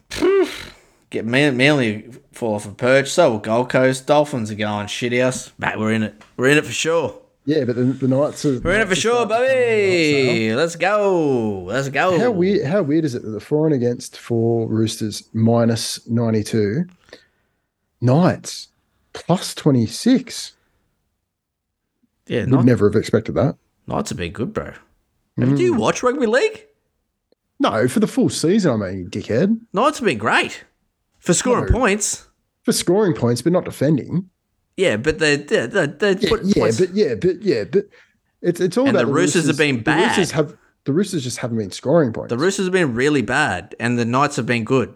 Get 1.11 1.27
Man- 1.27 1.57
Manly 1.57 2.11
fall 2.33 2.55
off 2.55 2.66
a 2.66 2.71
perch. 2.73 3.09
So 3.11 3.33
will 3.33 3.39
Gold 3.41 3.68
Coast. 3.68 4.07
Dolphins 4.07 4.51
are 4.51 4.55
going 4.55 4.87
shithouse. 4.87 5.51
Mate, 5.59 5.79
we're 5.79 5.93
in 5.93 6.03
it. 6.05 6.23
We're 6.37 6.49
in 6.49 6.57
it 6.59 6.64
for 6.64 6.73
sure. 6.73 7.18
Yeah, 7.47 7.64
but 7.64 7.75
the, 7.75 7.83
the 7.85 8.07
Knights 8.09 8.45
are. 8.45 8.61
We're 8.61 8.75
in 8.77 8.81
it 8.83 8.89
for 8.89 8.95
sure, 8.95 9.27
baby. 9.27 10.55
Let's 10.55 10.77
go. 10.77 11.62
Let's 11.66 11.89
go. 11.89 12.18
How 12.18 12.31
weird? 12.31 12.64
How 12.66 12.83
weird 12.83 13.05
is 13.05 13.14
it 13.14 13.23
that 13.23 13.31
the 13.31 13.41
for 13.41 13.66
and 13.66 13.75
against 13.75 14.16
for 14.18 14.68
Roosters 14.68 15.25
minus 15.33 16.07
ninety 16.09 16.45
two, 16.45 16.85
Knights 18.01 18.68
plus 19.12 19.55
twenty 19.55 19.87
six. 19.87 20.53
Yeah, 22.27 22.45
Would 22.47 22.64
never 22.64 22.89
have 22.89 22.97
expected 22.97 23.35
that. 23.35 23.57
Knights 23.91 24.11
have 24.11 24.18
been 24.18 24.32
good, 24.32 24.53
bro. 24.53 24.72
Have- 25.38 25.57
Do 25.57 25.62
you 25.62 25.74
hmm. 25.74 25.80
watch 25.80 26.03
rugby 26.03 26.26
league? 26.26 26.66
No, 27.59 27.88
for 27.88 28.01
the 28.01 28.07
full 28.07 28.28
season, 28.30 28.72
I 28.82 28.88
mean, 28.91 28.99
you 29.01 29.09
dickhead. 29.09 29.61
Knights 29.72 29.99
have 29.99 30.07
been 30.07 30.18
great 30.18 30.64
for 31.18 31.34
scoring 31.34 31.66
No. 31.66 31.78
points. 31.78 32.26
For 32.62 32.72
scoring 32.72 33.14
points, 33.14 33.43
but 33.43 33.53
not 33.53 33.64
defending. 33.64 34.30
Yeah, 34.76 34.97
but 34.97 35.18
they 35.18 35.36
they 35.36 35.66
they 35.66 36.16
Yeah, 36.20 36.28
put 36.28 36.45
yeah, 36.45 36.55
points. 36.55 36.78
but 36.80 36.95
yeah, 36.95 37.14
but 37.16 37.43
yeah, 37.43 37.64
but 37.64 37.86
it's 38.41 38.61
it's 38.61 38.76
all 38.78 38.86
And 38.86 38.97
about 38.97 39.07
the 39.09 39.12
Roosters 39.12 39.47
have 39.47 39.59
been 39.59 39.82
The 39.82 39.93
Roosters 39.93 40.30
bad. 40.30 40.36
have 40.36 40.57
the 40.84 40.93
Roosters 40.95 41.22
just 41.22 41.38
haven't 41.38 41.59
been 41.59 41.70
scoring 41.70 42.12
points. 42.12 42.30
the 42.30 42.38
Roosters 42.38 42.64
have 42.66 42.72
been 42.72 42.95
really 42.95 43.20
bad, 43.22 43.74
and 43.78 43.99
the 43.99 44.05
Knights 44.07 44.36
have 44.36 44.47
been 44.47 44.64
good. 44.64 44.95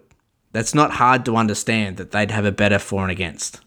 That's 0.52 0.74
not 0.74 0.92
hard 0.92 1.24
to 1.26 1.36
understand 1.36 1.96
that 1.98 2.12
they'd 2.12 2.30
have 2.30 2.44
a 2.46 2.52
better 2.52 2.78
for 2.78 3.02
and 3.02 3.10
against. 3.10 3.60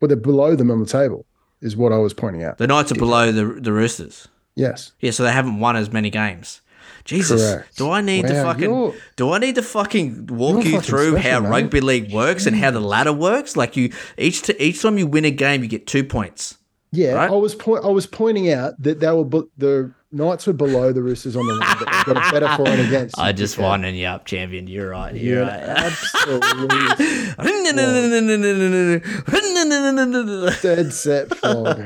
well, 0.00 0.08
they're 0.08 0.16
below 0.16 0.54
them 0.56 0.70
on 0.70 0.80
the 0.80 0.86
table, 0.86 1.26
is 1.60 1.76
what 1.76 1.92
I 1.92 1.98
was 1.98 2.14
pointing 2.14 2.42
out. 2.42 2.58
The 2.58 2.66
Knights 2.66 2.92
are 2.92 2.96
below 2.96 3.32
the 3.32 3.46
the 3.60 3.72
Roosters. 3.72 4.28
Yes. 4.56 4.92
Yeah, 5.00 5.10
so 5.12 5.22
they 5.22 5.32
haven't 5.32 5.60
won 5.60 5.76
as 5.76 5.92
many 5.92 6.10
games. 6.10 6.60
Jesus, 7.04 7.40
Correct. 7.54 7.76
do 7.78 7.90
I 7.90 8.02
need 8.02 8.26
to 8.26 8.34
fucking 8.42 8.92
do 9.16 9.32
I 9.32 9.38
need 9.38 9.54
to 9.54 9.62
fucking 9.62 10.26
walk 10.26 10.54
You're 10.56 10.62
fucking 10.64 10.80
through 10.82 11.12
special, 11.12 11.30
how 11.30 11.40
mate. 11.40 11.48
rugby 11.48 11.80
league 11.80 12.12
works 12.12 12.46
and 12.46 12.54
how 12.54 12.70
the 12.70 12.80
ladder 12.80 13.12
works? 13.12 13.56
Like 13.56 13.76
you 13.76 13.92
each 14.18 14.42
t- 14.42 14.54
each 14.58 14.82
time 14.82 14.98
you 14.98 15.06
win 15.06 15.24
a 15.24 15.30
game, 15.30 15.62
you 15.62 15.68
get 15.68 15.86
two 15.86 16.04
points. 16.04 16.58
Yeah, 16.92 17.12
Right? 17.12 17.30
I 17.30 17.34
was 17.36 17.54
point. 17.54 17.84
I 17.84 17.88
was 17.88 18.06
pointing 18.06 18.52
out 18.52 18.74
that 18.82 19.00
they 19.00 19.10
were 19.12 19.24
the 19.56 19.92
Knights 20.12 20.44
were 20.48 20.52
below 20.52 20.92
the 20.92 21.04
Roosters 21.04 21.36
on 21.36 21.46
the 21.46 21.54
line, 21.54 21.76
but 21.78 21.88
they've 21.88 22.04
got 22.14 22.28
a 22.28 22.32
better 22.32 22.48
for 22.56 22.68
and 22.68 22.80
against. 22.80 23.16
I 23.16 23.30
just 23.30 23.56
dickhead. 23.56 23.62
winding 23.62 23.94
you 23.94 24.06
up, 24.06 24.24
champion. 24.26 24.66
You're 24.66 24.90
right. 24.90 25.14
You're 25.14 25.36
You're 25.38 25.46
right. 25.46 25.62
absolutely 25.62 27.38
dead 30.62 30.92
set 30.92 31.32
flog. 31.36 31.76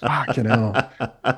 fucking 0.00 0.46
hell. 0.46 0.90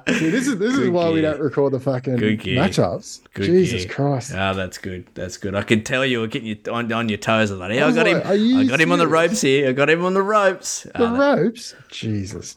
See, 0.09 0.31
this 0.31 0.47
is 0.47 0.57
this 0.59 0.79
is 0.79 0.89
why 0.89 1.11
we 1.11 1.21
don't 1.21 1.41
record 1.41 1.75
the 1.75 1.81
fucking 1.81 2.17
Good 2.17 2.41
gear. 2.41 2.59
matchups. 2.63 3.21
Good 3.35 3.45
Jesus 3.47 3.85
gear. 3.85 3.93
Christ. 3.95 4.33
Ah, 4.35 4.55
that's 4.55 4.79
good. 4.79 5.09
That's 5.15 5.37
good. 5.37 5.55
I 5.55 5.63
can 5.63 5.85
tell 5.85 6.07
you 6.07 6.21
were 6.21 6.27
getting 6.27 6.49
you 6.49 6.57
on, 6.73 6.91
on 6.91 7.11
your 7.11 7.19
toes. 7.19 7.51
I 7.51 7.55
was 7.55 7.61
like, 7.61 7.75
yeah, 7.75 7.85
I 7.85 7.89
I 7.89 7.93
got 7.93 8.07
like, 8.07 8.25
him. 8.25 8.57
I 8.59 8.65
got 8.65 8.81
him 8.81 8.93
on 8.93 8.99
the 8.99 9.09
ropes 9.09 9.43
here. 9.43 9.69
I 9.69 9.73
got 9.73 9.91
him 9.91 10.07
on 10.07 10.15
the 10.15 10.23
ropes. 10.23 10.85
The 10.85 11.05
Ah, 11.05 11.19
ropes. 11.35 11.75
Jesus. 11.91 12.55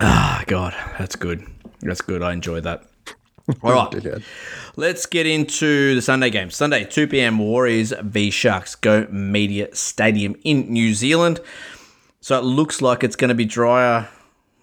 Ah, 0.00 0.44
God, 0.46 0.74
that's 0.98 1.16
good. 1.16 1.46
That's 1.82 2.00
good. 2.00 2.22
I 2.22 2.32
enjoyed 2.32 2.64
that. 2.64 2.84
All 3.62 3.72
right, 3.72 4.22
let's 4.76 5.06
get 5.06 5.26
into 5.26 5.94
the 5.96 6.02
Sunday 6.02 6.30
game. 6.30 6.50
Sunday, 6.50 6.84
2 6.84 7.08
p.m. 7.08 7.38
Warriors 7.38 7.92
v 8.02 8.30
Sharks. 8.30 8.74
Go 8.76 9.06
Media 9.10 9.74
Stadium 9.74 10.36
in 10.44 10.70
New 10.72 10.94
Zealand. 10.94 11.40
So 12.20 12.38
it 12.38 12.44
looks 12.44 12.80
like 12.80 13.02
it's 13.02 13.16
going 13.16 13.30
to 13.30 13.34
be 13.34 13.46
drier 13.46 14.08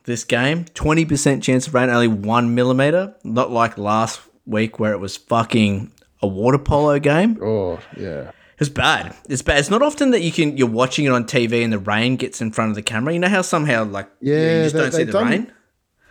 this 0.05 0.23
game. 0.23 0.65
20% 0.65 1.41
chance 1.43 1.67
of 1.67 1.73
rain, 1.73 1.89
only 1.89 2.07
one 2.07 2.55
millimeter. 2.55 3.15
Not 3.25 3.51
like 3.51 3.77
last 3.77 4.21
week 4.45 4.79
where 4.79 4.93
it 4.93 4.99
was 4.99 5.17
fucking 5.17 5.91
a 6.21 6.27
water 6.27 6.59
polo 6.59 6.97
game. 6.99 7.37
Oh 7.43 7.79
yeah. 7.97 8.31
It's 8.59 8.69
bad. 8.69 9.13
It's 9.27 9.41
bad. 9.41 9.59
It's 9.59 9.69
not 9.69 9.81
often 9.81 10.11
that 10.11 10.21
you 10.21 10.31
can 10.31 10.55
you're 10.55 10.67
watching 10.69 11.05
it 11.05 11.11
on 11.11 11.25
TV 11.25 11.63
and 11.63 11.73
the 11.73 11.77
rain 11.79 12.15
gets 12.15 12.41
in 12.41 12.51
front 12.51 12.69
of 12.69 12.75
the 12.75 12.81
camera. 12.81 13.13
You 13.13 13.19
know 13.19 13.27
how 13.27 13.41
somehow 13.41 13.83
like 13.83 14.07
yeah, 14.21 14.35
you, 14.59 14.63
just 14.63 14.75
they- 14.75 14.81
don't 14.81 14.91
see 14.91 14.97
they've 14.99 15.07
the 15.07 15.11
done- 15.13 15.29
rain. 15.29 15.51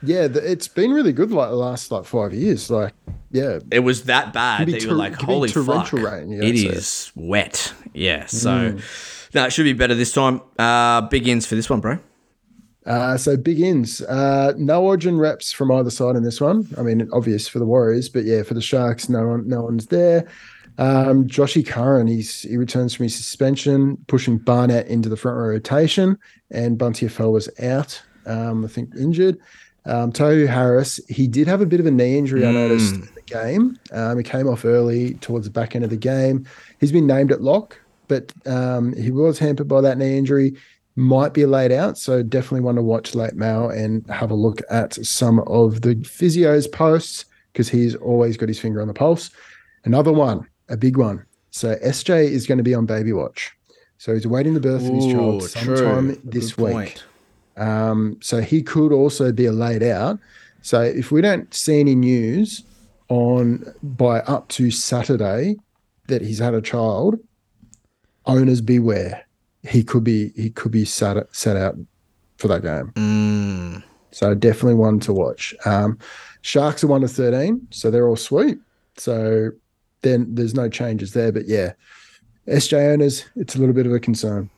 Yeah, 0.07 0.29
the, 0.29 0.51
it's 0.51 0.69
been 0.69 0.93
really 0.93 1.13
good 1.13 1.31
like 1.31 1.51
the 1.51 1.57
last 1.57 1.91
like 1.91 2.05
five 2.05 2.33
years. 2.33 2.71
Like, 2.71 2.95
yeah, 3.31 3.59
It 3.71 3.81
was 3.81 4.05
that 4.05 4.33
bad 4.33 4.69
that 4.69 4.83
you 4.83 4.89
were 4.89 4.95
like, 4.95 5.15
holy 5.15 5.49
fuck! 5.51 5.93
rain, 5.93 6.33
it 6.33 6.45
it. 6.45 6.55
is 6.57 7.13
wet. 7.15 7.73
Yeah. 7.93 8.27
So 8.27 8.71
Hmm. 8.73 8.79
no, 9.35 9.45
it 9.47 9.53
should 9.53 9.65
be 9.65 9.73
better 9.73 9.95
this 9.95 10.13
time. 10.13 10.41
Uh, 10.59 11.03
big 11.03 11.27
ins 11.29 11.47
for 11.47 11.55
this 11.55 11.69
one, 11.69 11.81
bro. 11.81 11.99
Uh, 12.87 13.17
so 13.17 13.37
big 13.37 13.59
ins. 13.61 14.01
Uh, 14.03 14.53
no 14.57 14.83
origin 14.85 15.19
reps 15.19 15.51
from 15.53 15.73
either 15.73 15.91
side 15.91 16.15
in 16.15 16.23
this 16.23 16.41
one. 16.41 16.69
I 16.79 16.83
mean, 16.83 17.09
obvious 17.13 17.49
for 17.49 17.59
the 17.59 17.65
Warriors, 17.67 18.09
but 18.09 18.25
yeah, 18.25 18.45
for 18.45 18.55
the 18.55 18.61
Sharks, 18.63 19.09
no 19.09 19.27
one, 19.27 19.49
no 19.49 19.63
one's 19.63 19.87
there. 19.87 20.29
Um, 20.79 21.27
Joshy 21.27 21.67
Curran, 21.67 22.07
he's 22.07 22.43
he 22.43 22.57
returns 22.57 22.95
from 22.95 23.05
his 23.05 23.17
suspension, 23.17 23.97
pushing 24.07 24.39
Barnett 24.39 24.87
into 24.89 25.09
the 25.09 25.17
front 25.17 25.37
row 25.39 25.49
rotation, 25.49 26.17
and 26.51 26.79
Bunty 26.79 27.09
fell 27.09 27.33
was 27.33 27.49
out. 27.61 28.01
Um, 28.27 28.65
I 28.65 28.69
think 28.69 28.95
injured. 28.97 29.39
Um, 29.87 30.13
Tohu 30.13 30.47
Harris, 30.47 31.01
he 31.09 31.27
did 31.27 31.47
have 31.47 31.61
a 31.61 31.67
bit 31.67 31.81
of 31.81 31.87
a 31.87 31.91
knee 31.91 32.19
injury. 32.19 32.45
I 32.45 32.51
noticed 32.53 32.95
in 32.95 33.01
the 33.15 33.23
game. 33.23 33.79
Um, 33.93 34.19
he 34.19 34.25
came 34.25 34.49
off 34.49 34.65
early 34.65 35.15
towards 35.15 35.47
the 35.47 35.53
back 35.53 35.75
end 35.75 35.85
of 35.85 35.91
the 35.91 35.97
game. 35.97 36.47
He's 36.81 36.93
been 36.93 37.07
named 37.07 37.31
at 37.33 37.41
lock, 37.41 37.79
but 38.09 38.33
um, 38.47 38.95
he 38.95 39.11
was 39.11 39.39
hampered 39.39 39.69
by 39.69 39.81
that 39.81 39.99
knee 39.99 40.19
injury 40.19 40.57
might 40.97 41.35
be 41.35 41.45
laid 41.47 41.71
out. 41.71 41.99
So 41.99 42.23
definitely 42.23 42.63
want 42.63 42.77
to 42.79 42.83
watch 42.83 43.15
late 43.15 43.35
mail 43.35 43.69
and 43.69 44.05
have 44.11 44.31
a 44.31 44.35
look 44.35 44.61
at 44.71 44.95
some 45.07 45.41
of 45.41 45.83
the 45.83 45.95
physio's 45.97 46.67
posts 46.67 47.27
because 47.53 47.69
he's 47.69 47.95
always 47.95 48.37
got 48.37 48.49
his 48.49 48.59
finger 48.59 48.81
on 48.81 48.89
the 48.89 48.95
pulse. 48.95 49.31
Another 49.85 50.13
one, 50.13 50.47
a 50.69 50.77
big 50.77 50.97
one. 50.97 51.25
So 51.51 51.77
SJ 51.77 52.31
is 52.31 52.47
going 52.47 52.59
to 52.59 52.65
be 52.65 52.75
on 52.75 52.87
baby 52.87 53.13
watch. 53.13 53.53
So 53.99 54.13
he's 54.15 54.25
awaiting 54.25 54.55
the 54.55 54.61
birth 54.61 54.87
of 54.87 54.95
his 54.95 55.07
child 55.07 55.43
sometime 55.45 56.15
true. 56.15 56.21
this 56.25 56.53
Good 56.53 56.65
week. 56.65 56.73
point. 56.75 57.05
Um, 57.57 58.19
so 58.21 58.41
he 58.41 58.63
could 58.63 58.93
also 58.93 59.33
be 59.33 59.49
laid 59.49 59.83
out. 59.83 60.19
So 60.63 60.81
if 60.83 61.11
we 61.11 61.21
don't 61.21 61.53
see 61.55 61.81
any 61.81 61.95
news 61.95 62.65
on 63.09 63.73
by 63.83 64.21
up 64.21 64.49
to 64.49 64.71
Saturday 64.71 65.57
that 66.09 66.23
he's 66.23 66.39
had 66.39 66.55
a 66.55 66.61
child, 66.61 67.19
owners 68.27 68.61
beware. 68.61 69.25
He 69.63 69.83
could 69.83 70.05
be 70.05 70.31
he 70.37 70.51
could 70.51 70.73
be 70.73 70.85
sat 70.85 71.17
set 71.35 71.57
out 71.57 71.77
for 72.37 72.49
that 72.49 72.63
game. 72.63 72.93
Mm. 72.95 73.83
So 74.13 74.35
definitely 74.35 74.75
one 74.75 75.01
to 75.01 75.13
watch. 75.13 75.55
Um, 75.65 75.99
Sharks 76.43 76.85
are 76.85 76.89
one 76.89 77.01
to 77.01 77.09
thirteen, 77.09 77.67
so 77.71 77.91
they're 77.91 78.09
all 78.09 78.17
sweet. 78.17 78.59
So 78.97 79.51
then 80.03 80.35
there's 80.35 80.55
no 80.55 80.69
changes 80.69 81.13
there. 81.13 81.33
But 81.33 81.47
yeah, 81.47 81.73
SJ 82.47 82.93
owners, 82.93 83.25
it's 83.35 83.57
a 83.57 83.59
little 83.59 83.75
bit 83.75 83.87
of 83.87 83.93
a 83.93 84.01
concern. 84.01 84.51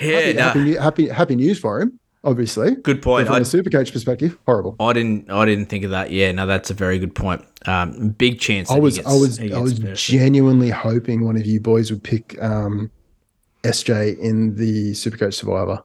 Yeah, 0.00 0.20
happy, 0.20 0.32
no, 0.32 0.42
happy, 0.42 0.74
happy, 0.76 1.08
happy 1.08 1.36
news 1.36 1.58
for 1.58 1.80
him. 1.80 1.98
Obviously, 2.22 2.74
good 2.74 3.00
point. 3.00 3.26
But 3.26 3.32
from 3.32 3.36
I, 3.36 3.40
a 3.40 3.44
super 3.46 3.70
coach 3.70 3.92
perspective, 3.92 4.36
horrible. 4.44 4.76
I 4.78 4.92
didn't. 4.92 5.30
I 5.30 5.46
didn't 5.46 5.66
think 5.66 5.84
of 5.84 5.90
that. 5.90 6.10
Yeah, 6.10 6.32
no, 6.32 6.46
that's 6.46 6.70
a 6.70 6.74
very 6.74 6.98
good 6.98 7.14
point. 7.14 7.42
Um, 7.66 8.10
big 8.10 8.38
chance. 8.40 8.70
I 8.70 8.78
was, 8.78 8.96
gets- 8.96 9.08
I 9.08 9.14
was, 9.14 9.40
I 9.40 9.58
was 9.58 9.78
genuinely 9.78 10.68
hoping 10.70 11.24
one 11.24 11.36
of 11.36 11.46
you 11.46 11.60
boys 11.60 11.90
would 11.90 12.02
pick 12.02 12.40
um, 12.42 12.90
SJ 13.62 14.18
in 14.18 14.56
the 14.56 14.92
Supercoach 14.92 15.34
Survivor. 15.34 15.82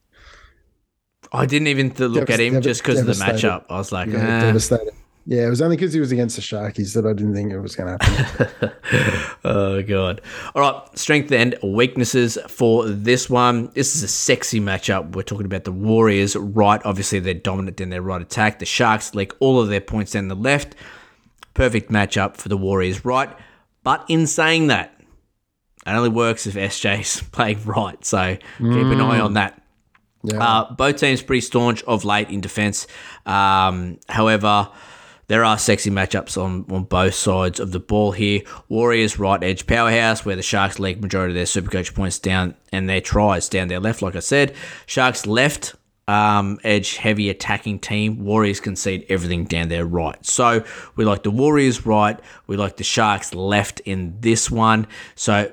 I 1.31 1.45
didn't 1.45 1.67
even 1.67 1.93
look 1.97 2.29
at 2.29 2.39
him 2.39 2.61
just 2.61 2.81
because 2.81 2.99
of 2.99 3.05
the 3.05 3.13
matchup. 3.13 3.65
I 3.69 3.77
was 3.77 3.91
like, 3.91 4.09
Yeah, 4.09 4.17
"Ah." 4.19 4.41
devastated. 4.41 4.93
Yeah, 5.27 5.47
it 5.47 5.49
was 5.49 5.61
only 5.61 5.75
because 5.75 5.91
he 5.91 5.99
was 5.99 6.11
against 6.11 6.35
the 6.35 6.41
Sharkies 6.43 6.93
that 6.93 7.05
I 7.05 7.13
didn't 7.13 7.33
think 7.33 7.51
it 7.51 7.59
was 7.59 7.75
going 7.75 7.97
to 7.97 8.05
happen. 8.05 8.71
oh 9.43 9.81
god. 9.81 10.21
All 10.53 10.61
right, 10.61 10.97
strength 10.97 11.31
and 11.31 11.57
weaknesses 11.63 12.37
for 12.47 12.87
this 12.87 13.27
one. 13.27 13.71
This 13.73 13.95
is 13.95 14.03
a 14.03 14.07
sexy 14.07 14.59
matchup. 14.59 15.15
We're 15.15 15.23
talking 15.23 15.47
about 15.47 15.63
the 15.63 15.71
Warriors 15.71 16.35
right. 16.35 16.79
Obviously, 16.85 17.19
they're 17.19 17.33
dominant 17.33 17.81
in 17.81 17.89
their 17.89 18.03
right 18.03 18.21
attack. 18.21 18.59
The 18.59 18.65
Sharks 18.65 19.15
leak 19.15 19.33
all 19.39 19.59
of 19.59 19.67
their 19.67 19.81
points 19.81 20.11
down 20.11 20.27
the 20.27 20.35
left. 20.35 20.75
Perfect 21.55 21.89
matchup 21.89 22.37
for 22.37 22.49
the 22.49 22.57
Warriors 22.57 23.03
right. 23.03 23.35
But 23.83 24.05
in 24.07 24.27
saying 24.27 24.67
that, 24.67 24.95
it 25.87 25.91
only 25.91 26.09
works 26.09 26.45
if 26.45 26.53
SJ's 26.53 27.21
playing 27.31 27.63
right. 27.65 28.03
So 28.05 28.35
keep 28.57 28.59
an 28.59 29.01
eye 29.01 29.19
on 29.19 29.33
that. 29.33 29.59
Yeah. 30.23 30.43
Uh, 30.43 30.73
both 30.73 30.97
teams 30.97 31.23
pretty 31.23 31.41
staunch 31.41 31.83
of 31.83 32.05
late 32.05 32.29
in 32.29 32.41
defense. 32.41 32.85
Um, 33.25 33.99
however, 34.07 34.69
there 35.27 35.43
are 35.43 35.57
sexy 35.57 35.89
matchups 35.89 36.41
on, 36.41 36.65
on 36.69 36.83
both 36.83 37.15
sides 37.15 37.59
of 37.59 37.71
the 37.71 37.79
ball 37.79 38.11
here. 38.11 38.41
Warriors 38.69 39.17
right 39.17 39.41
edge 39.43 39.65
powerhouse, 39.67 40.25
where 40.25 40.35
the 40.35 40.41
Sharks 40.41 40.79
leak 40.79 41.01
majority 41.01 41.31
of 41.31 41.35
their 41.35 41.45
super 41.45 41.69
coach 41.69 41.93
points 41.93 42.19
down 42.19 42.55
and 42.71 42.87
their 42.87 43.01
tries 43.01 43.49
down 43.49 43.67
their 43.67 43.79
left. 43.79 44.01
Like 44.01 44.15
I 44.15 44.19
said, 44.19 44.55
Sharks 44.85 45.25
left 45.25 45.75
um, 46.07 46.59
edge 46.63 46.97
heavy 46.97 47.29
attacking 47.29 47.79
team. 47.79 48.23
Warriors 48.23 48.59
concede 48.59 49.05
everything 49.09 49.45
down 49.45 49.69
their 49.69 49.85
right. 49.85 50.23
So 50.25 50.63
we 50.95 51.05
like 51.05 51.23
the 51.23 51.31
Warriors 51.31 51.85
right. 51.85 52.19
We 52.47 52.57
like 52.57 52.77
the 52.77 52.83
Sharks 52.83 53.33
left 53.33 53.79
in 53.81 54.17
this 54.19 54.51
one. 54.51 54.87
So 55.15 55.51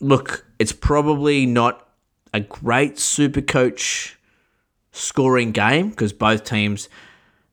look, 0.00 0.44
it's 0.58 0.72
probably 0.72 1.46
not 1.46 1.88
a 2.34 2.40
great 2.40 2.98
super 2.98 3.40
coach 3.40 4.18
scoring 4.90 5.52
game 5.52 5.90
because 5.90 6.12
both 6.12 6.44
teams 6.44 6.88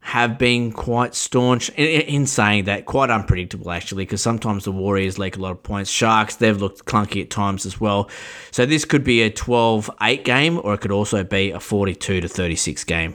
have 0.09 0.37
been 0.37 0.71
quite 0.71 1.13
staunch 1.13 1.69
in, 1.69 2.01
in 2.01 2.25
saying 2.25 2.65
that 2.65 2.85
quite 2.85 3.09
unpredictable 3.09 3.71
actually 3.71 4.03
because 4.03 4.21
sometimes 4.21 4.63
the 4.63 4.71
warriors 4.71 5.19
leak 5.19 5.37
a 5.37 5.39
lot 5.39 5.51
of 5.51 5.61
points 5.61 5.89
sharks 5.89 6.37
they've 6.37 6.59
looked 6.59 6.85
clunky 6.85 7.21
at 7.21 7.29
times 7.29 7.65
as 7.65 7.79
well 7.79 8.09
so 8.51 8.65
this 8.65 8.85
could 8.85 9.03
be 9.03 9.21
a 9.21 9.29
12-8 9.29 10.23
game 10.23 10.59
or 10.63 10.73
it 10.73 10.81
could 10.81 10.91
also 10.91 11.23
be 11.23 11.51
a 11.51 11.59
42 11.59 12.21
to 12.21 12.27
36 12.27 12.83
game 12.83 13.13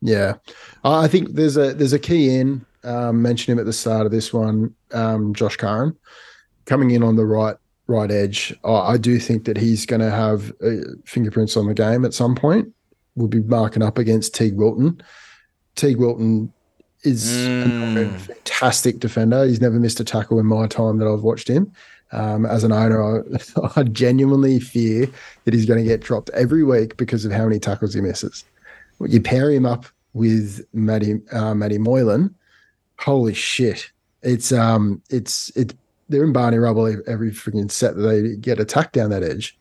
Yeah, 0.00 0.34
Uh, 0.84 1.00
I 1.00 1.08
think 1.08 1.34
there's 1.34 1.56
a 1.56 1.74
there's 1.74 1.92
a 1.92 1.98
key 1.98 2.36
in. 2.36 2.64
Um, 2.84 3.22
mentioned 3.22 3.54
him 3.54 3.58
at 3.58 3.66
the 3.66 3.72
start 3.72 4.06
of 4.06 4.12
this 4.12 4.32
one, 4.32 4.74
um, 4.92 5.34
Josh 5.34 5.56
Curran, 5.56 5.96
coming 6.66 6.90
in 6.90 7.02
on 7.02 7.16
the 7.16 7.24
right 7.24 7.56
right 7.86 8.10
edge. 8.10 8.54
I 8.64 8.92
I 8.92 8.96
do 8.96 9.18
think 9.18 9.44
that 9.46 9.56
he's 9.56 9.86
going 9.86 10.00
to 10.00 10.10
have 10.10 10.52
uh, 10.64 10.86
fingerprints 11.04 11.56
on 11.56 11.66
the 11.66 11.74
game 11.74 12.04
at 12.04 12.14
some 12.14 12.34
point. 12.34 12.68
We'll 13.16 13.28
be 13.28 13.40
marking 13.40 13.82
up 13.82 13.98
against 13.98 14.34
Teig 14.34 14.54
Wilton. 14.54 15.02
Teig 15.76 15.96
Wilton 15.96 16.52
is 17.02 17.46
a 17.46 18.08
fantastic 18.18 18.98
defender. 18.98 19.44
He's 19.44 19.60
never 19.60 19.78
missed 19.78 20.00
a 20.00 20.04
tackle 20.04 20.38
in 20.38 20.46
my 20.46 20.66
time 20.66 20.98
that 20.98 21.08
I've 21.08 21.22
watched 21.22 21.48
him. 21.48 21.72
Um, 22.12 22.46
as 22.46 22.64
an 22.64 22.72
owner, 22.72 23.02
I, 23.02 23.20
I 23.76 23.82
genuinely 23.82 24.60
fear 24.60 25.06
that 25.44 25.54
he's 25.54 25.66
going 25.66 25.82
to 25.82 25.84
get 25.84 26.00
dropped 26.00 26.30
every 26.30 26.62
week 26.62 26.96
because 26.96 27.24
of 27.24 27.32
how 27.32 27.44
many 27.44 27.58
tackles 27.58 27.94
he 27.94 28.00
misses 28.00 28.44
you 29.00 29.20
pair 29.20 29.50
him 29.50 29.66
up 29.66 29.86
with 30.12 30.64
Matty 30.72 31.20
uh, 31.32 31.54
Matty 31.54 31.78
Moylan, 31.78 32.34
holy 32.98 33.34
shit! 33.34 33.90
It's 34.22 34.52
um 34.52 35.02
it's 35.10 35.50
it 35.56 35.74
they're 36.08 36.24
in 36.24 36.32
Barney 36.32 36.58
rubble 36.58 36.86
every, 37.06 37.30
freaking 37.30 37.70
set 37.70 37.96
that 37.96 38.02
they 38.02 38.36
get 38.36 38.60
attacked 38.60 38.92
down 38.92 39.10
that 39.10 39.22
edge. 39.22 39.58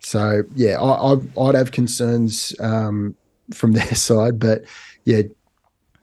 So 0.00 0.42
yeah, 0.54 0.80
I, 0.80 1.14
I 1.14 1.40
I'd 1.40 1.54
have 1.54 1.72
concerns 1.72 2.54
um 2.60 3.14
from 3.52 3.72
their 3.72 3.94
side, 3.94 4.38
but 4.38 4.64
yeah, 5.04 5.22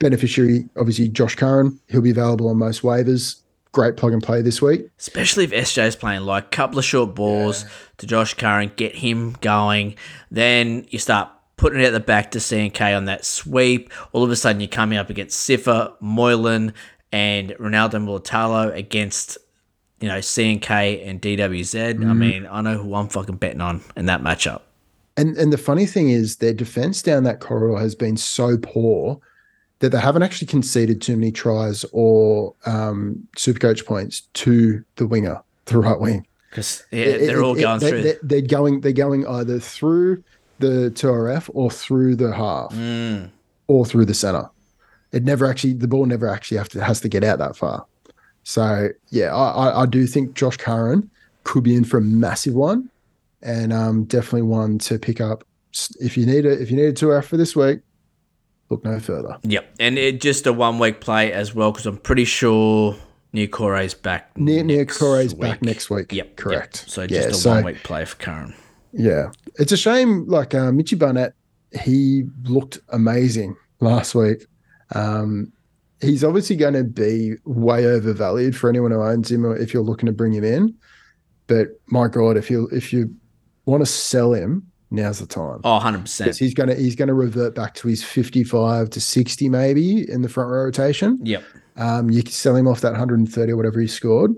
beneficiary 0.04 0.70
obviously 0.78 1.10
Josh 1.10 1.36
Curran, 1.36 1.80
he'll 1.90 2.02
be 2.02 2.12
available 2.12 2.50
on 2.50 2.58
most 2.58 2.84
waivers. 2.84 3.40
Great 3.72 3.98
plug 3.98 4.14
and 4.14 4.22
play 4.22 4.44
this 4.44 4.62
week. 4.62 4.88
especially 5.00 5.46
if 5.46 5.52
SJ's 5.52 5.96
playing 5.96 6.22
like 6.22 6.46
a 6.46 6.50
couple 6.50 6.78
of 6.78 6.86
short 6.86 7.16
balls 7.16 7.66
to 7.98 8.06
Josh 8.06 8.36
Curran, 8.36 8.72
get 8.76 8.96
him 8.96 9.36
going. 9.42 9.96
Then 10.30 10.86
you 10.90 11.00
start 11.00 11.30
putting 11.58 11.80
it 11.80 11.86
at 11.86 11.94
the 11.94 12.00
back 12.00 12.32
to 12.32 12.38
CNK 12.38 12.96
on 12.96 13.06
that 13.06 13.26
sweep. 13.26 13.92
All 14.12 14.24
of 14.24 14.30
a 14.30 14.36
sudden, 14.36 14.62
you're 14.62 14.68
coming 14.68 15.00
up 15.00 15.10
against 15.10 15.50
Sifa, 15.50 15.96
Moylan, 16.02 16.74
and 17.12 17.52
Ronaldo 17.52 17.94
Mulitalo 17.94 18.76
against 18.76 19.40
you 20.02 20.08
know 20.08 20.18
CNK 20.20 21.08
and 21.08 21.22
DWZ. 21.22 21.80
I 21.80 21.94
mm-hmm. 21.94 22.20
mean, 22.20 22.48
I 22.52 22.62
know 22.62 22.78
who 22.78 22.94
I'm 22.94 23.08
fucking 23.08 23.38
betting 23.38 23.62
on 23.62 23.82
in 23.96 24.06
that 24.08 24.22
matchup. 24.22 24.62
And 25.16 25.38
and 25.38 25.54
the 25.54 25.58
funny 25.58 25.86
thing 25.86 26.10
is 26.10 26.38
their 26.38 26.54
defense 26.54 27.02
down 27.02 27.24
that 27.24 27.40
corridor 27.40 27.80
has 27.80 27.96
been 27.96 28.18
so 28.18 28.58
poor 28.58 29.20
that 29.84 29.90
they 29.90 30.00
haven't 30.00 30.24
actually 30.24 30.48
conceded 30.48 31.02
too 31.02 31.18
many 31.18 31.30
tries 31.30 31.84
or 31.92 32.56
um, 32.66 33.28
super 33.36 33.60
coach 33.60 33.86
points 33.86 34.22
to 34.34 34.82
the 34.96 35.06
winger, 35.06 35.42
the 35.66 35.78
right 35.78 36.00
wing. 36.00 36.26
Because 36.50 36.86
yeah, 36.90 37.00
It- 37.06 37.28
they're 37.28 37.40
it- 37.40 37.44
all 37.44 37.58
it- 37.58 37.62
going 37.62 37.80
they- 37.82 37.90
through. 37.90 38.02
they- 38.04 38.18
They're 38.24 38.42
going. 38.48 38.80
They're 38.80 38.94
going 38.94 39.28
either 39.28 39.60
through 39.60 40.24
the 40.60 40.90
2RF 40.92 41.50
or 41.54 41.70
through 41.70 42.16
the 42.16 42.34
half, 42.34 42.74
Mm. 42.74 43.30
or 43.68 43.86
through 43.86 44.06
the 44.06 44.14
center. 44.14 44.46
It 45.12 45.26
never 45.26 45.46
actually. 45.46 45.74
The 45.74 45.88
ball 45.90 46.06
never 46.06 46.30
actually 46.30 46.60
have 46.60 46.70
to, 46.70 46.82
has 46.84 47.02
to 47.02 47.10
get 47.10 47.26
out 47.26 47.40
that 47.40 47.58
far. 47.58 47.86
So 48.44 48.88
yeah, 49.10 49.36
I, 49.36 49.82
I, 49.82 49.86
do 49.86 50.08
think 50.08 50.34
Josh 50.34 50.56
Curran 50.58 51.10
could 51.44 51.64
be 51.66 51.76
in 51.76 51.84
for 51.84 51.98
a 51.98 52.02
massive 52.02 52.54
one, 52.54 52.90
and 53.42 53.74
um, 53.74 54.06
definitely 54.06 54.44
one 54.44 54.78
to 54.80 54.98
pick 54.98 55.20
up. 55.20 55.44
If 56.00 56.16
you 56.18 56.26
need 56.26 56.46
it, 56.46 56.62
if 56.62 56.72
you 56.72 56.78
need 56.78 56.86
a 56.86 56.94
2RF 56.94 57.26
for 57.26 57.36
this 57.36 57.54
week, 57.56 57.80
look 58.74 58.84
no 58.86 59.00
further. 59.00 59.38
Yep, 59.44 59.76
and 59.80 59.98
it 59.98 60.22
just 60.22 60.46
a 60.48 60.54
one 60.54 60.80
week 60.80 61.00
play 61.02 61.32
as 61.32 61.54
well 61.56 61.72
because 61.72 61.86
I'm 61.86 61.98
pretty 61.98 62.26
sure 62.26 62.96
Near 63.32 63.48
Kore's 63.48 63.94
back. 63.94 64.38
Near 64.38 64.64
Near 64.64 64.80
next 64.86 65.00
back 65.40 65.62
next 65.62 65.90
week. 65.90 66.12
Yep, 66.12 66.36
correct. 66.36 66.82
Yep. 66.84 66.90
So 66.90 67.02
Yeah, 67.04 67.08
just 67.08 67.30
a 67.30 67.34
so- 67.36 67.52
one 67.52 67.64
week 67.66 67.84
play 67.84 68.06
for 68.06 68.16
Curran. 68.18 68.54
Yeah, 68.92 69.32
it's 69.56 69.72
a 69.72 69.78
shame. 69.78 70.28
Like 70.28 70.54
uh, 70.54 70.72
Mitchy 70.72 70.96
Barnett, 70.96 71.34
he 71.84 72.26
looked 72.44 72.80
amazing 72.90 73.56
last 73.80 74.14
week. 74.14 74.46
Um, 74.94 75.52
he's 76.00 76.24
obviously 76.24 76.56
going 76.58 76.76
to 76.76 76.84
be 76.84 77.34
way 77.46 77.88
overvalued 77.88 78.56
for 78.56 78.70
anyone 78.70 78.92
who 78.92 79.02
owns 79.02 79.32
him, 79.32 79.46
or 79.48 79.58
if 79.58 79.74
you're 79.74 79.82
looking 79.82 80.06
to 80.06 80.12
bring 80.14 80.32
him 80.34 80.44
in. 80.44 80.76
But 81.48 81.70
my 81.88 82.08
God, 82.08 82.38
if 82.38 82.52
you 82.52 82.68
if 82.72 82.94
you 82.94 83.16
want 83.66 83.82
to 83.82 83.88
sell 83.88 84.34
him, 84.34 84.70
now's 84.94 85.20
the 85.20 85.26
time. 85.28 85.60
Oh, 85.66 85.74
100 85.74 86.02
percent. 86.02 86.28
Because 86.28 86.38
he's 86.40 86.54
gonna 86.54 86.76
he's 86.76 86.96
gonna 86.96 87.14
revert 87.14 87.54
back 87.56 87.74
to 87.76 87.90
his 87.90 88.02
55 88.04 88.90
to 88.92 89.02
60 89.02 89.50
maybe 89.50 90.10
in 90.10 90.22
the 90.22 90.30
front 90.30 90.50
row 90.50 90.64
rotation. 90.64 91.20
Yep. 91.24 91.44
Um, 91.76 92.10
you 92.10 92.24
can 92.24 92.32
sell 92.32 92.56
him 92.56 92.68
off 92.68 92.80
that 92.82 92.92
130 92.92 93.52
or 93.52 93.58
whatever 93.58 93.80
he 93.82 93.88
scored. 93.88 94.34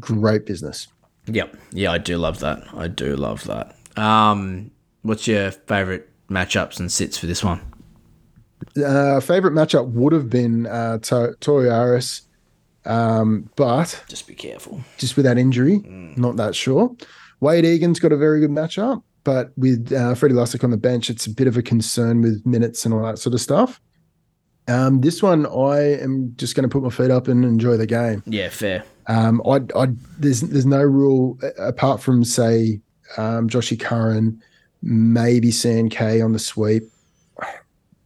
Great 0.00 0.46
business. 0.46 0.86
Yep. 1.26 1.56
Yeah, 1.72 1.90
I 1.92 1.98
do 1.98 2.16
love 2.16 2.38
that. 2.40 2.62
I 2.74 2.88
do 2.88 3.16
love 3.16 3.44
that. 3.44 3.76
Um, 3.96 4.70
what's 5.02 5.26
your 5.26 5.50
favorite 5.50 6.08
matchups 6.30 6.78
and 6.80 6.90
sits 6.90 7.18
for 7.18 7.26
this 7.26 7.42
one? 7.44 7.60
Uh, 8.82 9.20
favorite 9.20 9.52
matchup 9.52 9.88
would 9.90 10.12
have 10.12 10.30
been 10.30 10.66
uh, 10.66 10.98
to- 10.98 11.34
Tohu 11.40 11.70
Harris, 11.70 12.22
um, 12.86 13.50
but 13.56 14.02
Just 14.08 14.26
be 14.26 14.34
careful. 14.34 14.80
just 14.98 15.16
with 15.16 15.24
that 15.26 15.38
injury, 15.38 15.78
not 16.16 16.36
that 16.36 16.54
sure. 16.54 16.94
Wade 17.40 17.64
Egan's 17.64 18.00
got 18.00 18.12
a 18.12 18.16
very 18.16 18.40
good 18.40 18.50
matchup, 18.50 19.02
but 19.24 19.52
with 19.56 19.92
uh, 19.92 20.14
Freddie 20.14 20.34
Lussick 20.34 20.62
on 20.64 20.70
the 20.70 20.76
bench, 20.76 21.10
it's 21.10 21.26
a 21.26 21.30
bit 21.30 21.46
of 21.46 21.56
a 21.56 21.62
concern 21.62 22.20
with 22.22 22.44
minutes 22.46 22.84
and 22.84 22.94
all 22.94 23.02
that 23.02 23.18
sort 23.18 23.34
of 23.34 23.40
stuff. 23.40 23.80
Um, 24.68 25.00
this 25.00 25.22
one, 25.22 25.46
I 25.46 25.98
am 26.00 26.34
just 26.36 26.54
going 26.54 26.62
to 26.62 26.68
put 26.72 26.82
my 26.82 26.90
feet 26.90 27.10
up 27.10 27.28
and 27.28 27.44
enjoy 27.44 27.76
the 27.76 27.86
game. 27.86 28.22
Yeah, 28.26 28.48
fair. 28.48 28.84
Um, 29.06 29.42
I, 29.46 29.60
I, 29.76 29.88
there's 30.18 30.40
there's 30.40 30.64
no 30.64 30.82
rule 30.82 31.38
apart 31.58 32.00
from 32.00 32.24
say 32.24 32.80
um, 33.18 33.48
Joshy 33.48 33.78
Curran, 33.78 34.42
maybe 34.82 35.50
CNK 35.50 36.24
on 36.24 36.32
the 36.32 36.38
sweep. 36.38 36.84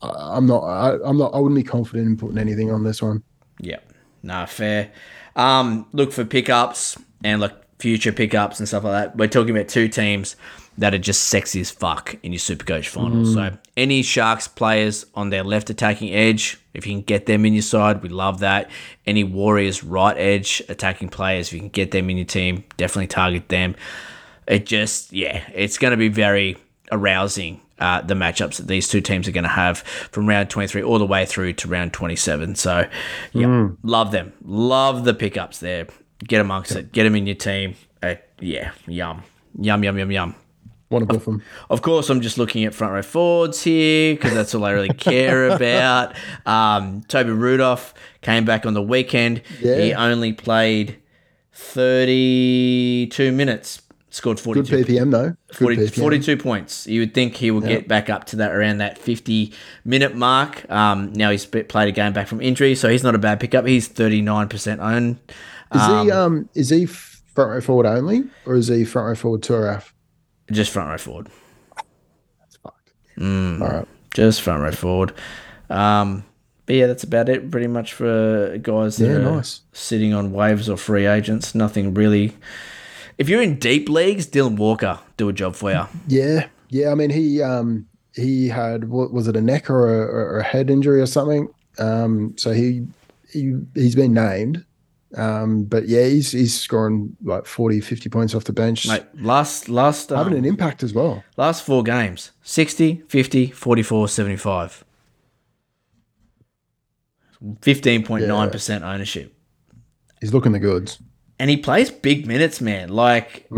I- 0.02 0.36
I'm 0.36 0.46
not. 0.46 0.60
I, 0.62 0.96
I'm 1.04 1.18
not. 1.18 1.34
I 1.34 1.38
wouldn't 1.38 1.56
be 1.56 1.62
confident 1.68 2.06
in 2.08 2.16
putting 2.16 2.38
anything 2.38 2.70
on 2.70 2.84
this 2.84 3.00
one. 3.02 3.22
Yep. 3.60 3.92
Nah, 4.22 4.46
fair. 4.46 4.90
Um, 5.36 5.86
look 5.92 6.12
for 6.12 6.24
pickups 6.24 6.96
and 7.22 7.40
like 7.40 7.52
future 7.78 8.12
pickups 8.12 8.58
and 8.58 8.66
stuff 8.68 8.82
like 8.84 8.92
that. 8.92 9.16
We're 9.16 9.28
talking 9.28 9.54
about 9.56 9.68
two 9.68 9.86
teams 9.88 10.34
that 10.78 10.94
are 10.94 10.98
just 10.98 11.24
sexy 11.24 11.60
as 11.60 11.70
fuck 11.70 12.16
in 12.22 12.32
your 12.32 12.38
Supercoach 12.38 12.86
finals. 12.86 13.34
So 13.34 13.58
any 13.76 14.02
Sharks 14.02 14.46
players 14.48 15.04
on 15.14 15.30
their 15.30 15.42
left 15.42 15.70
attacking 15.70 16.14
edge, 16.14 16.56
if 16.72 16.86
you 16.86 16.92
can 16.94 17.02
get 17.02 17.26
them 17.26 17.44
in 17.44 17.52
your 17.52 17.62
side, 17.62 18.00
we 18.00 18.08
love 18.08 18.38
that. 18.40 18.70
Any 19.04 19.24
Warriors 19.24 19.82
right 19.82 20.16
edge 20.16 20.62
attacking 20.68 21.08
players, 21.08 21.48
if 21.48 21.54
you 21.54 21.58
can 21.60 21.68
get 21.68 21.90
them 21.90 22.08
in 22.10 22.16
your 22.16 22.26
team, 22.26 22.64
definitely 22.76 23.08
target 23.08 23.48
them. 23.48 23.74
It 24.46 24.66
just, 24.66 25.12
yeah, 25.12 25.42
it's 25.52 25.78
going 25.78 25.90
to 25.90 25.96
be 25.96 26.08
very 26.08 26.56
arousing 26.92 27.60
uh, 27.80 28.00
the 28.02 28.14
matchups 28.14 28.56
that 28.56 28.68
these 28.68 28.88
two 28.88 29.00
teams 29.00 29.28
are 29.28 29.32
going 29.32 29.44
to 29.44 29.50
have 29.50 29.78
from 29.78 30.28
round 30.28 30.48
23 30.48 30.82
all 30.82 30.98
the 30.98 31.06
way 31.06 31.26
through 31.26 31.52
to 31.54 31.68
round 31.68 31.92
27. 31.92 32.54
So, 32.54 32.88
yeah, 33.32 33.68
love 33.82 34.12
them. 34.12 34.32
Love 34.44 35.04
the 35.04 35.14
pickups 35.14 35.58
there. 35.58 35.88
Get 36.24 36.40
amongst 36.40 36.72
it. 36.72 36.92
Get 36.92 37.04
them 37.04 37.14
in 37.16 37.26
your 37.26 37.36
team. 37.36 37.74
Uh, 38.02 38.14
yeah, 38.40 38.72
yum. 38.86 39.22
Yum, 39.60 39.82
yum, 39.84 39.98
yum, 39.98 40.10
yum. 40.12 40.34
Want 40.90 41.06
to 41.06 41.14
buff 41.14 41.26
them? 41.26 41.42
Of 41.68 41.82
course, 41.82 42.08
I'm 42.08 42.22
just 42.22 42.38
looking 42.38 42.64
at 42.64 42.74
front 42.74 42.94
row 42.94 43.02
forwards 43.02 43.62
here 43.62 44.14
because 44.14 44.32
that's 44.32 44.54
all 44.54 44.64
I 44.64 44.70
really 44.70 44.88
care 44.88 45.48
about. 45.50 46.14
Um, 46.46 47.02
Toby 47.08 47.30
Rudolph 47.30 47.92
came 48.22 48.46
back 48.46 48.64
on 48.64 48.72
the 48.72 48.82
weekend. 48.82 49.42
Yeah. 49.60 49.76
He 49.76 49.92
only 49.92 50.32
played 50.32 50.98
32 51.52 53.32
minutes, 53.32 53.82
scored 54.10 54.38
Good 54.38 54.66
42, 54.66 54.76
PPM 54.84 55.10
though. 55.10 55.36
Good 55.48 55.58
40 55.58 55.76
PPM. 55.76 56.00
42 56.00 56.36
points. 56.38 56.86
You 56.86 57.00
would 57.00 57.12
think 57.14 57.36
he 57.36 57.50
will 57.50 57.60
get 57.60 57.86
back 57.86 58.08
up 58.08 58.24
to 58.26 58.36
that 58.36 58.52
around 58.52 58.78
that 58.78 58.96
50 58.96 59.52
minute 59.84 60.14
mark. 60.16 60.70
Um, 60.70 61.12
now 61.12 61.30
he's 61.30 61.44
played 61.44 61.88
a 61.88 61.92
game 61.92 62.12
back 62.14 62.28
from 62.28 62.40
injury, 62.40 62.74
so 62.74 62.88
he's 62.88 63.02
not 63.02 63.14
a 63.14 63.18
bad 63.18 63.40
pickup. 63.40 63.66
He's 63.66 63.88
39% 63.88 64.78
owned. 64.78 65.18
Is 65.74 65.86
he 65.86 66.10
um 66.10 66.48
is 66.54 66.70
he 66.70 66.86
front 66.86 67.50
row 67.50 67.60
forward 67.60 67.84
only, 67.84 68.24
or 68.46 68.54
is 68.54 68.68
he 68.68 68.86
front 68.86 69.08
row 69.08 69.14
forward 69.14 69.42
to 69.44 69.52
RF? 69.52 69.92
Just 70.50 70.70
front 70.72 70.90
row 70.90 70.98
forward. 70.98 71.28
That's 72.40 72.56
fine. 72.56 73.62
All 73.62 73.68
right. 73.68 73.88
just 74.14 74.42
front 74.42 74.62
row 74.62 74.72
forward. 74.72 75.12
Um, 75.70 76.24
but 76.66 76.76
yeah, 76.76 76.86
that's 76.86 77.04
about 77.04 77.28
it. 77.28 77.50
Pretty 77.50 77.66
much 77.66 77.92
for 77.94 78.56
guys 78.58 78.96
that 78.98 79.06
Yeah, 79.06 79.12
are 79.16 79.22
nice. 79.36 79.60
sitting 79.72 80.12
on 80.14 80.32
waivers 80.32 80.68
or 80.72 80.76
free 80.76 81.06
agents. 81.06 81.54
Nothing 81.54 81.94
really. 81.94 82.34
If 83.18 83.28
you're 83.28 83.42
in 83.42 83.58
deep 83.58 83.88
leagues, 83.88 84.26
Dylan 84.26 84.56
Walker 84.56 84.98
do 85.16 85.28
a 85.28 85.32
job 85.32 85.54
for 85.56 85.70
you. 85.72 85.86
Yeah, 86.06 86.48
yeah. 86.68 86.90
I 86.90 86.94
mean, 86.94 87.10
he 87.10 87.42
um 87.42 87.86
he 88.14 88.48
had 88.48 88.88
what 88.88 89.12
was 89.12 89.28
it 89.28 89.36
a 89.36 89.40
neck 89.40 89.68
or 89.70 89.86
a, 89.88 90.06
or 90.06 90.38
a 90.38 90.44
head 90.44 90.70
injury 90.70 91.00
or 91.00 91.06
something? 91.06 91.48
Um, 91.78 92.34
so 92.36 92.52
he 92.52 92.86
he 93.30 93.54
he's 93.74 93.94
been 93.96 94.14
named. 94.14 94.64
Um, 95.16 95.64
but 95.64 95.88
yeah, 95.88 96.04
he's 96.04 96.32
he's 96.32 96.58
scoring 96.58 97.16
like 97.22 97.46
40, 97.46 97.80
50 97.80 98.08
points 98.10 98.34
off 98.34 98.44
the 98.44 98.52
bench, 98.52 98.86
Mate, 98.86 99.04
last 99.14 99.68
last 99.70 100.10
having 100.10 100.34
um, 100.34 100.38
an 100.40 100.44
impact 100.44 100.82
as 100.82 100.92
well. 100.92 101.24
last 101.38 101.64
four 101.64 101.82
games 101.82 102.32
60, 102.42 103.04
50, 103.08 103.46
44, 103.52 104.08
75. 104.08 104.84
15.9% 107.42 108.82
ownership. 108.82 109.34
He's 110.20 110.34
looking 110.34 110.52
the 110.52 110.58
goods. 110.58 111.00
And 111.38 111.48
he 111.48 111.56
plays 111.56 111.90
big 111.90 112.26
minutes, 112.26 112.60
man. 112.60 112.88
Like 112.88 113.48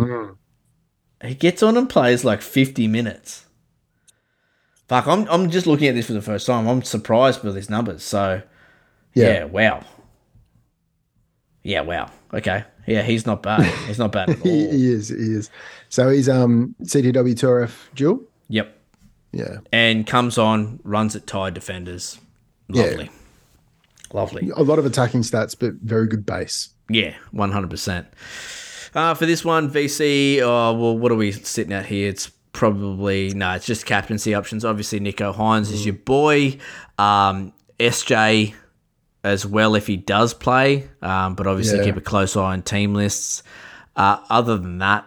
he 1.25 1.35
gets 1.35 1.63
on 1.63 1.77
and 1.77 1.89
plays 1.89 2.25
like 2.25 2.43
50 2.43 2.87
minutes. 2.89 3.47
Fuck, 4.87 5.07
I'm 5.07 5.27
I'm 5.29 5.51
just 5.51 5.67
looking 5.67 5.89
at 5.89 5.95
this 5.95 6.07
for 6.07 6.13
the 6.13 6.21
first 6.21 6.47
time. 6.47 6.69
I'm 6.69 6.83
surprised 6.83 7.43
by 7.43 7.53
these 7.53 7.71
numbers. 7.71 8.03
So 8.03 8.43
yeah, 9.15 9.27
Yeah, 9.27 9.45
wow. 9.45 9.85
Yeah, 11.63 11.83
wow. 11.83 12.11
Okay. 12.33 12.65
Yeah, 12.87 13.03
he's 13.03 13.27
not 13.27 13.43
bad. 13.43 13.65
He's 13.87 13.99
not 13.99 14.13
bad 14.13 14.31
at 14.31 14.41
all. 14.41 14.47
he, 14.51 14.89
is. 14.93 15.09
He 15.09 15.17
is. 15.17 15.51
So 15.89 16.09
he's 16.09 16.29
um 16.29 16.75
CTW 16.83 17.35
2RF 17.35 17.73
dual. 17.95 18.23
Yep. 18.49 18.77
Yeah, 19.33 19.59
And 19.73 20.07
comes 20.09 20.39
on, 20.39 20.81
runs 20.83 21.15
at 21.15 21.25
tied 21.27 21.55
defenders. 21.55 22.19
Yeah. 22.69 22.83
Lovely. 22.87 23.11
Lovely. 24.13 24.51
a 24.57 24.63
lot 24.65 24.81
of 24.81 24.87
attacking 24.87 25.21
stats, 25.23 25.55
but 25.57 25.75
very 25.75 26.09
good 26.09 26.27
base. 26.27 26.71
Yeah, 26.89 27.15
one 27.31 27.53
hundred 27.53 27.71
percent. 27.71 28.09
Uh, 28.93 29.15
for 29.15 29.25
this 29.27 29.45
one, 29.45 29.71
VC. 29.71 30.41
Oh 30.41 30.75
well, 30.75 30.99
what 30.99 31.13
are 31.13 31.17
we 31.17 31.31
sitting 31.31 31.73
at 31.73 31.87
here? 31.87 32.09
It's 32.09 32.29
probably 32.53 33.33
no. 33.33 33.53
It's 33.53 33.67
just 33.67 33.87
captaincy 33.87 34.35
options. 34.35 34.65
Obviously, 34.65 34.99
Nicho 34.99 35.33
Hynes 35.33 35.71
is 35.71 35.87
your 35.87 35.95
boy. 35.95 36.59
Um, 36.99 37.53
SJ 37.79 38.55
as 39.23 39.45
well 39.47 39.75
if 39.75 39.87
he 39.87 39.97
does 39.97 40.33
play, 40.35 40.89
um, 41.03 41.35
but 41.35 41.47
obviously 41.47 41.79
Yeah. 41.79 41.85
keep 41.85 41.97
a 41.97 42.01
close 42.01 42.37
eye 42.37 42.53
on 42.53 42.63
team 42.63 42.95
lists. 42.95 43.43
Uh, 43.97 44.19
other 44.31 44.57
than 44.57 44.79
that, 44.79 45.05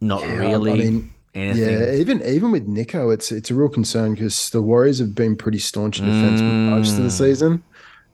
not 0.00 0.22
really 0.22 0.72
I 0.72 0.76
mean, 0.76 1.10
anything. 1.34 1.72
Yeah, 1.72 1.92
even 1.94 2.22
even 2.24 2.50
with 2.52 2.66
Nicho, 2.66 3.12
it's 3.12 3.30
it's 3.32 3.50
a 3.50 3.54
real 3.54 3.68
concern 3.68 4.14
because 4.14 4.50
the 4.50 4.62
Warriors 4.62 4.98
have 4.98 5.14
been 5.14 5.36
pretty 5.36 5.58
staunch 5.58 5.98
in 6.00 6.06
defense 6.06 6.40
most 6.40 6.94
Mm. 6.94 6.98
of 6.98 7.04
the 7.04 7.10
season. 7.10 7.62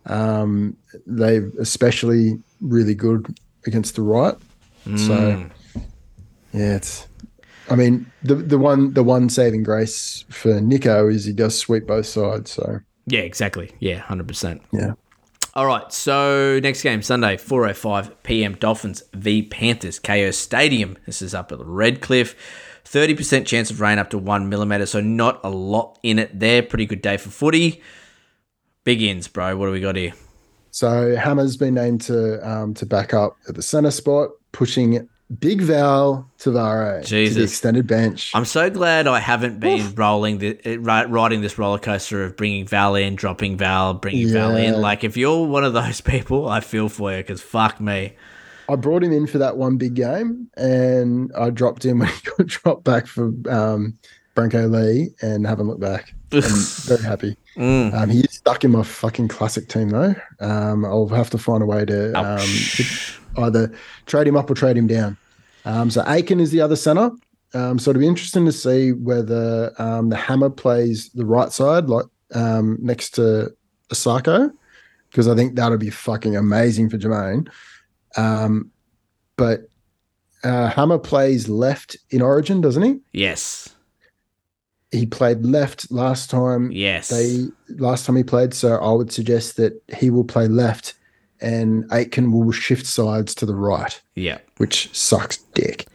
Um, 0.07 0.77
they've 1.07 1.53
especially 1.61 2.39
really 2.61 2.95
good 2.95 3.39
against 3.67 3.97
the 3.97 4.03
right. 4.03 4.35
Mm. 4.87 4.99
So 4.99 5.51
yeah, 6.53 6.77
it's. 6.77 7.07
I 7.71 7.77
mean, 7.77 8.07
the 8.23 8.35
the 8.35 8.59
one 8.59 8.93
the 8.93 9.03
one 9.03 9.29
saving 9.31 9.63
grace 9.63 10.25
for 10.29 10.61
Nicho 10.61 11.11
is 11.13 11.25
he 11.25 11.33
does 11.33 11.57
sweep 11.59 11.87
both 11.87 12.07
sides. 12.07 12.51
So 12.51 12.81
Yeah, 13.07 13.21
exactly. 13.21 13.71
Yeah, 13.81 13.99
hundred 14.01 14.29
percent. 14.29 14.61
yeah, 14.73 14.93
All 15.57 15.67
right, 15.67 15.93
so 15.93 16.59
next 16.61 16.83
game 16.83 17.01
Sunday, 17.01 17.37
4:05 17.37 18.13
p.m. 18.25 18.55
Dolphins 18.57 19.05
v 19.13 19.41
Panthers, 19.41 20.01
Kayo 20.01 20.35
Stadium. 20.35 20.99
This 21.07 21.23
is 21.23 21.33
up 21.33 21.53
at 21.53 21.61
Redcliffe. 21.61 22.35
30% 22.85 23.47
chance 23.47 23.71
of 23.71 23.81
rain 23.81 23.99
up 23.99 24.11
to 24.11 24.19
1 24.19 24.49
millimeter, 24.49 24.85
so 24.85 25.01
not 25.01 25.41
a 25.45 25.49
lot 25.49 25.99
in 26.03 26.19
it 26.19 26.39
there. 26.39 26.63
Pretty 26.63 26.87
good 26.87 27.01
day 27.01 27.17
for 27.17 27.31
footy. 27.31 27.81
Big 28.83 29.01
ins, 29.01 29.29
bro. 29.29 29.57
What 29.57 29.67
do 29.67 29.73
we 29.73 29.81
got 29.81 29.95
here? 29.97 30.13
so 30.73 31.15
Hammer's 31.15 31.57
been 31.57 31.75
named 31.75 32.01
to 32.01 32.45
um 32.49 32.75
to 32.75 32.85
back 32.85 33.15
up 33.15 33.37
at 33.49 33.55
the 33.55 33.63
center 33.63 33.93
spot, 33.93 34.31
pushing 34.51 35.09
Big 35.41 35.61
Val 35.63 36.29
Tavare 36.39 37.03
to 37.03 37.07
Jesus. 37.07 37.37
the 37.37 37.43
extended 37.45 37.87
bench. 37.87 38.33
I'm 38.35 38.45
so 38.45 38.71
glad 38.71 39.07
I 39.07 39.21
haven't 39.21 39.61
been 39.61 39.95
rolling 39.95 40.39
the 40.39 40.59
uh, 40.67 41.07
riding 41.09 41.41
this 41.41 41.59
roller 41.59 41.79
coaster 41.79 42.25
of 42.25 42.37
bringing 42.37 42.67
Val 42.67 42.95
in, 42.95 43.17
dropping 43.17 43.57
Val, 43.57 43.95
bringing 43.95 44.33
Val 44.33 44.57
in. 44.57 44.81
Like 44.81 45.05
if 45.05 45.17
you're 45.17 45.47
one 45.47 45.65
of 45.65 45.73
those 45.73 46.01
people, 46.03 46.49
I 46.49 46.61
feel 46.61 46.89
for 46.89 47.11
you 47.13 47.19
because 47.19 47.41
fuck 47.41 47.81
me. 47.81 48.13
I 48.69 48.77
brought 48.77 49.03
him 49.05 49.13
in 49.13 49.27
for 49.27 49.39
that 49.39 49.57
one 49.57 49.77
big 49.77 49.95
game, 49.95 50.49
and 50.57 51.31
I 51.37 51.51
dropped 51.51 51.85
him 51.85 51.99
when 52.01 52.09
he 52.09 52.21
got 52.37 52.47
dropped 52.47 52.85
back 52.85 53.07
for 53.07 53.27
um, 53.49 53.99
Brenko 54.35 54.71
Lee, 54.71 55.11
and 55.23 55.47
haven't 55.47 55.69
looked 55.69 55.81
back. 55.81 56.15
I'm 56.33 56.43
very 56.43 57.03
happy. 57.03 57.37
Mm. 57.57 57.95
Um, 57.95 58.11
he's 58.11 58.33
stuck 58.33 58.65
in 58.65 58.73
my 58.73 58.83
fucking 58.83 59.29
classic 59.29 59.69
team 59.69 59.91
though. 59.91 60.15
Um, 60.41 60.85
I'll 60.85 61.09
have 61.09 61.31
to 61.31 61.39
find 61.39 61.63
a 61.63 61.67
way 61.67 61.85
to, 61.85 62.13
um, 62.19 62.41
to 62.41 62.85
either 63.39 63.73
trade 64.07 64.27
him 64.27 64.37
up 64.37 64.51
or 64.51 64.55
trade 64.55 64.77
him 64.77 64.87
down. 64.87 65.17
Um, 65.65 65.91
so 65.91 66.03
Aitken 66.07 66.41
is 66.41 66.51
the 66.51 66.61
other 66.61 66.77
center. 66.77 67.11
Um, 67.55 67.79
so 67.79 67.91
it'll 67.91 68.01
be 68.01 68.09
interesting 68.09 68.45
to 68.47 68.53
see 68.53 68.93
whether 68.93 69.73
um, 69.81 70.09
the 70.09 70.17
Hammer 70.17 70.51
plays 70.51 71.11
the 71.11 71.25
right 71.25 71.53
side, 71.53 71.89
like 71.89 72.07
um, 72.35 72.79
next 72.81 73.11
to 73.11 73.55
Isaako, 73.91 74.53
because 75.11 75.29
I 75.29 75.37
think 75.37 75.55
that'll 75.55 75.79
be 75.79 75.91
fucking 75.91 76.37
amazing 76.37 76.91
for 76.91 76.99
Jamayne. 76.99 77.49
Um, 78.17 78.71
but 79.37 79.69
uh, 80.43 80.69
Hammer 80.69 80.99
plays 80.99 81.49
left 81.49 81.97
in 82.11 82.23
Origin, 82.23 82.61
doesn't 82.61 82.83
he? 82.83 83.01
Yes. 83.13 83.75
He 84.91 85.07
played 85.07 85.45
left 85.45 85.91
last 85.91 86.31
time. 86.31 86.71
Yes. 86.71 87.09
They 87.09 87.47
last 87.77 88.05
time 88.05 88.17
he 88.17 88.23
played, 88.23 88.53
so 88.53 88.77
I 88.77 88.93
would 88.93 89.13
suggest 89.13 89.57
that 89.57 89.81
he 89.97 90.11
will 90.11 90.25
play 90.25 90.47
left, 90.49 90.95
and 91.41 91.85
Aitken 91.93 92.33
will 92.33 92.51
shift 92.53 92.87
sides 92.87 93.35
to 93.37 93.47
the 93.47 93.55
right, 93.55 94.01
yeah. 94.15 94.39
which 94.59 94.95
sucks 94.97 95.39
dick. 95.55 95.87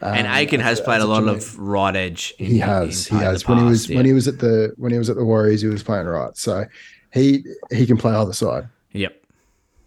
And 0.00 0.26
Um, 0.26 0.32
Aitken 0.34 0.60
has 0.60 0.80
played 0.80 1.00
a 1.00 1.06
lot 1.06 1.28
of 1.28 1.58
right 1.58 1.94
edge. 1.94 2.34
in- 2.38 2.46
He 2.46 2.58
has, 2.58 3.06
in 3.08 3.18
he 3.18 3.22
has. 3.24 3.46
When 3.46 3.58
he 3.58 3.64
was 3.64 3.88
yeah. 3.88 3.96
when 3.96 4.04
he 4.06 4.12
was 4.12 4.26
at 4.28 4.38
the 4.40 4.72
when 4.76 4.90
he 4.92 4.98
was 4.98 5.08
at 5.08 5.16
the 5.16 5.24
Warriors, 5.24 5.60
he 5.62 5.68
was 5.68 5.82
playing 5.82 6.06
right. 6.06 6.36
So 6.36 6.64
he 7.12 7.44
he 7.70 7.86
can 7.86 7.96
play 7.96 8.12
either 8.12 8.32
side. 8.32 8.68
Yep. 8.92 9.14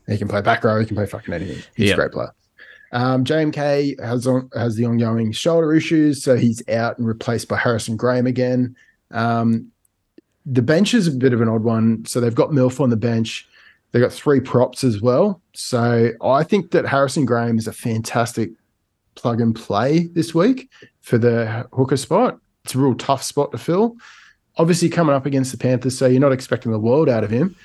He 0.08 0.18
can 0.18 0.28
play 0.28 0.42
back 0.42 0.64
row. 0.64 0.80
He 0.80 0.86
can 0.86 0.96
play 0.96 1.06
fucking 1.06 1.34
anything. 1.34 1.62
He's 1.76 1.90
Yep. 1.90 1.94
a 1.98 2.00
great 2.02 2.12
player. 2.12 2.34
Um, 2.92 3.26
JMK 3.26 4.00
has 4.02 4.26
on, 4.26 4.50
has 4.56 4.76
the 4.78 4.86
ongoing 4.86 5.32
shoulder 5.34 5.74
issues, 5.74 6.24
so 6.24 6.38
he's 6.38 6.62
out 6.70 6.98
and 6.98 7.06
replaced 7.08 7.50
by 7.50 7.58
Harrison 7.58 7.98
Graham 7.98 8.26
again. 8.26 8.76
Um, 9.12 9.72
the 10.46 10.62
bench 10.62 10.94
is 10.94 11.08
a 11.08 11.12
bit 11.12 11.34
of 11.34 11.42
an 11.42 11.50
odd 11.50 11.64
one. 11.64 12.06
So 12.06 12.22
they've 12.22 12.34
got 12.34 12.52
Milf 12.52 12.80
on 12.80 12.90
the 12.90 12.96
bench. 12.96 13.48
They've 13.96 14.04
got 14.04 14.12
three 14.12 14.42
props 14.42 14.84
as 14.84 15.02
well. 15.02 15.42
So 15.54 16.12
I 16.22 16.44
think 16.44 16.72
that 16.72 16.86
Harrison 16.86 17.26
Graham 17.26 17.58
is 17.58 17.66
a 17.66 17.72
fantastic 17.72 18.50
plug 19.16 19.40
and 19.40 19.56
play 19.56 20.08
this 20.08 20.36
week 20.36 20.70
for 21.00 21.18
the 21.18 21.66
hooker 21.72 21.96
spot. 21.96 22.38
It's 22.66 22.76
a 22.76 22.78
real 22.78 22.96
tough 22.96 23.24
spot 23.24 23.54
to 23.54 23.58
fill. 23.58 23.96
Obviously, 24.58 24.90
coming 24.90 25.16
up 25.16 25.26
against 25.26 25.54
the 25.54 25.58
Panthers, 25.58 25.98
so 25.98 26.08
you're 26.08 26.20
not 26.20 26.34
expecting 26.34 26.74
the 26.74 26.78
world 26.78 27.08
out 27.08 27.24
of 27.24 27.30
him. 27.30 27.56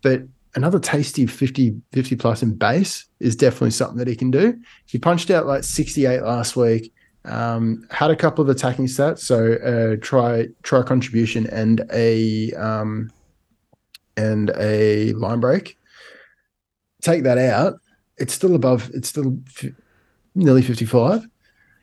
But 0.00 0.22
another 0.54 0.78
tasty 0.78 1.26
50, 1.26 1.78
50 1.92 2.16
plus 2.16 2.42
in 2.42 2.54
base 2.54 3.04
is 3.20 3.36
definitely 3.36 3.72
something 3.72 3.98
that 3.98 4.08
he 4.08 4.16
can 4.16 4.30
do. 4.30 4.58
He 4.86 4.96
punched 4.96 5.30
out 5.30 5.44
like 5.44 5.64
68 5.64 6.22
last 6.22 6.56
week. 6.56 6.94
Um, 7.26 7.86
had 7.90 8.10
a 8.10 8.16
couple 8.16 8.42
of 8.42 8.48
attacking 8.48 8.86
stats, 8.86 9.18
so 9.18 9.56
uh, 9.56 9.96
try 10.00 10.46
try 10.62 10.80
contribution 10.80 11.46
and 11.48 11.84
a 11.92 12.54
um, 12.54 13.10
and 14.16 14.50
a 14.58 15.12
line 15.14 15.40
break. 15.40 15.78
Take 17.02 17.24
that 17.24 17.38
out, 17.38 17.74
it's 18.16 18.32
still 18.32 18.54
above. 18.54 18.90
It's 18.94 19.08
still 19.08 19.38
f- 19.46 19.70
nearly 20.34 20.62
55. 20.62 21.26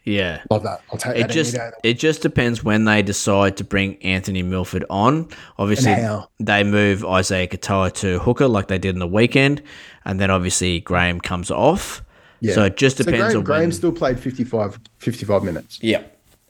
Yeah. 0.04 0.42
Love 0.50 0.64
that. 0.64 0.82
I'll 0.92 0.98
take 0.98 1.16
It 1.18 1.28
that 1.28 1.30
just 1.32 1.56
it 1.84 2.00
just 2.00 2.24
depends 2.24 2.64
when 2.64 2.86
they 2.86 3.04
decide 3.04 3.56
to 3.58 3.64
bring 3.64 4.02
Anthony 4.02 4.42
Milford 4.42 4.84
on. 4.90 5.28
Obviously, 5.60 5.96
they 6.40 6.64
move 6.64 7.06
Isaiah 7.06 7.48
Katoa 7.48 7.94
to 7.96 8.18
hooker 8.20 8.48
like 8.48 8.68
they 8.68 8.80
did 8.80 8.96
in 8.96 9.00
the 9.00 9.08
weekend, 9.08 9.62
and 10.04 10.20
then 10.20 10.32
obviously 10.32 10.80
Graham 10.80 11.22
comes 11.22 11.52
off. 11.52 12.02
Yeah. 12.40 12.56
So 12.56 12.64
it 12.64 12.78
just 12.78 12.98
So 12.98 13.04
depends 13.04 13.26
Graham, 13.26 13.38
on 13.38 13.44
Graham 13.44 13.62
when. 13.62 13.72
still 13.74 13.92
played 13.92 14.20
55, 14.20 14.80
55 14.98 15.44
minutes. 15.44 15.78
Yeah, 15.84 16.02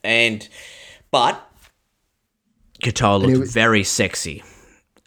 and 0.05 0.47
but 1.11 1.45
Katoa 2.81 3.19
looked 3.21 3.37
was- 3.37 3.51
very 3.53 3.83
sexy 3.83 4.43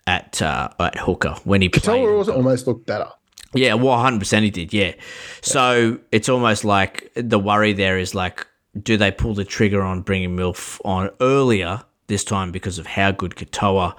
at 0.06 0.40
uh, 0.42 0.68
at 0.78 0.98
hooker 0.98 1.36
when 1.44 1.62
he 1.62 1.68
played. 1.68 2.04
Katoa 2.04 2.16
also 2.18 2.34
almost 2.34 2.66
looked 2.66 2.86
better. 2.86 3.08
Yeah, 3.54 3.74
well, 3.74 3.98
hundred 3.98 4.18
percent 4.18 4.44
he 4.44 4.50
did. 4.50 4.72
Yeah, 4.72 4.94
so 5.40 5.98
it's 6.10 6.28
almost 6.28 6.64
like 6.64 7.10
the 7.14 7.38
worry 7.38 7.72
there 7.72 7.98
is 7.98 8.14
like, 8.14 8.46
do 8.82 8.96
they 8.96 9.10
pull 9.10 9.34
the 9.34 9.44
trigger 9.44 9.82
on 9.82 10.02
bringing 10.02 10.36
Milf 10.36 10.80
on 10.84 11.10
earlier 11.20 11.82
this 12.08 12.24
time 12.24 12.50
because 12.50 12.78
of 12.78 12.86
how 12.86 13.12
good 13.12 13.36
Katoa 13.36 13.94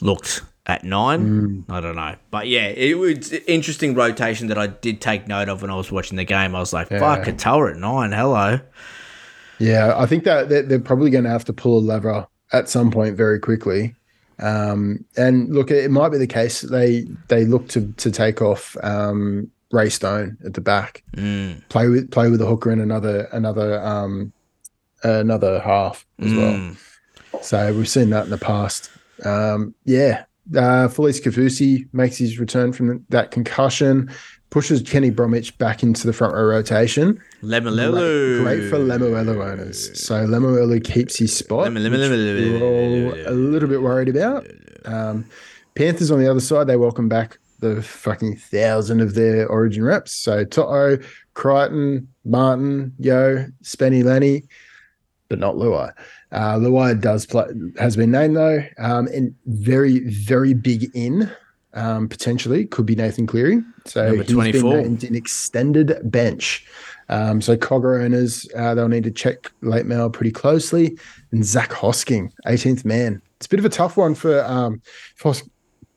looked 0.00 0.42
at 0.66 0.84
nine? 0.84 1.64
I 1.68 1.80
don't 1.80 1.96
know, 1.96 2.16
but 2.30 2.46
yeah, 2.46 2.66
it 2.66 2.98
was 2.98 3.32
interesting 3.32 3.94
rotation 3.94 4.48
that 4.48 4.58
I 4.58 4.66
did 4.66 5.00
take 5.00 5.28
note 5.28 5.48
of 5.48 5.62
when 5.62 5.70
I 5.70 5.76
was 5.76 5.90
watching 5.90 6.16
the 6.16 6.24
game. 6.24 6.54
I 6.54 6.60
was 6.60 6.74
like, 6.74 6.88
fuck, 6.88 7.24
Katoa 7.24 7.72
at 7.72 7.78
nine, 7.78 8.12
hello. 8.12 8.60
Yeah, 9.58 9.94
I 9.96 10.04
think 10.04 10.24
that 10.24 10.48
they're 10.48 10.78
probably 10.78 11.10
going 11.10 11.24
to 11.24 11.30
have 11.30 11.44
to 11.46 11.52
pull 11.52 11.78
a 11.78 11.80
lever 11.80 12.26
at 12.52 12.68
some 12.68 12.90
point 12.90 13.16
very 13.16 13.38
quickly. 13.40 13.94
Um, 14.38 15.04
and 15.16 15.54
look, 15.54 15.70
it 15.70 15.90
might 15.90 16.10
be 16.10 16.18
the 16.18 16.26
case 16.26 16.62
they 16.62 17.06
they 17.28 17.44
look 17.44 17.68
to 17.68 17.92
to 17.92 18.10
take 18.10 18.42
off 18.42 18.76
um, 18.82 19.50
Ray 19.70 19.90
Stone 19.90 20.38
at 20.44 20.54
the 20.54 20.60
back, 20.60 21.02
play 21.68 21.88
with 21.88 22.10
play 22.10 22.30
with 22.30 22.40
the 22.40 22.46
hooker 22.46 22.70
in 22.72 22.80
another 22.80 23.28
another 23.32 23.80
um, 23.82 24.32
another 25.02 25.60
half 25.60 26.06
as 26.18 26.32
well. 26.34 26.76
So 27.42 27.74
we've 27.74 27.88
seen 27.88 28.10
that 28.10 28.24
in 28.24 28.30
the 28.30 28.38
past. 28.38 28.90
Um, 29.24 29.74
yeah, 29.84 30.24
uh, 30.52 30.88
Felise 30.88 31.22
Kaufusi 31.22 31.86
makes 31.92 32.16
his 32.16 32.38
return 32.38 32.72
from 32.72 33.04
that 33.10 33.30
concussion, 33.30 34.10
pushes 34.54 34.82
Kenny 34.82 35.10
Bromwich 35.10 35.58
back 35.58 35.82
into 35.82 36.06
the 36.06 36.12
front 36.12 36.32
row 36.32 36.44
rotation. 36.44 37.20
Lemuelu. 37.42 38.40
Great, 38.40 38.58
great 38.60 38.70
for 38.70 38.78
Lemuelu 38.78 39.44
owners. 39.44 40.00
So 40.00 40.24
Lemuelu 40.28 40.82
keeps 40.84 41.16
his 41.16 41.36
spot. 41.36 41.66
Lemu- 41.66 41.82
which 41.82 42.62
we're 42.62 43.26
all 43.26 43.32
a 43.32 43.34
little 43.34 43.68
bit 43.68 43.82
worried 43.82 44.08
about. 44.08 44.46
Um, 44.84 45.24
Panthers 45.74 46.12
on 46.12 46.20
the 46.20 46.30
other 46.30 46.38
side, 46.38 46.68
they 46.68 46.76
welcome 46.76 47.08
back 47.08 47.38
the 47.58 47.82
fucking 47.82 48.36
thousand 48.36 49.00
of 49.00 49.16
their 49.16 49.48
origin 49.48 49.82
reps. 49.82 50.12
So 50.12 50.44
Toto, 50.44 50.98
Crichton, 51.34 52.06
Martin, 52.24 52.94
Yeo, 53.00 53.48
Spenny 53.64 54.04
Lenny, 54.04 54.44
but 55.28 55.40
not 55.40 55.56
Luai. 55.56 55.92
Uh, 56.30 56.58
Luai 56.58 57.00
does 57.00 57.26
play, 57.26 57.46
has 57.80 57.96
been 57.96 58.12
named 58.12 58.36
though, 58.36 58.64
um, 58.78 59.08
and 59.08 59.34
very, 59.46 59.98
very 60.10 60.54
big 60.54 60.94
in 60.94 61.28
um, 61.74 62.08
potentially 62.08 62.66
could 62.66 62.86
be 62.86 62.94
Nathan 62.94 63.26
Cleary. 63.26 63.62
So 63.84 64.06
Number 64.06 64.22
he's 64.22 64.26
been 64.26 64.34
24. 64.36 64.76
named 64.76 65.04
an 65.04 65.14
extended 65.14 65.98
bench. 66.04 66.66
Um, 67.08 67.40
so 67.40 67.56
Cogger 67.56 68.02
owners, 68.02 68.48
uh, 68.56 68.74
they'll 68.74 68.88
need 68.88 69.04
to 69.04 69.10
check 69.10 69.52
late 69.60 69.86
mail 69.86 70.08
pretty 70.08 70.30
closely. 70.30 70.98
And 71.32 71.44
Zach 71.44 71.70
Hosking, 71.70 72.32
18th 72.46 72.84
man. 72.84 73.20
It's 73.36 73.46
a 73.46 73.48
bit 73.48 73.58
of 73.58 73.64
a 73.64 73.70
tough 73.70 73.96
one 73.96 74.14
for, 74.14 74.42
um, 74.44 74.80
for 75.16 75.28
Hos- 75.28 75.48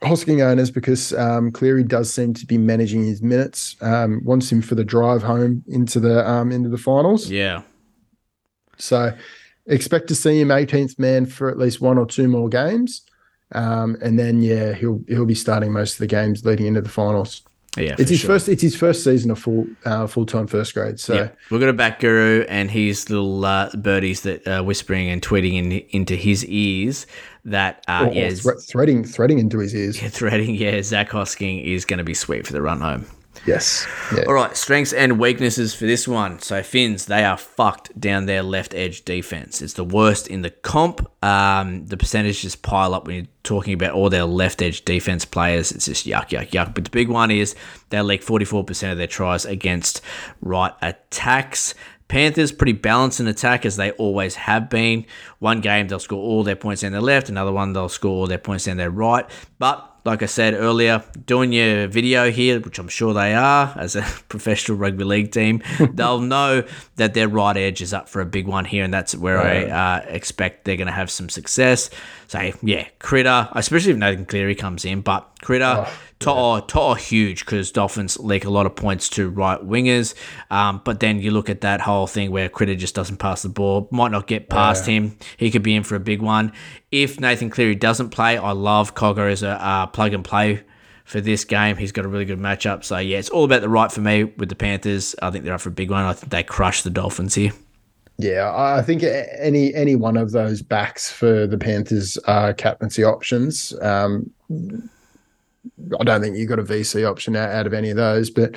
Hosking 0.01 0.43
owners 0.43 0.69
because 0.69 1.13
um, 1.13 1.51
Cleary 1.51 1.83
does 1.83 2.13
seem 2.13 2.33
to 2.35 2.45
be 2.45 2.57
managing 2.57 3.03
his 3.05 3.23
minutes. 3.23 3.75
Um, 3.81 4.21
wants 4.23 4.51
him 4.51 4.61
for 4.61 4.75
the 4.75 4.83
drive 4.83 5.23
home 5.23 5.63
into 5.67 5.99
the 5.99 6.27
um, 6.29 6.51
into 6.51 6.69
the 6.69 6.77
finals. 6.77 7.31
Yeah. 7.31 7.63
So 8.77 9.11
expect 9.65 10.07
to 10.09 10.15
see 10.15 10.39
him 10.39 10.49
18th 10.49 10.99
man 10.99 11.25
for 11.25 11.49
at 11.49 11.57
least 11.57 11.81
one 11.81 11.97
or 11.97 12.05
two 12.05 12.27
more 12.27 12.47
games. 12.47 13.01
Um, 13.53 13.97
and 14.01 14.19
then 14.19 14.41
yeah, 14.41 14.73
he'll 14.73 15.01
he'll 15.07 15.25
be 15.25 15.35
starting 15.35 15.71
most 15.71 15.93
of 15.93 15.99
the 15.99 16.07
games 16.07 16.45
leading 16.45 16.65
into 16.65 16.81
the 16.81 16.89
finals. 16.89 17.43
Yeah. 17.77 17.95
It's 17.99 18.09
his 18.09 18.19
sure. 18.21 18.29
first 18.29 18.49
it's 18.49 18.61
his 18.61 18.75
first 18.75 19.03
season 19.03 19.31
of 19.31 19.39
full 19.39 19.67
uh, 19.85 20.07
full 20.07 20.25
time 20.25 20.47
first 20.47 20.73
grade. 20.73 20.99
So 20.99 21.13
Yeah, 21.13 21.29
we're 21.51 21.59
gonna 21.59 21.73
back 21.73 21.99
Guru 21.99 22.43
and 22.49 22.71
his 22.71 23.09
little 23.09 23.45
uh, 23.45 23.69
birdies 23.75 24.21
that 24.21 24.47
are 24.47 24.63
whispering 24.63 25.09
and 25.09 25.21
tweeting 25.21 25.53
in, 25.53 25.71
into 25.89 26.15
his 26.15 26.43
ears 26.45 27.05
that 27.45 27.83
uh, 27.87 28.07
or, 28.09 28.13
yeah, 28.13 28.27
or 28.27 28.35
thre- 28.35 28.59
threading 28.59 29.03
threading 29.03 29.39
into 29.39 29.59
his 29.59 29.75
ears. 29.75 30.01
Yeah, 30.01 30.09
threading 30.09 30.55
yeah, 30.55 30.81
Zach 30.81 31.09
Hosking 31.09 31.63
is 31.63 31.85
gonna 31.85 32.03
be 32.03 32.13
sweet 32.13 32.47
for 32.47 32.53
the 32.53 32.61
run 32.61 32.81
home. 32.81 33.05
Yes. 33.45 33.87
Yeah. 34.15 34.23
All 34.27 34.33
right, 34.33 34.55
strengths 34.55 34.93
and 34.93 35.19
weaknesses 35.19 35.73
for 35.73 35.85
this 35.85 36.07
one. 36.07 36.39
So 36.39 36.63
Finns, 36.63 37.05
they 37.05 37.23
are 37.23 37.37
fucked 37.37 37.99
down 37.99 38.25
their 38.25 38.43
left 38.43 38.73
edge 38.73 39.05
defense. 39.05 39.61
It's 39.61 39.73
the 39.73 39.83
worst 39.83 40.27
in 40.27 40.41
the 40.41 40.49
comp. 40.49 41.09
Um, 41.23 41.85
the 41.85 41.97
percentages 41.97 42.55
pile 42.55 42.93
up 42.93 43.07
when 43.07 43.15
you're 43.15 43.25
talking 43.43 43.73
about 43.73 43.91
all 43.91 44.09
their 44.09 44.25
left 44.25 44.61
edge 44.61 44.83
defense 44.85 45.25
players. 45.25 45.71
It's 45.71 45.85
just 45.85 46.05
yuck, 46.05 46.29
yuck, 46.29 46.49
yuck. 46.51 46.73
But 46.73 46.85
the 46.85 46.89
big 46.89 47.09
one 47.09 47.31
is 47.31 47.55
they 47.89 48.01
leak 48.01 48.23
44% 48.25 48.91
of 48.91 48.97
their 48.97 49.07
tries 49.07 49.45
against 49.45 50.01
right 50.41 50.73
attacks. 50.81 51.75
Panthers 52.07 52.53
pretty 52.53 52.73
balanced 52.73 53.19
in 53.19 53.27
attack 53.27 53.65
as 53.65 53.75
they 53.75 53.91
always 53.91 54.35
have 54.35 54.69
been. 54.69 55.05
One 55.39 55.59
game 55.59 55.87
they'll 55.87 55.99
score 55.99 56.21
all 56.21 56.43
their 56.43 56.55
points 56.55 56.81
down 56.81 56.93
their 56.93 57.01
left, 57.01 57.27
another 57.29 57.51
one 57.51 57.73
they'll 57.73 57.89
score 57.89 58.11
all 58.11 58.27
their 58.27 58.37
points 58.37 58.63
down 58.65 58.77
their 58.77 58.89
right. 58.89 59.29
But 59.59 59.96
like 60.07 60.23
I 60.23 60.25
said 60.25 60.53
earlier, 60.53 61.03
doing 61.25 61.51
your 61.51 61.87
video 61.87 62.31
here, 62.31 62.61
which 62.61 62.79
I'm 62.79 62.87
sure 62.87 63.13
they 63.13 63.35
are 63.35 63.73
as 63.75 63.95
a 63.97 64.01
professional 64.29 64.77
rugby 64.77 65.03
league 65.03 65.31
team, 65.31 65.61
they'll 65.93 66.21
know 66.21 66.63
that 66.95 67.13
their 67.13 67.27
right 67.27 67.55
edge 67.55 67.81
is 67.81 67.93
up 67.93 68.07
for 68.07 68.21
a 68.21 68.25
big 68.25 68.47
one 68.47 68.65
here, 68.65 68.85
and 68.85 68.93
that's 68.93 69.13
where 69.13 69.39
I 69.39 69.65
uh, 69.65 70.05
expect 70.07 70.63
they're 70.63 70.77
going 70.77 70.87
to 70.87 70.93
have 70.93 71.11
some 71.11 71.27
success. 71.27 71.89
So 72.27 72.51
yeah, 72.63 72.87
Critter, 72.99 73.49
especially 73.51 73.91
if 73.91 73.97
Nathan 73.97 74.25
Cleary 74.25 74.55
comes 74.55 74.85
in, 74.85 75.01
but 75.01 75.29
Critter, 75.41 75.85
To'o, 76.19 76.59
To'o 76.61 76.95
huge 76.95 77.45
because 77.45 77.71
Dolphins 77.71 78.19
leak 78.19 78.45
a 78.45 78.49
lot 78.49 78.65
of 78.65 78.75
points 78.75 79.09
to 79.09 79.29
right 79.29 79.59
wingers. 79.59 80.15
Um, 80.49 80.81
but 80.83 80.99
then 80.99 81.19
you 81.19 81.31
look 81.31 81.49
at 81.49 81.61
that 81.61 81.81
whole 81.81 82.07
thing 82.07 82.31
where 82.31 82.49
Critter 82.49 82.75
just 82.75 82.95
doesn't 82.95 83.17
pass 83.17 83.43
the 83.43 83.49
ball, 83.49 83.87
might 83.91 84.11
not 84.11 84.27
get 84.27 84.49
past 84.49 84.85
him. 84.85 85.17
He 85.37 85.51
could 85.51 85.63
be 85.63 85.75
in 85.75 85.83
for 85.83 85.95
a 85.95 85.99
big 85.99 86.21
one. 86.21 86.53
If 86.91 87.19
Nathan 87.19 87.49
Cleary 87.49 87.75
doesn't 87.75 88.09
play, 88.09 88.37
I 88.37 88.51
love 88.51 88.95
Cogger 88.95 89.31
as 89.31 89.43
a 89.43 89.63
uh, 89.63 89.87
plug 89.87 90.13
and 90.13 90.23
play 90.23 90.63
for 91.05 91.21
this 91.21 91.45
game. 91.45 91.77
He's 91.77 91.91
got 91.91 92.05
a 92.05 92.07
really 92.07 92.25
good 92.25 92.39
matchup. 92.39 92.83
So 92.83 92.97
yeah, 92.97 93.17
it's 93.17 93.29
all 93.29 93.45
about 93.45 93.61
the 93.61 93.69
right 93.69 93.91
for 93.91 94.01
me 94.01 94.25
with 94.25 94.49
the 94.49 94.55
Panthers. 94.55 95.15
I 95.21 95.31
think 95.31 95.45
they're 95.45 95.53
up 95.53 95.61
for 95.61 95.69
a 95.69 95.71
big 95.71 95.89
one. 95.89 96.03
I 96.03 96.13
think 96.13 96.31
they 96.31 96.43
crush 96.43 96.81
the 96.81 96.89
Dolphins 96.89 97.35
here. 97.35 97.51
Yeah, 98.17 98.49
I 98.49 98.79
I 98.79 98.81
think 98.81 99.03
any 99.03 99.73
any 99.75 99.95
one 99.95 100.17
of 100.17 100.31
those 100.31 100.61
backs 100.61 101.11
for 101.11 101.45
the 101.45 101.57
Panthers 101.57 102.17
are 102.25 102.53
captaincy 102.53 103.03
options. 103.03 103.73
Um, 103.81 104.31
I 105.99 106.03
don't 106.03 106.21
think 106.21 106.37
you 106.37 106.45
got 106.45 106.59
a 106.59 106.63
VC 106.63 107.09
option 107.09 107.35
out, 107.35 107.49
out 107.49 107.67
of 107.67 107.73
any 107.73 107.89
of 107.89 107.97
those, 107.97 108.29
but 108.29 108.55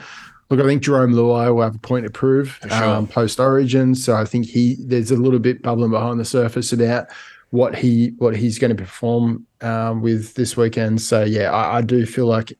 look, 0.50 0.60
I 0.60 0.64
think 0.64 0.82
Jerome 0.82 1.12
Luai 1.12 1.54
will 1.54 1.62
have 1.62 1.76
a 1.76 1.78
point 1.78 2.04
to 2.04 2.10
prove 2.10 2.58
um, 2.70 3.06
post 3.06 3.40
Origin. 3.40 3.94
So 3.94 4.16
I 4.16 4.24
think 4.24 4.46
he 4.46 4.76
there's 4.80 5.10
a 5.10 5.16
little 5.16 5.38
bit 5.38 5.62
bubbling 5.62 5.90
behind 5.90 6.20
the 6.20 6.24
surface 6.24 6.72
about 6.72 7.06
what 7.50 7.76
he 7.76 8.12
what 8.18 8.36
he's 8.36 8.58
going 8.58 8.74
to 8.76 8.82
perform 8.82 9.46
um, 9.60 10.02
with 10.02 10.34
this 10.34 10.56
weekend. 10.56 11.00
So 11.00 11.24
yeah, 11.24 11.50
I, 11.50 11.78
I 11.78 11.82
do 11.82 12.04
feel 12.04 12.26
like 12.26 12.52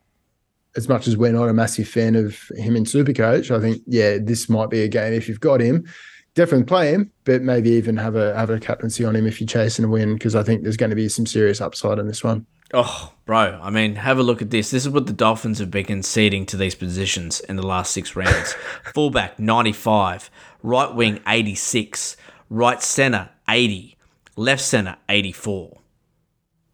as 0.77 0.89
much 0.89 1.09
as 1.09 1.17
we're 1.17 1.33
not 1.33 1.49
a 1.49 1.53
massive 1.53 1.89
fan 1.89 2.15
of 2.15 2.39
him 2.57 2.77
in 2.77 2.85
Supercoach, 2.85 3.55
I 3.55 3.61
think 3.61 3.83
yeah, 3.87 4.19
this 4.21 4.49
might 4.49 4.71
be 4.71 4.83
a 4.83 4.89
game 4.89 5.13
if 5.13 5.29
you've 5.29 5.41
got 5.41 5.61
him. 5.61 5.87
Definitely 6.35 6.65
play 6.67 6.93
him, 6.93 7.11
but 7.25 7.43
maybe 7.43 7.71
even 7.71 7.97
have 7.97 8.15
a 8.15 8.35
have 8.37 8.51
a 8.51 8.61
captaincy 8.61 9.05
on 9.05 9.17
him 9.17 9.27
if 9.27 9.41
you're 9.41 9.49
chasing 9.49 9.85
a 9.85 9.89
win 9.89 10.15
because 10.15 10.37
I 10.37 10.43
think 10.43 10.63
there's 10.63 10.77
going 10.77 10.91
to 10.91 10.97
be 10.97 11.09
some 11.09 11.27
serious 11.27 11.61
upside 11.61 11.99
in 11.99 12.07
this 12.07 12.23
one. 12.23 12.47
Oh, 12.73 13.13
bro, 13.27 13.59
I 13.61 13.71
mean, 13.71 13.97
have 13.97 14.19
a 14.19 14.23
look 14.23 14.41
at 14.41 14.51
this. 14.51 14.71
This 14.71 14.87
is 14.87 14.93
what 14.93 15.07
the 15.07 15.13
Dolphins 15.13 15.59
have 15.59 15.73
been 15.73 15.87
conceding 15.87 16.47
to 16.47 16.57
these 16.57 16.77
positions 16.77 17.41
in 17.41 17.57
the 17.57 17.67
last 17.67 17.91
six 17.91 18.15
rounds. 18.15 18.53
Fullback, 18.95 19.41
95. 19.41 20.31
Right 20.63 20.95
wing, 20.95 21.19
86. 21.27 22.17
Right 22.49 22.81
center, 22.81 23.31
80. 23.49 23.97
Left 24.37 24.63
center, 24.63 24.97
84. 25.09 25.81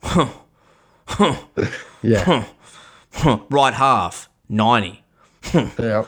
Yeah, 2.02 2.44
right 3.50 3.74
half, 3.74 4.28
90. 4.48 5.02
yeah. 5.78 6.04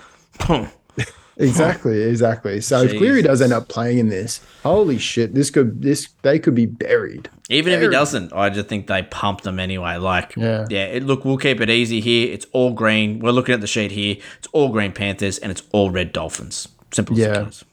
Exactly, 1.39 2.03
exactly. 2.03 2.61
So 2.61 2.83
if 2.83 2.97
Cleary 2.99 3.23
does 3.23 3.41
end 3.41 3.53
up 3.53 3.69
playing 3.69 3.99
in 3.99 4.09
this, 4.09 4.41
holy 4.65 4.99
shit, 4.99 5.35
this 5.35 5.51
could 5.51 5.81
this 5.83 6.09
they 6.23 6.39
could 6.39 6.55
be 6.55 6.67
buried. 6.67 7.31
Even 7.49 7.73
if 7.73 7.81
he 7.81 7.89
doesn't, 7.89 8.33
I 8.33 8.51
just 8.51 8.69
think 8.69 8.89
they 8.89 9.05
pump 9.05 9.43
them 9.43 9.59
anyway. 9.61 9.97
Like, 9.97 10.35
Yeah. 10.37 10.67
yeah, 10.69 10.85
it, 10.87 11.05
look, 11.05 11.25
we'll 11.25 11.39
keep 11.39 11.61
it 11.61 11.71
easy 11.71 12.01
here. 12.01 12.33
It's 12.33 12.45
all 12.53 12.73
green. 12.73 13.21
We're 13.21 13.31
looking 13.31 13.55
at 13.55 13.61
the 13.63 13.67
sheet 13.67 13.93
here. 13.93 14.17
It's 14.39 14.49
all 14.53 14.69
green 14.71 14.93
Panthers 14.93 15.39
and 15.39 15.51
it's 15.51 15.63
all 15.73 15.91
red 15.91 16.13
Dolphins. 16.13 16.69
Simple 16.93 17.15
as 17.15 17.21
Yeah. 17.21 17.43
it 17.43 17.49
is. 17.49 17.65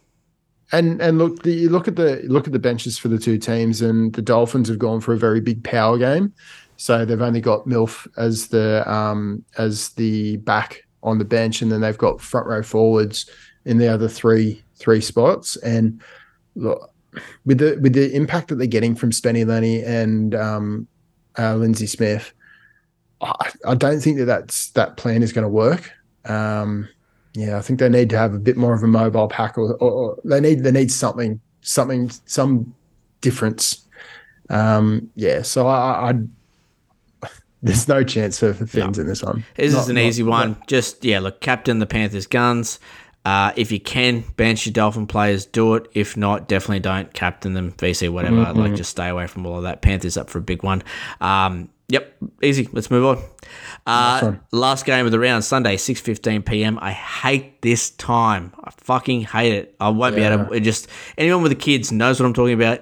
And 0.72 1.02
and 1.02 1.18
look, 1.18 1.44
the, 1.44 1.52
you 1.52 1.70
look 1.70 1.88
at 1.88 1.96
the 1.96 2.22
look 2.28 2.48
at 2.48 2.54
the 2.54 2.60
benches 2.60 2.98
for 2.98 3.08
the 3.08 3.18
two 3.18 3.38
teams, 3.38 3.82
and 3.82 4.14
the 4.14 4.22
Dolphins 4.22 4.68
have 4.70 4.80
gone 4.80 5.00
for 5.02 5.14
a 5.14 5.18
very 5.18 5.40
big 5.42 5.64
power 5.64 5.98
game. 5.98 6.34
So 6.78 7.06
they've 7.06 7.22
only 7.22 7.42
got 7.42 7.66
Milf 7.66 8.08
as 8.18 8.48
the 8.48 8.84
um 8.92 9.44
as 9.58 9.90
the 9.90 10.38
back 10.38 10.84
on 11.04 11.20
the 11.20 11.26
bench, 11.26 11.62
and 11.62 11.72
then 11.72 11.82
they've 11.82 11.98
got 11.98 12.20
front 12.22 12.48
row 12.48 12.64
forwards 12.64 13.30
in 13.66 13.78
the 13.78 13.88
other 13.88 14.08
three 14.08 14.64
three 14.76 15.02
spots. 15.02 15.56
And 15.58 16.02
look, 16.56 16.92
with 17.46 17.58
the 17.60 17.78
with 17.82 17.94
the 17.94 18.14
impact 18.16 18.48
that 18.50 18.56
they're 18.56 18.68
getting 18.68 18.96
from 18.96 19.12
Spenny 19.12 19.46
Lenny 19.46 19.82
and 19.84 20.34
um, 20.36 20.88
uh, 21.38 21.56
Lindsay 21.56 21.88
Smith, 21.88 22.34
I, 23.22 23.52
I 23.66 23.76
don't 23.76 24.00
think 24.00 24.18
that 24.18 24.26
that's 24.26 24.70
that 24.72 24.98
plan 24.98 25.24
is 25.24 25.34
going 25.34 25.44
to 25.44 25.50
work. 25.50 25.92
Um, 26.26 26.88
yeah, 27.34 27.58
I 27.58 27.62
think 27.62 27.80
they 27.80 27.90
need 27.90 28.10
to 28.12 28.18
have 28.18 28.34
a 28.34 28.40
bit 28.40 28.56
more 28.58 28.74
of 28.74 28.82
a 28.84 28.88
mobile 28.88 29.28
pack, 29.28 29.58
or, 29.58 29.74
or, 29.76 29.92
or 29.92 30.18
they 30.24 30.40
need 30.40 30.64
they 30.64 30.72
need 30.72 30.92
something 30.92 31.40
something 31.62 32.10
some 32.26 32.74
difference. 33.22 33.82
Um, 34.50 35.10
yeah, 35.16 35.42
so 35.42 35.68
I, 35.68 36.12
I 36.12 37.30
there's 37.64 37.88
no 37.88 38.04
chance 38.04 38.40
for, 38.40 38.54
for 38.54 38.66
Finns 38.68 39.00
in 39.00 39.08
this 39.08 39.24
one. 39.24 39.44
This 39.56 39.74
Not- 39.74 39.82
is 39.82 39.90
an 39.90 39.96
not- 39.96 40.02
easy 40.04 40.24
one. 40.24 40.50
not- 40.52 40.68
Just 40.68 41.04
yeah, 41.04 41.20
look, 41.20 41.42
captain 41.42 41.80
the 41.80 41.86
Panthers 41.86 42.28
guns. 42.28 42.80
Uh, 43.26 43.52
if 43.56 43.72
you 43.72 43.80
can 43.80 44.22
bench 44.38 44.68
your 44.68 44.74
Dolphin 44.74 45.08
players, 45.08 45.48
do 45.48 45.74
it. 45.74 45.88
If 45.94 46.16
not, 46.16 46.48
definitely 46.48 46.80
don't 46.80 47.12
captain 47.14 47.54
them. 47.54 47.72
VC 47.72 48.10
whatever. 48.10 48.38
Mm-hmm. 48.38 48.60
Like 48.60 48.76
just 48.76 48.92
stay 48.92 49.10
away 49.10 49.26
from 49.26 49.48
all 49.48 49.58
of 49.58 49.64
that. 49.64 49.82
Panthers 49.82 50.16
up 50.16 50.30
for 50.30 50.38
a 50.38 50.42
big 50.42 50.62
one. 50.62 50.84
Um, 51.20 51.70
yep, 51.88 52.16
easy. 52.44 52.70
Let's 52.72 52.92
move 52.92 53.06
on. 53.06 53.24
Uh, 53.88 54.36
last 54.52 54.86
game 54.86 55.06
of 55.06 55.12
the 55.12 55.20
round, 55.20 55.44
Sunday, 55.44 55.78
six 55.78 56.00
fifteen 56.00 56.44
p.m. 56.44 56.78
I 56.80 56.92
hate 56.92 57.62
this 57.64 57.90
time. 57.90 58.54
I 58.64 58.72
fucking 58.78 59.22
hate 59.22 59.54
it. 59.54 59.76
I 59.80 59.90
won't 59.90 60.16
be 60.16 60.22
able 60.22 60.46
to. 60.46 60.54
It 60.54 60.60
just 60.60 60.88
anyone 61.18 61.42
with 61.42 61.52
the 61.52 61.58
kids 61.58 61.92
knows 61.92 62.20
what 62.20 62.28
I'm 62.28 62.34
talking 62.34 62.54
about. 62.54 62.82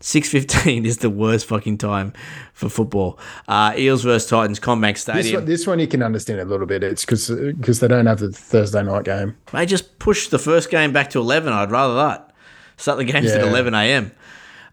Six 0.00 0.28
fifteen 0.28 0.84
is 0.84 0.98
the 0.98 1.10
worst 1.10 1.46
fucking 1.46 1.78
time 1.78 2.12
for 2.52 2.68
football. 2.68 3.18
Uh, 3.48 3.72
Eels 3.76 4.02
versus 4.02 4.28
Titans, 4.28 4.60
CommBank 4.60 4.92
This 4.92 5.02
Stadium. 5.02 5.34
one, 5.36 5.44
this 5.46 5.66
one 5.66 5.78
you 5.78 5.86
can 5.88 6.02
understand 6.02 6.40
a 6.40 6.44
little 6.44 6.66
bit. 6.66 6.84
It's 6.84 7.04
because 7.04 7.30
because 7.30 7.80
they 7.80 7.88
don't 7.88 8.06
have 8.06 8.20
the 8.20 8.30
Thursday 8.30 8.82
night 8.82 9.04
game. 9.04 9.36
They 9.52 9.64
just 9.64 9.98
push 9.98 10.28
the 10.28 10.38
first 10.38 10.70
game 10.70 10.92
back 10.92 11.10
to 11.10 11.18
11. 11.18 11.52
I'd 11.52 11.70
rather 11.70 11.94
that. 11.94 12.32
Start 12.76 12.98
the 12.98 13.04
games 13.04 13.30
at 13.30 13.40
11 13.40 13.72
a.m. 13.74 14.12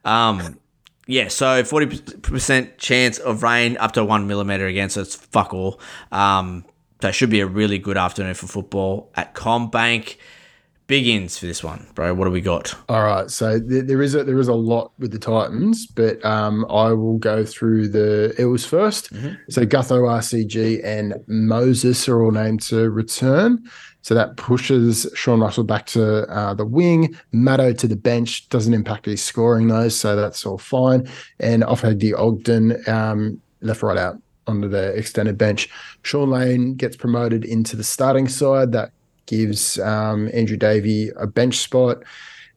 Um, 0.04 0.60
yeah, 1.08 1.30
so 1.30 1.64
40% 1.64 2.78
chance 2.78 3.18
of 3.18 3.44
rain 3.44 3.78
up 3.78 3.94
to 3.94 4.04
one 4.04 4.28
millimeter 4.28 4.68
again, 4.68 4.90
so 4.90 5.02
it's 5.02 5.16
fuck 5.16 5.54
all. 5.54 5.80
Um, 6.12 6.66
so 7.02 7.10
it 7.10 7.14
should 7.14 7.30
be 7.30 7.40
a 7.42 7.48
really 7.48 7.78
good 7.80 7.98
afternoon 7.98 8.34
for 8.34 8.48
football 8.48 9.12
at 9.16 9.34
CommBank. 9.34 10.18
Big 10.88 11.08
ins 11.08 11.38
for 11.38 11.46
this 11.46 11.64
one, 11.64 11.88
bro. 11.96 12.14
What 12.14 12.26
do 12.26 12.32
we 12.32 12.42
got? 12.42 12.76
All 12.90 13.04
right, 13.04 13.32
so 13.32 13.60
th- 13.60 13.86
there 13.86 14.02
is 14.02 14.16
a 14.16 14.24
there 14.26 14.40
is 14.40 14.50
a 14.50 14.54
lot 14.54 14.92
with 15.00 15.12
the 15.12 15.20
Titans, 15.20 15.88
but 15.88 16.24
um, 16.26 16.66
I 16.70 16.92
will 16.92 17.18
go 17.18 17.46
through 17.46 17.88
the 17.88 18.36
Eels 18.38 18.70
1st 18.70 19.38
So 19.50 19.66
Gutho, 19.66 20.02
RCG, 20.02 20.84
and 20.84 21.16
Moses 21.28 22.10
are 22.10 22.22
all 22.22 22.32
named 22.32 22.62
to 22.64 22.90
return. 22.90 23.64
So 24.02 24.14
that 24.14 24.36
pushes 24.36 25.10
Sean 25.16 25.40
Russell 25.40 25.64
back 25.64 25.86
to 25.88 26.28
uh, 26.28 26.54
the 26.54 26.66
wing. 26.66 27.18
Maddo 27.34 27.78
to 27.78 27.88
the 27.88 27.96
bench 27.96 28.50
doesn't 28.50 28.74
impact 28.74 29.06
his 29.06 29.24
scoring 29.24 29.70
though, 29.70 29.88
so 29.88 30.18
that's 30.18 30.46
all 30.46 30.58
fine. 30.58 31.10
And 31.40 31.64
Ofahiki 31.64 32.14
Ogden 32.14 32.78
um, 32.90 33.40
left 33.62 33.82
right 33.82 33.98
out 33.98 34.22
onto 34.48 34.68
the 34.68 34.94
extended 34.96 35.38
bench. 35.38 35.70
Shaun 36.02 36.30
Lane 36.30 36.76
gets 36.76 36.98
promoted 36.98 37.46
into 37.46 37.78
the 37.78 37.84
starting 37.86 38.28
side. 38.28 38.74
That 38.74 38.92
gives 39.26 39.80
um, 39.80 40.30
Andrew 40.34 40.58
Davey 40.58 41.10
a 41.18 41.28
bench 41.28 41.58
spot. 41.58 42.04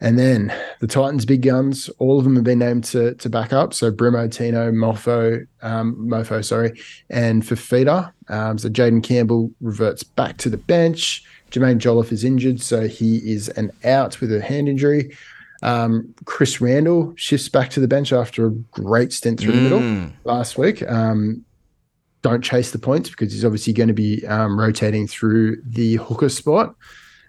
And 0.00 0.18
then 0.18 0.52
the 0.80 0.86
Titans' 0.86 1.24
big 1.24 1.42
guns, 1.42 1.88
all 1.98 2.18
of 2.18 2.24
them 2.24 2.34
have 2.34 2.44
been 2.44 2.58
named 2.58 2.84
to 2.84 3.14
to 3.14 3.30
back 3.30 3.52
up. 3.54 3.72
So 3.72 3.90
Brimo, 3.90 4.30
Tino, 4.30 4.70
Mofo, 4.70 5.46
um, 5.62 5.96
Mofo, 5.96 6.44
sorry, 6.44 6.78
and 7.08 7.42
Fifita. 7.42 8.12
Um, 8.28 8.58
so 8.58 8.68
Jayden 8.68 9.02
Campbell 9.02 9.50
reverts 9.60 10.02
back 10.02 10.36
to 10.38 10.50
the 10.50 10.58
bench. 10.58 11.24
Jaimin 11.50 11.78
Jolliffe 11.78 12.12
is 12.12 12.24
injured, 12.24 12.60
so 12.60 12.88
he 12.88 13.18
is 13.18 13.48
an 13.50 13.70
out 13.84 14.20
with 14.20 14.32
a 14.32 14.42
hand 14.42 14.68
injury. 14.68 15.16
Um, 15.62 16.14
Chris 16.26 16.60
Randall 16.60 17.14
shifts 17.16 17.48
back 17.48 17.70
to 17.70 17.80
the 17.80 17.88
bench 17.88 18.12
after 18.12 18.46
a 18.46 18.50
great 18.50 19.12
stint 19.12 19.40
through 19.40 19.52
the 19.52 19.62
middle 19.62 19.80
last 20.24 20.58
week. 20.58 20.82
Um, 20.82 21.44
don't 22.26 22.42
chase 22.42 22.72
the 22.72 22.78
points 22.78 23.08
because 23.08 23.32
he's 23.32 23.44
obviously 23.44 23.72
going 23.72 23.86
to 23.86 23.94
be 23.94 24.26
um, 24.26 24.58
rotating 24.58 25.06
through 25.06 25.62
the 25.62 25.94
hooker 25.96 26.28
spot. 26.28 26.74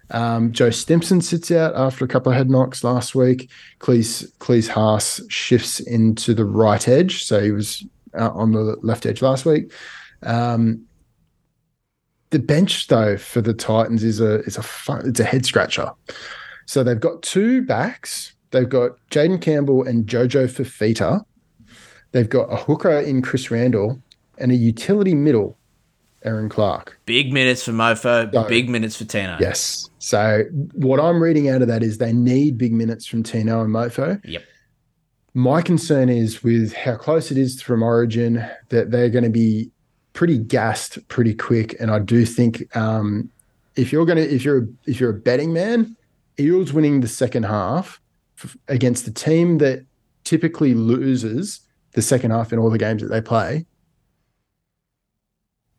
Um, 0.10 0.52
Joe 0.52 0.72
Stimson 0.72 1.22
sits 1.22 1.52
out 1.52 1.76
after 1.76 2.04
a 2.04 2.08
couple 2.08 2.32
of 2.32 2.38
head 2.38 2.50
knocks 2.50 2.84
last 2.84 3.14
week. 3.14 3.52
Klese, 3.80 4.26
Klese 4.40 4.70
Haas 4.70 5.22
shifts 5.30 5.80
into 5.80 6.34
the 6.34 6.46
right 6.46 6.88
edge. 6.88 7.24
So 7.26 7.44
he 7.44 7.52
was 7.52 7.86
uh, 8.18 8.32
on 8.32 8.54
the 8.54 8.78
left 8.82 9.06
edge 9.06 9.22
last 9.22 9.46
week. 9.46 9.72
Um, 10.24 10.84
the 12.32 12.40
bench, 12.40 12.88
though, 12.88 13.18
for 13.18 13.42
the 13.42 13.54
Titans 13.54 14.04
is 14.04 14.20
a 14.20 14.40
is 14.42 14.58
a 14.58 14.64
fun, 14.64 15.08
it's 15.08 15.20
a 15.20 15.24
head 15.26 15.46
scratcher. 15.46 15.92
So 16.66 16.84
they've 16.84 17.00
got 17.00 17.22
two 17.22 17.62
backs. 17.62 18.34
They've 18.52 18.68
got 18.68 18.94
Jayden 19.12 19.42
Campbell 19.42 19.84
and 19.84 20.08
Jojo 20.08 20.48
Fifita. 20.48 21.24
They've 22.14 22.30
got 22.30 22.52
a 22.52 22.56
hooker 22.56 23.00
in 23.00 23.22
Chris 23.22 23.52
Randall 23.52 24.02
and 24.38 24.52
a 24.52 24.56
utility 24.56 25.16
middle, 25.16 25.58
Aaron 26.24 26.50
Clark. 26.50 27.00
Big 27.06 27.32
minutes 27.34 27.64
for 27.64 27.72
Mofo, 27.72 28.32
So- 28.34 28.48
big 28.48 28.70
minutes 28.70 28.96
for 28.98 29.06
Tino. 29.06 29.38
Yes. 29.40 29.90
So 30.00 30.44
what 30.74 31.00
I'm 31.00 31.22
reading 31.22 31.50
out 31.50 31.62
of 31.62 31.68
that 31.68 31.84
is 31.84 31.98
they 31.98 32.14
need 32.14 32.58
big 32.58 32.74
minutes 32.74 33.06
from 33.06 33.24
Tino 33.24 33.62
and 33.64 33.74
Mofo. 33.74 34.20
Yep. 34.26 34.44
My 35.34 35.62
concern 35.62 36.10
is 36.10 36.44
with 36.44 36.74
how 36.74 36.96
close 36.96 37.30
it 37.32 37.38
is 37.38 37.62
from 37.62 37.84
Origin 37.84 38.44
that 38.70 38.90
they're 38.92 39.10
going 39.10 39.24
to 39.24 39.30
be 39.30 39.70
pretty 40.14 40.38
gassed 40.40 41.06
pretty 41.10 41.36
quick, 41.36 41.76
and 41.80 41.92
I 41.92 42.00
do 42.00 42.26
think 42.26 42.76
um, 42.76 43.30
if 43.76 43.92
you're 43.92 44.06
going 44.06 44.18
to 44.18 44.28
if 44.34 44.44
you're 44.44 44.68
if 44.88 45.00
you're 45.00 45.12
a 45.12 45.20
betting 45.20 45.54
man, 45.54 45.96
Eels 46.40 46.74
winning 46.74 47.02
the 47.02 47.08
second 47.08 47.44
half 47.44 48.02
f- 48.44 48.58
against 48.68 49.06
the 49.06 49.12
team 49.12 49.60
that 49.60 49.86
typically 50.24 50.74
loses 50.74 51.60
the 51.92 52.02
second 52.02 52.32
half 52.32 52.52
in 52.52 52.58
all 52.58 52.72
the 52.72 52.80
games 52.80 53.04
that 53.04 53.10
they 53.10 53.22
play. 53.22 53.66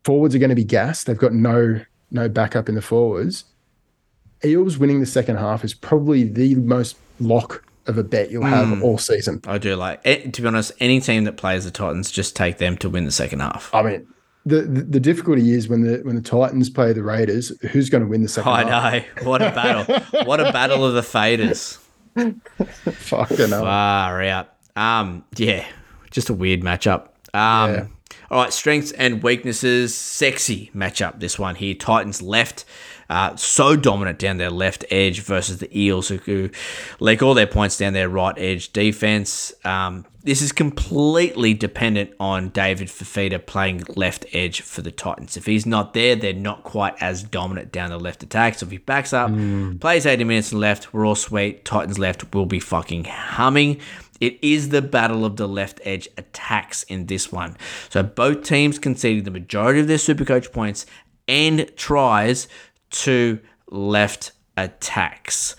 Forwards 0.08 0.34
are 0.34 0.38
going 0.38 0.48
to 0.48 0.56
be 0.56 0.64
gassed. 0.64 1.04
They've 1.06 1.18
got 1.18 1.34
no 1.34 1.82
no 2.10 2.30
backup 2.30 2.66
in 2.70 2.74
the 2.74 2.80
forwards. 2.80 3.44
Eels 4.42 4.78
winning 4.78 5.00
the 5.00 5.06
second 5.06 5.36
half 5.36 5.64
is 5.64 5.74
probably 5.74 6.24
the 6.24 6.54
most 6.54 6.96
lock 7.20 7.62
of 7.86 7.98
a 7.98 8.02
bet 8.02 8.30
you'll 8.30 8.46
have 8.46 8.82
all 8.82 8.96
season. 8.96 9.42
I 9.46 9.58
do 9.58 9.76
like 9.76 10.00
it. 10.04 10.32
To 10.32 10.40
be 10.40 10.48
honest, 10.48 10.72
any 10.80 10.98
team 11.02 11.24
that 11.24 11.36
plays 11.36 11.66
the 11.66 11.70
Titans, 11.70 12.10
just 12.10 12.34
take 12.34 12.56
them 12.56 12.78
to 12.78 12.88
win 12.88 13.04
the 13.04 13.10
second 13.10 13.40
half. 13.40 13.68
I 13.74 13.82
mean, 13.82 14.06
the, 14.46 14.62
the 14.62 14.80
the 14.80 15.00
difficulty 15.00 15.52
is 15.52 15.68
when 15.68 15.82
the 15.82 15.98
when 15.98 16.16
the 16.16 16.22
Titans 16.22 16.70
play 16.70 16.94
the 16.94 17.02
Raiders, 17.02 17.52
who's 17.70 17.90
going 17.90 18.02
to 18.02 18.08
win 18.08 18.22
the 18.22 18.28
second 18.30 18.50
I 18.50 18.64
half? 18.66 18.92
know. 19.22 19.28
What 19.30 19.42
a 19.42 19.50
battle. 19.50 20.24
what 20.24 20.40
a 20.40 20.44
battle 20.54 20.86
of 20.86 20.94
the 20.94 21.02
faders. 21.02 21.76
Fucking. 22.94 23.48
Far 23.48 24.22
out. 24.22 24.54
Um, 24.74 25.26
yeah, 25.36 25.66
just 26.10 26.30
a 26.30 26.34
weird 26.34 26.62
matchup. 26.62 27.08
Um, 27.34 27.74
Yeah. 27.74 27.86
All 28.30 28.42
right, 28.42 28.52
strengths 28.52 28.92
and 28.92 29.22
weaknesses. 29.22 29.94
Sexy 29.94 30.70
matchup. 30.74 31.20
This 31.20 31.38
one 31.38 31.54
here. 31.54 31.74
Titans 31.74 32.20
left. 32.20 32.64
Uh, 33.08 33.34
so 33.36 33.74
dominant 33.74 34.18
down 34.18 34.36
their 34.36 34.50
left 34.50 34.84
edge 34.90 35.22
versus 35.22 35.58
the 35.58 35.78
Eels, 35.78 36.08
who, 36.08 36.50
leak 37.00 37.22
all 37.22 37.32
their 37.32 37.46
points 37.46 37.78
down 37.78 37.94
their 37.94 38.08
right 38.08 38.34
edge 38.36 38.70
defense. 38.74 39.50
Um, 39.64 40.04
this 40.24 40.42
is 40.42 40.52
completely 40.52 41.54
dependent 41.54 42.10
on 42.20 42.50
David 42.50 42.88
Fifita 42.88 43.46
playing 43.46 43.84
left 43.96 44.26
edge 44.34 44.60
for 44.60 44.82
the 44.82 44.90
Titans. 44.90 45.38
If 45.38 45.46
he's 45.46 45.64
not 45.64 45.94
there, 45.94 46.16
they're 46.16 46.34
not 46.34 46.64
quite 46.64 47.00
as 47.00 47.22
dominant 47.22 47.72
down 47.72 47.88
the 47.88 47.98
left 47.98 48.22
attack. 48.22 48.56
So 48.56 48.66
if 48.66 48.72
he 48.72 48.76
backs 48.76 49.14
up, 49.14 49.30
plays 49.80 50.04
80 50.04 50.24
minutes 50.24 50.52
and 50.52 50.60
left, 50.60 50.92
we're 50.92 51.06
all 51.06 51.14
sweet. 51.14 51.64
Titans 51.64 51.98
left 51.98 52.34
will 52.34 52.44
be 52.44 52.60
fucking 52.60 53.04
humming. 53.04 53.80
It 54.20 54.38
is 54.42 54.70
the 54.70 54.82
battle 54.82 55.24
of 55.24 55.36
the 55.36 55.48
left 55.48 55.80
edge 55.84 56.08
attacks 56.16 56.82
in 56.84 57.06
this 57.06 57.30
one. 57.30 57.56
So 57.88 58.02
both 58.02 58.42
teams 58.42 58.78
conceding 58.78 59.24
the 59.24 59.30
majority 59.30 59.80
of 59.80 59.86
their 59.86 59.98
supercoach 59.98 60.52
points 60.52 60.86
and 61.26 61.70
tries 61.76 62.48
to 62.90 63.38
left 63.70 64.32
attacks. 64.56 65.56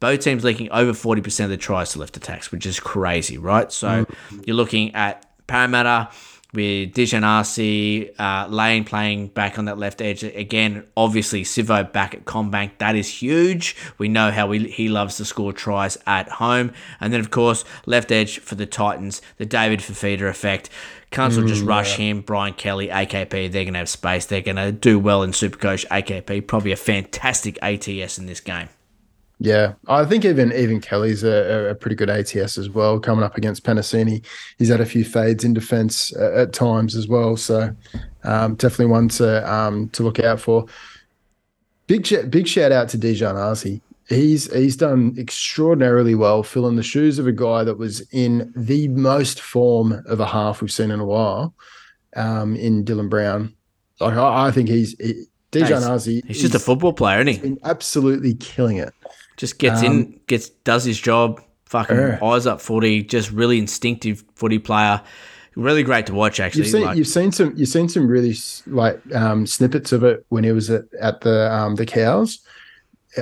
Both 0.00 0.20
teams 0.20 0.44
leaking 0.44 0.70
over 0.70 0.92
40% 0.92 1.44
of 1.44 1.50
the 1.50 1.56
tries 1.56 1.92
to 1.92 1.98
left 1.98 2.16
attacks, 2.16 2.50
which 2.50 2.64
is 2.64 2.80
crazy, 2.80 3.36
right? 3.36 3.70
So 3.70 4.06
mm. 4.06 4.46
you're 4.46 4.56
looking 4.56 4.94
at 4.94 5.26
Parramatta 5.46 6.08
with 6.52 6.94
Daejarn 6.94 7.22
Asi, 7.22 8.10
uh, 8.18 8.46
Lane 8.48 8.84
playing 8.84 9.28
back 9.28 9.58
on 9.58 9.66
that 9.66 9.78
left 9.78 10.00
edge. 10.00 10.22
Again, 10.22 10.86
obviously, 10.96 11.44
Sivo 11.44 11.90
back 11.90 12.14
at 12.14 12.24
CommBank. 12.24 12.78
That 12.78 12.96
is 12.96 13.08
huge. 13.08 13.76
We 13.98 14.08
know 14.08 14.30
how 14.30 14.48
we, 14.48 14.68
he 14.68 14.88
loves 14.88 15.16
to 15.18 15.24
score 15.24 15.52
tries 15.52 15.96
at 16.06 16.28
home. 16.28 16.72
And 17.00 17.12
then, 17.12 17.20
of 17.20 17.30
course, 17.30 17.64
left 17.86 18.10
edge 18.10 18.40
for 18.40 18.56
the 18.56 18.66
Titans, 18.66 19.22
the 19.36 19.46
David 19.46 19.80
Fifita 19.80 20.28
effect. 20.28 20.70
Cunts 21.12 21.36
will 21.36 21.48
just 21.48 21.64
rush 21.64 21.96
him, 21.96 22.20
Brian 22.20 22.54
Kelly, 22.54 22.88
AKP. 22.88 23.30
They're 23.30 23.64
going 23.64 23.72
to 23.72 23.80
have 23.80 23.88
space. 23.88 24.26
They're 24.26 24.40
going 24.40 24.56
to 24.56 24.70
do 24.70 24.98
well 24.98 25.22
in 25.24 25.32
Supercoach. 25.32 25.86
AKP, 25.88 26.46
probably 26.46 26.70
a 26.70 26.76
fantastic 26.76 27.58
ATS 27.62 28.18
in 28.18 28.26
this 28.26 28.40
game. 28.40 28.68
Yeah, 29.42 29.72
I 29.88 30.04
think 30.04 30.26
even 30.26 30.52
even 30.52 30.82
Kelly's 30.82 31.24
a, 31.24 31.70
a 31.70 31.74
pretty 31.74 31.96
good 31.96 32.10
ATS 32.10 32.58
as 32.58 32.68
well. 32.68 33.00
Coming 33.00 33.24
up 33.24 33.38
against 33.38 33.64
Penisini, 33.64 34.22
he's 34.58 34.68
had 34.68 34.82
a 34.82 34.86
few 34.86 35.02
fades 35.02 35.44
in 35.44 35.54
defence 35.54 36.14
at, 36.14 36.34
at 36.34 36.52
times 36.52 36.94
as 36.94 37.08
well. 37.08 37.38
So 37.38 37.74
um, 38.22 38.56
definitely 38.56 38.92
one 38.92 39.08
to 39.08 39.50
um, 39.50 39.88
to 39.90 40.02
look 40.02 40.20
out 40.20 40.40
for. 40.40 40.66
Big 41.86 42.06
sh- 42.06 42.26
big 42.28 42.46
shout 42.46 42.70
out 42.70 42.90
to 42.90 42.98
Daejarn 42.98 43.34
Asi. 43.36 43.80
he's 44.10 44.52
he's 44.52 44.76
done 44.76 45.16
extraordinarily 45.18 46.14
well, 46.14 46.42
filling 46.42 46.76
the 46.76 46.82
shoes 46.82 47.18
of 47.18 47.26
a 47.26 47.32
guy 47.32 47.64
that 47.64 47.78
was 47.78 48.02
in 48.12 48.52
the 48.54 48.88
most 48.88 49.40
form 49.40 50.02
of 50.06 50.20
a 50.20 50.26
half 50.26 50.60
we've 50.60 50.70
seen 50.70 50.90
in 50.90 51.00
a 51.00 51.06
while, 51.06 51.54
um, 52.14 52.56
in 52.56 52.84
Dylan 52.84 53.08
Brown. 53.08 53.54
Like 54.00 54.18
I, 54.18 54.48
I 54.48 54.50
think 54.50 54.68
he's 54.68 54.94
he, 54.98 55.24
Daejarn 55.50 55.88
Asi. 55.88 56.22
He's 56.26 56.42
just 56.42 56.54
a 56.54 56.58
football 56.58 56.92
player, 56.92 57.20
isn't 57.20 57.32
he? 57.32 57.40
been 57.40 57.58
absolutely 57.64 58.34
killing 58.34 58.76
it. 58.76 58.92
Just 59.40 59.58
gets 59.58 59.80
Um, 59.80 59.86
in, 59.86 60.20
gets 60.26 60.50
does 60.50 60.84
his 60.84 61.00
job. 61.00 61.40
Fucking 61.64 61.96
Yeah. 61.96 62.18
eyes 62.22 62.46
up 62.46 62.60
footy. 62.60 63.02
Just 63.02 63.30
really 63.32 63.58
instinctive 63.58 64.22
footy 64.34 64.58
player. 64.58 65.00
Really 65.56 65.82
great 65.82 66.04
to 66.06 66.14
watch. 66.14 66.40
Actually, 66.40 66.64
You've 66.64 66.72
seen 66.72 66.82
Like- 66.84 66.98
you've 66.98 67.06
seen 67.08 67.32
some 67.32 67.54
you've 67.56 67.68
seen 67.70 67.88
some 67.88 68.06
really 68.06 68.36
like 68.66 69.00
um, 69.14 69.46
snippets 69.46 69.92
of 69.92 70.04
it 70.04 70.26
when 70.28 70.44
he 70.44 70.52
was 70.52 70.68
at, 70.68 70.84
at 71.00 71.22
the 71.22 71.50
um, 71.52 71.76
the 71.76 71.86
cows. 71.86 72.40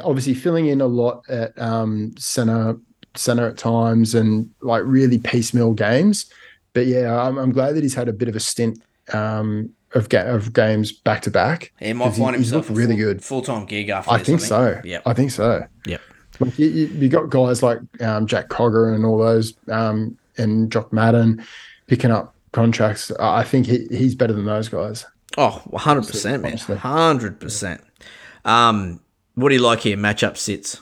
Obviously, 0.03 0.35
filling 0.35 0.67
in 0.67 0.81
a 0.81 0.87
lot 0.87 1.23
at 1.29 1.57
um, 1.61 2.13
center 2.19 2.77
center 3.15 3.47
at 3.49 3.57
times 3.57 4.15
and 4.15 4.51
like 4.61 4.83
really 4.85 5.19
piecemeal 5.19 5.73
games. 5.73 6.27
But 6.75 6.87
yeah, 6.87 7.17
I'm, 7.23 7.39
I'm 7.39 7.53
glad 7.53 7.77
that 7.77 7.83
he's 7.85 7.95
had 7.95 8.09
a 8.09 8.13
bit 8.13 8.29
of 8.29 8.35
a 8.35 8.41
stint 8.41 8.81
um, 9.15 9.71
of 9.95 10.09
ga- 10.09 10.27
of 10.27 10.53
games 10.53 10.93
back 10.93 11.23
to 11.23 11.31
back. 11.31 11.73
he 11.79 11.93
might 11.93 12.11
find 12.15 12.37
he's 12.37 12.51
himself 12.51 12.69
looked 12.69 12.79
really 12.79 12.97
full, 12.97 13.05
good. 13.05 13.25
full 13.25 13.43
time 13.43 13.67
gig 13.67 13.89
after. 13.89 14.11
I 14.11 14.19
this, 14.19 14.27
think 14.27 14.41
so. 14.41 14.81
Yeah, 14.85 15.01
I 15.07 15.15
think 15.15 15.31
so. 15.31 15.67
Yep. 15.87 16.01
Like 16.41 16.59
you, 16.59 16.69
you, 16.69 16.87
you 16.87 17.09
got 17.09 17.31
guys 17.31 17.63
like 17.63 17.79
um, 18.01 18.27
Jack 18.27 18.49
Cogger 18.49 18.95
and 18.95 19.05
all 19.05 19.19
those, 19.19 19.55
um, 19.69 20.17
and 20.37 20.71
Jock 20.71 20.93
Madden 20.93 21.45
picking 21.87 22.11
up 22.11 22.35
contracts. 22.53 23.11
I 23.19 23.41
I 23.41 23.45
think 23.45 23.67
he, 23.67 23.87
he's 23.91 24.15
better 24.15 24.33
than 24.33 24.45
those 24.45 24.69
guys. 24.69 25.05
Oh, 25.37 25.63
100 25.67 26.07
percent, 26.07 26.43
man. 26.43 26.57
Hundred 26.57 27.41
percent. 27.41 27.83
Um, 28.45 29.01
what 29.35 29.49
do 29.51 29.55
you 29.55 29.61
like 29.63 29.81
here? 29.81 29.97
Matchup 29.97 30.37
sits. 30.37 30.81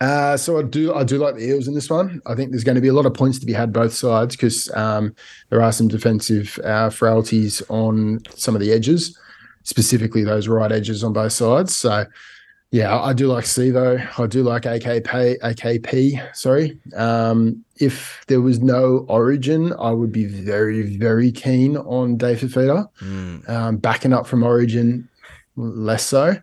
Uh, 0.00 0.36
so 0.36 0.58
I 0.58 0.62
do 0.62 0.94
I 0.94 1.04
do 1.04 1.16
like 1.16 1.36
the 1.36 1.48
Eels 1.48 1.68
in 1.68 1.74
this 1.74 1.88
one. 1.88 2.20
I 2.26 2.34
think 2.34 2.50
there's 2.50 2.64
going 2.64 2.74
to 2.74 2.82
be 2.82 2.88
a 2.88 2.92
lot 2.92 3.06
of 3.06 3.14
points 3.14 3.38
to 3.38 3.46
be 3.46 3.54
had 3.54 3.72
both 3.72 3.94
sides 3.94 4.36
because 4.36 4.70
um, 4.74 5.14
there 5.48 5.62
are 5.62 5.72
some 5.72 5.88
defensive 5.88 6.58
uh, 6.64 6.90
frailties 6.90 7.62
on 7.68 8.20
some 8.34 8.54
of 8.54 8.60
the 8.60 8.72
edges, 8.72 9.18
specifically 9.62 10.22
those 10.22 10.48
right 10.48 10.70
edges 10.70 11.02
on 11.02 11.14
both 11.14 11.32
sides. 11.32 11.74
So 11.74 12.04
yeah, 12.72 12.98
I 13.00 13.14
do 13.14 13.28
like 13.28 13.46
C 13.46 13.70
though. 13.70 13.98
I 14.18 14.26
do 14.26 14.42
like 14.42 14.64
AKP. 14.64 15.38
AKP. 15.38 16.36
Sorry. 16.36 16.78
Um, 16.94 17.64
if 17.76 18.22
there 18.26 18.42
was 18.42 18.60
no 18.60 19.06
Origin, 19.08 19.72
I 19.78 19.92
would 19.92 20.12
be 20.12 20.26
very 20.26 20.82
very 20.98 21.32
keen 21.32 21.78
on 21.78 22.18
David 22.18 22.52
Feeder. 22.52 22.86
Um, 23.48 23.78
backing 23.78 24.12
up 24.12 24.26
from 24.26 24.42
Origin, 24.42 25.08
less 25.56 26.04
so. 26.04 26.36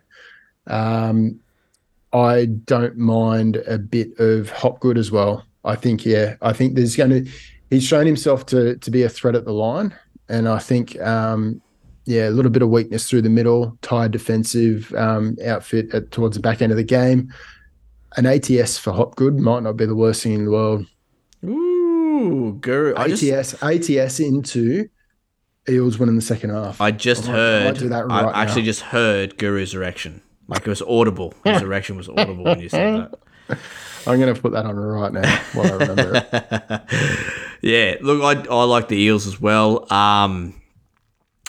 Um, 0.66 1.38
I 2.14 2.46
don't 2.46 2.96
mind 2.96 3.56
a 3.66 3.76
bit 3.78 4.18
of 4.20 4.48
Hopgood 4.50 4.96
as 4.96 5.10
well. 5.10 5.44
I 5.64 5.74
think, 5.74 6.06
yeah, 6.06 6.36
I 6.42 6.52
think 6.52 6.76
there's 6.76 6.94
going 6.96 7.10
to. 7.10 7.30
He's 7.70 7.84
shown 7.84 8.06
himself 8.06 8.46
to 8.46 8.76
to 8.76 8.90
be 8.90 9.02
a 9.02 9.08
threat 9.08 9.34
at 9.34 9.44
the 9.44 9.52
line, 9.52 9.94
and 10.28 10.48
I 10.48 10.58
think, 10.58 11.00
um, 11.00 11.60
yeah, 12.04 12.28
a 12.28 12.30
little 12.30 12.52
bit 12.52 12.62
of 12.62 12.68
weakness 12.68 13.08
through 13.10 13.22
the 13.22 13.30
middle, 13.30 13.76
tired 13.82 14.12
defensive 14.12 14.94
um, 14.94 15.36
outfit 15.44 15.92
at, 15.92 16.10
towards 16.12 16.36
the 16.36 16.42
back 16.42 16.62
end 16.62 16.70
of 16.70 16.76
the 16.78 16.84
game. 16.84 17.32
An 18.16 18.26
ATS 18.26 18.78
for 18.78 18.92
Hopgood 18.92 19.40
might 19.40 19.64
not 19.64 19.76
be 19.76 19.86
the 19.86 19.96
worst 19.96 20.22
thing 20.22 20.34
in 20.34 20.44
the 20.44 20.50
world. 20.52 20.86
Ooh, 21.44 22.56
Guru. 22.60 22.94
I 22.96 23.08
just, 23.08 23.24
ATS 23.24 23.60
ATS 23.60 24.20
into 24.20 24.88
Eels 25.68 25.98
winning 25.98 26.14
the 26.16 26.22
second 26.22 26.50
half. 26.50 26.80
I 26.80 26.90
just 26.92 27.28
I 27.28 27.32
might- 27.32 27.38
I 27.38 27.64
heard. 27.64 27.78
do 27.78 27.88
that 27.88 28.04
I 28.08 28.42
actually 28.42 28.62
just 28.62 28.82
heard 28.82 29.36
Guru's 29.36 29.74
erection. 29.74 30.20
Like 30.48 30.62
it 30.62 30.68
was 30.68 30.82
audible. 30.82 31.34
His 31.44 31.62
erection 31.62 31.96
was 31.96 32.08
audible 32.08 32.44
when 32.44 32.60
you 32.60 32.68
said 32.68 33.10
that. 33.48 33.58
I'm 34.06 34.20
going 34.20 34.34
to 34.34 34.40
put 34.40 34.52
that 34.52 34.66
on 34.66 34.76
right 34.76 35.12
now 35.12 35.40
while 35.54 35.66
I 35.66 35.76
remember 35.76 36.12
it. 36.30 36.82
Yeah, 37.62 37.96
look, 38.02 38.22
I, 38.22 38.46
I 38.52 38.64
like 38.64 38.88
the 38.88 38.96
Eels 38.98 39.26
as 39.26 39.40
well. 39.40 39.90
Um, 39.90 40.60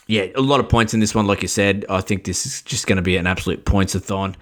yeah, 0.07 0.27
a 0.35 0.39
lot 0.39 0.61
of 0.61 0.69
points 0.69 0.93
in 0.93 1.01
this 1.01 1.13
one, 1.13 1.27
like 1.27 1.41
you 1.41 1.49
said. 1.49 1.83
I 1.89 1.99
think 1.99 2.23
this 2.23 2.45
is 2.45 2.61
just 2.61 2.87
going 2.87 2.95
to 2.95 3.01
be 3.01 3.17
an 3.17 3.27
absolute 3.27 3.65
points-a-thon. 3.65 4.37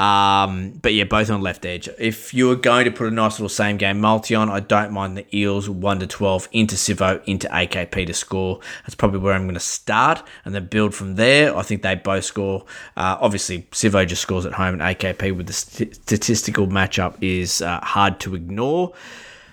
Um, 0.00 0.70
but 0.80 0.94
yeah, 0.94 1.04
both 1.04 1.28
on 1.28 1.42
left 1.42 1.66
edge. 1.66 1.86
If 1.98 2.32
you 2.32 2.48
were 2.48 2.56
going 2.56 2.86
to 2.86 2.90
put 2.90 3.06
a 3.06 3.10
nice 3.10 3.32
little 3.32 3.50
same 3.50 3.76
game 3.76 4.00
multi 4.00 4.34
on, 4.34 4.48
I 4.48 4.60
don't 4.60 4.92
mind 4.92 5.14
the 5.14 5.26
Eels 5.36 5.68
1 5.68 6.00
to 6.00 6.06
12 6.06 6.48
into 6.52 6.74
Sivo, 6.74 7.22
into 7.26 7.46
AKP 7.48 8.06
to 8.06 8.14
score. 8.14 8.60
That's 8.82 8.94
probably 8.94 9.18
where 9.18 9.34
I'm 9.34 9.42
going 9.42 9.54
to 9.54 9.60
start 9.60 10.26
and 10.46 10.54
then 10.54 10.68
build 10.68 10.94
from 10.94 11.16
there. 11.16 11.54
I 11.54 11.60
think 11.60 11.82
they 11.82 11.96
both 11.96 12.24
score. 12.24 12.64
Uh, 12.96 13.18
obviously, 13.20 13.68
Sivo 13.72 14.06
just 14.06 14.22
scores 14.22 14.46
at 14.46 14.54
home, 14.54 14.80
and 14.80 14.82
AKP 14.82 15.36
with 15.36 15.48
the 15.48 15.52
st- 15.52 15.94
statistical 15.94 16.66
matchup 16.66 17.16
is 17.20 17.60
uh, 17.60 17.80
hard 17.80 18.20
to 18.20 18.34
ignore. 18.34 18.94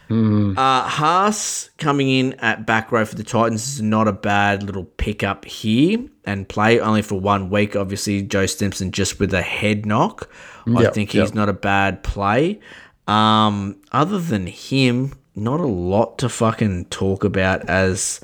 Uh, 0.09 0.88
Haas 0.88 1.69
coming 1.77 2.09
in 2.09 2.34
at 2.35 2.65
back 2.65 2.91
row 2.91 3.03
for 3.03 3.15
the 3.15 3.23
Titans 3.23 3.67
is 3.67 3.81
not 3.81 4.07
a 4.07 4.13
bad 4.13 4.63
little 4.63 4.85
pickup 4.85 5.43
here 5.45 5.99
and 6.25 6.47
play 6.47 6.79
only 6.79 7.01
for 7.01 7.19
one 7.19 7.49
week. 7.49 7.75
Obviously, 7.75 8.21
Joe 8.21 8.45
Stimson 8.45 8.91
just 8.91 9.19
with 9.19 9.34
a 9.34 9.41
head 9.41 9.85
knock. 9.85 10.29
I 10.75 10.89
think 10.89 11.11
he's 11.11 11.29
yep. 11.29 11.34
not 11.34 11.49
a 11.49 11.53
bad 11.53 12.03
play. 12.03 12.59
Um, 13.07 13.81
other 13.91 14.19
than 14.19 14.47
him, 14.47 15.13
not 15.35 15.59
a 15.59 15.67
lot 15.67 16.17
to 16.19 16.29
fucking 16.29 16.85
talk 16.85 17.23
about 17.23 17.67
as, 17.69 18.19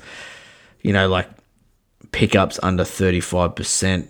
you 0.82 0.92
know, 0.92 1.08
like 1.08 1.28
pickups 2.12 2.58
under 2.62 2.84
35%. 2.84 4.08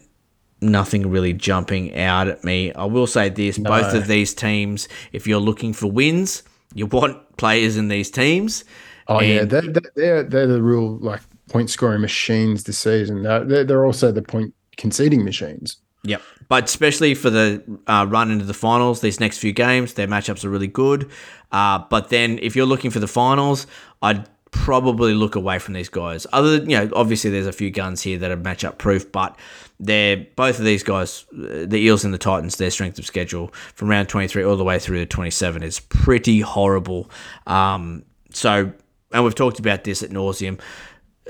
Nothing 0.60 1.10
really 1.10 1.32
jumping 1.32 1.96
out 1.96 2.26
at 2.28 2.42
me. 2.42 2.72
I 2.72 2.84
will 2.84 3.06
say 3.06 3.28
this 3.28 3.58
both 3.58 3.94
of 3.94 4.06
these 4.06 4.34
teams, 4.34 4.88
if 5.12 5.26
you're 5.26 5.38
looking 5.38 5.72
for 5.72 5.90
wins, 5.90 6.42
you 6.74 6.86
want 6.86 7.20
players 7.36 7.76
in 7.76 7.88
these 7.88 8.10
teams. 8.10 8.64
Oh 9.08 9.20
yeah, 9.20 9.40
And- 9.42 9.50
they're, 9.50 9.62
they're 9.62 9.92
they're 9.94 10.22
they're 10.22 10.46
the 10.46 10.62
real 10.62 10.98
like 10.98 11.20
point 11.48 11.70
scoring 11.70 12.00
machines 12.00 12.64
this 12.64 12.78
season. 12.78 13.22
They're, 13.22 13.44
they're 13.44 13.64
they're 13.64 13.86
also 13.86 14.12
the 14.12 14.22
point 14.22 14.54
conceding 14.76 15.24
machines. 15.24 15.76
Yep. 16.04 16.22
But 16.48 16.64
especially 16.64 17.14
for 17.14 17.30
the 17.30 17.62
uh, 17.86 18.06
run 18.08 18.30
into 18.30 18.44
the 18.44 18.52
finals, 18.54 19.00
these 19.00 19.20
next 19.20 19.38
few 19.38 19.52
games, 19.52 19.94
their 19.94 20.06
matchups 20.06 20.44
are 20.44 20.50
really 20.50 20.66
good. 20.66 21.10
Uh, 21.50 21.78
but 21.88 22.10
then 22.10 22.38
if 22.42 22.54
you're 22.54 22.66
looking 22.66 22.90
for 22.90 22.98
the 22.98 23.08
finals, 23.08 23.66
I'd 24.02 24.28
probably 24.50 25.14
look 25.14 25.34
away 25.34 25.58
from 25.58 25.72
these 25.72 25.88
guys. 25.88 26.26
Other 26.32 26.58
than, 26.58 26.68
you 26.68 26.76
know, 26.76 26.90
obviously 26.94 27.30
there's 27.30 27.46
a 27.46 27.52
few 27.52 27.70
guns 27.70 28.02
here 28.02 28.18
that 28.18 28.30
are 28.30 28.36
matchup 28.36 28.76
proof, 28.76 29.10
but 29.10 29.36
they're 29.80 30.26
both 30.36 30.58
of 30.58 30.64
these 30.64 30.82
guys, 30.82 31.24
uh, 31.32 31.66
the 31.66 31.78
Eels 31.78 32.04
and 32.04 32.14
the 32.14 32.18
Titans, 32.18 32.56
their 32.56 32.70
strength 32.70 32.98
of 32.98 33.06
schedule 33.06 33.48
from 33.74 33.88
round 33.88 34.08
23 34.08 34.44
all 34.44 34.56
the 34.56 34.64
way 34.64 34.78
through 34.78 34.98
to 35.00 35.06
27 35.06 35.62
is 35.62 35.80
pretty 35.80 36.40
horrible. 36.40 37.10
Um, 37.46 38.04
so, 38.30 38.72
and 39.12 39.24
we've 39.24 39.34
talked 39.34 39.58
about 39.58 39.84
this 39.84 40.02
at 40.02 40.10
nauseum. 40.10 40.60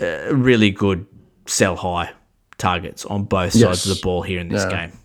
Uh, 0.01 0.35
really 0.35 0.71
good 0.71 1.07
sell 1.47 1.77
high 1.77 2.11
targets 2.59 3.05
on 3.07 3.25
both 3.25 3.53
sides 3.53 3.61
Yes. 3.63 3.87
of 3.87 3.97
the 3.97 4.01
ball 4.03 4.23
here 4.23 4.41
in 4.41 4.49
this 4.49 4.65
Yeah. 4.71 4.87
game. 4.89 4.99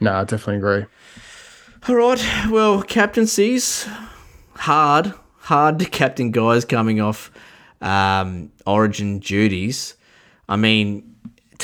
No, 0.00 0.12
I 0.14 0.24
definitely 0.24 0.56
agree. 0.56 0.84
All 1.88 1.94
right. 1.96 2.22
Well, 2.50 2.82
captaincies 2.82 3.86
hard, 4.56 5.12
hard 5.38 5.78
to 5.78 5.84
captain 6.00 6.30
guys 6.30 6.64
coming 6.64 7.00
off 7.00 7.30
um, 7.80 8.50
Origin 8.66 9.18
duties. 9.18 9.94
I 10.48 10.56
mean, 10.56 11.13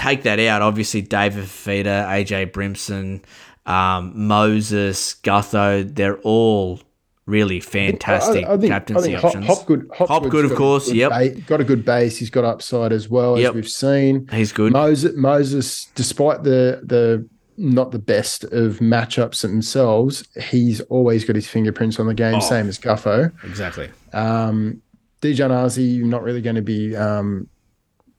take 0.01 0.23
that 0.25 0.39
out. 0.41 0.63
Obviously, 0.63 1.03
David 1.03 1.45
Fifita, 1.45 2.07
AJ 2.07 2.53
Brimson, 2.53 3.23
um, 3.67 4.13
Moses, 4.27 5.15
Gutho, 5.23 5.95
they're 5.95 6.19
all 6.19 6.81
really 7.27 7.61
fantastic 7.61 8.45
I, 8.45 8.55
I 8.55 8.57
think, 8.57 8.73
captaincy 8.73 9.15
I 9.17 9.21
think 9.21 9.21
Hop, 9.21 9.25
options. 9.27 9.47
Hopgood, 9.47 9.91
Hopgood's 9.95 10.09
Hopgood, 10.09 10.45
of 10.47 10.55
course. 10.57 10.87
good 10.87 10.97
Yep, 10.97 11.11
ba- 11.11 11.41
got 11.43 11.61
a 11.61 11.65
good 11.65 11.85
base. 11.85 12.17
He's 12.17 12.31
got 12.31 12.45
upside 12.45 12.93
as 12.93 13.09
well 13.09 13.37
as 13.37 13.53
we've 13.55 13.69
seen. 13.69 14.27
he's 14.33 14.51
good. 14.53 14.73
Moses, 14.73 15.13
Moses, 15.17 15.87
despite 15.95 16.43
the 16.43 16.81
the 16.85 17.29
not 17.57 17.91
the 17.93 17.99
best 17.99 18.43
of 18.45 18.79
matchups 18.79 19.43
themselves, 19.43 20.25
he's 20.51 20.81
always 20.83 21.25
got 21.27 21.37
his 21.37 21.47
fingerprints 21.47 22.01
on 22.01 22.07
the 22.07 22.15
game, 22.15 22.37
Oh. 22.37 22.41
same 22.41 22.67
as 22.69 22.79
Gutho. 22.79 23.31
exactly. 23.45 23.91
Um, 24.15 24.81
Daejarn 25.21 25.51
Asi, 25.51 25.83
you're 25.83 26.07
not 26.07 26.23
really 26.23 26.41
going 26.41 26.57
to 26.57 26.63
be, 26.63 26.97
um, 26.97 27.47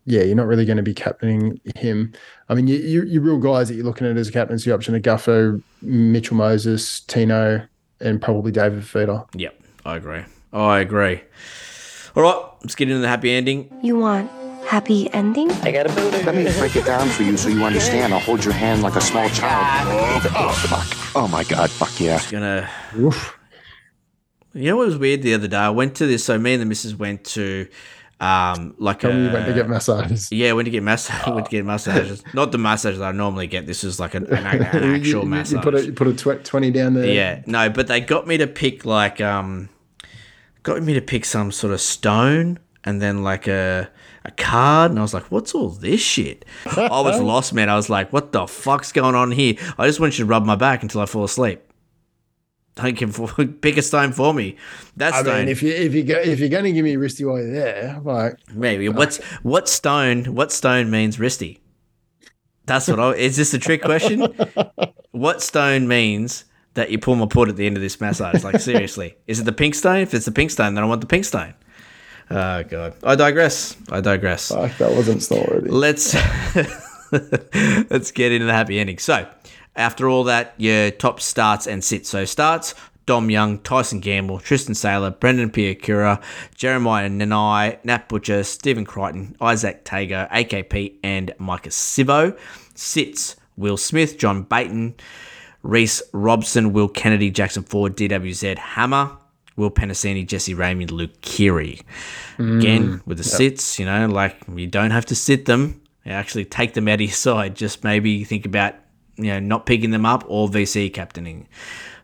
yeah, 0.06 0.24
you're 0.24 0.36
not 0.36 0.48
really 0.48 0.66
going 0.66 0.78
to 0.78 0.84
be 0.84 0.94
captaining 0.94 1.60
him. 1.76 2.14
I 2.50 2.56
mean, 2.56 2.68
you, 2.68 2.78
you, 2.78 3.04
your 3.04 3.22
real 3.22 3.38
guys 3.38 3.68
that 3.68 3.76
you're 3.76 3.86
looking 3.86 4.08
at 4.08 4.18
as 4.18 4.28
a 4.28 4.32
captaincy 4.32 4.72
option 4.72 4.96
are 4.96 5.00
Gutho, 5.00 5.62
Mitchell 5.82 6.38
Moses, 6.38 7.02
Tino, 7.02 7.66
and 8.00 8.22
probably 8.22 8.52
David 8.52 8.86
Feeder. 8.86 9.24
Yep, 9.36 9.62
I 9.86 9.98
agree. 9.98 10.24
Oh, 10.54 10.66
I 10.66 10.80
agree. 10.80 11.22
All 12.16 12.24
right, 12.24 12.52
let's 12.62 12.76
get 12.76 12.90
into 12.90 13.02
the 13.02 13.08
happy 13.08 13.32
ending. 13.32 13.72
You 13.82 13.98
want 13.98 14.30
happy 14.66 15.12
ending? 15.14 15.52
I 15.52 15.72
got 15.72 15.90
a 15.90 15.94
builder. 15.94 16.20
Let 16.24 16.36
me 16.36 16.44
break 16.58 16.76
it 16.76 16.86
down 16.86 17.08
for 17.10 17.24
you 17.24 17.38
so 17.38 17.50
you 17.50 17.64
understand. 17.64 18.14
I'll 18.14 18.20
hold 18.20 18.44
your 18.44 18.54
hand 18.54 18.82
like 18.82 18.96
a 18.96 19.02
small 19.02 19.28
child. 19.30 19.44
Ah, 19.52 20.32
oh, 20.36 20.68
fuck. 20.68 21.16
Oh, 21.16 21.28
my 21.28 21.44
God. 21.44 21.70
Fuck 21.70 22.00
yeah. 22.00 22.22
Gonna 22.30 22.70
Oof. 22.98 23.38
You 24.54 24.72
know 24.72 24.78
what 24.78 24.88
was 24.88 24.98
weird 24.98 25.22
the 25.22 25.34
other 25.34 25.48
day? 25.48 25.58
I 25.58 25.70
went 25.70 25.96
to 25.96 26.08
this. 26.08 26.26
So 26.26 26.38
me 26.38 26.54
and 26.54 26.62
the 26.62 26.66
missus 26.66 26.96
went 26.96 27.24
to 27.26 27.68
Um, 28.22 28.76
like 28.78 29.00
Tell 29.00 29.10
a, 29.10 29.16
you 29.16 29.32
went 29.34 29.48
to 29.48 29.54
get 29.54 29.68
massages. 29.68 30.32
yeah, 30.32 30.54
went 30.54 30.68
to 30.68 30.70
get 30.70 30.84
mass, 30.84 31.10
went 31.28 31.46
to 31.46 31.52
get 31.52 31.66
massages. 31.66 32.24
Not 32.36 32.52
the 32.52 32.60
massages 32.60 33.02
I 33.02 33.12
normally 33.12 33.48
get. 33.48 33.66
This 33.66 33.84
is 33.84 34.00
like 34.00 34.14
an, 34.14 34.28
an, 34.28 34.46
an 34.46 34.62
actual 34.96 35.24
you, 35.24 35.30
massage. 35.30 35.54
You 35.54 35.60
put 35.60 35.74
a, 35.74 35.86
you 35.86 35.94
put 35.94 36.08
a 36.08 36.14
tw- 36.14 36.46
20 36.46 36.70
down 36.70 36.94
there. 36.94 37.08
Yeah, 37.08 37.42
no, 37.48 37.70
but 37.72 37.88
they 37.88 38.00
got 38.00 38.28
me 38.28 38.38
to 38.38 38.46
pick 38.46 38.86
like 38.86 39.20
um, 39.22 39.70
got 40.62 40.82
me 40.84 40.94
to 40.94 41.02
pick 41.02 41.26
some 41.26 41.52
sort 41.52 41.74
of 41.74 41.82
stone 41.82 42.60
and 42.84 43.02
then 43.02 43.24
like 43.24 43.48
a 43.48 43.90
a 44.24 44.32
card, 44.32 44.92
and 44.92 45.00
I 45.00 45.02
was 45.02 45.16
like, 45.16 45.32
"What's 45.32 45.56
all 45.56 45.70
this 45.70 46.00
shit?" 46.00 46.46
I 46.66 47.02
was 47.02 47.20
lost, 47.22 47.54
man. 47.54 47.70
I 47.70 47.76
was 47.76 47.90
like, 47.90 48.14
"What 48.14 48.34
the 48.34 48.46
fuck's 48.46 48.92
going 48.92 49.16
on 49.16 49.32
here?" 49.32 49.56
I 49.80 49.88
just 49.88 50.00
want 50.00 50.20
you 50.20 50.26
to 50.26 50.30
rub 50.30 50.46
my 50.46 50.56
back 50.56 50.84
until 50.84 51.02
I 51.02 51.08
fall 51.08 51.24
asleep. 51.24 51.62
Don't 52.76 52.96
give 52.96 53.62
pick 53.62 53.78
a 53.78 53.82
stone 53.82 54.14
for 54.14 54.34
me. 54.34 54.56
That's 54.96 55.18
I 55.18 55.40
mean, 55.40 55.50
if 55.50 55.62
you 55.62 55.74
if 55.74 55.94
you 55.94 56.04
go, 56.04 56.18
if 56.18 56.40
you're 56.40 56.50
going 56.50 56.64
to 56.64 56.72
give 56.72 56.86
me 56.86 56.94
a 56.94 56.98
wristy 56.98 57.28
while 57.28 57.38
you're 57.38 57.52
there, 57.52 58.00
like 58.02 58.38
maybe. 58.54 58.88
Uh, 58.88 58.94
What's 58.94 59.18
what 59.44 59.68
stone? 59.68 60.36
What 60.36 60.52
stone 60.52 60.90
means 60.90 61.18
wristy? 61.18 61.60
That's 62.66 62.88
what 62.88 63.00
I. 63.00 63.12
Is 63.14 63.36
this 63.36 63.54
a 63.54 63.60
trick 63.60 63.82
question? 63.82 64.22
what 65.12 65.42
stone 65.42 65.88
means 65.88 66.46
that 66.76 66.90
you 66.90 66.98
pull 66.98 67.16
my 67.16 67.26
put 67.26 67.50
at 67.50 67.58
the 67.58 67.66
end 67.66 67.76
of 67.76 67.82
this 67.82 68.00
massage? 68.00 68.44
Like 68.44 68.62
seriously, 68.62 69.18
is 69.28 69.40
it 69.40 69.44
the 69.44 69.52
pink 69.52 69.76
stone? 69.76 70.00
If 70.00 70.14
it's 70.14 70.26
the 70.26 70.32
pink 70.32 70.52
stone, 70.52 70.74
then 70.76 70.84
I 70.84 70.88
want 70.88 71.02
the 71.02 71.08
pink 71.08 71.26
stone. 71.26 71.54
Oh 72.30 72.64
god, 72.64 72.96
I 73.04 73.16
digress. 73.16 73.76
I 73.92 74.00
digress. 74.00 74.48
fuck, 74.48 74.78
that 74.78 74.92
wasn't 74.92 75.22
snoreworthy. 75.22 75.70
Let's 75.70 76.16
let's 77.92 78.12
get 78.12 78.32
into 78.32 78.46
the 78.46 78.54
happy 78.54 78.80
ending. 78.80 78.98
So, 79.00 79.28
after 79.82 80.08
all 80.08 80.24
that, 80.26 80.54
your 80.58 80.92
top 80.92 81.20
starts 81.20 81.68
and 81.68 81.84
sits. 81.84 82.10
So 82.10 82.26
starts. 82.26 82.74
Dom 83.08 83.32
Young, 83.32 83.58
Tyson 83.60 84.00
Gamble, 84.00 84.40
Tristan 84.40 84.76
Sailor, 84.76 85.10
Brendan 85.10 85.50
Piakura, 85.50 86.22
Jeremiah 86.56 87.10
Nanai, 87.10 87.84
Nat 87.84 88.08
Butcher, 88.08 88.44
Stephen 88.44 88.86
Crichton, 88.86 89.36
Izack 89.42 89.84
Tago, 89.84 90.30
AKP, 90.30 90.98
and 91.04 91.34
Maika 91.40 91.70
Sivo. 91.70 92.38
Sits 92.76 93.36
Will 93.58 93.76
Smith, 93.76 94.18
John 94.18 94.44
Bateman, 94.44 94.96
Reece 95.64 96.02
Robson, 96.14 96.74
Will 96.74 96.88
Kennedy, 96.88 97.32
Jackson 97.32 97.64
Ford, 97.64 97.98
DWZ 97.98 98.58
Hammer, 98.58 99.18
Will 99.56 99.72
Penisini, 99.72 100.26
Jesse 100.26 100.56
Ramien, 100.56 100.92
Luke 100.92 101.22
Keary. 101.22 101.82
Again, 102.38 103.00
mm. 103.00 103.08
with 103.08 103.18
the 103.18 103.24
sits, 103.24 103.80
you 103.80 103.86
know, 103.86 104.08
like 104.08 104.38
you 104.56 104.68
don't 104.68 104.92
have 104.92 105.06
to 105.08 105.16
sit 105.16 105.46
them. 105.46 105.82
You 106.06 106.14
actually 106.14 106.46
take 106.46 106.74
them 106.74 106.88
out 106.88 106.96
of 106.96 107.02
your 107.02 107.12
side. 107.12 107.56
Just 107.56 107.84
maybe 107.84 108.24
think 108.24 108.46
about, 108.46 108.76
you 109.24 109.32
know, 109.32 109.40
not 109.40 109.66
picking 109.66 109.92
them 109.92 110.06
up 110.06 110.24
or 110.28 110.48
VC 110.48 110.92
captaining 110.94 111.48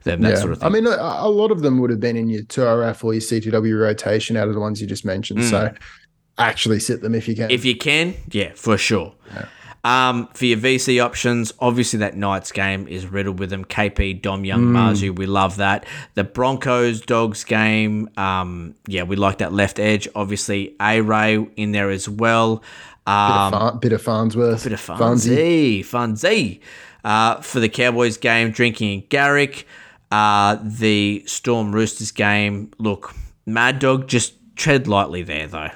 them, 0.03 0.22
that 0.22 0.30
Yeah. 0.31 0.35
sort 0.35 0.52
of 0.53 0.60
thing. 0.60 0.68
I 0.68 0.69
mean, 0.69 0.88
a, 0.88 0.91
a 0.91 1.30
lot 1.30 1.52
of 1.52 1.61
them 1.61 1.80
would 1.80 1.89
have 1.89 1.99
been 1.99 2.15
in 2.18 2.30
your 2.30 2.44
2RF 2.44 3.03
or 3.03 3.14
your 3.14 3.22
CTW 3.22 3.80
rotation 3.80 4.38
out 4.38 4.48
of 4.48 4.53
the 4.53 4.60
ones 4.60 4.80
you 4.81 4.88
just 4.88 5.06
mentioned. 5.06 5.44
So 5.44 5.73
actually 6.38 6.80
sit 6.80 7.02
them 7.02 7.15
if 7.15 7.27
you 7.27 7.35
can. 7.35 7.49
Mm. 7.49 7.53
If 7.53 7.65
you 7.65 7.76
can, 7.76 8.15
yeah, 8.31 8.52
for 8.56 8.77
sure. 8.77 9.14
Um, 9.84 10.27
for 10.34 10.45
your 10.45 10.57
VC 10.57 11.02
options, 11.03 11.53
obviously 11.60 11.99
that 11.99 12.18
Knights 12.18 12.52
game 12.52 12.88
is 12.89 13.06
riddled 13.07 13.39
with 13.39 13.49
them. 13.52 13.64
KP, 13.64 14.22
Dom 14.22 14.44
Young, 14.44 14.65
Marzhew, 14.65 15.15
we 15.15 15.26
love 15.26 15.57
that. 15.57 15.85
The 16.15 16.26
Broncos 16.26 16.99
Dogs 17.02 17.45
game, 17.45 18.10
um, 18.18 18.76
yeah, 18.88 19.03
we 19.03 19.15
like 19.15 19.38
that 19.38 19.53
left 19.53 19.80
edge. 19.80 20.07
Obviously, 20.14 20.76
A 20.81 20.99
Ray 20.99 21.35
in 21.56 21.72
there 21.72 21.89
as 21.89 22.10
well. 22.10 22.64
Um, 23.06 23.80
bit 23.80 23.94
of 23.94 24.02
Farnworth. 24.02 24.64
bit 24.65 24.73
of 24.73 24.81
Farnsy. 24.81 25.80
Funzy. 25.80 26.60
Uh, 27.03 27.41
for 27.41 27.60
the 27.60 27.69
Cowboys 27.69 28.18
game, 28.18 28.52
Drinking 28.52 28.94
in 29.02 29.07
Garrick. 29.07 29.65
Uh, 30.11 30.57
the 30.64 31.24
Storm 31.26 31.74
Roosters 31.74 32.11
game, 32.11 32.72
look, 32.78 33.14
Mad 33.45 33.80
Dog, 33.80 34.07
just 34.07 34.34
tread 34.56 34.88
lightly 34.88 35.22
there, 35.22 35.48
though. 35.48 35.69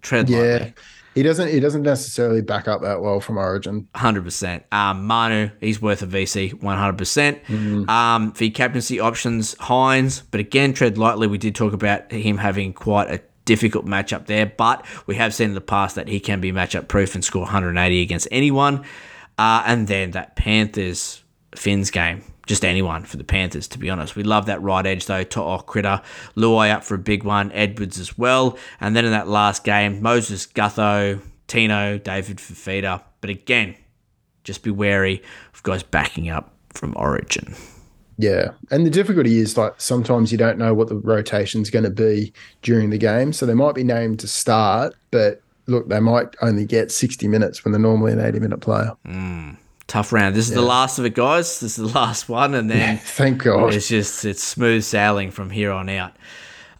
Tread 0.00 0.28
lightly. 0.28 0.46
Yeah. 0.46 0.52
lightly. 0.54 0.74
He 1.14 1.22
doesn't 1.22 1.48
he 1.48 1.60
doesn't 1.60 1.82
necessarily 1.82 2.40
back 2.40 2.66
up 2.68 2.80
that 2.82 3.02
well 3.02 3.20
from 3.20 3.36
Origin. 3.36 3.86
Hundred 3.94 4.24
percent. 4.24 4.64
Um, 4.72 5.06
Manu, 5.06 5.50
he's 5.60 5.80
worth 5.80 6.00
a 6.00 6.06
VC, 6.06 6.54
one 6.62 6.78
hundred 6.78 6.96
percent. 6.96 7.38
Um, 7.50 8.32
for 8.32 8.44
your 8.44 8.52
captaincy 8.52 8.98
options, 8.98 9.54
Hynes, 9.56 10.22
but 10.30 10.40
again, 10.40 10.72
tread 10.72 10.96
lightly. 10.96 11.26
We 11.26 11.36
did 11.36 11.54
talk 11.54 11.74
about 11.74 12.10
him 12.10 12.38
having 12.38 12.72
quite 12.72 13.10
a 13.10 13.20
difficult 13.44 13.84
matchup 13.84 14.24
there, 14.26 14.46
but 14.46 14.86
we 15.06 15.16
have 15.16 15.34
seen 15.34 15.48
in 15.50 15.54
the 15.54 15.60
past 15.60 15.96
that 15.96 16.08
he 16.08 16.18
can 16.18 16.40
be 16.40 16.50
matchup 16.50 16.88
proof 16.88 17.14
and 17.14 17.22
score 17.22 17.42
180 17.42 18.00
against 18.00 18.26
anyone. 18.30 18.82
Uh, 19.38 19.62
and 19.66 19.88
then 19.88 20.12
that 20.12 20.36
Panthers 20.36 21.22
Finns 21.54 21.90
game, 21.90 22.22
just 22.46 22.64
anyone 22.64 23.04
for 23.04 23.16
the 23.16 23.24
Panthers, 23.24 23.68
to 23.68 23.78
be 23.78 23.90
honest. 23.90 24.16
We 24.16 24.22
love 24.22 24.46
that 24.46 24.62
right 24.62 24.86
edge 24.86 25.06
though. 25.06 25.24
To'o 25.24 25.58
Critter, 25.58 26.00
Luai 26.36 26.72
up 26.72 26.84
for 26.84 26.94
a 26.94 26.98
big 26.98 27.24
one, 27.24 27.52
Edwards 27.52 27.98
as 27.98 28.16
well. 28.16 28.58
And 28.80 28.96
then 28.96 29.04
in 29.04 29.12
that 29.12 29.28
last 29.28 29.64
game, 29.64 30.02
Moses 30.02 30.46
Gutho, 30.46 31.20
Tino, 31.46 31.98
David 31.98 32.38
Fifita. 32.38 33.02
But 33.20 33.30
again, 33.30 33.76
just 34.44 34.62
be 34.62 34.70
wary 34.70 35.22
of 35.54 35.62
guys 35.62 35.82
backing 35.82 36.30
up 36.30 36.54
from 36.72 36.94
Origin. 36.96 37.54
Yeah. 38.18 38.52
And 38.70 38.86
the 38.86 38.90
difficulty 38.90 39.38
is 39.38 39.56
like 39.56 39.74
sometimes 39.80 40.32
you 40.32 40.38
don't 40.38 40.58
know 40.58 40.74
what 40.74 40.88
the 40.88 40.96
rotation's 40.96 41.70
going 41.70 41.84
to 41.84 41.90
be 41.90 42.32
during 42.62 42.90
the 42.90 42.98
game. 42.98 43.32
So 43.32 43.46
they 43.46 43.54
might 43.54 43.74
be 43.74 43.84
named 43.84 44.20
to 44.20 44.28
start, 44.28 44.94
but 45.10 45.42
look, 45.66 45.88
they 45.88 46.00
might 46.00 46.34
only 46.42 46.64
get 46.64 46.90
60 46.90 47.28
minutes 47.28 47.64
when 47.64 47.72
they're 47.72 47.80
normally 47.80 48.12
an 48.12 48.20
80 48.20 48.40
minute 48.40 48.60
player. 48.60 48.92
Tough 49.88 50.12
round. 50.12 50.34
This 50.34 50.48
is 50.48 50.54
the 50.54 50.62
last 50.62 50.98
of 50.98 51.04
it, 51.04 51.14
guys. 51.14 51.60
This 51.60 51.78
is 51.78 51.92
the 51.92 51.98
last 51.98 52.28
one, 52.28 52.54
and 52.54 52.70
then 52.70 52.98
Thank 52.98 53.42
God. 53.42 53.74
it's 53.74 53.88
just 53.88 54.24
it's 54.24 54.42
smooth 54.42 54.84
sailing 54.84 55.30
from 55.30 55.50
here 55.50 55.70
on 55.70 55.88
out. 55.88 56.16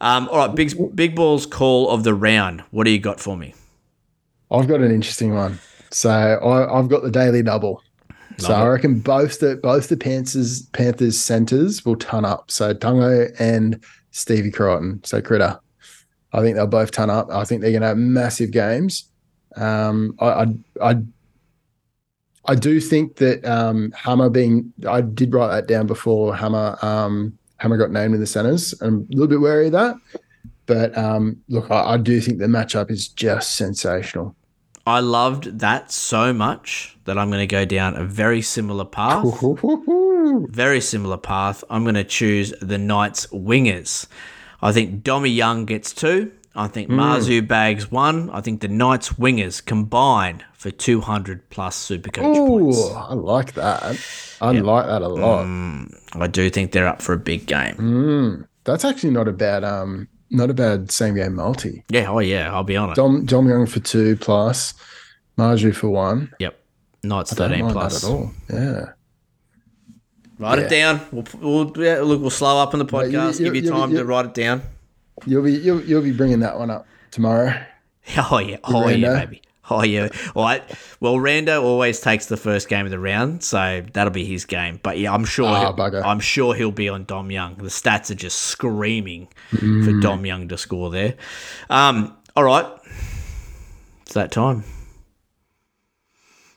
Um, 0.01 0.27
all 0.29 0.47
right, 0.47 0.55
big 0.55 0.73
big 0.95 1.15
balls 1.15 1.45
call 1.45 1.89
of 1.89 2.03
the 2.03 2.13
round. 2.13 2.61
What 2.71 2.85
do 2.85 2.91
you 2.91 2.99
got 2.99 3.19
for 3.19 3.37
me? 3.37 3.53
I've 4.51 4.67
got 4.67 4.81
an 4.81 4.91
interesting 4.91 5.33
one. 5.33 5.59
So 5.91 6.09
I, 6.09 6.79
I've 6.79 6.89
got 6.89 7.03
the 7.03 7.11
daily 7.11 7.43
double. 7.43 7.83
so 8.37 8.53
I 8.53 8.67
reckon 8.67 8.99
both 8.99 9.39
the 9.39 9.57
both 9.57 9.89
the 9.89 9.97
Panthers 9.97 10.63
Panthers 10.67 11.19
centers 11.19 11.85
will 11.85 11.95
turn 11.95 12.25
up. 12.25 12.49
So 12.49 12.73
Tungo 12.73 13.33
and 13.39 13.83
Stevie 14.11 14.51
Crichton. 14.51 15.01
So 15.03 15.21
Critter. 15.21 15.59
I 16.33 16.41
think 16.41 16.55
they'll 16.55 16.67
both 16.67 16.91
ton 16.91 17.09
up. 17.09 17.29
I 17.31 17.43
think 17.45 17.61
they're 17.61 17.71
going 17.71 17.81
to 17.81 17.89
have 17.89 17.97
massive 17.97 18.51
games. 18.51 19.09
Um, 19.55 20.15
I, 20.19 20.25
I 20.25 20.45
I 20.81 20.95
I 22.45 22.55
do 22.55 22.79
think 22.81 23.17
that 23.17 23.45
um, 23.45 23.91
Hammer 23.91 24.29
being 24.29 24.73
I 24.87 25.01
did 25.01 25.33
write 25.33 25.49
that 25.49 25.67
down 25.67 25.87
before 25.87 26.35
Hammer 26.35 26.77
um, 26.81 27.37
Hammer 27.57 27.77
got 27.77 27.91
named 27.91 28.15
in 28.15 28.19
the 28.19 28.27
centers. 28.27 28.73
I'm 28.81 29.07
a 29.11 29.15
little 29.15 29.27
bit 29.27 29.41
wary 29.41 29.67
of 29.67 29.73
that. 29.73 29.95
But 30.65 30.97
um, 30.97 31.41
look, 31.49 31.69
I, 31.69 31.93
I 31.93 31.97
do 31.97 32.19
think 32.21 32.39
the 32.39 32.45
matchup 32.45 32.89
is 32.89 33.07
just 33.07 33.55
sensational. 33.55 34.35
I 34.85 34.99
loved 34.99 35.59
that 35.59 35.91
so 35.91 36.33
much 36.33 36.97
that 37.05 37.17
I'm 37.17 37.29
going 37.29 37.39
to 37.39 37.47
go 37.47 37.63
down 37.63 37.95
a 37.95 38.03
very 38.03 38.41
similar 38.41 38.83
path. 38.83 39.25
very 40.49 40.81
similar 40.81 41.17
path. 41.17 41.63
I'm 41.69 41.83
going 41.83 41.95
to 41.95 42.03
choose 42.03 42.53
the 42.61 42.77
Knights 42.77 43.27
wingers. 43.27 44.07
I 44.63 44.71
think 44.71 45.03
Dommy 45.03 45.35
Young 45.35 45.65
gets 45.65 45.93
two. 45.93 46.31
I 46.55 46.67
think 46.67 46.87
hmm. 46.87 46.99
Marzhew 46.99 47.47
bags 47.47 47.91
one. 47.91 48.29
I 48.29 48.41
think 48.41 48.61
the 48.61 48.67
Knights 48.67 49.13
wingers 49.13 49.63
combine 49.63 50.43
for 50.53 50.71
200 50.71 51.49
plus 51.49 51.75
super 51.75 52.09
coach 52.09 52.37
points. 52.37 52.77
Oh, 52.79 53.07
I 53.09 53.13
like 53.13 53.53
that. 53.55 53.83
I 54.39 54.51
like 54.51 54.85
that 54.85 55.01
a 55.01 55.07
lot. 55.07 55.45
Mm, 55.45 55.93
I 56.13 56.27
do 56.27 56.49
think 56.49 56.71
they're 56.71 56.87
up 56.87 57.01
for 57.01 57.13
a 57.13 57.17
big 57.17 57.45
game. 57.45 57.75
Hmm. 57.75 58.41
That's 58.63 58.85
actually 58.85 59.11
not 59.11 59.27
a 59.27 59.33
bad 59.33 59.65
um 59.65 60.07
not 60.29 60.49
a 60.49 60.53
bad 60.53 60.91
same 60.91 61.15
game 61.15 61.35
multi. 61.35 61.83
Yeah, 61.89 62.09
oh 62.09 62.19
yeah, 62.19 62.53
I'll 62.53 62.63
be 62.63 62.77
honest. 62.77 62.95
Dom 62.95 63.25
Dom 63.25 63.49
Young 63.49 63.65
for 63.65 63.81
two 63.81 64.15
plus, 64.15 64.73
Marzhew 65.37 65.75
for 65.75 65.89
one. 65.89 66.33
Yep. 66.39 66.57
Knights 67.03 67.35
Don't 67.35 67.49
13 67.49 67.71
plus. 67.71 68.03
at 68.03 68.09
all. 68.09 68.31
Yeah. 68.49 68.85
Write 70.43 70.59
Yeah. 70.59 70.65
it 70.65 70.69
down. 70.69 71.01
We'll, 71.11 71.25
we'll, 71.41 71.83
yeah, 71.83 72.01
look, 72.01 72.21
we'll 72.21 72.29
slow 72.29 72.59
up 72.61 72.73
on 72.73 72.79
the 72.79 72.85
you- 72.85 72.91
podcast, 72.91 73.39
you- 73.39 73.45
give 73.45 73.55
you 73.55 73.61
you- 73.63 73.69
time 73.71 73.91
you- 73.91 73.97
to 73.97 74.05
write 74.05 74.25
it 74.25 74.33
down. 74.33 74.61
You'll 75.25 75.43
be 75.43 75.53
you'll, 75.53 75.81
you'll 75.81 76.01
be 76.01 76.11
bringing 76.11 76.39
that 76.41 76.57
one 76.59 76.69
up 76.69 76.85
tomorrow. 77.11 77.53
Oh 78.31 78.37
yeah, 78.39 78.57
oh 78.65 78.89
yeah, 78.89 79.19
baby. 79.25 79.41
Oh 79.69 79.81
yeah. 79.81 80.09
All 80.35 80.43
right. 80.43 80.61
Well, 80.99 81.15
Rando 81.15 81.63
always 81.63 82.01
takes 82.01 82.25
the 82.25 82.35
first 82.35 82.67
game 82.67 82.83
of 82.85 82.91
the 82.91 82.99
round, 82.99 83.43
so 83.43 83.81
that'll 83.93 84.11
be 84.11 84.25
his 84.25 84.43
game. 84.43 84.81
But 84.83 84.97
yeah, 84.99 85.13
I'm 85.13 85.23
sure. 85.23 85.47
He'll- 85.57 85.73
bugger. 85.73 86.03
I'm 86.03 86.19
sure 86.19 86.53
he'll 86.53 86.71
be 86.71 86.89
on 86.89 87.05
Dom 87.05 87.31
Young. 87.31 87.55
The 87.55 87.69
stats 87.69 88.11
are 88.11 88.15
just 88.15 88.39
screaming 88.41 89.29
Mm. 89.53 89.85
for 89.85 90.01
Dom 90.01 90.25
Young 90.25 90.49
to 90.49 90.57
score 90.57 90.89
there. 90.89 91.15
Um. 91.69 92.13
All 92.35 92.43
right. 92.43 92.65
It's 94.01 94.13
that 94.15 94.31
time. 94.33 94.65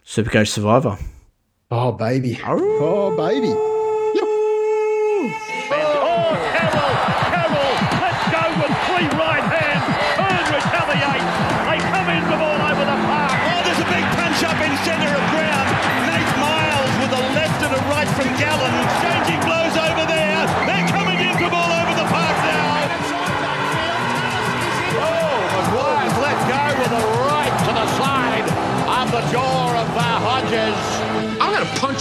Supercoach 0.05 0.49
Survivor. 0.49 0.99
Oh 1.71 1.93
baby. 1.93 2.41
Oh 2.45 3.17
baby. 3.17 3.55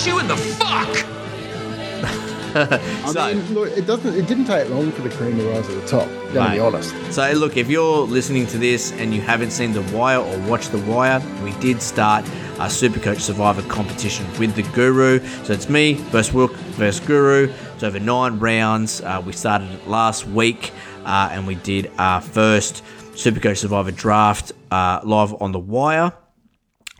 I 2.57 3.11
So- 3.11 3.33
mean, 3.33 3.53
look, 3.53 3.69
it 3.77 3.85
doesn't. 3.85 4.15
It 4.15 4.27
didn't 4.27 4.45
take 4.45 4.69
long 4.69 4.91
for 4.91 5.01
the 5.01 5.09
cream 5.09 5.37
to 5.37 5.43
rise 5.49 5.67
at 5.67 5.81
the 5.81 5.87
top. 5.87 6.07
Gotta 6.33 6.51
be 6.53 6.59
honest. 6.59 6.93
So, 7.11 7.29
look, 7.33 7.57
if 7.57 7.69
you're 7.69 8.01
listening 8.07 8.47
to 8.47 8.57
this 8.57 8.93
and 8.93 9.13
you 9.13 9.21
haven't 9.21 9.51
seen 9.51 9.73
The 9.73 9.81
Wire 9.95 10.19
or 10.19 10.39
watched 10.47 10.71
The 10.71 10.77
Wire, 10.79 11.21
we 11.43 11.51
did 11.59 11.81
start 11.81 12.23
a 12.57 12.67
Supercoach 12.69 13.19
Survivor 13.19 13.61
competition 13.63 14.25
with 14.39 14.55
the 14.55 14.63
Guru. 14.73 15.19
So, 15.43 15.53
it's 15.53 15.69
me 15.69 15.95
versus 15.95 16.33
Wilk 16.33 16.53
versus 16.77 17.05
Guru. 17.05 17.51
It's 17.73 17.83
over 17.83 17.99
nine 17.99 18.39
rounds. 18.39 19.01
Uh, 19.01 19.21
we 19.25 19.33
started 19.33 19.69
it 19.71 19.87
last 19.87 20.25
week 20.27 20.71
uh, 21.03 21.29
and 21.31 21.45
we 21.45 21.55
did 21.55 21.91
our 21.97 22.21
first 22.21 22.83
Supercoach 23.15 23.57
Survivor 23.57 23.91
draft 23.91 24.53
uh, 24.71 25.01
live 25.03 25.33
on 25.41 25.51
The 25.51 25.59
Wire. 25.59 26.13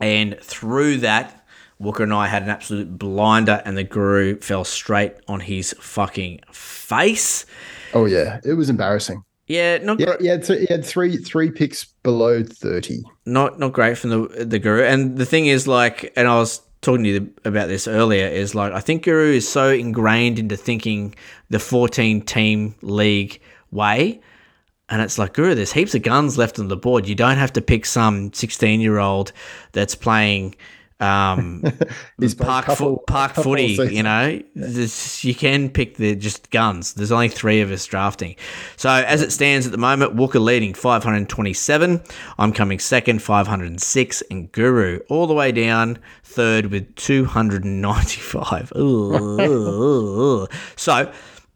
And 0.02 0.38
through 0.41 0.98
that, 0.98 1.35
Walker 1.80 2.03
and 2.03 2.14
I 2.14 2.27
had 2.27 2.43
an 2.43 2.49
absolute 2.49 2.97
blinder, 2.97 3.61
and 3.65 3.77
the 3.77 3.84
Guru 3.84 4.39
fell 4.39 4.64
straight 4.64 5.14
on 5.27 5.41
his 5.41 5.76
fucking 5.80 6.41
face. 6.52 7.45
Oh 7.93 8.06
yeah, 8.06 8.39
it 8.43 8.53
was 8.53 8.69
embarrassing. 8.69 9.23
Yeah, 9.47 9.77
not 9.77 9.99
Yeah, 9.99 10.15
he 10.19 10.27
had, 10.27 10.43
th- 10.43 10.68
he 10.68 10.73
had 10.73 10.84
three 10.84 11.18
three 11.18 11.52
picks 11.52 11.85
below 12.03 12.43
thirty. 12.43 13.03
not 13.26 13.60
not 13.60 13.73
great 13.73 13.97
from 13.97 14.10
the 14.10 14.45
the 14.45 14.60
guru. 14.60 14.84
And 14.84 15.18
the 15.18 15.26
thing 15.26 15.47
is, 15.47 15.68
like, 15.68 16.11
and 16.15 16.27
I 16.27 16.35
was 16.35 16.61
talking 16.81 17.03
to 17.03 17.10
you 17.10 17.34
about 17.43 17.68
this 17.68 17.88
earlier, 17.88 18.27
is 18.27 18.56
like 18.56 18.73
I 18.73 18.80
think 18.80 19.03
Guru 19.03 19.34
is 19.34 19.47
so 19.47 19.69
ingrained 19.69 20.39
into 20.39 20.56
thinking 20.57 21.14
the 21.49 21.60
fourteen 21.60 22.22
team 22.22 22.76
league 22.81 23.39
way. 23.72 24.22
And 24.88 25.02
it's 25.02 25.18
like, 25.18 25.34
Guru, 25.34 25.56
there's 25.56 25.73
heaps 25.73 25.95
of 25.95 26.03
guns 26.03 26.38
left 26.38 26.60
on 26.60 26.68
the 26.68 26.77
board. 26.77 27.07
You 27.07 27.15
don't 27.15 27.38
have 27.38 27.52
to 27.53 27.61
pick 27.61 27.88
some 27.88 28.31
16 28.34 28.80
year 28.81 28.99
old 28.99 29.31
that's 29.72 29.95
playing 29.95 30.53
um, 30.99 31.61
park, 32.39 32.65
couple- 32.65 32.76
fo- 32.97 33.03
park 33.07 33.34
footy, 33.34 33.69
seasons. 33.76 33.91
you 33.93 34.03
know? 34.03 34.41
This, 34.55 35.23
you 35.26 35.35
can 35.35 35.69
pick 35.69 35.97
the 35.97 36.15
just 36.15 36.49
guns. 36.51 36.93
There's 36.93 37.11
only 37.11 37.27
three 37.30 37.61
of 37.61 37.72
us 37.72 37.85
drafting. 37.85 38.35
So 38.77 38.89
as 38.89 39.22
it 39.22 39.31
stands 39.31 39.65
at 39.65 39.72
the 39.72 39.77
moment, 39.77 40.15
Walker 40.15 40.39
leading 40.39 40.73
527. 40.73 42.01
I'm 42.39 42.53
coming 42.53 42.80
second, 42.80 43.22
506. 43.22 44.23
And 44.31 44.51
Guru 44.51 44.99
all 45.09 45.27
the 45.27 45.34
way 45.34 45.51
down 45.51 45.99
third 46.23 46.67
with 46.67 46.95
295. 46.95 48.72
Ooh. 48.77 50.47
so 50.76 51.11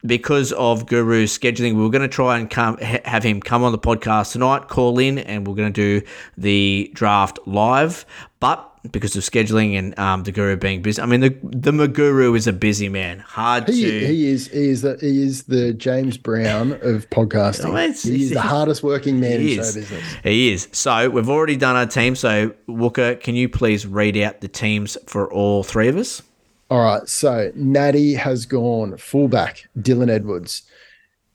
because 0.06 0.54
of 0.54 0.86
Guru's 0.86 1.38
scheduling, 1.38 1.76
we 1.76 1.86
are 1.86 1.90
going 1.90 2.02
to 2.02 2.08
try 2.08 2.38
and 2.38 2.50
come 2.50 2.78
ha- 2.82 3.02
have 3.04 3.24
him 3.24 3.42
come 3.42 3.64
on 3.64 3.72
the 3.74 3.78
podcast 3.80 4.32
tonight, 4.32 4.70
call 4.70 4.98
in, 5.00 5.18
and 5.20 5.46
we're 5.46 5.56
going 5.56 5.74
to 5.74 6.00
do 6.02 6.08
the 6.38 6.90
draft 6.94 7.38
live. 7.46 8.06
But 8.40 8.69
because 8.92 9.16
of 9.16 9.24
scheduling 9.24 9.78
and 9.78 9.98
um, 10.00 10.24
the 10.24 10.32
Guru 10.32 10.56
being 10.56 10.82
busy, 10.82 11.02
I 11.02 11.06
mean 11.06 11.20
the 11.20 11.30
the 11.44 11.72
Maguru 11.72 12.36
is 12.38 12.48
a 12.48 12.54
busy 12.54 12.90
man. 12.90 13.20
Hard 13.20 13.68
He, 13.68 13.82
to 13.84 14.08
he 14.08 14.28
is 14.28 14.48
he 14.48 14.70
is 14.70 14.82
the 14.82 14.98
he 15.02 15.22
is 15.24 15.44
the 15.44 15.74
James 15.74 16.18
Brown 16.18 16.74
of 16.82 17.10
podcasting. 17.10 17.74
He 18.04 18.24
is 18.24 18.32
the 18.32 18.42
hardest 18.42 18.82
working 18.84 19.20
man 19.20 19.42
in 19.42 19.48
show 19.50 19.58
business. 19.74 20.04
He 20.24 20.52
is. 20.54 20.68
So 20.72 21.10
we've 21.10 21.30
already 21.30 21.56
done 21.58 21.76
our 21.76 21.86
team. 21.86 22.16
So 22.16 22.54
Wooker, 22.68 23.16
can 23.16 23.36
you 23.36 23.50
please 23.50 23.86
read 23.86 24.16
out 24.18 24.42
the 24.42 24.48
teams 24.48 24.98
for 25.08 25.32
all 25.32 25.64
three 25.64 25.88
of 25.90 25.98
us? 25.98 26.22
All 26.72 26.84
right, 26.84 27.08
so 27.10 27.52
Natty 27.56 28.14
has 28.14 28.46
gone 28.46 28.96
fullback, 28.98 29.68
Dylan 29.80 30.10
Edwards. 30.10 30.62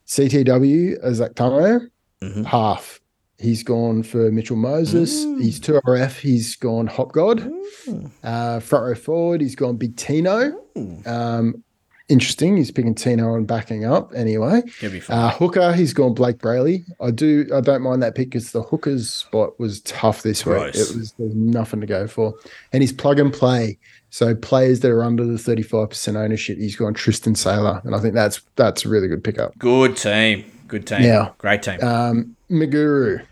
CTW, 0.07 1.05
Isaac 1.05 1.35
Tamo, 1.35 1.81
Mm-hmm. 2.23 2.45
half. 2.45 3.01
He's 3.39 3.63
gone 3.63 4.03
for 4.05 4.31
Mitchell 4.31 4.57
Moses. 4.57 5.25
Mm. 5.25 5.43
He's 5.43 5.59
2RF, 5.61 6.21
he's 6.21 6.57
gone 6.57 6.87
Hop 6.87 7.13
God. 7.13 7.51
Uh, 8.23 8.61
front 8.61 8.85
row 8.85 8.95
forward, 8.95 9.41
he's 9.41 9.57
gone 9.57 9.77
Big 9.77 9.97
Tino. 9.97 10.61
Um, 11.05 11.63
interesting, 12.09 12.57
he's 12.57 12.71
picking 12.71 12.95
Tino 12.95 13.35
and 13.35 13.47
backing 13.47 13.85
up 13.85 14.13
anyway. 14.15 14.63
Uh, 15.15 15.31
hooker, 15.31 15.73
he's 15.73 15.93
gone 15.93 16.15
Blayke 16.15 16.39
Brailey. 16.39 16.85
I 17.01 17.11
do, 17.11 17.47
I 17.53 17.61
don't 17.61 17.83
mind 17.83 18.03
that 18.03 18.15
pick 18.15 18.29
because 18.31 18.53
the 18.53 18.63
hooker's 18.63 19.11
spot 19.11 19.59
was 19.59 19.81
tough 19.83 20.23
this 20.23 20.47
week. 20.47 20.57
It 20.77 20.97
was 20.97 21.13
there's 21.19 21.35
nothing 21.35 21.81
to 21.81 21.87
go 21.87 22.07
for, 22.07 22.35
and 22.73 22.83
he's 22.83 22.93
plug 22.93 23.19
and 23.19 23.33
play. 23.33 23.79
So 24.11 24.33
players 24.37 24.79
that 24.81 24.93
are 24.93 25.03
under 25.03 25.25
the 25.25 25.33
35% 25.33 26.17
ownership, 26.17 26.57
he's 26.59 26.77
gone 26.77 26.95
Tristan 26.95 27.35
Sailor, 27.35 27.81
and 27.85 27.97
I 27.97 27.99
think 27.99 28.15
that's 28.15 28.41
that's 28.55 28.85
a 28.85 28.89
really 28.89 29.09
good 29.09 29.25
pickup. 29.25 29.59
Good 29.59 29.97
team. 29.97 30.45
Good 30.67 30.87
team. 30.87 31.03
Yeah. 31.03 31.31
Great 31.39 31.63
team. 31.63 31.83
Um, 31.83 32.37
Maguru, 32.51 33.25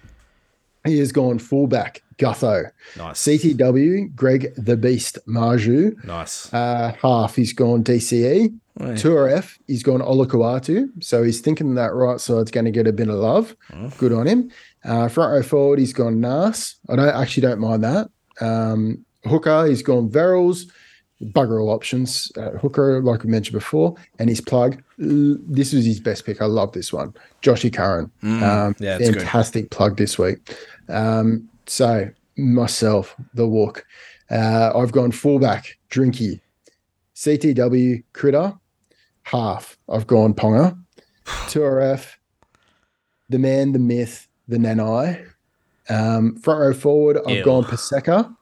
he 0.85 0.99
has 0.99 1.13
gone 1.13 1.39
fullback, 1.39 2.03
Gutho. 2.19 2.71
nice. 2.97 3.21
CTW, 3.27 4.15
Greg 4.15 4.53
the 4.57 4.77
Beast 4.77 5.19
Marzhew. 5.27 6.03
nice. 6.05 6.53
Uh, 6.53 6.93
half, 7.01 7.37
he's 7.37 7.53
gone 7.53 7.83
DCE. 7.85 8.59
Right. 8.81 8.97
2RF, 8.97 9.59
he's 9.67 9.83
gone 9.83 10.01
Olakau'atu. 10.01 10.89
So 11.05 11.23
he's 11.23 11.41
thinking 11.41 11.75
that 11.75 11.93
right 11.93 12.19
side's 12.21 12.51
going 12.51 12.65
to 12.65 12.71
get 12.71 12.87
a 12.87 12.93
bit 12.93 13.09
of 13.09 13.17
love. 13.17 13.55
Good 13.99 14.13
on 14.13 14.27
him. 14.27 14.51
Uh, 14.85 15.09
front 15.09 15.31
row 15.33 15.43
forward, 15.43 15.79
he's 15.79 15.93
gone 15.93 16.21
Nas. 16.21 16.77
I 16.89 16.97
don't 16.97 17.09
actually 17.09 17.43
don't 17.43 17.61
mind 17.61 17.85
that. 17.85 18.09
Um, 18.41 19.05
hooker, 19.25 19.67
he's 19.67 19.83
gone 19.83 20.09
Verrills. 20.11 20.71
Bugger 21.23 21.61
all 21.63 21.71
options. 21.71 22.31
Uh, 22.37 22.51
hooker, 22.59 23.01
like 23.03 23.23
we 23.25 23.31
mentioned 23.31 23.55
before, 23.55 23.95
and 24.19 24.29
his 24.29 24.41
plug. 24.41 24.83
This 24.99 25.73
was 25.73 25.85
his 25.85 26.01
best 26.01 26.25
pick. 26.27 26.43
I 26.43 26.47
love 26.47 26.73
this 26.73 26.93
one. 26.93 27.15
Joshy 27.43 27.73
Curran. 27.73 28.11
um, 28.23 28.75
yeah, 28.79 28.97
it's 28.99 29.11
good. 29.11 29.19
fantastic 29.19 29.71
plug 29.71 29.97
this 29.97 30.19
week. 30.19 30.57
Um, 30.89 31.49
so 31.67 32.11
myself, 32.37 33.15
the 33.35 33.47
walk. 33.47 33.85
Uh, 34.31 34.73
I've 34.75 34.93
gone 34.93 35.13
fullback, 35.13 35.79
Drinky. 35.91 36.41
CTW, 37.15 38.03
Critter, 38.15 38.55
half. 39.25 39.77
I've 39.89 40.07
gone 40.07 40.35
Ponga. 40.35 40.77
2RF, 41.27 42.15
the 43.29 43.39
man, 43.39 43.73
the 43.73 43.79
myth, 43.79 44.27
the 44.49 44.57
Nanai. 44.57 45.25
Um, 45.89 46.37
front 46.37 46.61
row 46.61 46.73
forward, 46.73 47.19
I've 47.27 47.37
Ew. 47.39 47.45
gone 47.45 47.65
Paseka. 47.65 48.35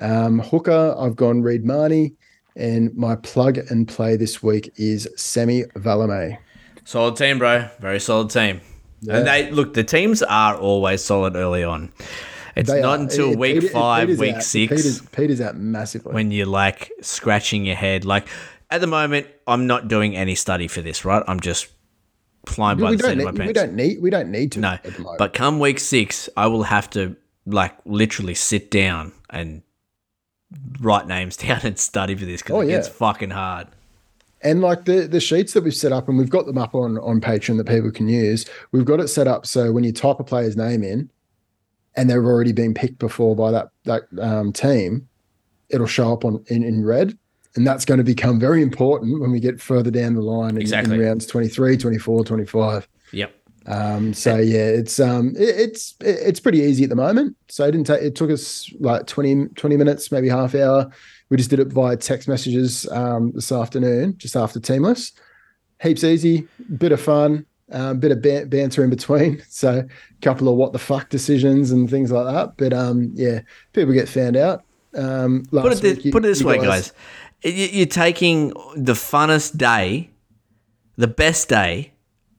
Um, 0.00 0.38
hooker, 0.40 0.94
I've 0.98 1.16
gone 1.16 1.42
Reed 1.42 1.64
Mahoney. 1.64 2.14
And 2.56 2.94
my 2.96 3.16
plug 3.16 3.58
and 3.58 3.86
play 3.86 4.16
this 4.16 4.42
week 4.42 4.72
is 4.76 5.06
Semi 5.16 5.64
Valemei. 5.74 6.38
Solid 6.84 7.16
team, 7.16 7.38
bro. 7.38 7.68
Very 7.80 8.00
solid 8.00 8.30
team. 8.30 8.60
And 9.10 9.26
they 9.26 9.50
look, 9.50 9.74
the 9.74 9.84
teams 9.84 10.22
are 10.22 10.56
always 10.56 11.04
solid 11.04 11.36
early 11.36 11.62
on. 11.64 11.92
It's 12.56 12.70
They 12.70 12.80
not 12.80 12.98
are- 12.98 13.02
until 13.02 13.32
it- 13.32 13.38
week 13.38 13.64
it- 13.64 13.68
five, 13.72 14.08
week 14.18 14.36
out. 14.36 14.42
six, 14.42 14.70
Peters, 14.74 15.00
peters 15.12 15.40
out 15.42 15.56
massively. 15.58 16.14
when 16.14 16.30
you're 16.30 16.46
like 16.46 16.90
scratching 17.02 17.66
your 17.66 17.76
head. 17.76 18.06
Like 18.06 18.26
at 18.70 18.80
the 18.80 18.86
moment, 18.86 19.26
I'm 19.46 19.66
not 19.66 19.88
doing 19.88 20.16
any 20.16 20.34
study 20.34 20.66
for 20.66 20.80
this, 20.80 21.04
right? 21.04 21.22
I'm 21.28 21.40
just 21.40 21.66
flying 22.46 22.78
by 22.78 22.90
we 22.90 22.96
the 22.96 23.02
seat 23.04 23.18
of 23.18 23.24
my 23.24 23.32
pants. 23.32 23.46
we 23.48 23.52
don't 23.52 23.74
need 23.74 24.00
we 24.00 24.08
don't 24.08 24.30
need 24.30 24.52
to 24.52 24.60
No, 24.60 24.68
at 24.70 24.82
the 24.84 25.00
moment. 25.02 25.18
but 25.18 25.34
come 25.34 25.60
week 25.60 25.78
six, 25.78 26.30
I 26.38 26.46
will 26.46 26.62
have 26.62 26.88
to 26.90 27.16
like 27.44 27.74
literally 27.84 28.34
sit 28.34 28.70
down 28.70 29.12
and 29.28 29.60
write 30.80 31.06
names 31.06 31.36
down 31.36 31.60
and 31.64 31.78
study 31.78 32.14
for 32.14 32.24
this 32.24 32.42
because 32.42 32.56
Oh, 32.56 32.60
it 32.60 32.68
yeah. 32.68 32.76
gets 32.76 32.88
fucking 32.88 33.30
hard. 33.30 33.68
And 34.42 34.60
like 34.60 34.84
the 34.84 35.06
the 35.08 35.18
sheets 35.20 35.54
that 35.54 35.64
we've 35.64 35.74
set 35.74 35.92
up, 35.92 36.08
and 36.08 36.18
we've 36.18 36.30
got 36.30 36.46
them 36.46 36.58
up 36.58 36.74
on 36.74 36.98
on 36.98 37.20
Patreon 37.20 37.56
that 37.56 37.66
people 37.66 37.90
can 37.90 38.06
use. 38.08 38.44
We've 38.70 38.84
got 38.84 39.00
it 39.00 39.08
set 39.08 39.26
up 39.26 39.46
so 39.46 39.72
when 39.72 39.82
you 39.82 39.92
type 39.92 40.20
a 40.20 40.24
player's 40.24 40.56
name 40.56 40.82
in, 40.84 41.10
and 41.96 42.08
they've 42.08 42.18
already 42.18 42.52
been 42.52 42.74
picked 42.74 42.98
before 42.98 43.34
by 43.34 43.50
that 43.50 43.70
that 43.84 44.02
um, 44.20 44.52
team, 44.52 45.08
it'll 45.70 45.86
show 45.86 46.12
up 46.12 46.24
on 46.24 46.44
in, 46.48 46.62
in 46.62 46.84
red, 46.84 47.18
and 47.56 47.66
that's 47.66 47.84
going 47.86 47.98
to 47.98 48.04
become 48.04 48.38
very 48.38 48.62
important 48.62 49.20
when 49.20 49.32
we 49.32 49.40
get 49.40 49.60
further 49.60 49.90
down 49.90 50.14
the 50.14 50.20
line 50.20 50.50
in, 50.56 50.60
Exactly. 50.60 50.94
in 50.94 51.00
rounds 51.00 51.26
23, 51.26 51.76
24, 51.78 52.24
25. 52.24 52.86
Yep. 53.12 53.34
Um, 53.66 54.14
so 54.14 54.36
yeah, 54.36 54.66
it's 54.68 55.00
um, 55.00 55.34
it, 55.36 55.48
it's 55.48 55.94
it- 56.00 56.18
it's 56.28 56.40
pretty 56.40 56.60
easy 56.60 56.84
at 56.84 56.90
the 56.90 56.96
moment. 56.96 57.36
So 57.48 57.64
it 57.66 57.72
didn't 57.72 57.86
take 57.88 58.02
it 58.02 58.14
took 58.14 58.30
us 58.30 58.72
like 58.80 59.06
20, 59.06 59.48
20 59.48 59.76
minutes, 59.76 60.12
maybe 60.12 60.28
half 60.28 60.54
hour. 60.54 60.90
We 61.30 61.36
just 61.36 61.50
did 61.50 61.58
it 61.58 61.68
via 61.68 61.96
text 61.96 62.28
messages 62.28 62.86
um, 62.92 63.32
this 63.32 63.50
afternoon, 63.50 64.14
just 64.18 64.36
after 64.36 64.60
teamless. 64.60 65.12
Heaps 65.82 66.04
easy, 66.04 66.46
bit 66.78 66.92
of 66.92 67.00
fun, 67.00 67.44
uh, 67.72 67.94
bit 67.94 68.12
of 68.12 68.22
ban- 68.22 68.48
banter 68.48 68.84
in 68.84 68.90
between. 68.90 69.42
So 69.48 69.78
a 69.80 70.20
couple 70.22 70.48
of 70.48 70.54
what 70.56 70.72
the 70.72 70.78
fuck 70.78 71.08
decisions 71.10 71.72
and 71.72 71.90
things 71.90 72.12
like 72.12 72.32
that. 72.32 72.56
But 72.56 72.72
um, 72.72 73.10
yeah, 73.14 73.40
people 73.72 73.92
get 73.92 74.08
found 74.08 74.36
out. 74.36 74.62
Um, 74.94 75.44
last 75.50 75.64
Put 75.64 75.72
it, 75.72 75.82
week, 75.82 75.96
this, 75.96 76.04
you- 76.04 76.12
put 76.12 76.24
it 76.24 76.28
this 76.28 76.42
way, 76.44 76.58
guys. 76.58 76.92
You- 77.42 77.50
You're 77.52 77.86
taking 77.86 78.50
the 78.76 78.92
funnest 78.94 79.58
day, 79.58 80.10
the 80.96 81.08
best 81.08 81.48
day 81.48 81.92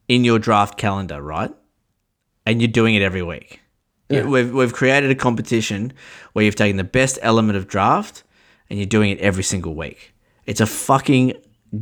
in 0.07 0.23
your 0.23 0.39
draft 0.39 0.77
calendar, 0.77 1.21
right? 1.21 1.53
And 2.45 2.61
you're 2.61 2.69
doing 2.69 2.95
it 2.95 3.01
every 3.01 3.23
week. 3.23 3.61
Yeah. 4.09 4.23
We've, 4.23 4.53
we've 4.53 4.73
created 4.73 5.11
a 5.11 5.15
competition 5.15 5.91
where 6.33 6.45
you've 6.45 6.55
taken 6.55 6.77
the 6.77 6.83
best 6.85 7.19
element 7.21 7.57
of 7.57 7.67
draft 7.67 8.23
and 8.69 8.79
you're 8.79 8.85
doing 8.85 9.11
it 9.11 9.19
every 9.19 9.43
single 9.43 9.75
week. 9.75 10.13
It's 10.45 10.61
a 10.61 10.65
fucking 10.65 11.33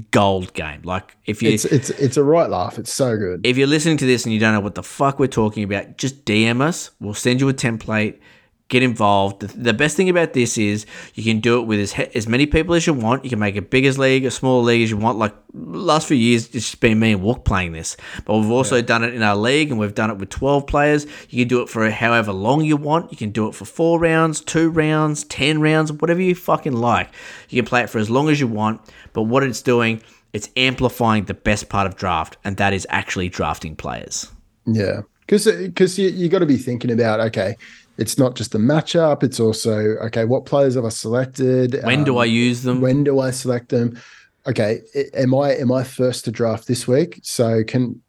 gold 0.09 0.53
game. 0.53 0.81
Like 0.83 1.15
if 1.25 1.43
you 1.43 1.51
It's 1.51 1.65
it's 1.65 1.91
it's 1.91 2.17
a 2.17 2.23
right 2.23 2.49
laugh. 2.49 2.79
It's 2.79 2.91
so 2.91 3.15
good. 3.15 3.45
if 3.45 3.57
you're 3.57 3.67
listening 3.67 3.97
to 3.97 4.05
this 4.07 4.25
and 4.25 4.33
you 4.33 4.39
don't 4.39 4.53
know 4.53 4.59
what 4.59 4.73
the 4.73 4.83
fuck 4.83 5.19
we're 5.19 5.27
talking 5.27 5.63
about, 5.63 5.97
just 5.97 6.25
DM 6.25 6.61
us. 6.61 6.91
We'll 6.99 7.13
send 7.13 7.41
you 7.41 7.49
a 7.49 7.53
template. 7.53 8.19
Get 8.67 8.81
involved. 8.81 9.41
The, 9.41 9.47
the 9.47 9.73
best 9.73 9.95
thing 9.95 10.09
about 10.09 10.33
this 10.33 10.57
is 10.57 10.87
you 11.13 11.23
can 11.23 11.39
do 11.39 11.59
it 11.61 11.67
with 11.67 11.79
as, 11.79 11.93
he- 11.93 12.09
as 12.15 12.27
many 12.27 12.47
people 12.47 12.73
as 12.73 12.87
you 12.87 12.93
want. 12.93 13.23
You 13.23 13.29
can 13.29 13.37
make 13.37 13.55
a 13.55 13.61
big 13.61 13.85
as 13.85 13.99
league, 13.99 14.25
a 14.25 14.31
small 14.31 14.63
league 14.63 14.81
as 14.81 14.89
you 14.89 14.97
want. 14.97 15.19
Like 15.19 15.35
last 15.53 16.07
few 16.07 16.17
years, 16.17 16.45
it's 16.45 16.71
just 16.71 16.79
been 16.79 16.99
me 16.99 17.11
and 17.11 17.21
Walk 17.21 17.45
playing 17.45 17.73
this. 17.73 17.95
But 18.25 18.37
we've 18.37 18.49
also 18.49 18.81
done 18.81 19.03
it 19.03 19.13
in 19.13 19.21
our 19.21 19.35
league, 19.35 19.69
and 19.69 19.79
we've 19.79 19.93
done 19.93 20.09
it 20.09 20.17
with 20.17 20.29
12 20.29 20.65
players. 20.65 21.05
You 21.29 21.43
can 21.43 21.47
do 21.47 21.61
it 21.61 21.69
for 21.69 21.87
however 21.91 22.31
long 22.31 22.65
you 22.65 22.75
want. 22.75 23.11
You 23.11 23.17
can 23.17 23.29
do 23.29 23.47
it 23.47 23.53
for 23.53 23.65
four 23.65 23.99
rounds, 23.99 24.41
two 24.41 24.71
rounds, 24.71 25.23
10 25.25 25.61
rounds, 25.61 25.91
whatever 25.91 26.21
you 26.21 26.33
fucking 26.33 26.73
like. 26.73 27.11
You 27.49 27.61
can 27.61 27.67
play 27.67 27.81
it 27.81 27.89
for 27.91 27.99
as 27.99 28.09
long 28.09 28.29
as 28.29 28.39
you 28.39 28.47
want. 28.47 28.81
But 29.13 29.23
what 29.23 29.43
it's 29.43 29.61
doing, 29.61 30.01
it's 30.33 30.49
amplifying 30.57 31.25
the 31.25 31.33
best 31.35 31.69
part 31.69 31.85
of 31.85 31.95
draft, 31.95 32.37
and 32.43 32.57
that 32.57 32.73
is 32.73 32.87
actually 32.89 33.29
drafting 33.29 33.75
players. 33.75 34.31
Yeah, 34.65 35.01
because 35.21 35.45
because 35.45 35.97
uh, 35.99 36.01
you 36.01 36.09
you 36.09 36.29
got 36.29 36.39
to 36.39 36.45
be 36.47 36.57
thinking 36.57 36.91
about 36.91 37.19
okay, 37.19 37.55
it's 37.97 38.17
not 38.17 38.35
just 38.35 38.51
the 38.51 38.57
matchup; 38.57 39.23
it's 39.23 39.39
also 39.39 39.77
okay, 40.07 40.25
what 40.25 40.45
players 40.45 40.75
have 40.75 40.85
I 40.85 40.89
selected? 40.89 41.79
When 41.83 42.03
do 42.03 42.15
Um, 42.15 42.21
I 42.21 42.25
use 42.25 42.63
them? 42.63 42.81
When 42.81 43.03
do 43.03 43.19
I 43.19 43.31
select 43.31 43.69
them? 43.69 43.99
Okay, 44.47 44.81
am 45.13 45.33
I 45.33 45.55
am 45.55 45.71
I 45.71 45.83
first 45.83 46.25
to 46.25 46.31
draft 46.31 46.67
this 46.67 46.87
week? 46.87 47.19
So 47.23 47.63
can 47.63 48.01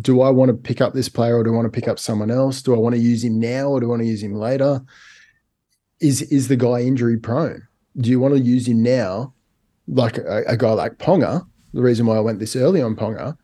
do 0.00 0.20
I 0.20 0.30
want 0.30 0.50
to 0.50 0.54
pick 0.56 0.80
up 0.80 0.94
this 0.94 1.08
player 1.08 1.36
or 1.36 1.42
do 1.42 1.50
I 1.52 1.56
want 1.56 1.66
to 1.66 1.80
pick 1.80 1.88
up 1.88 1.98
someone 1.98 2.30
else? 2.30 2.62
Do 2.62 2.74
I 2.74 2.78
want 2.78 2.94
to 2.94 3.00
use 3.00 3.24
him 3.24 3.40
now 3.40 3.68
or 3.70 3.80
do 3.80 3.86
I 3.86 3.88
want 3.90 4.02
to 4.02 4.06
use 4.08 4.22
him 4.22 4.34
later? 4.34 4.80
Is 6.00 6.22
is 6.22 6.48
the 6.48 6.56
guy 6.56 6.80
injury 6.82 7.16
prone? 7.18 7.62
Do 7.96 8.08
you 8.10 8.20
want 8.20 8.34
to 8.34 8.40
use 8.40 8.68
him 8.68 8.82
now, 8.82 9.34
like 9.88 10.16
a, 10.18 10.44
a 10.46 10.56
guy 10.56 10.72
like 10.72 10.98
Ponga? 10.98 11.44
The 11.74 11.82
reason 11.82 12.06
why 12.06 12.16
I 12.16 12.20
went 12.20 12.38
this 12.40 12.56
early 12.56 12.80
on 12.82 12.94
Ponga, 12.96 13.36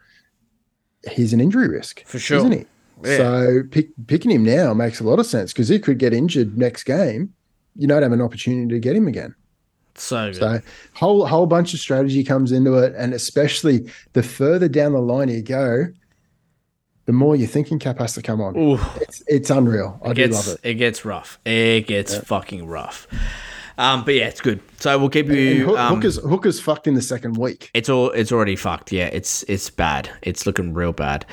he's 1.11 1.33
an 1.33 1.41
injury 1.41 1.69
risk 1.69 2.05
For 2.07 2.19
sure. 2.19 2.39
isn't 2.39 2.53
he? 2.53 2.65
Yeah. 3.05 3.17
So 3.17 3.63
pick, 3.71 3.89
picking 4.07 4.31
him 4.31 4.45
now 4.45 4.73
makes 4.75 5.01
a 5.01 5.05
lot 5.05 5.19
of 5.19 5.27
sense 5.27 5.53
because 5.53 5.69
he 5.69 5.79
could 5.79 5.99
get 5.99 6.13
injured 6.13 6.57
next 6.57 6.85
game. 6.85 7.33
You 7.75 7.87
don't 7.87 8.03
have 8.03 8.13
an 8.13 8.23
opportunity 8.23 8.69
to 8.75 8.81
get 8.81 8.97
him 8.97 9.07
again. 9.07 9.35
So 9.97 10.33
good. 10.33 10.41
So 10.41 10.61
whole 10.95 11.27
whole 11.27 11.47
bunch 11.47 11.75
of 11.75 11.81
strategy 11.81 12.25
comes 12.25 12.53
into 12.53 12.75
it, 12.75 12.95
and 12.97 13.15
especially 13.15 13.91
the 14.13 14.23
further 14.23 14.69
down 14.69 14.93
the 14.93 15.01
line 15.01 15.29
you 15.29 15.43
go, 15.43 15.87
the 17.07 17.13
more 17.13 17.37
your 17.37 17.49
thinking 17.49 17.79
cap 17.79 17.99
has 17.99 18.15
to 18.15 18.23
come 18.23 18.41
on. 18.41 18.57
Ooh. 18.57 18.79
It's 18.97 19.23
it's 19.27 19.51
unreal. 19.51 19.99
I 20.03 20.11
it 20.11 20.15
do 20.15 20.23
gets 20.23 20.49
love 20.49 20.59
it. 20.63 20.69
it 20.69 20.75
gets 20.75 21.05
rough. 21.05 21.39
It 21.45 21.87
gets 21.87 22.17
fucking 22.17 22.67
rough. 22.67 23.07
Um, 23.79 24.05
but 24.05 24.15
yeah, 24.15 24.27
it's 24.27 24.41
good. 24.41 24.61
So 24.79 24.99
we'll 24.99 25.09
keep 25.11 25.29
you. 25.29 25.67
Hook, 25.67 25.79
um, 25.79 25.95
Hooker's 25.97 26.17
Hooker's 26.19 26.61
fucked 26.61 26.87
in 26.87 26.95
the 26.95 27.03
second 27.03 27.37
week. 27.37 27.71
it's 27.75 27.89
all 27.89 28.11
it's 28.11 28.31
already 28.33 28.57
fucked. 28.57 28.93
Yeah, 28.93 29.07
it's 29.07 29.43
it's 29.45 29.69
bad. 29.71 30.11
It's 30.23 30.47
looking 30.47 30.75
real 30.75 30.93
bad. 30.93 31.25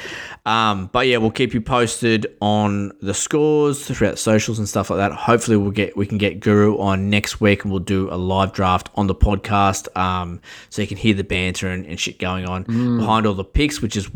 Um, 0.45 0.89
but 0.93 1.07
yeah, 1.07 1.17
we'll 1.17 1.31
keep 1.31 1.53
you 1.53 1.61
posted 1.61 2.25
on 2.41 2.91
the 3.01 3.13
scores 3.13 3.85
throughout 3.87 4.17
socials 4.19 4.59
and 4.59 4.67
stuff 4.67 4.89
like 4.89 4.97
that. 4.97 5.11
Hopefully, 5.13 5.57
we'll 5.57 5.71
get 5.71 5.95
we 5.97 6.05
can 6.05 6.17
get 6.17 6.39
Guru 6.39 6.77
on 6.79 7.09
next 7.09 7.39
week 7.41 7.63
and 7.63 7.71
we'll 7.71 7.79
do 7.79 8.09
a 8.11 8.15
live 8.17 8.53
draft 8.53 8.89
on 8.95 9.07
the 9.07 9.15
podcast. 9.15 9.95
Um, 9.97 10.41
so 10.69 10.81
you 10.81 10.87
can 10.87 10.97
hear 10.97 11.13
the 11.13 11.23
banter 11.23 11.67
and, 11.69 11.85
and 11.85 11.99
shit 11.99 12.19
going 12.19 12.45
on 12.45 12.65
Mm. 12.65 12.99
behind 12.99 13.25
all 13.25 13.33
the 13.33 13.43
picks, 13.43 13.81
which 13.81 13.95
is 13.97 14.09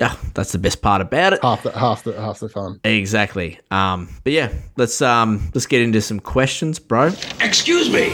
ah, 0.00 0.18
that's 0.34 0.52
the 0.52 0.58
best 0.58 0.82
part 0.82 1.00
about 1.00 1.34
it. 1.34 1.42
Half 1.42 1.62
the 1.62 1.72
half 1.72 2.04
the 2.04 2.12
half 2.20 2.40
the 2.40 2.48
fun. 2.48 2.80
Exactly. 2.84 3.58
Um, 3.70 4.08
but 4.24 4.32
yeah, 4.32 4.52
let's 4.76 5.00
um 5.02 5.50
let's 5.54 5.66
get 5.66 5.82
into 5.82 6.00
some 6.00 6.20
questions, 6.20 6.78
bro. 6.78 7.12
Excuse 7.40 7.90
me. 7.90 8.12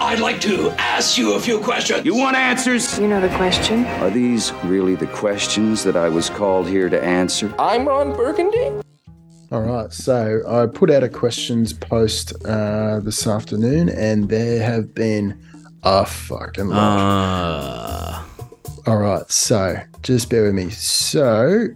I'd 0.00 0.20
like 0.20 0.40
to 0.42 0.70
ask 0.78 1.18
you 1.18 1.34
a 1.34 1.40
few 1.40 1.58
questions. 1.58 2.04
You 2.06 2.14
want 2.14 2.36
answers? 2.36 2.98
You 2.98 3.08
know 3.08 3.20
the 3.20 3.34
question. 3.36 3.84
Are 3.84 4.10
these 4.10 4.52
really 4.64 4.94
the 4.94 5.08
questions 5.08 5.82
that 5.82 5.96
I 5.96 6.08
was 6.08 6.30
called 6.30 6.68
here 6.68 6.88
to 6.88 7.02
answer? 7.02 7.52
I'm 7.58 7.86
Ron 7.86 8.14
Burgundy. 8.14 8.80
All 9.50 9.62
right, 9.62 9.92
so 9.92 10.42
I 10.46 10.66
put 10.66 10.90
out 10.90 11.02
a 11.02 11.08
questions 11.08 11.72
post 11.72 12.32
uh, 12.44 13.00
this 13.00 13.26
afternoon, 13.26 13.88
and 13.88 14.28
there 14.28 14.62
have 14.62 14.94
been 14.94 15.42
a 15.82 16.06
fucking 16.06 16.68
lot. 16.68 18.22
Uh, 18.28 18.37
All 18.88 18.96
right, 18.96 19.30
so 19.30 19.76
just 20.00 20.30
bear 20.30 20.44
with 20.44 20.54
me. 20.54 20.70
So, 20.70 21.66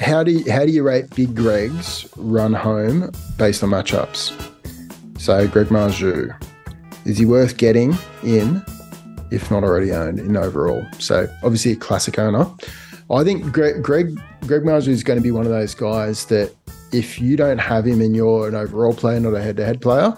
how 0.00 0.24
do 0.24 0.32
you, 0.32 0.50
how 0.50 0.66
do 0.66 0.72
you 0.72 0.82
rate 0.82 1.08
Big 1.14 1.36
Greg's 1.36 2.08
run 2.16 2.52
home 2.52 3.12
based 3.38 3.62
on 3.62 3.70
matchups? 3.70 4.32
So, 5.20 5.46
Greg 5.46 5.68
Marzhew, 5.68 6.34
is 7.04 7.18
he 7.18 7.26
worth 7.26 7.58
getting 7.58 7.96
in, 8.24 8.60
if 9.30 9.52
not 9.52 9.62
already 9.62 9.92
owned 9.92 10.18
in 10.18 10.36
overall? 10.36 10.84
So, 10.98 11.28
obviously 11.44 11.70
a 11.70 11.76
classic 11.76 12.18
owner. 12.18 12.44
I 13.08 13.22
think 13.22 13.52
Greg 13.52 13.80
Greg 13.80 14.20
Greg 14.48 14.62
Marzhew 14.62 14.88
is 14.88 15.04
going 15.04 15.20
to 15.20 15.22
be 15.22 15.30
one 15.30 15.46
of 15.46 15.52
those 15.52 15.76
guys 15.76 16.26
that 16.26 16.52
if 16.90 17.20
you 17.20 17.36
don't 17.36 17.58
have 17.58 17.86
him 17.86 18.00
and 18.00 18.16
you're 18.16 18.48
an 18.48 18.56
overall 18.56 18.94
player, 18.94 19.20
not 19.20 19.34
a 19.34 19.40
head-to-head 19.40 19.80
player, 19.80 20.12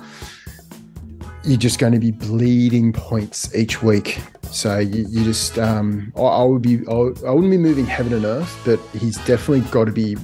you're 1.44 1.59
just 1.59 1.78
going 1.78 1.93
to 1.93 1.98
be 1.98 2.12
bleeding 2.12 2.94
points 2.94 3.55
each 3.55 3.82
week. 3.82 4.19
So 4.52 4.78
you, 4.78 5.06
you 5.09 5.24
just, 5.24 5.59
um, 5.59 6.12
I, 6.16 6.20
I 6.23 6.44
would 6.44 6.62
be, 6.62 6.78
I, 6.89 6.93
I 6.93 7.31
wouldn't 7.31 7.51
be 7.51 7.59
moving 7.59 7.85
heaven 7.86 8.12
and 8.12 8.24
earth, 8.24 8.59
but 8.64 8.78
he's 8.98 9.16
definitely 9.24 9.60
got 9.70 9.85
to 9.85 9.93
be 9.93 10.16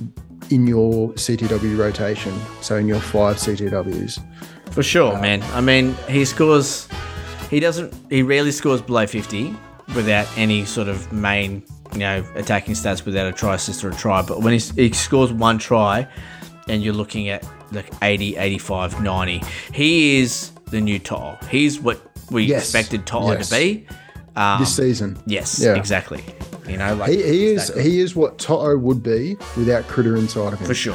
in 0.50 0.66
your 0.66 1.10
CTW 1.14 1.78
rotation. 1.78 2.34
So 2.60 2.76
in 2.76 2.86
your 2.88 3.00
five 3.00 3.36
CTWs. 3.36 4.20
for 4.72 4.82
sure, 4.82 5.18
man. 5.20 5.42
I 5.54 5.60
mean, 5.60 5.94
he 6.08 6.24
scores. 6.24 6.88
He 7.50 7.60
doesn't. 7.60 7.92
He 8.10 8.22
rarely 8.22 8.52
scores 8.52 8.80
below 8.80 9.06
fifty 9.06 9.54
without 9.94 10.26
any 10.38 10.64
sort 10.64 10.88
of 10.88 11.12
main, 11.12 11.62
you 11.92 11.98
know, 11.98 12.24
attacking 12.34 12.74
stats 12.74 13.04
without 13.04 13.26
a 13.26 13.32
try 13.32 13.54
assist 13.56 13.84
or 13.84 13.90
a 13.90 13.94
try. 13.94 14.22
But 14.22 14.40
when 14.40 14.58
he, 14.58 14.88
he 14.88 14.92
scores 14.94 15.30
one 15.32 15.58
try, 15.58 16.08
and 16.68 16.82
you're 16.82 16.94
looking 16.94 17.28
at 17.28 17.46
like 17.72 17.90
80, 18.02 18.36
85, 18.36 19.02
90, 19.02 19.42
he 19.72 20.20
is 20.20 20.50
the 20.70 20.80
new 20.80 20.98
To'o. 20.98 21.36
He's 21.50 21.78
what 21.80 22.00
we 22.30 22.44
Yes. 22.44 22.62
expected 22.62 23.06
To'o 23.06 23.32
Yes. 23.32 23.48
to 23.50 23.54
be. 23.54 23.86
Um, 24.36 24.60
this 24.60 24.74
season. 24.74 25.18
Yes, 25.26 25.58
Yeah. 25.60 25.74
exactly. 25.74 26.24
You 26.68 26.76
know, 26.78 26.94
like 26.94 27.10
He, 27.10 27.16
he 27.22 27.46
is 27.46 27.68
he 27.74 28.00
is 28.00 28.14
what 28.16 28.38
Toto 28.38 28.76
would 28.78 29.02
be 29.02 29.36
without 29.56 29.86
Critter 29.88 30.16
inside 30.16 30.52
of 30.54 30.60
him. 30.60 30.66
for 30.66 30.74
sure, 30.74 30.94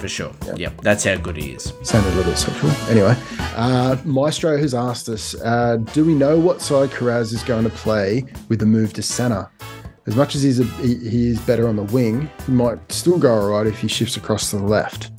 for 0.00 0.08
sure. 0.08 0.32
Yep, 0.56 0.80
that's 0.82 1.04
how 1.04 1.16
good 1.16 1.36
he 1.36 1.52
is. 1.52 1.72
Sounded 1.82 2.12
a 2.12 2.16
little 2.16 2.32
bit 2.32 2.38
sexual. 2.38 2.70
Anyway, 2.90 3.16
uh, 3.56 3.96
Maestro 4.04 4.58
has 4.58 4.74
asked 4.74 5.08
us 5.08 5.34
uh, 5.40 5.76
Do 5.94 6.04
we 6.04 6.14
know 6.14 6.38
what 6.38 6.60
side 6.60 6.90
Kiraz 6.90 7.32
is 7.32 7.42
going 7.44 7.64
to 7.64 7.70
play 7.70 8.24
with 8.48 8.58
the 8.58 8.66
move 8.66 8.92
to 8.94 9.02
centre? 9.02 9.48
As 10.06 10.16
much 10.16 10.34
as 10.34 10.42
he's 10.42 10.60
a, 10.60 10.64
he, 10.82 10.96
he 11.08 11.28
is 11.28 11.40
better 11.40 11.66
on 11.66 11.76
the 11.76 11.84
wing, 11.84 12.28
he 12.44 12.52
might 12.52 12.92
still 12.92 13.18
go 13.18 13.32
all 13.32 13.48
right 13.50 13.66
if 13.66 13.78
he 13.78 13.88
shifts 13.88 14.18
across 14.18 14.50
to 14.50 14.56
the 14.58 14.64
left. 14.64 15.10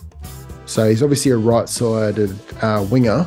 So 0.68 0.88
he's 0.90 1.02
obviously 1.02 1.32
a 1.32 1.38
right 1.38 1.68
sided 1.70 2.38
uh, 2.62 2.86
winger. 2.92 3.26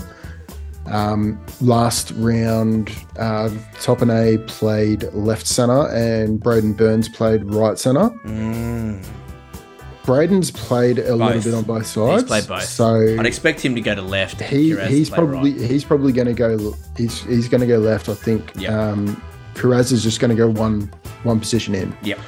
Um, 0.91 1.45
last 1.61 2.13
round, 2.17 2.91
uh, 3.19 3.51
Topine 3.81 4.47
played 4.47 5.05
left 5.13 5.47
centre 5.47 5.89
and 5.89 6.41
Braidon 6.41 6.77
Burns 6.77 7.09
played 7.09 7.45
right 7.45 7.79
centre. 7.79 8.11
Braidon's 10.05 10.51
played 10.51 10.99
a 10.99 11.15
little 11.15 11.43
bit 11.43 11.53
on 11.53 11.65
both 11.65 11.87
sides. 11.87 12.23
He's 12.23 12.29
played 12.29 12.49
both. 12.49 12.65
So 12.65 13.17
I'd 13.19 13.27
expect 13.27 13.61
him 13.61 13.75
to 13.75 13.81
go 13.83 13.95
to 13.95 14.01
left. 14.01 14.41
he 14.41 14.71
Kiraz 14.71 14.87
to 14.87 14.87
he's 14.87 15.11
probably 15.11 15.53
right. 15.53 15.71
he's 15.71 15.85
probably 15.85 16.13
going 16.13 16.29
to 16.29 16.33
go 16.33 16.75
he's 16.97 17.21
he's 17.25 17.49
going 17.49 17.61
to 17.61 17.67
go 17.67 17.79
left. 17.79 18.09
I 18.09 18.15
think. 18.15 18.53
Yeah. 18.57 18.91
Um, 18.91 19.23
Kiraz 19.55 19.93
is 19.93 20.03
just 20.03 20.19
going 20.21 20.31
to 20.31 20.37
go 20.37 20.49
one 20.49 20.91
one 21.25 21.39
position 21.39 21.75
in. 21.75 21.95
Yep. 22.03 22.19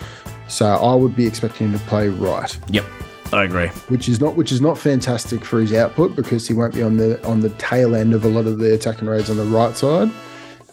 So 0.48 0.66
I 0.66 0.94
would 0.94 1.16
be 1.16 1.26
expecting 1.26 1.68
him 1.68 1.78
to 1.78 1.84
play 1.86 2.08
right, 2.08 2.58
Yep. 2.70 2.84
I 3.32 3.44
agree. 3.44 3.68
which 3.88 4.08
is 4.08 4.20
not 4.20 4.36
which 4.36 4.52
is 4.52 4.60
not 4.60 4.76
fantastic 4.78 5.44
for 5.44 5.60
his 5.60 5.72
output 5.72 6.16
because 6.16 6.46
he 6.48 6.54
won't 6.54 6.74
be 6.74 6.82
on 6.82 6.96
the 6.96 7.24
on 7.26 7.40
the 7.40 7.50
tail 7.50 7.94
end 7.94 8.14
of 8.14 8.24
a 8.24 8.28
lot 8.28 8.46
of 8.46 8.58
the 8.58 8.74
attacking 8.74 9.08
raids 9.08 9.30
on 9.30 9.36
the 9.36 9.44
right 9.44 9.76
side. 9.76 10.10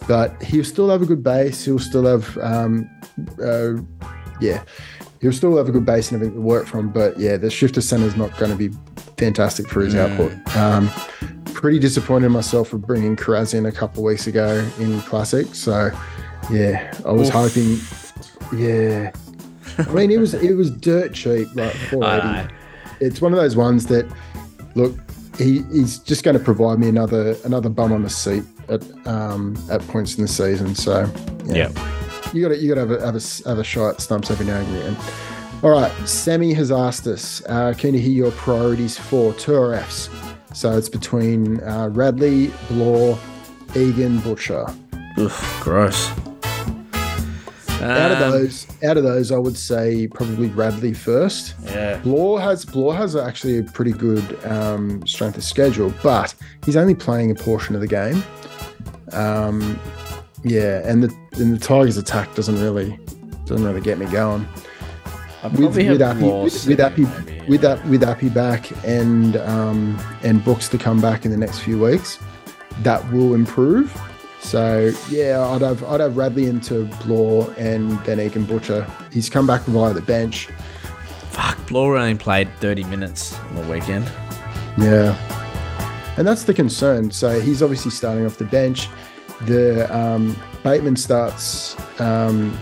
But 0.06 0.42
he'll 0.42 0.64
still 0.64 0.88
have 0.90 1.02
a 1.02 1.06
good 1.06 1.22
base. 1.22 1.64
He'll 1.64 1.78
still 1.78 2.06
have 2.06 2.36
um, 2.38 2.88
uh, 3.42 3.74
yeah. 4.40 4.62
He'll 5.20 5.32
still 5.32 5.56
have 5.56 5.68
a 5.68 5.72
good 5.72 5.84
base 5.84 6.12
and 6.12 6.16
everything 6.16 6.36
to 6.36 6.40
work 6.40 6.66
from, 6.66 6.90
but 6.90 7.18
yeah, 7.18 7.36
the 7.36 7.50
shifter 7.50 7.80
center 7.80 8.06
is 8.06 8.16
not 8.16 8.36
going 8.38 8.52
to 8.52 8.56
be 8.56 8.70
fantastic 9.16 9.66
for 9.66 9.80
his 9.80 9.96
output. 9.96 10.32
Um, 10.56 10.88
pretty 11.46 11.80
disappointed 11.80 12.26
in 12.26 12.32
myself 12.32 12.68
for 12.68 12.78
bringing 12.78 13.16
Kiraz 13.16 13.52
in 13.52 13.66
a 13.66 13.72
couple 13.72 14.04
of 14.04 14.04
weeks 14.04 14.28
ago 14.28 14.64
in 14.78 15.00
Classic. 15.00 15.52
So, 15.56 15.90
yeah, 16.52 16.92
I 17.04 17.10
was 17.10 17.30
Oof. 17.30 17.34
hoping. 17.34 17.78
Yeah, 18.56 19.10
I 19.78 19.92
mean, 19.92 20.10
it 20.10 20.18
was 20.18 20.34
it 20.34 20.54
was 20.54 20.70
dirt 20.70 21.14
cheap, 21.14 21.48
like 21.54 21.72
four 21.74 22.04
I 22.04 22.40
eighty. 22.44 22.54
It's 23.00 23.20
one 23.20 23.32
of 23.32 23.38
those 23.38 23.54
ones 23.54 23.86
that, 23.86 24.10
look, 24.74 24.92
he, 25.38 25.62
he's 25.72 25.98
just 26.00 26.24
going 26.24 26.36
to 26.36 26.42
provide 26.42 26.78
me 26.80 26.88
another 26.88 27.36
another 27.44 27.68
bum 27.68 27.92
on 27.92 28.02
the 28.02 28.10
seat 28.10 28.42
at 28.68 28.82
um, 29.06 29.56
at 29.70 29.80
points 29.88 30.16
in 30.16 30.22
the 30.22 30.28
season. 30.28 30.74
So, 30.74 31.08
Yeah. 31.44 31.68
you 32.32 32.42
got 32.42 32.48
to 32.54 32.58
you 32.58 32.74
got 32.74 32.74
to 32.74 32.80
have 32.80 32.90
a, 32.90 33.06
have 33.06 33.14
a 33.16 33.48
have 33.48 33.58
a 33.58 33.64
shot 33.64 33.90
at 33.94 34.00
stumps 34.00 34.30
every 34.30 34.46
now 34.46 34.58
and 34.58 34.76
again. 34.76 34.96
All 35.62 35.70
right, 35.70 35.90
Sammy 36.08 36.52
has 36.54 36.70
asked 36.70 37.06
us, 37.08 37.42
uh, 37.48 37.74
can 37.76 37.92
you 37.94 37.98
hear 38.00 38.12
your 38.12 38.30
priorities 38.32 38.96
for 38.96 39.32
2RFs? 39.32 40.08
So 40.54 40.76
it's 40.78 40.88
between 40.88 41.60
uh, 41.64 41.88
Radley, 41.92 42.52
Blore, 42.68 43.18
Egan, 43.74 44.20
Butcher. 44.20 44.66
Oof, 45.18 45.60
gross. 45.60 46.10
Out 47.80 48.12
of 48.12 48.22
Um, 48.22 48.30
those, 48.30 48.66
out 48.82 48.96
of 48.96 49.04
those, 49.04 49.32
I 49.32 49.38
would 49.38 49.56
say 49.56 50.08
probably 50.08 50.48
Radley 50.48 50.92
first. 50.92 51.54
Yeah. 51.64 51.96
Has 52.40 52.64
Blore 52.64 52.94
has 52.94 53.16
actually 53.16 53.58
a 53.58 53.62
pretty 53.62 53.92
good 53.92 54.44
um, 54.44 55.06
strength 55.06 55.36
of 55.36 55.44
schedule, 55.44 55.92
but 56.02 56.34
he's 56.64 56.76
only 56.76 56.94
playing 56.94 57.30
a 57.30 57.34
portion 57.34 57.74
of 57.74 57.80
the 57.80 57.86
game. 57.86 58.22
Um, 59.12 59.78
yeah, 60.44 60.82
and 60.84 61.02
the 61.02 61.14
and 61.40 61.54
the 61.54 61.58
Tigers' 61.58 61.96
attack 61.96 62.34
doesn't 62.34 62.60
really 62.60 62.98
doesn't 63.46 63.66
really 63.66 63.80
get 63.80 63.98
me 63.98 64.06
going. 64.06 64.46
With 65.52 65.76
with 65.76 66.02
Appy, 66.02 66.24
with, 66.24 66.66
with 66.66 66.80
Appy, 66.80 67.02
maybe, 67.02 67.48
with 67.48 67.60
that 67.60 67.84
with 67.86 68.02
Appy 68.02 68.28
back 68.28 68.70
and 68.84 69.36
um, 69.36 69.98
and 70.22 70.44
Books 70.44 70.68
to 70.70 70.78
come 70.78 71.00
back 71.00 71.24
in 71.24 71.30
the 71.30 71.36
next 71.36 71.60
few 71.60 71.78
weeks, 71.78 72.18
that 72.82 73.08
will 73.12 73.34
improve. 73.34 73.96
So 74.40 74.92
yeah, 75.10 75.46
I'd 75.48 75.62
have 75.62 75.82
I'd 75.84 76.00
have 76.00 76.16
Radley 76.16 76.46
into 76.46 76.84
Blore 77.04 77.52
and 77.58 77.98
then 78.04 78.20
Egan 78.20 78.44
Butcher. 78.44 78.86
He's 79.12 79.28
come 79.28 79.46
back 79.46 79.62
via 79.62 79.92
the 79.92 80.02
bench. 80.02 80.48
Fuck, 81.30 81.66
Blore 81.68 81.96
only 81.96 82.16
played 82.16 82.48
30 82.58 82.84
minutes 82.84 83.38
on 83.38 83.56
the 83.56 83.62
weekend. 83.68 84.10
Yeah. 84.78 85.16
And 86.16 86.26
that's 86.26 86.44
the 86.44 86.54
concern. 86.54 87.10
So 87.10 87.40
he's 87.40 87.62
obviously 87.62 87.90
starting 87.90 88.26
off 88.26 88.38
the 88.38 88.44
bench. 88.44 88.88
The 89.42 89.86
um, 89.96 90.36
Bateman 90.64 90.96
starts 90.96 91.76
um, 92.00 92.58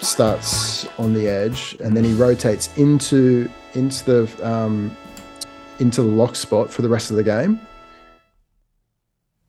starts 0.00 0.86
on 0.98 1.14
the 1.14 1.28
edge, 1.28 1.76
and 1.82 1.96
then 1.96 2.04
he 2.04 2.12
rotates 2.12 2.76
into 2.76 3.48
into 3.72 4.04
the 4.04 4.46
um, 4.46 4.94
into 5.78 6.02
the 6.02 6.08
lock 6.08 6.36
spot 6.36 6.70
for 6.70 6.82
the 6.82 6.88
rest 6.88 7.10
of 7.10 7.16
the 7.16 7.22
game. 7.24 7.60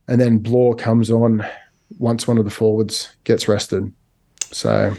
And 0.08 0.20
then 0.20 0.38
Blore 0.40 0.76
comes 0.76 1.10
on 1.10 1.46
once 1.98 2.28
one 2.28 2.38
of 2.38 2.46
the 2.46 2.52
forwards 2.52 3.16
gets 3.24 3.48
rested. 3.48 3.92
So 4.52 4.96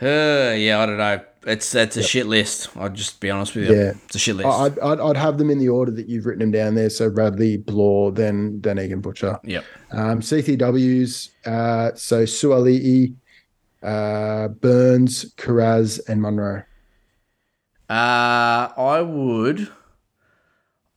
Uh, 0.00 0.54
yeah, 0.56 0.78
I 0.80 0.86
don't 0.86 0.96
know. 0.98 1.20
It's 1.46 1.74
it's 1.74 1.96
a 1.96 2.02
shit 2.02 2.26
list. 2.26 2.68
I'll 2.76 2.88
just 2.90 3.20
be 3.20 3.30
honest 3.30 3.54
with 3.54 3.68
you. 3.70 3.74
Yeah. 3.76 3.92
It's 4.06 4.14
a 4.16 4.18
shit 4.18 4.36
list. 4.36 4.48
I'd, 4.48 4.78
I'd, 4.80 5.00
I'd 5.00 5.16
have 5.16 5.38
them 5.38 5.50
in 5.50 5.58
the 5.58 5.68
order 5.68 5.90
that 5.92 6.08
you've 6.08 6.26
written 6.26 6.40
them 6.40 6.50
down 6.50 6.74
there. 6.74 6.90
So 6.90 7.06
Radley, 7.08 7.56
Blore, 7.56 8.12
then 8.12 8.60
then 8.60 8.78
Egan 8.78 9.00
Butcher. 9.00 9.38
yep. 9.44 9.64
Um, 9.92 10.20
CTWs, 10.20 11.30
uh, 11.46 11.94
so 11.94 12.24
Suaalii, 12.24 13.14
uh, 13.82 14.48
Burns, 14.48 15.32
Kiraz, 15.36 16.00
and 16.08 16.20
Munro. 16.20 16.64
Uh, 17.88 18.68
I 18.76 19.00
would. 19.00 19.68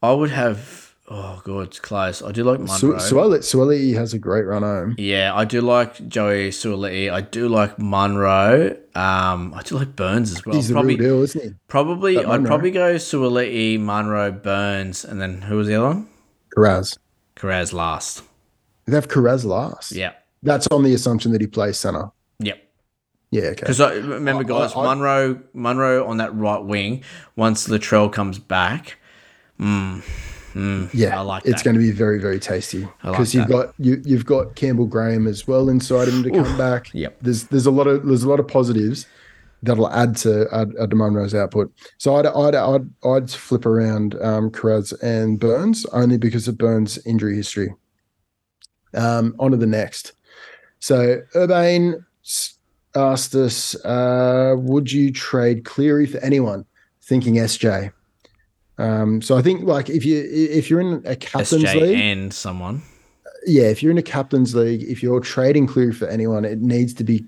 I 0.02 0.12
would 0.12 0.30
have. 0.30 0.91
Oh 1.14 1.42
god, 1.44 1.66
it's 1.66 1.78
close. 1.78 2.22
I 2.22 2.32
do 2.32 2.42
like 2.42 2.58
Su- 2.68 2.86
Munro. 2.92 2.98
Suaalii 3.00 3.94
has 3.94 4.14
a 4.14 4.18
great 4.18 4.46
run 4.46 4.62
home. 4.62 4.94
yeah, 4.96 5.34
I 5.34 5.44
do 5.44 5.60
like 5.60 6.08
Joey 6.08 6.48
Suaalii. 6.48 7.12
I 7.12 7.20
do 7.20 7.48
like 7.48 7.78
Munro. 7.78 8.70
Um, 8.94 9.52
I 9.54 9.60
do 9.62 9.74
like 9.76 9.94
Burns 9.94 10.32
as 10.32 10.46
well. 10.46 10.54
He's 10.56 10.68
the 10.68 10.74
probably, 10.74 10.96
real 10.96 11.16
deal, 11.16 11.22
isn't 11.24 11.42
he? 11.44 11.50
probably, 11.68 12.14
That 12.14 12.24
I'd 12.24 12.28
Munro. 12.28 12.46
probably 12.48 12.70
go 12.70 12.94
Suaalii, 12.94 13.78
Munro, 13.78 14.32
Burns, 14.32 15.04
and 15.04 15.20
then 15.20 15.42
who 15.42 15.56
was 15.58 15.66
the 15.68 15.74
other 15.74 15.88
one? 15.88 16.08
Kiraz. 16.56 16.96
Kiraz 17.36 17.74
last. 17.74 18.22
They 18.86 18.94
have 18.94 19.08
Kiraz 19.08 19.44
last. 19.44 19.92
Yeah. 19.92 20.12
That's 20.42 20.66
on 20.68 20.82
the 20.82 20.94
assumption 20.94 21.32
that 21.32 21.40
he 21.42 21.46
plays 21.46 21.78
center. 21.78 22.10
Yep. 22.38 22.58
Yeah, 23.30 23.42
okay. 23.42 23.54
Because 23.60 23.80
I 23.80 23.94
remember, 23.94 24.44
guys, 24.44 24.72
I- 24.74 24.80
I- 24.80 24.84
Munro, 24.94 25.40
Munro 25.52 26.06
on 26.06 26.16
that 26.18 26.34
right 26.34 26.62
wing. 26.64 27.02
Once 27.36 27.68
Latrell 27.68 28.10
comes 28.12 28.38
back, 28.38 28.96
mm, 29.60 30.02
mm, 30.52 30.88
Yeah, 30.92 31.18
I 31.18 31.22
like 31.22 31.44
it's 31.44 31.62
that. 31.62 31.64
going 31.64 31.74
to 31.74 31.80
be 31.80 31.90
very, 31.90 32.18
very 32.18 32.38
tasty 32.38 32.84
I 33.02 33.08
like 33.08 33.18
because 33.18 33.34
you've 33.34 33.48
got 33.48 33.74
you, 33.78 34.00
you've 34.04 34.26
got 34.26 34.54
Campbell 34.54 34.86
Graham 34.86 35.26
as 35.26 35.46
well 35.46 35.68
inside 35.68 36.08
him 36.08 36.22
to 36.22 36.30
come 36.30 36.56
back. 36.56 36.90
Yep. 36.92 37.18
there's 37.20 37.44
there's 37.44 37.66
a 37.66 37.70
lot 37.70 37.86
of 37.86 38.06
there's 38.06 38.22
a 38.22 38.28
lot 38.28 38.40
of 38.40 38.48
positives 38.48 39.06
that'll 39.62 39.90
add 39.90 40.16
to 40.16 40.48
add, 40.52 40.72
add 40.80 40.90
to 40.90 40.96
Munro's 40.96 41.34
output. 41.34 41.72
So 41.98 42.16
I'd 42.16 42.26
I'd 42.26 42.54
I'd, 42.54 42.90
I'd 43.04 43.30
flip 43.30 43.66
around 43.66 44.14
um, 44.22 44.52
and 45.02 45.38
Burns 45.38 45.86
only 45.86 46.16
because 46.18 46.48
of 46.48 46.58
Burns' 46.58 46.98
injury 47.06 47.36
history. 47.36 47.74
Um, 48.94 49.34
on 49.38 49.52
to 49.52 49.56
the 49.56 49.66
next. 49.66 50.12
So 50.80 51.22
Urbane 51.34 52.04
asked 52.94 53.34
us, 53.34 53.74
uh, 53.84 54.54
would 54.58 54.90
you 54.92 55.12
trade 55.12 55.64
Cleary 55.64 56.06
for 56.06 56.18
anyone? 56.18 56.66
Thinking 57.00 57.34
SJ. 57.36 57.92
Um, 58.82 59.22
so 59.22 59.36
I 59.36 59.42
think 59.42 59.62
like 59.62 59.88
if 59.88 60.04
you 60.04 60.26
if 60.30 60.68
you're 60.68 60.80
in 60.80 61.02
a 61.06 61.14
captain's 61.16 61.62
SJ 61.64 61.80
league, 61.80 62.00
and 62.00 62.34
someone. 62.34 62.82
yeah, 63.46 63.64
if 63.64 63.82
you're 63.82 63.92
in 63.92 63.98
a 63.98 64.02
captain's 64.02 64.54
league, 64.54 64.82
if 64.82 65.02
you're 65.02 65.20
trading 65.20 65.66
Cleary 65.66 65.92
for 65.92 66.08
anyone, 66.08 66.44
it 66.44 66.60
needs 66.60 66.92
to 66.94 67.04
be 67.04 67.24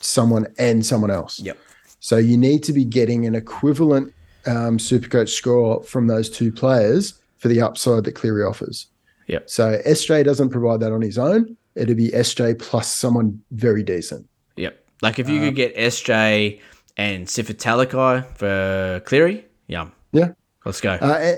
someone 0.00 0.46
and 0.58 0.84
someone 0.84 1.10
else. 1.10 1.38
Yep. 1.40 1.56
So 2.00 2.16
you 2.16 2.36
need 2.36 2.62
to 2.64 2.72
be 2.72 2.84
getting 2.84 3.26
an 3.26 3.34
equivalent 3.34 4.12
um, 4.46 4.78
Supercoach 4.78 5.28
score 5.28 5.82
from 5.84 6.06
those 6.08 6.28
two 6.30 6.50
players 6.50 7.14
for 7.38 7.48
the 7.48 7.60
upside 7.60 8.04
that 8.04 8.12
Cleary 8.12 8.42
offers. 8.42 8.86
Yep. 9.28 9.48
So 9.48 9.80
SJ 9.86 10.24
doesn't 10.24 10.48
provide 10.50 10.80
that 10.80 10.92
on 10.92 11.02
his 11.02 11.18
own. 11.18 11.56
It'd 11.76 11.96
be 11.96 12.08
SJ 12.10 12.58
plus 12.58 12.92
someone 12.92 13.40
very 13.52 13.82
decent. 13.84 14.28
Yep. 14.56 14.82
Like 15.02 15.18
if 15.18 15.28
you 15.28 15.40
Uh, 15.40 15.44
could 15.46 15.56
get 15.56 15.76
SJ 15.76 16.58
and 16.96 17.26
Sifat 17.26 18.36
for 18.36 19.00
Cleary, 19.04 19.44
yum. 19.68 19.92
Yeah. 20.12 20.32
Let's 20.70 20.80
go. 20.80 20.90
Uh, 20.92 21.34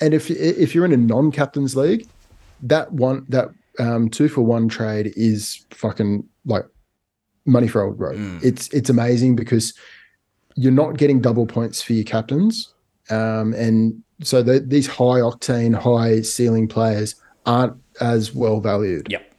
and- 0.00 0.14
if 0.14 0.30
if 0.30 0.74
you're 0.74 0.84
in 0.84 0.92
a 0.92 0.96
non-captain's 0.96 1.76
league, 1.76 2.08
that 2.62 2.92
one 2.92 3.24
that 3.28 3.48
um, 3.78 4.08
two 4.08 4.28
for 4.28 4.42
one 4.42 4.68
trade 4.68 5.12
is 5.16 5.64
fucking 5.70 6.24
like 6.44 6.64
money 7.44 7.66
for 7.68 7.82
old 7.82 7.98
growth. 7.98 8.16
Mm. 8.18 8.42
It's 8.42 8.68
it's 8.72 8.88
amazing 8.90 9.34
because 9.36 9.74
you're 10.56 10.72
not 10.72 10.96
getting 10.96 11.20
double 11.20 11.46
points 11.46 11.82
for 11.82 11.92
your 11.92 12.04
captains, 12.04 12.72
um, 13.10 13.52
and 13.54 14.02
so 14.22 14.42
the, 14.42 14.60
these 14.60 14.86
high 14.86 15.20
octane, 15.20 15.74
high 15.74 16.20
ceiling 16.22 16.66
players 16.68 17.16
aren't 17.46 17.74
as 18.00 18.34
well 18.34 18.60
valued. 18.60 19.06
Yep. 19.10 19.34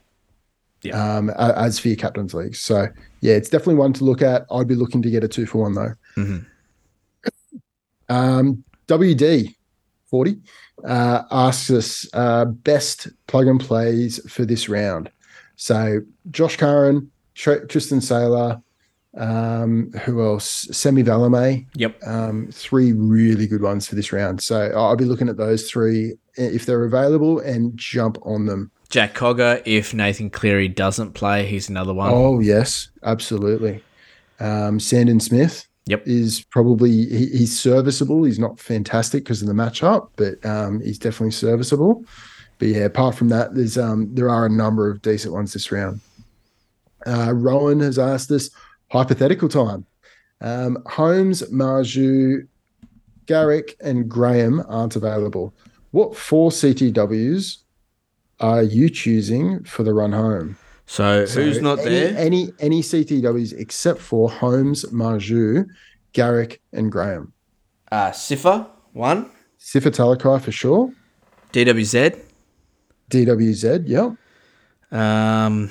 Yeah. 0.82 1.16
Um, 1.18 1.30
as 1.30 1.80
for 1.80 1.88
your 1.90 1.98
captain's 1.98 2.34
leagues. 2.34 2.60
So 2.60 2.88
yeah, 3.22 3.36
it's 3.36 3.50
definitely 3.50 3.76
one 3.76 3.94
to 3.94 4.04
look 4.04 4.22
at. 4.22 4.46
I'd 4.52 4.68
be 4.68 4.76
looking 4.76 5.02
to 5.02 5.10
get 5.10 5.24
a 5.24 5.28
two 5.30 5.46
for 5.46 5.60
one 5.62 5.74
though. 5.76 5.94
Mhm. 6.18 6.46
Um, 8.10 8.64
WD 8.88 9.56
40 10.08 10.38
uh, 10.86 11.24
asks 11.32 11.70
us 11.70 12.08
uh, 12.14 12.46
best 12.46 13.08
plug 13.28 13.48
and 13.48 13.60
plays 13.60 14.20
for 14.32 14.46
this 14.46 14.70
round. 14.70 15.10
So 15.56 16.02
Josh 16.32 16.58
Curran, 16.58 17.10
Tr- 17.36 17.66
Tristan 17.66 18.02
Sailor, 18.02 18.62
um, 19.16 19.92
who 20.04 20.24
else? 20.24 20.68
Semi 20.72 21.04
Valemei. 21.04 21.66
Yep. 21.76 22.04
Um, 22.06 22.50
three 22.52 22.94
really 22.94 23.48
good 23.48 23.62
ones 23.62 23.88
for 23.88 23.96
this 23.96 24.12
round. 24.12 24.42
So 24.42 24.72
I'll 24.76 24.96
be 24.96 25.06
looking 25.06 25.30
at 25.30 25.38
those 25.38 25.70
three 25.70 26.16
if 26.36 26.66
they're 26.66 26.84
available 26.84 27.40
and 27.40 27.78
jump 27.78 28.18
on 28.24 28.46
them. 28.46 28.72
Jack 28.90 29.16
Cogger, 29.16 29.62
if 29.66 29.94
Nathan 29.94 30.30
Cleary 30.30 30.68
doesn't 30.68 31.14
play, 31.14 31.46
he's 31.46 31.70
another 31.70 31.94
one. 31.94 32.12
Oh 32.12 32.40
yes, 32.40 32.90
absolutely. 33.04 33.84
Um, 34.40 34.80
Sandon 34.80 35.20
Smith. 35.20 35.68
Yep. 35.86 36.08
Is 36.08 36.46
probably 36.50 36.92
he, 36.92 37.28
he's 37.28 37.60
serviceable. 37.60 38.24
He's 38.24 38.40
not 38.40 38.60
fantastic 38.60 39.24
because 39.24 39.42
of 39.42 39.50
the 39.50 39.54
matchup, 39.54 40.10
but 40.16 40.44
um, 40.46 40.80
he's 40.80 40.98
definitely 40.98 41.32
serviceable. 41.32 42.06
But 42.58 42.70
yeah, 42.70 42.86
apart 42.86 43.16
from 43.16 43.30
that, 43.30 43.54
there's 43.56 43.78
um, 43.78 44.14
there 44.16 44.30
are 44.30 44.46
a 44.46 44.50
number 44.50 44.90
of 44.90 45.02
decent 45.02 45.34
ones 45.34 45.52
this 45.52 45.72
round. 45.72 46.00
Uh, 47.06 47.34
Rowan 47.34 47.82
has 47.82 48.00
asked 48.00 48.32
us 48.32 48.50
hypothetical 48.92 49.50
time. 49.50 49.86
Um, 50.40 50.78
Holmes, 50.86 51.44
Marzhew, 51.52 52.48
Garrick, 53.26 53.76
and 53.82 54.08
Graham 54.08 54.64
aren't 54.68 54.96
available. 54.96 55.54
What 55.92 56.16
four 56.16 56.50
CTWs 56.52 57.58
are 58.40 58.64
you 58.64 58.90
choosing 58.90 59.64
for 59.64 59.84
the 59.84 59.94
run 59.94 60.12
home? 60.12 60.58
So, 60.86 61.26
So 61.26 61.42
who's 61.42 61.62
not 61.62 61.80
any, 61.80 61.90
there? 61.90 62.18
Any 62.18 62.52
any 62.60 62.82
CTWs 62.82 63.54
except 63.58 64.00
for 64.00 64.30
Holmes, 64.30 64.84
Marzhew, 64.86 65.66
Garrick, 66.14 66.62
and 66.74 66.92
Graham. 66.92 67.34
Uh, 67.92 68.12
Sifa, 68.12 68.68
one. 68.92 69.30
Sifa 69.60 69.92
Talakai 69.92 70.42
for 70.42 70.52
sure. 70.52 70.92
DWZ. 71.54 72.20
DWZ, 73.10 73.88
yep. 73.88 74.18
Um, 74.92 75.70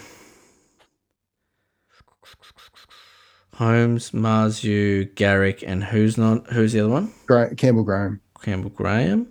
Holmes, 3.55 4.13
Marzhew, 4.13 5.15
Garrick, 5.15 5.63
and 5.67 5.85
who's 5.85 6.17
not? 6.17 6.47
Who's 6.53 6.73
the 6.73 6.81
other 6.81 6.89
one? 6.89 7.13
Gra- 7.27 7.55
Campbell 7.55 7.85
Graham. 7.85 8.21
Campbell 8.43 8.71
Graham. 8.71 9.29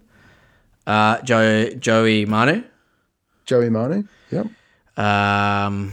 Uh, 0.86 1.22
Joe, 1.22 1.70
Joey 1.72 2.26
Manu. 2.26 2.64
Joey 3.46 3.70
Manu, 3.70 4.04
yep. 4.32 4.48
Um, 4.98 5.92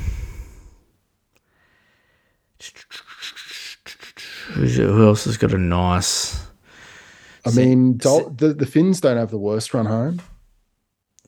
who 4.54 5.06
else 5.06 5.24
has 5.24 5.36
got 5.36 5.52
a 5.52 5.58
nice? 5.58 6.40
I 7.46 7.50
mean, 7.50 7.96
Dol- 7.96 8.30
the, 8.30 8.52
the 8.52 8.66
Finns 8.66 9.00
don't 9.00 9.16
have 9.16 9.30
the 9.30 9.38
worst 9.38 9.72
run 9.74 9.86
home. 9.86 10.20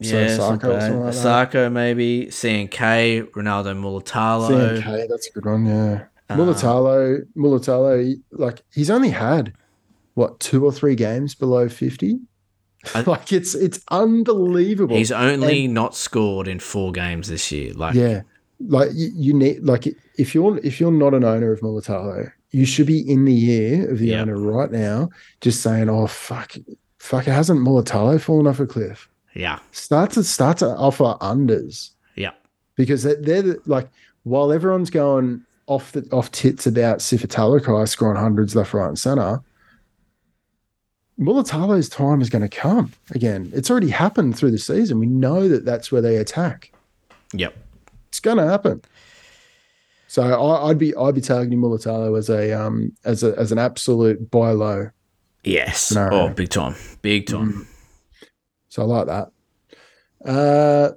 So 0.03 0.19
Yeah, 0.19 0.27
Sarko 0.29 0.65
or 0.65 0.69
bad. 0.73 0.83
something 0.83 1.01
like. 1.01 1.15
Isaako 1.15 1.73
maybe. 1.73 2.27
CNK, 2.27 3.31
Ronaldo 3.33 3.75
Mulitalo. 3.77 4.49
CNK, 4.81 5.09
that's 5.09 5.29
a 5.29 5.33
good 5.33 5.45
one, 5.47 5.67
yeah. 5.67 6.05
Mulitalo, 6.31 7.23
Mulitalo, 7.37 8.15
like 8.33 8.63
he's 8.73 8.89
only 8.91 9.11
had 9.11 9.53
what 10.15 10.39
two 10.41 10.65
or 10.65 10.73
three 10.73 10.95
games 10.95 11.35
below 11.35 11.69
fifty. 11.69 12.19
like 13.07 13.33
it's 13.33 13.55
it's 13.55 13.81
unbelievable. 13.91 14.97
He's 14.97 15.13
only 15.13 15.65
And- 15.67 15.75
not 15.75 15.95
scored 15.95 16.49
in 16.49 16.59
four 16.61 16.93
games 16.93 17.29
this 17.29 17.51
year. 17.53 17.73
Like, 17.75 17.95
yeah, 17.95 18.23
like 18.61 18.91
you, 18.95 19.11
you 19.15 19.35
need 19.35 19.63
like 19.65 19.87
if 20.19 20.35
you're 20.35 20.59
if 20.59 20.81
you're 20.81 20.93
not 20.93 21.15
an 21.15 21.25
owner 21.25 21.53
of 21.53 21.61
Mulitalo, 21.61 22.33
you 22.51 22.65
should 22.65 22.87
be 22.87 23.01
in 23.09 23.25
the 23.25 23.51
ear 23.51 23.91
of 23.91 23.99
the 23.99 24.09
Yeah. 24.09 24.23
owner 24.23 24.39
right 24.39 24.71
now, 24.71 25.11
just 25.41 25.63
saying, 25.63 25.89
"Oh 25.89 26.07
fuck, 26.07 26.53
fuck, 26.99 27.27
it 27.29 27.33
hasn't 27.33 27.61
Mulitalo 27.61 28.21
fallen 28.21 28.47
off 28.47 28.61
a 28.61 28.67
cliff." 28.67 29.09
yeah, 29.35 29.61
Start 29.73 30.11
to 30.13 30.25
start 30.25 30.59
to 30.59 30.67
offer 30.67 31.15
unders 31.21 31.91
yeah, 32.17 32.33
because 32.75 33.05
they're, 33.05 33.15
they're 33.43 33.57
like 33.67 33.89
while 34.25 34.51
everyone's 34.53 34.91
going 34.91 35.43
off 35.67 35.93
the 35.93 36.03
off 36.11 36.33
tits 36.33 36.67
about 36.67 36.99
Sifatalakai 36.99 37.89
scoring 37.89 38.19
hundreds 38.21 38.57
left, 38.57 38.75
right, 38.75 38.89
and 38.89 38.99
center. 38.99 39.41
Mulitalo's 41.21 41.89
time 41.89 42.23
is 42.23 42.31
going 42.31 42.43
to 42.43 42.49
come 42.49 42.93
again. 43.11 43.51
It's 43.55 43.71
already 43.71 43.91
happened 43.91 44.37
through 44.37 44.53
the 44.53 44.59
season. 44.59 44.99
We 44.99 45.07
know 45.07 45.49
that 45.49 45.65
that's 45.65 45.93
where 45.93 46.01
they 46.01 46.17
attack. 46.17 46.73
yep. 47.35 47.55
It's 48.09 48.21
going 48.21 48.39
to 48.39 48.47
happen. 48.47 48.83
So 50.09 50.23
I, 50.23 50.69
I'd 50.71 50.79
be 50.79 50.95
I'd 50.97 51.15
be 51.15 51.21
targeting 51.21 51.61
Mulatalo 51.61 52.19
as 52.19 52.29
a 52.29 52.51
um 52.53 52.97
as 53.05 53.23
a 53.23 53.39
as 53.39 53.53
an 53.53 53.59
absolute 53.59 54.31
buy 54.31 54.51
low. 54.51 54.91
Yes. 55.45 55.93
No. 55.93 56.09
Oh, 56.11 56.29
big 56.31 56.49
time. 56.49 56.75
Big 57.03 57.27
time. 57.27 57.53
Mm. 57.53 57.67
So 58.69 58.83
I 58.83 58.87
like 58.87 59.07
that. 59.07 59.31
Uh, 60.25 60.91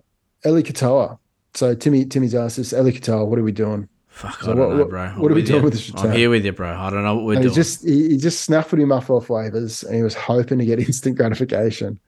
Eli 0.48 0.62
Katoa. 0.62 1.20
So 1.54 1.76
Timmy 1.76 2.06
Timmy's 2.06 2.34
asked 2.34 2.58
us, 2.58 2.74
Eli 2.74 2.91
Katoa, 2.91 3.28
what 3.28 3.38
are 3.38 3.44
we 3.44 3.52
doing? 3.52 3.88
Fuck, 4.14 4.41
So 4.44 4.52
I 4.52 4.56
don't 4.56 4.69
what- 4.69 4.77
know, 4.77 4.85
bro. 4.85 5.07
what 5.18 5.31
are 5.31 5.35
we 5.35 5.41
doing 5.41 5.57
you. 5.61 5.64
with 5.64 5.73
this 5.73 5.90
return? 5.90 6.11
I'm 6.11 6.15
here 6.18 6.30
with 6.30 6.45
you, 6.45 6.52
bro. 6.52 6.69
I 6.72 6.90
don't 6.91 7.03
know 7.03 7.15
what 7.15 7.26
we're 7.26 7.34
And 7.34 7.44
he 7.44 7.48
doing. 7.49 7.56
just 7.56 7.84
he, 7.84 8.10
he 8.10 8.18
just 8.18 8.41
snaffled 8.41 8.80
him 8.80 8.91
off 8.91 9.10
off 9.10 9.27
waivers 9.27 9.84
and 9.84 9.95
he 9.95 10.03
was 10.03 10.14
hoping 10.14 10.60
to 10.60 10.65
get 10.65 10.80
instant 10.88 11.18
gratification. 11.18 11.99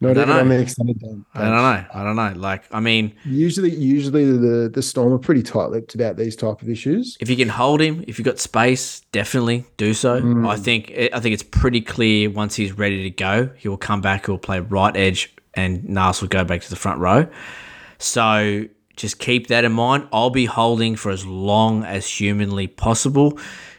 Not 0.00 0.10
even 0.18 0.28
on 0.28 0.48
the 0.50 0.60
extended 0.60 1.00
bench. 1.00 1.24
I 1.34 1.38
don't 1.44 1.50
know. 1.52 1.84
I 1.94 2.04
don't 2.04 2.16
know. 2.16 2.32
Like, 2.38 2.64
I 2.70 2.80
mean, 2.80 3.14
Usually 3.24 3.74
usually 3.74 4.24
the 4.30 4.68
the 4.68 4.82
Storm 4.82 5.12
are 5.14 5.18
pretty 5.18 5.42
tight 5.42 5.70
lipped 5.70 5.94
about 5.94 6.16
these 6.18 6.36
type 6.36 6.60
of 6.60 6.68
issues. 6.68 7.16
if 7.18 7.30
you 7.30 7.36
can 7.36 7.48
hold 7.48 7.80
him, 7.80 8.04
if 8.06 8.18
you've 8.18 8.26
got 8.26 8.38
space, 8.38 9.00
definitely 9.12 9.64
do 9.78 9.94
so. 9.94 10.20
Mm. 10.20 10.46
I 10.48 10.56
think 10.56 10.92
I 11.14 11.18
think 11.20 11.32
it's 11.32 11.42
pretty 11.44 11.80
clear 11.80 12.28
once 12.28 12.56
he's 12.56 12.72
ready 12.76 13.04
to 13.04 13.10
go, 13.10 13.48
he 13.56 13.68
will 13.68 13.78
come 13.78 14.02
back. 14.02 14.26
He'll 14.26 14.36
play 14.36 14.60
right 14.60 14.94
edge, 14.94 15.32
and 15.54 15.88
Nas 15.88 16.20
will 16.20 16.28
go 16.28 16.44
back 16.44 16.60
to 16.62 16.68
the 16.68 16.76
front 16.76 16.98
row. 17.00 17.26
So 17.98 18.66
just 18.96 19.18
keep 19.18 19.46
that 19.48 19.64
in 19.64 19.72
mind. 19.72 20.08
I'll 20.12 20.30
be 20.30 20.46
holding 20.46 20.96
for 20.96 21.10
as 21.10 21.24
long 21.26 21.84
as 21.84 22.08
humanly 22.08 22.66
possible. 22.66 23.38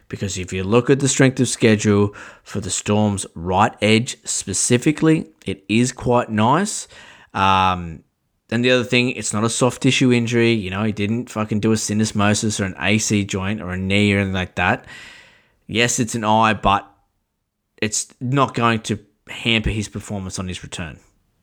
Because 0.09 0.37
if 0.37 0.53
you 0.53 0.63
look 0.63 0.89
at 0.89 0.99
the 0.99 1.09
strength 1.09 1.39
of 1.39 1.49
schedule 1.49 2.15
for 2.43 2.61
the 2.61 2.69
Storm's 2.69 3.25
right 3.35 3.75
edge 3.81 4.17
specifically, 4.23 5.27
it 5.45 5.65
is 5.67 5.91
quite 5.91 6.29
nice. 6.29 6.87
Um, 7.33 8.03
then 8.47 8.61
the 8.61 8.71
other 8.71 8.85
thing, 8.85 9.11
it's 9.11 9.33
not 9.33 9.43
a 9.43 9.49
soft 9.49 9.81
tissue 9.81 10.13
injury. 10.13 10.53
You 10.53 10.69
know, 10.69 10.83
he 10.83 10.93
didn't 10.93 11.29
fucking 11.29 11.59
do 11.59 11.73
a 11.73 11.75
syndesmosis 11.75 12.61
or 12.61 12.63
an 12.63 12.75
AC 12.79 13.25
joint 13.25 13.61
or 13.61 13.71
a 13.71 13.77
knee 13.77 14.13
or 14.13 14.19
anything 14.19 14.33
like 14.33 14.55
that. 14.55 14.85
Yes, 15.67 15.99
it's 15.99 16.15
an 16.15 16.23
eye, 16.23 16.53
but 16.53 16.89
it's 17.81 18.07
not 18.21 18.53
going 18.53 18.79
to 18.83 18.99
hamper 19.27 19.69
his 19.69 19.89
performance 19.89 20.39
on 20.39 20.47
his 20.47 20.63
return. 20.63 20.99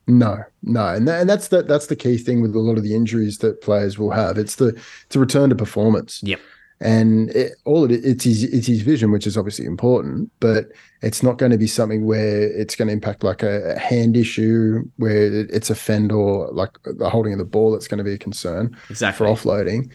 No, 0.07 0.43
no, 0.63 0.87
and 0.89 1.09
that, 1.09 1.21
and 1.21 1.31
that's 1.31 1.49
the 1.49 1.63
that's 1.63 1.87
the 1.87 1.97
key 1.97 2.19
thing 2.19 2.43
with 2.43 2.55
a 2.55 2.59
lot 2.59 2.77
of 2.77 2.83
the 2.85 2.95
injuries 2.95 3.39
that 3.39 3.63
players 3.63 3.99
will 3.99 4.11
have. 4.11 4.37
It's 4.39 4.57
the 4.57 4.69
it's 5.07 5.17
a 5.17 5.19
return 5.19 5.49
to 5.51 5.57
performance. 5.57 6.21
Yep. 6.23 6.41
and 6.81 7.31
it, 7.31 7.53
all 7.65 7.85
it 7.91 8.05
it's 8.05 8.25
his 8.25 8.43
it's 8.45 8.67
his 8.67 8.83
vision, 8.83 9.11
which 9.13 9.27
is 9.27 9.39
obviously 9.39 9.65
important, 9.65 10.31
but 10.41 10.67
it's 11.01 11.23
not 11.23 11.39
going 11.39 11.53
to 11.53 11.59
be 11.59 11.67
something 11.67 12.05
where 12.05 12.43
it's 12.61 12.75
going 12.77 12.89
to 12.89 12.93
impact 12.93 13.25
like 13.25 13.43
a, 13.43 13.75
a 13.75 13.79
hand 13.79 14.17
issue 14.17 14.83
where 14.97 15.33
it- 15.33 15.51
it's 15.51 15.71
a 15.71 15.75
fend 15.75 16.13
or 16.13 16.51
like 16.53 16.71
the 16.85 17.09
holding 17.09 17.33
of 17.33 17.39
the 17.39 17.45
ball 17.45 17.73
that's 17.73 17.89
going 17.89 17.99
to 17.99 18.05
be 18.05 18.13
a 18.15 18.19
concern 18.19 18.77
Exactly. 18.91 19.27
for 19.27 19.33
offloading. 19.33 19.91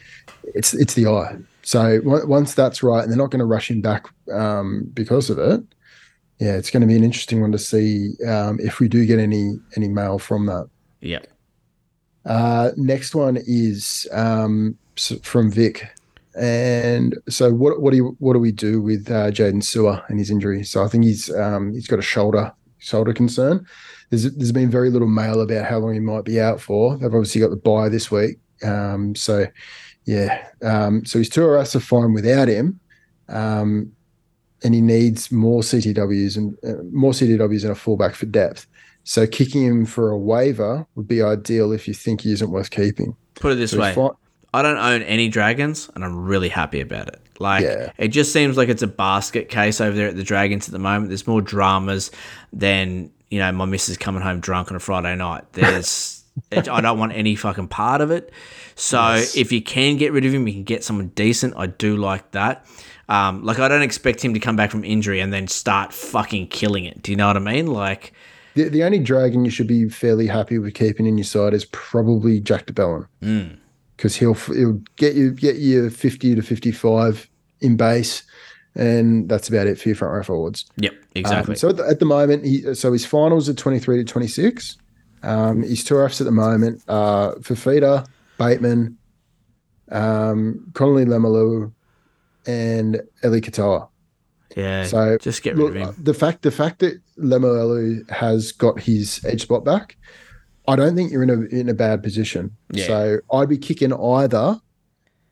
It's 0.55 0.73
it's 0.73 0.95
the 0.95 1.05
eye. 1.07 1.37
So 1.61 1.81
on- 2.07 2.27
once 2.27 2.55
that's 2.55 2.81
right, 2.81 3.03
and 3.03 3.11
they're 3.11 3.17
not 3.17 3.29
going 3.29 3.39
to 3.39 3.45
rush 3.45 3.69
him 3.69 3.81
back 3.81 4.07
um, 4.31 4.89
because 4.93 5.29
of 5.29 5.37
it. 5.37 5.61
Yeah, 6.39 6.55
it's 6.55 6.71
going 6.71 6.81
to 6.81 6.87
be 6.87 6.95
an 6.95 7.03
interesting 7.03 7.41
one 7.41 7.51
to 7.51 7.59
see 7.59 8.13
um, 8.25 8.59
if 8.61 8.79
we 8.79 8.87
do 8.87 9.05
get 9.05 9.19
any 9.19 9.57
any 9.75 9.89
mail 9.89 10.19
from 10.19 10.45
that. 10.45 10.69
Yeah. 11.01 11.19
Uh, 12.25 12.71
next 12.77 13.15
one 13.15 13.37
is 13.45 14.07
um, 14.11 14.77
from 15.23 15.51
Vic, 15.51 15.85
and 16.35 17.17
so 17.27 17.51
what 17.53 17.81
what 17.81 17.91
do 17.91 17.97
you, 17.97 18.15
what 18.19 18.33
do 18.33 18.39
we 18.39 18.51
do 18.51 18.81
with 18.81 19.09
uh, 19.11 19.31
Jaydn 19.31 19.61
Su'A 19.61 20.03
and 20.09 20.19
his 20.19 20.31
injury? 20.31 20.63
So 20.63 20.83
I 20.83 20.87
think 20.87 21.03
he's 21.03 21.29
um, 21.35 21.73
he's 21.73 21.87
got 21.87 21.99
a 21.99 22.03
shoulder 22.03 22.53
shoulder 22.77 23.13
concern. 23.13 23.65
There's 24.09 24.31
there's 24.35 24.51
been 24.51 24.71
very 24.71 24.89
little 24.89 25.07
mail 25.07 25.41
about 25.41 25.65
how 25.65 25.79
long 25.79 25.93
he 25.93 25.99
might 25.99 26.23
be 26.23 26.39
out 26.39 26.61
for. 26.61 26.97
They've 26.97 27.13
obviously 27.13 27.41
got 27.41 27.49
the 27.49 27.57
buy 27.57 27.89
this 27.89 28.09
week, 28.09 28.37
um, 28.63 29.15
so 29.15 29.45
yeah. 30.05 30.47
Um, 30.61 31.05
so 31.05 31.19
his 31.19 31.29
tour 31.29 31.57
are 31.57 31.65
fine 31.65 32.13
without 32.13 32.47
him, 32.47 32.79
um, 33.27 33.91
and 34.63 34.73
he 34.73 34.81
needs 34.81 35.31
more 35.31 35.61
CTWs 35.61 36.37
and 36.37 36.57
uh, 36.63 36.81
more 36.91 37.11
CTWs 37.13 37.63
and 37.63 37.71
a 37.71 37.75
fullback 37.75 38.15
for 38.15 38.25
depth. 38.25 38.67
So 39.03 39.25
kicking 39.25 39.63
him 39.63 39.85
for 39.85 40.09
a 40.11 40.17
waiver 40.17 40.85
would 40.95 41.07
be 41.07 41.21
ideal 41.21 41.71
if 41.71 41.87
you 41.87 41.93
think 41.93 42.21
he 42.21 42.31
isn't 42.33 42.51
worth 42.51 42.69
keeping. 42.69 43.15
Put 43.35 43.53
it 43.53 43.55
this 43.55 43.71
So 43.71 43.79
way. 43.79 43.93
fi- 43.93 44.09
I 44.53 44.61
don't 44.61 44.77
own 44.77 45.03
any 45.03 45.29
dragons, 45.29 45.89
and 45.95 46.03
I'm 46.03 46.17
really 46.25 46.49
happy 46.49 46.81
about 46.81 47.07
it. 47.07 47.21
Like, 47.39 47.63
Yeah. 47.63 47.91
it 47.97 48.07
just 48.09 48.33
seems 48.33 48.57
like 48.57 48.67
it's 48.67 48.81
a 48.81 48.87
basket 48.87 49.47
case 49.49 49.79
over 49.79 49.95
there 49.95 50.07
at 50.09 50.15
the 50.15 50.23
Dragons 50.23 50.67
at 50.67 50.71
the 50.73 50.79
moment. 50.79 51.09
There's 51.09 51.27
more 51.27 51.41
dramas 51.41 52.09
than 52.51 53.11
you 53.29 53.39
know 53.39 53.51
my 53.51 53.65
missus 53.65 53.95
coming 53.97 54.21
home 54.21 54.39
drunk 54.39 54.71
on 54.71 54.75
a 54.75 54.79
Friday 54.79 55.15
night. 55.15 55.43
There's, 55.53 56.23
it, 56.51 56.67
I 56.67 56.81
don't 56.81 56.97
want 56.99 57.13
any 57.13 57.35
fucking 57.35 57.67
part 57.67 58.01
of 58.01 58.09
it. 58.11 58.31
So 58.75 58.97
Yes. 59.15 59.35
if 59.37 59.51
you 59.51 59.61
can 59.61 59.97
get 59.97 60.11
rid 60.13 60.25
of 60.25 60.33
him, 60.33 60.47
you 60.47 60.53
can 60.53 60.63
get 60.63 60.83
someone 60.83 61.09
decent. 61.09 61.53
I 61.55 61.67
do 61.67 61.95
like 61.97 62.31
that. 62.31 62.65
Um, 63.09 63.43
like 63.43 63.57
I 63.59 63.67
don't 63.67 63.81
expect 63.81 64.23
him 64.23 64.33
to 64.35 64.39
come 64.39 64.55
back 64.55 64.69
from 64.69 64.83
injury 64.83 65.19
and 65.19 65.33
then 65.33 65.47
start 65.47 65.91
fucking 65.93 66.47
killing 66.47 66.85
it. 66.85 67.01
Do 67.01 67.11
you 67.11 67.17
know 67.17 67.27
what 67.27 67.35
I 67.35 67.39
mean? 67.39 67.67
Like, 67.67 68.13
The, 68.53 68.69
the 68.69 68.83
only 68.83 68.99
dragon 68.99 69.43
you 69.43 69.51
should 69.51 69.67
be 69.67 69.89
fairly 69.89 70.27
happy 70.27 70.59
with 70.59 70.75
keeping 70.75 71.07
in 71.07 71.17
your 71.17 71.25
side 71.25 71.53
is 71.53 71.65
probably 71.65 72.39
Jack 72.39 72.67
de 72.67 72.73
Belin 72.73 73.07
mm, 73.21 73.57
because 73.97 74.15
he'll 74.15 74.35
he'll 74.35 74.79
get 74.95 75.15
you 75.15 75.31
get 75.31 75.55
you 75.55 75.89
fifty 75.89 76.35
to 76.35 76.43
fifty 76.43 76.71
five 76.71 77.27
in 77.61 77.75
base, 77.75 78.23
and 78.75 79.27
that's 79.27 79.49
about 79.49 79.65
it 79.65 79.79
for 79.79 79.89
your 79.89 79.95
front 79.95 80.13
row 80.13 80.23
forwards. 80.23 80.65
yep, 80.77 80.93
exactly. 81.15 81.53
Um, 81.53 81.57
so 81.57 81.69
at 81.69 81.77
the, 81.77 81.85
at 81.87 81.99
the 81.99 82.05
moment, 82.05 82.45
he, 82.45 82.73
so 82.75 82.93
his 82.93 83.05
finals 83.05 83.49
are 83.49 83.53
23 83.53 83.97
to 83.97 84.03
26. 84.05 84.77
Um, 85.23 85.63
his 85.63 85.83
2RFs 85.83 86.21
at 86.21 86.25
the 86.25 86.31
moment 86.31 86.81
are 86.87 87.35
Fifita, 87.39 88.07
Bateman, 88.37 88.97
um, 89.91 90.71
Connolly 90.73 91.03
Lemuelu, 91.03 91.73
and 92.49 93.01
Eli 93.23 93.39
Katoa. 93.39 93.87
yeah, 94.55 94.85
So 94.85 95.17
just 95.19 95.43
get 95.43 95.55
rid 95.55 95.63
look, 95.63 95.75
of 95.75 95.95
him. 95.97 96.03
the 96.03 96.13
fact 96.13 96.41
the 96.41 96.51
fact 96.51 96.79
that 96.79 96.93
Lemuelu 97.17 98.09
has 98.09 98.51
got 98.51 98.79
his 98.79 99.23
edge 99.25 99.41
spot 99.43 99.63
back, 99.63 99.95
I 100.67 100.75
don't 100.75 100.95
think 100.95 101.11
you're 101.11 101.23
in 101.23 101.29
a 101.29 101.41
in 101.59 101.69
a 101.69 101.73
bad 101.73 102.01
position. 102.03 102.55
Yeah. 102.71 102.87
So 102.87 103.17
I'd 103.31 103.49
be 103.49 103.57
kicking 103.57 103.93
either 103.93 104.59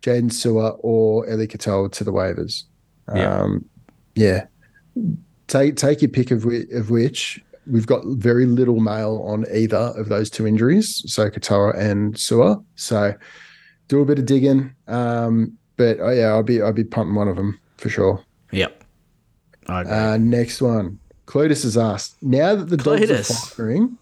Jaydn 0.02 0.32
Su'A 0.32 0.78
or 0.80 1.28
Eli 1.30 1.46
Katoa 1.48 1.92
to 1.92 2.04
the 2.04 2.14
waivers. 2.14 2.64
Yeah. 3.16 3.34
Um, 3.42 3.66
yeah. 4.16 4.46
Take 5.48 5.76
take 5.78 6.02
your 6.02 6.10
pick 6.12 6.32
of 6.32 6.46
which, 6.46 6.70
of 6.72 6.90
which. 6.90 7.42
We've 7.70 7.86
got 7.88 8.02
very 8.06 8.46
little 8.46 8.80
mail 8.80 9.22
on 9.28 9.46
either 9.54 9.92
of 9.98 10.08
those 10.08 10.30
two 10.30 10.48
injuries, 10.48 11.04
so 11.06 11.30
Katoa 11.30 11.76
and 11.78 12.18
Sewer. 12.18 12.56
So 12.76 13.14
do 13.90 14.00
a 14.02 14.06
bit 14.06 14.20
of 14.20 14.26
digging. 14.26 14.74
Um, 14.88 15.58
but 15.78 16.00
oh 16.00 16.10
yeah, 16.10 16.28
I'll 16.28 16.44
be 16.44 16.62
I'll 16.62 16.74
be 16.74 16.84
punting 16.84 17.16
one 17.16 17.28
of 17.28 17.36
them 17.36 17.60
for 17.78 17.90
sure. 17.90 18.24
Yep. 18.52 18.84
Uh, 19.68 20.18
next 20.20 20.62
one. 20.62 21.00
Cletus 21.26 21.64
has 21.64 21.78
asked, 21.78 22.22
now 22.24 22.56
that 22.56 22.70
the 22.70 22.78
dogs 22.78 23.12
are 23.12 23.24
firing, 23.24 23.98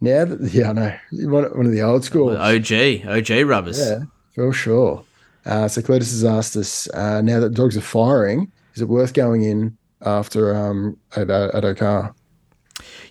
now 0.00 0.24
that, 0.24 0.40
yeah, 0.52 0.70
I 0.70 0.72
know, 0.72 0.96
one, 1.28 1.44
one 1.56 1.66
of 1.66 1.72
the 1.72 1.82
old 1.82 2.04
school. 2.04 2.36
OG, 2.36 3.06
OG 3.06 3.46
rubbers. 3.46 3.80
Yeah, 3.80 4.04
for 4.34 4.52
sure. 4.52 5.04
Uh, 5.44 5.66
so 5.66 5.82
Cletus 5.82 6.12
has 6.12 6.24
asked 6.24 6.56
us, 6.56 6.88
uh, 6.90 7.20
now 7.20 7.40
that 7.40 7.54
dogs 7.54 7.76
are 7.76 7.82
firing, 7.82 8.50
is 8.74 8.80
it 8.80 8.88
worth 8.88 9.12
going 9.12 9.42
in 9.42 9.76
after 10.02 10.54
um, 10.54 10.96
at, 11.16 11.30
uh, 11.30 11.50
at 11.52 11.64
Okar? 11.64 12.14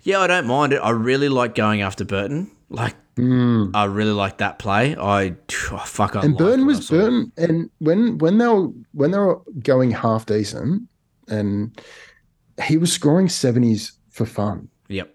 Yeah, 0.03 0.19
I 0.19 0.27
don't 0.27 0.47
mind 0.47 0.73
it. 0.73 0.77
I 0.77 0.91
really 0.91 1.29
like 1.29 1.53
going 1.53 1.81
after 1.81 2.05
Burton. 2.05 2.49
Like, 2.69 2.95
Mm. 3.17 3.71
I 3.75 3.85
really 3.85 4.11
like 4.11 4.37
that 4.37 4.57
play. 4.59 4.95
I 4.95 5.35
oh, 5.71 5.83
fuck. 5.85 6.15
I 6.15 6.21
and 6.21 6.37
Burton 6.37 6.65
was. 6.65 6.89
Burton, 6.89 7.31
and 7.37 7.69
when 7.79 8.17
when 8.19 8.37
they 8.37 8.47
were 8.47 8.69
when 8.93 9.11
they 9.11 9.17
were 9.19 9.41
going 9.59 9.91
half 9.91 10.25
decent, 10.25 10.83
and 11.27 11.79
he 12.63 12.77
was 12.77 12.91
scoring 12.91 13.29
seventies 13.29 13.93
for 14.09 14.25
fun. 14.25 14.69
Yep. 14.87 15.13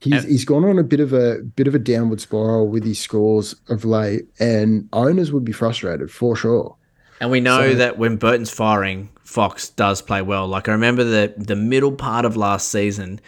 He's, 0.00 0.24
he's 0.24 0.44
gone 0.44 0.64
on 0.64 0.80
a 0.80 0.82
bit 0.82 0.98
of 0.98 1.12
a 1.12 1.38
bit 1.38 1.68
of 1.68 1.76
a 1.76 1.78
downward 1.78 2.20
spiral 2.20 2.66
with 2.68 2.84
his 2.84 2.98
scores 2.98 3.54
of 3.68 3.84
late, 3.84 4.22
and 4.40 4.88
owners 4.92 5.32
would 5.32 5.44
be 5.44 5.52
frustrated 5.52 6.10
for 6.10 6.34
sure. 6.34 6.76
And 7.20 7.30
we 7.30 7.40
know 7.40 7.70
So- 7.70 7.74
that 7.76 7.98
when 7.98 8.16
Burton's 8.16 8.50
firing, 8.50 9.10
Fox 9.22 9.68
does 9.68 10.02
play 10.02 10.22
well. 10.22 10.48
Like 10.48 10.68
I 10.68 10.72
remember 10.72 11.04
the 11.04 11.34
the 11.36 11.54
middle 11.56 11.92
part 11.92 12.24
of 12.24 12.36
last 12.36 12.68
season, 12.68 13.20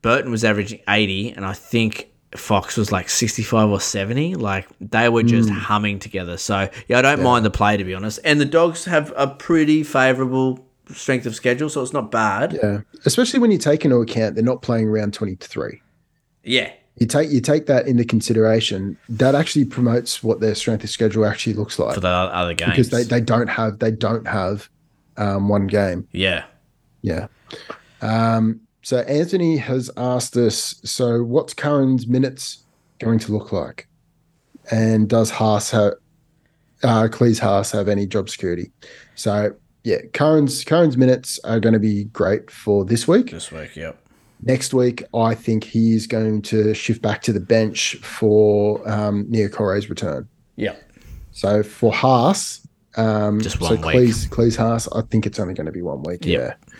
Burton 0.00 0.30
was 0.30 0.42
averaging 0.44 0.80
80, 0.88 1.32
and 1.32 1.44
I 1.44 1.52
think 1.52 2.08
Fox 2.34 2.76
was 2.76 2.90
like 2.90 3.08
65 3.08 3.70
or 3.70 3.80
70. 3.80 4.34
Like 4.34 4.66
they 4.80 5.08
were 5.08 5.22
just 5.22 5.48
Mm. 5.48 5.56
humming 5.58 5.98
together. 5.98 6.36
So 6.36 6.68
yeah, 6.88 6.98
I 6.98 7.02
don't 7.02 7.22
mind 7.22 7.44
the 7.44 7.50
play 7.50 7.76
to 7.76 7.84
be 7.84 7.94
honest. 7.94 8.18
And 8.24 8.40
the 8.40 8.44
Dogs 8.44 8.84
have 8.86 9.12
a 9.16 9.26
pretty 9.28 9.82
favourable 9.82 10.66
strength 10.92 11.26
of 11.26 11.34
schedule, 11.34 11.68
so 11.68 11.82
it's 11.82 11.92
not 11.92 12.10
bad. 12.10 12.58
Yeah, 12.62 12.80
especially 13.04 13.40
when 13.40 13.50
you 13.50 13.58
take 13.58 13.84
into 13.84 13.96
account 13.96 14.34
they're 14.34 14.44
not 14.44 14.62
playing 14.62 14.88
round 14.88 15.14
twenty 15.14 15.36
three. 15.36 15.80
Yeah. 16.44 16.70
You 16.98 17.06
take 17.06 17.30
you 17.30 17.40
take 17.40 17.66
that 17.66 17.86
into 17.86 18.04
consideration. 18.04 18.96
That 19.08 19.34
actually 19.34 19.66
promotes 19.66 20.22
what 20.22 20.40
their 20.40 20.54
strength 20.54 20.82
of 20.84 20.90
schedule 20.90 21.26
actually 21.26 21.52
looks 21.52 21.78
like 21.78 21.94
For 21.94 22.00
the 22.00 22.08
other 22.08 22.54
games. 22.54 22.70
because 22.70 22.88
they, 22.90 23.02
they 23.02 23.20
don't 23.20 23.48
have 23.48 23.78
they 23.80 23.90
don't 23.90 24.26
have 24.26 24.68
um, 25.18 25.48
one 25.48 25.66
game. 25.66 26.08
yeah. 26.12 26.44
Yeah. 27.02 27.26
Um, 28.02 28.60
so 28.86 28.98
Anthony 28.98 29.56
has 29.56 29.90
asked 29.96 30.36
us. 30.36 30.80
So 30.84 31.20
what's 31.24 31.52
Curran's 31.52 32.06
minutes 32.06 32.62
going 33.00 33.18
to 33.18 33.32
look 33.32 33.50
like, 33.50 33.88
and 34.70 35.08
does 35.08 35.28
Haas 35.28 35.72
have 35.72 35.94
uh, 36.84 37.08
Klese 37.10 37.40
Haas 37.40 37.72
have 37.72 37.88
any 37.88 38.06
job 38.06 38.30
security? 38.30 38.70
So 39.16 39.56
yeah, 39.82 40.02
Curran's 40.12 40.62
Curran's 40.62 40.96
minutes 40.96 41.40
are 41.42 41.58
going 41.58 41.72
to 41.72 41.80
be 41.80 42.04
great 42.04 42.48
for 42.48 42.84
this 42.84 43.08
week. 43.08 43.32
This 43.32 43.50
week, 43.50 43.74
yep. 43.74 43.98
Next 44.42 44.72
week, 44.72 45.02
I 45.12 45.34
think 45.34 45.64
he 45.64 45.94
is 45.94 46.06
going 46.06 46.42
to 46.42 46.72
shift 46.72 47.02
back 47.02 47.22
to 47.22 47.32
the 47.32 47.40
bench 47.40 47.96
for 47.96 48.88
um, 48.88 49.26
Nia 49.28 49.48
Corre's 49.48 49.90
return. 49.90 50.28
Yep. 50.54 50.80
So 51.32 51.64
for 51.64 51.92
Haas, 51.92 52.64
um, 52.96 53.40
Just 53.40 53.58
so 53.58 53.70
week. 53.70 53.80
Klese, 53.80 54.28
Klese 54.28 54.56
Haas, 54.56 54.86
I 54.92 55.00
think 55.10 55.26
it's 55.26 55.40
only 55.40 55.54
going 55.54 55.66
to 55.66 55.72
be 55.72 55.82
one 55.82 56.04
week. 56.04 56.24
Yep. 56.24 56.40
Yeah. 56.40 56.72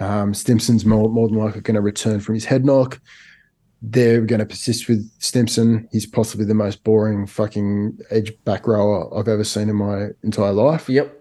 Um, 0.00 0.34
Stimson's 0.34 0.84
more, 0.84 1.08
more 1.08 1.28
than 1.28 1.38
likely 1.38 1.60
going 1.60 1.74
to 1.76 1.80
return 1.80 2.20
from 2.20 2.34
his 2.34 2.44
head 2.44 2.64
knock. 2.64 3.00
They're 3.82 4.22
going 4.22 4.38
to 4.38 4.46
persist 4.46 4.88
with 4.88 5.08
Stimson. 5.18 5.88
He's 5.92 6.06
possibly 6.06 6.46
the 6.46 6.54
most 6.54 6.82
boring 6.84 7.26
fucking 7.26 7.98
edge 8.10 8.32
back 8.44 8.66
rower 8.66 9.14
I've 9.16 9.28
ever 9.28 9.44
seen 9.44 9.68
in 9.68 9.76
my 9.76 10.08
entire 10.22 10.52
life. 10.52 10.88
Yep. 10.88 11.20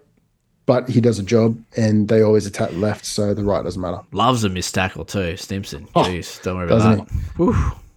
But 0.65 0.87
he 0.87 1.01
does 1.01 1.19
a 1.19 1.23
job, 1.23 1.61
and 1.75 2.07
they 2.07 2.21
always 2.21 2.45
attack 2.45 2.71
left, 2.73 3.05
so 3.05 3.33
the 3.33 3.43
right 3.43 3.63
doesn't 3.63 3.81
matter. 3.81 3.99
Loves 4.13 4.45
a 4.45 4.49
missed 4.49 4.73
tackle 4.73 5.03
too, 5.03 5.35
Stimson. 5.35 5.89
Oh, 5.93 6.03
Jeez, 6.03 6.41
don't 6.41 6.55
worry 6.55 6.67
about 6.67 6.99
that. 6.99 7.11
Whew. 7.35 7.53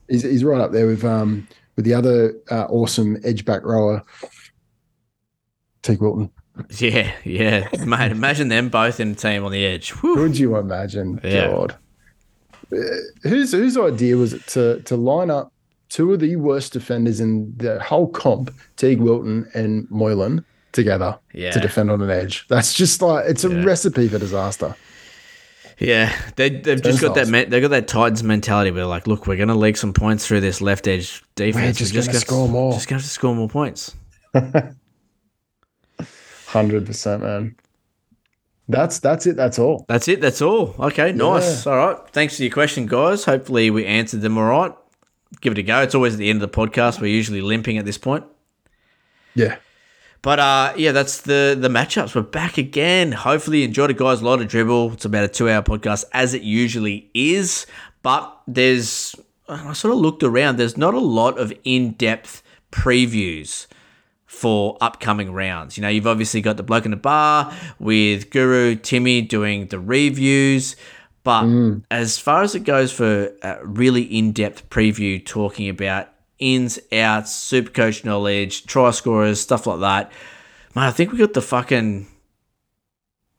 He's, 0.08 0.22
he's 0.22 0.42
right 0.42 0.60
up 0.60 0.72
there 0.72 0.86
with 0.86 1.04
um 1.04 1.46
with 1.76 1.84
the 1.84 1.94
other 1.94 2.34
uh, 2.50 2.66
awesome 2.68 3.18
edge 3.22 3.44
back 3.44 3.62
rower, 3.62 4.02
Teig 5.84 6.00
Wilton. 6.00 6.30
Yeah, 6.78 7.12
yeah. 7.24 7.68
Mate, 7.84 8.10
imagine 8.12 8.48
them 8.48 8.68
both 8.70 8.98
in 9.00 9.12
a 9.12 9.14
team 9.14 9.44
on 9.44 9.52
the 9.52 9.64
edge. 9.64 9.90
Whew. 9.90 10.14
Could 10.14 10.38
you 10.38 10.56
imagine? 10.56 11.20
Yeah. 11.22 11.48
God. 11.48 11.76
Uh, 12.72 12.76
whose 13.22 13.52
whose 13.52 13.76
idea 13.78 14.16
was 14.16 14.32
it 14.32 14.46
to 14.48 14.80
to 14.82 14.96
line 14.96 15.30
up 15.30 15.52
two 15.88 16.12
of 16.12 16.20
the 16.20 16.34
worst 16.36 16.72
defenders 16.72 17.20
in 17.20 17.54
the 17.58 17.80
whole 17.82 18.08
comp, 18.08 18.52
Teig 18.76 18.98
Wilton 18.98 19.48
and 19.54 19.86
Moylan, 19.90 20.44
together 20.72 21.18
Yeah. 21.32 21.50
to 21.52 21.60
defend 21.60 21.90
on 21.90 22.00
an 22.02 22.10
edge? 22.10 22.46
That's 22.48 22.72
just 22.74 23.02
like 23.02 23.26
it's 23.28 23.44
a 23.44 23.50
Yeah. 23.50 23.62
recipe 23.64 24.08
for 24.08 24.18
disaster. 24.18 24.74
Yeah, 25.78 26.10
they, 26.36 26.48
they've 26.48 26.82
just 26.82 27.02
got 27.02 27.14
that. 27.16 27.26
They've 27.50 27.60
got 27.62 27.68
that 27.68 27.86
Titans 27.86 28.22
mentality 28.22 28.70
where, 28.70 28.86
like, 28.86 29.06
look, 29.06 29.26
we're 29.26 29.36
going 29.36 29.48
to 29.50 29.54
leak 29.54 29.76
some 29.76 29.92
points 29.92 30.26
through 30.26 30.40
this 30.40 30.62
left 30.62 30.88
edge 30.88 31.22
defense. 31.34 31.76
just 31.76 31.92
We're 31.92 32.00
gonna 32.00 32.06
gonna- 32.12 32.18
score 32.20 32.48
more. 32.48 32.72
Just 32.72 32.88
going 32.88 33.02
to 33.02 33.06
score 33.06 33.34
more 33.36 33.48
points. 33.50 33.94
Hundred 36.46 36.86
percent, 36.86 37.22
man. 37.22 37.56
That's 38.68 38.98
that's 38.98 39.26
it. 39.26 39.36
That's 39.36 39.58
all. 39.58 39.84
That's 39.88 40.08
it. 40.08 40.20
That's 40.20 40.42
all. 40.42 40.74
Okay, 40.78 41.12
nice. 41.12 41.66
All 41.66 41.76
right. 41.76 41.96
Thanks 42.10 42.36
for 42.36 42.42
your 42.42 42.52
question, 42.52 42.86
guys. 42.86 43.24
Hopefully, 43.24 43.70
we 43.70 43.84
answered 43.86 44.20
them 44.22 44.36
all 44.38 44.44
right. 44.44 44.72
Give 45.40 45.52
it 45.52 45.58
a 45.58 45.62
go. 45.62 45.82
It's 45.82 45.94
always 45.94 46.14
at 46.14 46.18
the 46.18 46.30
end 46.30 46.42
of 46.42 46.50
the 46.50 46.56
podcast. 46.56 47.00
We're 47.00 47.08
usually 47.08 47.40
limping 47.40 47.78
at 47.78 47.84
this 47.84 47.98
point. 47.98 48.24
Yeah. 49.34 49.56
But 50.22 50.40
uh, 50.40 50.72
yeah, 50.76 50.92
that's 50.92 51.20
the 51.20 51.56
the 51.58 51.68
matchups. 51.68 52.14
We're 52.14 52.22
back 52.22 52.58
again. 52.58 53.12
Hopefully, 53.12 53.58
you 53.58 53.64
enjoyed 53.64 53.90
it, 53.90 53.96
guys. 53.96 54.20
A 54.20 54.24
lot 54.24 54.40
of 54.40 54.48
dribble. 54.48 54.94
It's 54.94 55.04
about 55.04 55.24
a 55.24 55.28
two 55.28 55.48
hour 55.48 55.62
podcast, 55.62 56.04
as 56.12 56.34
it 56.34 56.42
usually 56.42 57.10
is. 57.14 57.66
But 58.02 58.36
there's, 58.48 59.14
I 59.48 59.72
sort 59.72 59.94
of 59.94 60.00
looked 60.00 60.22
around. 60.22 60.56
There's 60.56 60.76
not 60.76 60.94
a 60.94 61.00
lot 61.00 61.38
of 61.38 61.52
in 61.64 61.92
depth 61.92 62.42
previews 62.72 63.66
for 64.36 64.76
upcoming 64.82 65.32
rounds. 65.32 65.78
You 65.78 65.82
know, 65.82 65.88
you've 65.88 66.06
obviously 66.06 66.42
got 66.42 66.58
the 66.58 66.62
bloke 66.62 66.84
in 66.84 66.90
the 66.90 66.96
bar 66.96 67.52
with 67.78 68.30
Guru 68.30 68.76
Timmy 68.76 69.22
doing 69.22 69.66
the 69.68 69.80
reviews. 69.80 70.76
But 71.24 71.44
mm. 71.44 71.82
as 71.90 72.18
far 72.18 72.42
as 72.42 72.54
it 72.54 72.64
goes 72.64 72.92
for 72.92 73.32
a 73.42 73.58
really 73.64 74.02
in 74.02 74.32
depth 74.32 74.68
preview, 74.68 75.24
talking 75.24 75.68
about 75.68 76.08
ins, 76.38 76.78
outs, 76.92 77.32
super 77.34 77.70
coach 77.70 78.04
knowledge, 78.04 78.66
try 78.66 78.90
scorers, 78.90 79.40
stuff 79.40 79.66
like 79.66 79.80
that, 79.80 80.12
man, 80.74 80.86
I 80.86 80.90
think 80.90 81.12
we 81.12 81.18
got 81.18 81.32
the 81.32 81.42
fucking. 81.42 82.06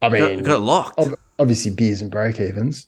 I 0.02 0.10
got, 0.10 0.11
mean, 0.11 0.44
got 0.44 0.56
it 0.56 0.60
locked. 0.60 0.99
ob- 0.99 1.19
obviously 1.40 1.72
beers 1.72 2.02
and 2.02 2.11
break 2.11 2.40
evens. 2.40 2.88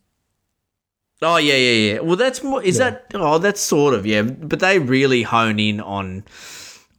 Oh 1.21 1.37
yeah, 1.37 1.55
yeah, 1.55 1.93
yeah. 1.93 1.99
Well, 1.99 2.15
that's 2.15 2.43
more. 2.43 2.63
Is 2.63 2.79
Yeah. 2.79 2.91
that? 2.91 3.11
Oh, 3.13 3.37
that's 3.37 3.61
sort 3.61 3.93
of 3.93 4.05
yeah. 4.05 4.23
But 4.23 4.59
they 4.59 4.79
really 4.79 5.23
hone 5.23 5.59
in 5.59 5.79
on 5.79 6.23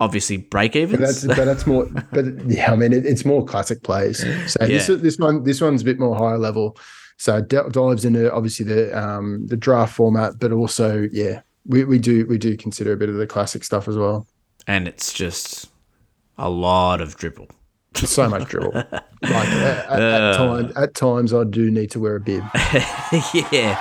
obviously 0.00 0.38
break 0.38 0.74
even. 0.74 0.98
But 0.98 1.06
that's 1.06 1.26
but 1.26 1.44
that's 1.44 1.66
more. 1.66 1.86
But 2.12 2.24
yeah, 2.46 2.72
I 2.72 2.76
mean, 2.76 2.92
it, 2.92 3.06
it's 3.06 3.24
more 3.24 3.44
classic 3.44 3.82
plays. 3.82 4.18
So 4.52 4.66
this 4.66 4.88
Yeah. 4.88 4.96
this 4.96 5.18
one 5.18 5.44
this 5.44 5.60
one's 5.60 5.82
a 5.82 5.84
bit 5.84 5.98
more 6.00 6.16
higher 6.16 6.38
level. 6.38 6.76
So 7.18 7.40
dives 7.42 8.04
into 8.04 8.32
obviously 8.32 8.64
the 8.64 8.98
um 8.98 9.46
the 9.46 9.56
draft 9.56 9.94
format, 9.94 10.38
but 10.38 10.52
also 10.52 11.06
yeah, 11.12 11.42
we, 11.66 11.84
we 11.84 11.98
do 11.98 12.26
we 12.26 12.38
do 12.38 12.56
consider 12.56 12.92
a 12.92 12.96
bit 12.96 13.08
of 13.10 13.16
the 13.16 13.26
classic 13.26 13.62
stuff 13.62 13.86
as 13.88 13.96
well. 13.96 14.26
and 14.66 14.88
it's 14.88 15.12
just 15.12 15.70
a 16.38 16.48
lot 16.48 17.00
of 17.02 17.16
dribble. 17.16 17.48
Just 17.94 18.12
so 18.14 18.28
much 18.28 18.48
dribble. 18.48 18.84
Like 19.22 19.48
at, 19.48 19.86
at, 19.90 20.00
at, 20.00 20.22
uh. 20.22 20.36
time, 20.38 20.72
at 20.76 20.94
times, 20.94 21.34
I 21.34 21.44
do 21.44 21.70
need 21.70 21.90
to 21.90 22.00
wear 22.00 22.16
a 22.16 22.20
bib. 22.20 22.42
yeah. 22.54 23.76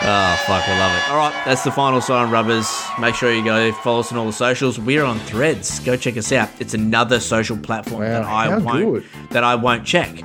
Oh, 0.00 0.44
fuck, 0.46 0.62
I 0.68 0.78
love 0.78 0.96
it. 0.96 1.10
All 1.10 1.16
right, 1.16 1.42
that's 1.44 1.64
the 1.64 1.72
final 1.72 2.00
sign, 2.00 2.30
rubbers. 2.30 2.70
Make 3.00 3.16
sure 3.16 3.32
you 3.32 3.44
go 3.44 3.72
follow 3.72 3.98
us 3.98 4.12
on 4.12 4.18
all 4.18 4.26
the 4.26 4.32
socials. 4.32 4.78
We're 4.78 5.02
on 5.02 5.18
Threads. 5.18 5.80
Go 5.80 5.96
check 5.96 6.16
us 6.16 6.30
out. 6.30 6.48
It's 6.60 6.72
another 6.72 7.18
social 7.18 7.56
platform 7.56 8.02
Wow, 8.02 8.08
that 8.10 8.22
I 8.22 8.56
won't 8.58 8.84
good. 9.02 9.04
that 9.32 9.42
I 9.42 9.56
won't 9.56 9.84
check. 9.84 10.22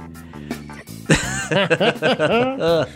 But 1.51 2.87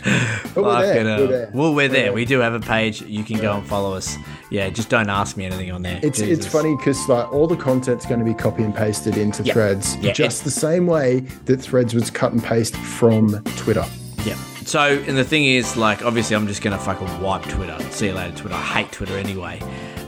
we're 0.56 0.80
there. 0.82 1.04
We're 1.04 1.26
there. 1.26 1.50
Well, 1.52 1.74
we're 1.74 1.88
there. 1.88 2.12
We 2.12 2.24
do 2.24 2.38
have 2.40 2.54
a 2.54 2.60
page. 2.60 3.02
You 3.02 3.24
can 3.24 3.38
go 3.40 3.56
and 3.56 3.66
follow 3.66 3.94
us. 3.94 4.16
Yeah, 4.50 4.70
just 4.70 4.88
don't 4.88 5.10
ask 5.10 5.36
me 5.36 5.44
anything 5.44 5.70
on 5.72 5.82
there. 5.82 6.00
It's 6.02 6.20
it's 6.20 6.46
funny 6.46 6.76
because 6.76 7.08
like 7.08 7.30
all 7.32 7.46
the 7.46 7.56
content's 7.56 8.06
going 8.06 8.20
to 8.20 8.24
be 8.24 8.34
copy 8.34 8.62
and 8.62 8.74
pasted 8.74 9.16
into 9.16 9.42
Yeah. 9.42 9.52
Threads, 9.52 9.96
Yeah, 9.96 10.12
just 10.12 10.44
the 10.44 10.50
same 10.50 10.86
way 10.86 11.20
that 11.46 11.60
Threads 11.60 11.94
was 11.94 12.10
cut 12.10 12.32
and 12.32 12.42
paste 12.42 12.76
from 12.76 13.42
Twitter. 13.56 13.84
Yeah. 14.24 14.36
So, 14.64 14.80
and 14.80 15.16
the 15.16 15.24
thing 15.24 15.44
is, 15.44 15.76
like, 15.76 16.04
obviously, 16.04 16.34
I'm 16.36 16.46
just 16.46 16.62
gonna 16.62 16.78
fucking 16.78 17.20
wipe 17.20 17.42
Twitter. 17.44 17.78
See 17.90 18.06
you 18.06 18.14
later, 18.14 18.36
Twitter. 18.36 18.54
I 18.56 18.62
hate 18.62 18.90
Twitter 18.92 19.16
anyway. 19.18 19.60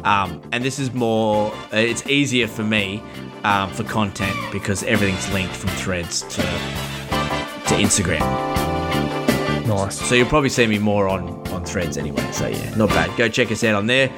Um, 0.05 0.41
and 0.53 0.65
this 0.65 0.79
is 0.79 0.93
more. 0.95 1.53
It's 1.73 2.07
easier 2.07 2.47
for 2.49 2.63
me 2.65 3.03
um, 3.45 3.71
for 3.71 3.85
content 3.85 4.37
because 4.53 4.83
everything's 4.85 5.31
linked 5.33 5.55
from 5.55 5.71
Threads 5.71 6.23
to 6.23 6.43
to 7.69 7.75
Instagram. 7.75 8.21
Nice. 9.67 10.01
So 10.01 10.15
you'll 10.15 10.29
probably 10.29 10.49
see 10.49 10.67
me 10.67 10.79
more 10.79 11.09
on 11.09 11.47
on 11.49 11.65
Threads 11.65 11.99
anyway. 11.99 12.27
So 12.33 12.49
yeah, 12.49 12.75
not 12.77 12.89
bad. 12.89 13.15
Go 13.19 13.29
check 13.29 13.53
us 13.53 13.63
out 13.63 13.75
on 13.75 13.87
there. 13.87 14.11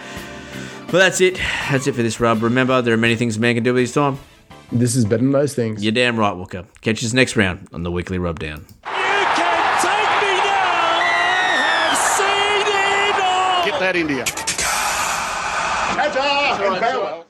Well, 0.92 1.00
that's 1.02 1.20
it. 1.20 1.40
That's 1.70 1.86
it 1.86 1.94
for 1.94 2.02
this 2.02 2.20
rub. 2.20 2.42
Remember, 2.42 2.80
there 2.82 2.94
are 2.94 2.96
many 2.96 3.16
things 3.16 3.36
a 3.36 3.40
man 3.40 3.54
can 3.54 3.64
do 3.64 3.74
with 3.74 3.82
his 3.82 3.92
time. 3.92 4.18
This 4.72 4.94
is 4.94 5.04
better 5.04 5.22
than 5.22 5.32
those 5.32 5.54
things. 5.54 5.82
You're 5.82 5.92
damn 5.92 6.16
right, 6.16 6.32
Walker. 6.32 6.64
Catch 6.80 7.02
us 7.04 7.12
next 7.12 7.36
round 7.36 7.68
on 7.72 7.82
the 7.82 7.90
weekly 7.90 8.18
rub 8.18 8.38
down. 8.38 8.66
Get 13.64 13.78
that 13.80 13.94
India. 13.96 14.24
Ta-ta 15.94 16.58
and 16.62 16.78
farewell. 16.78 17.29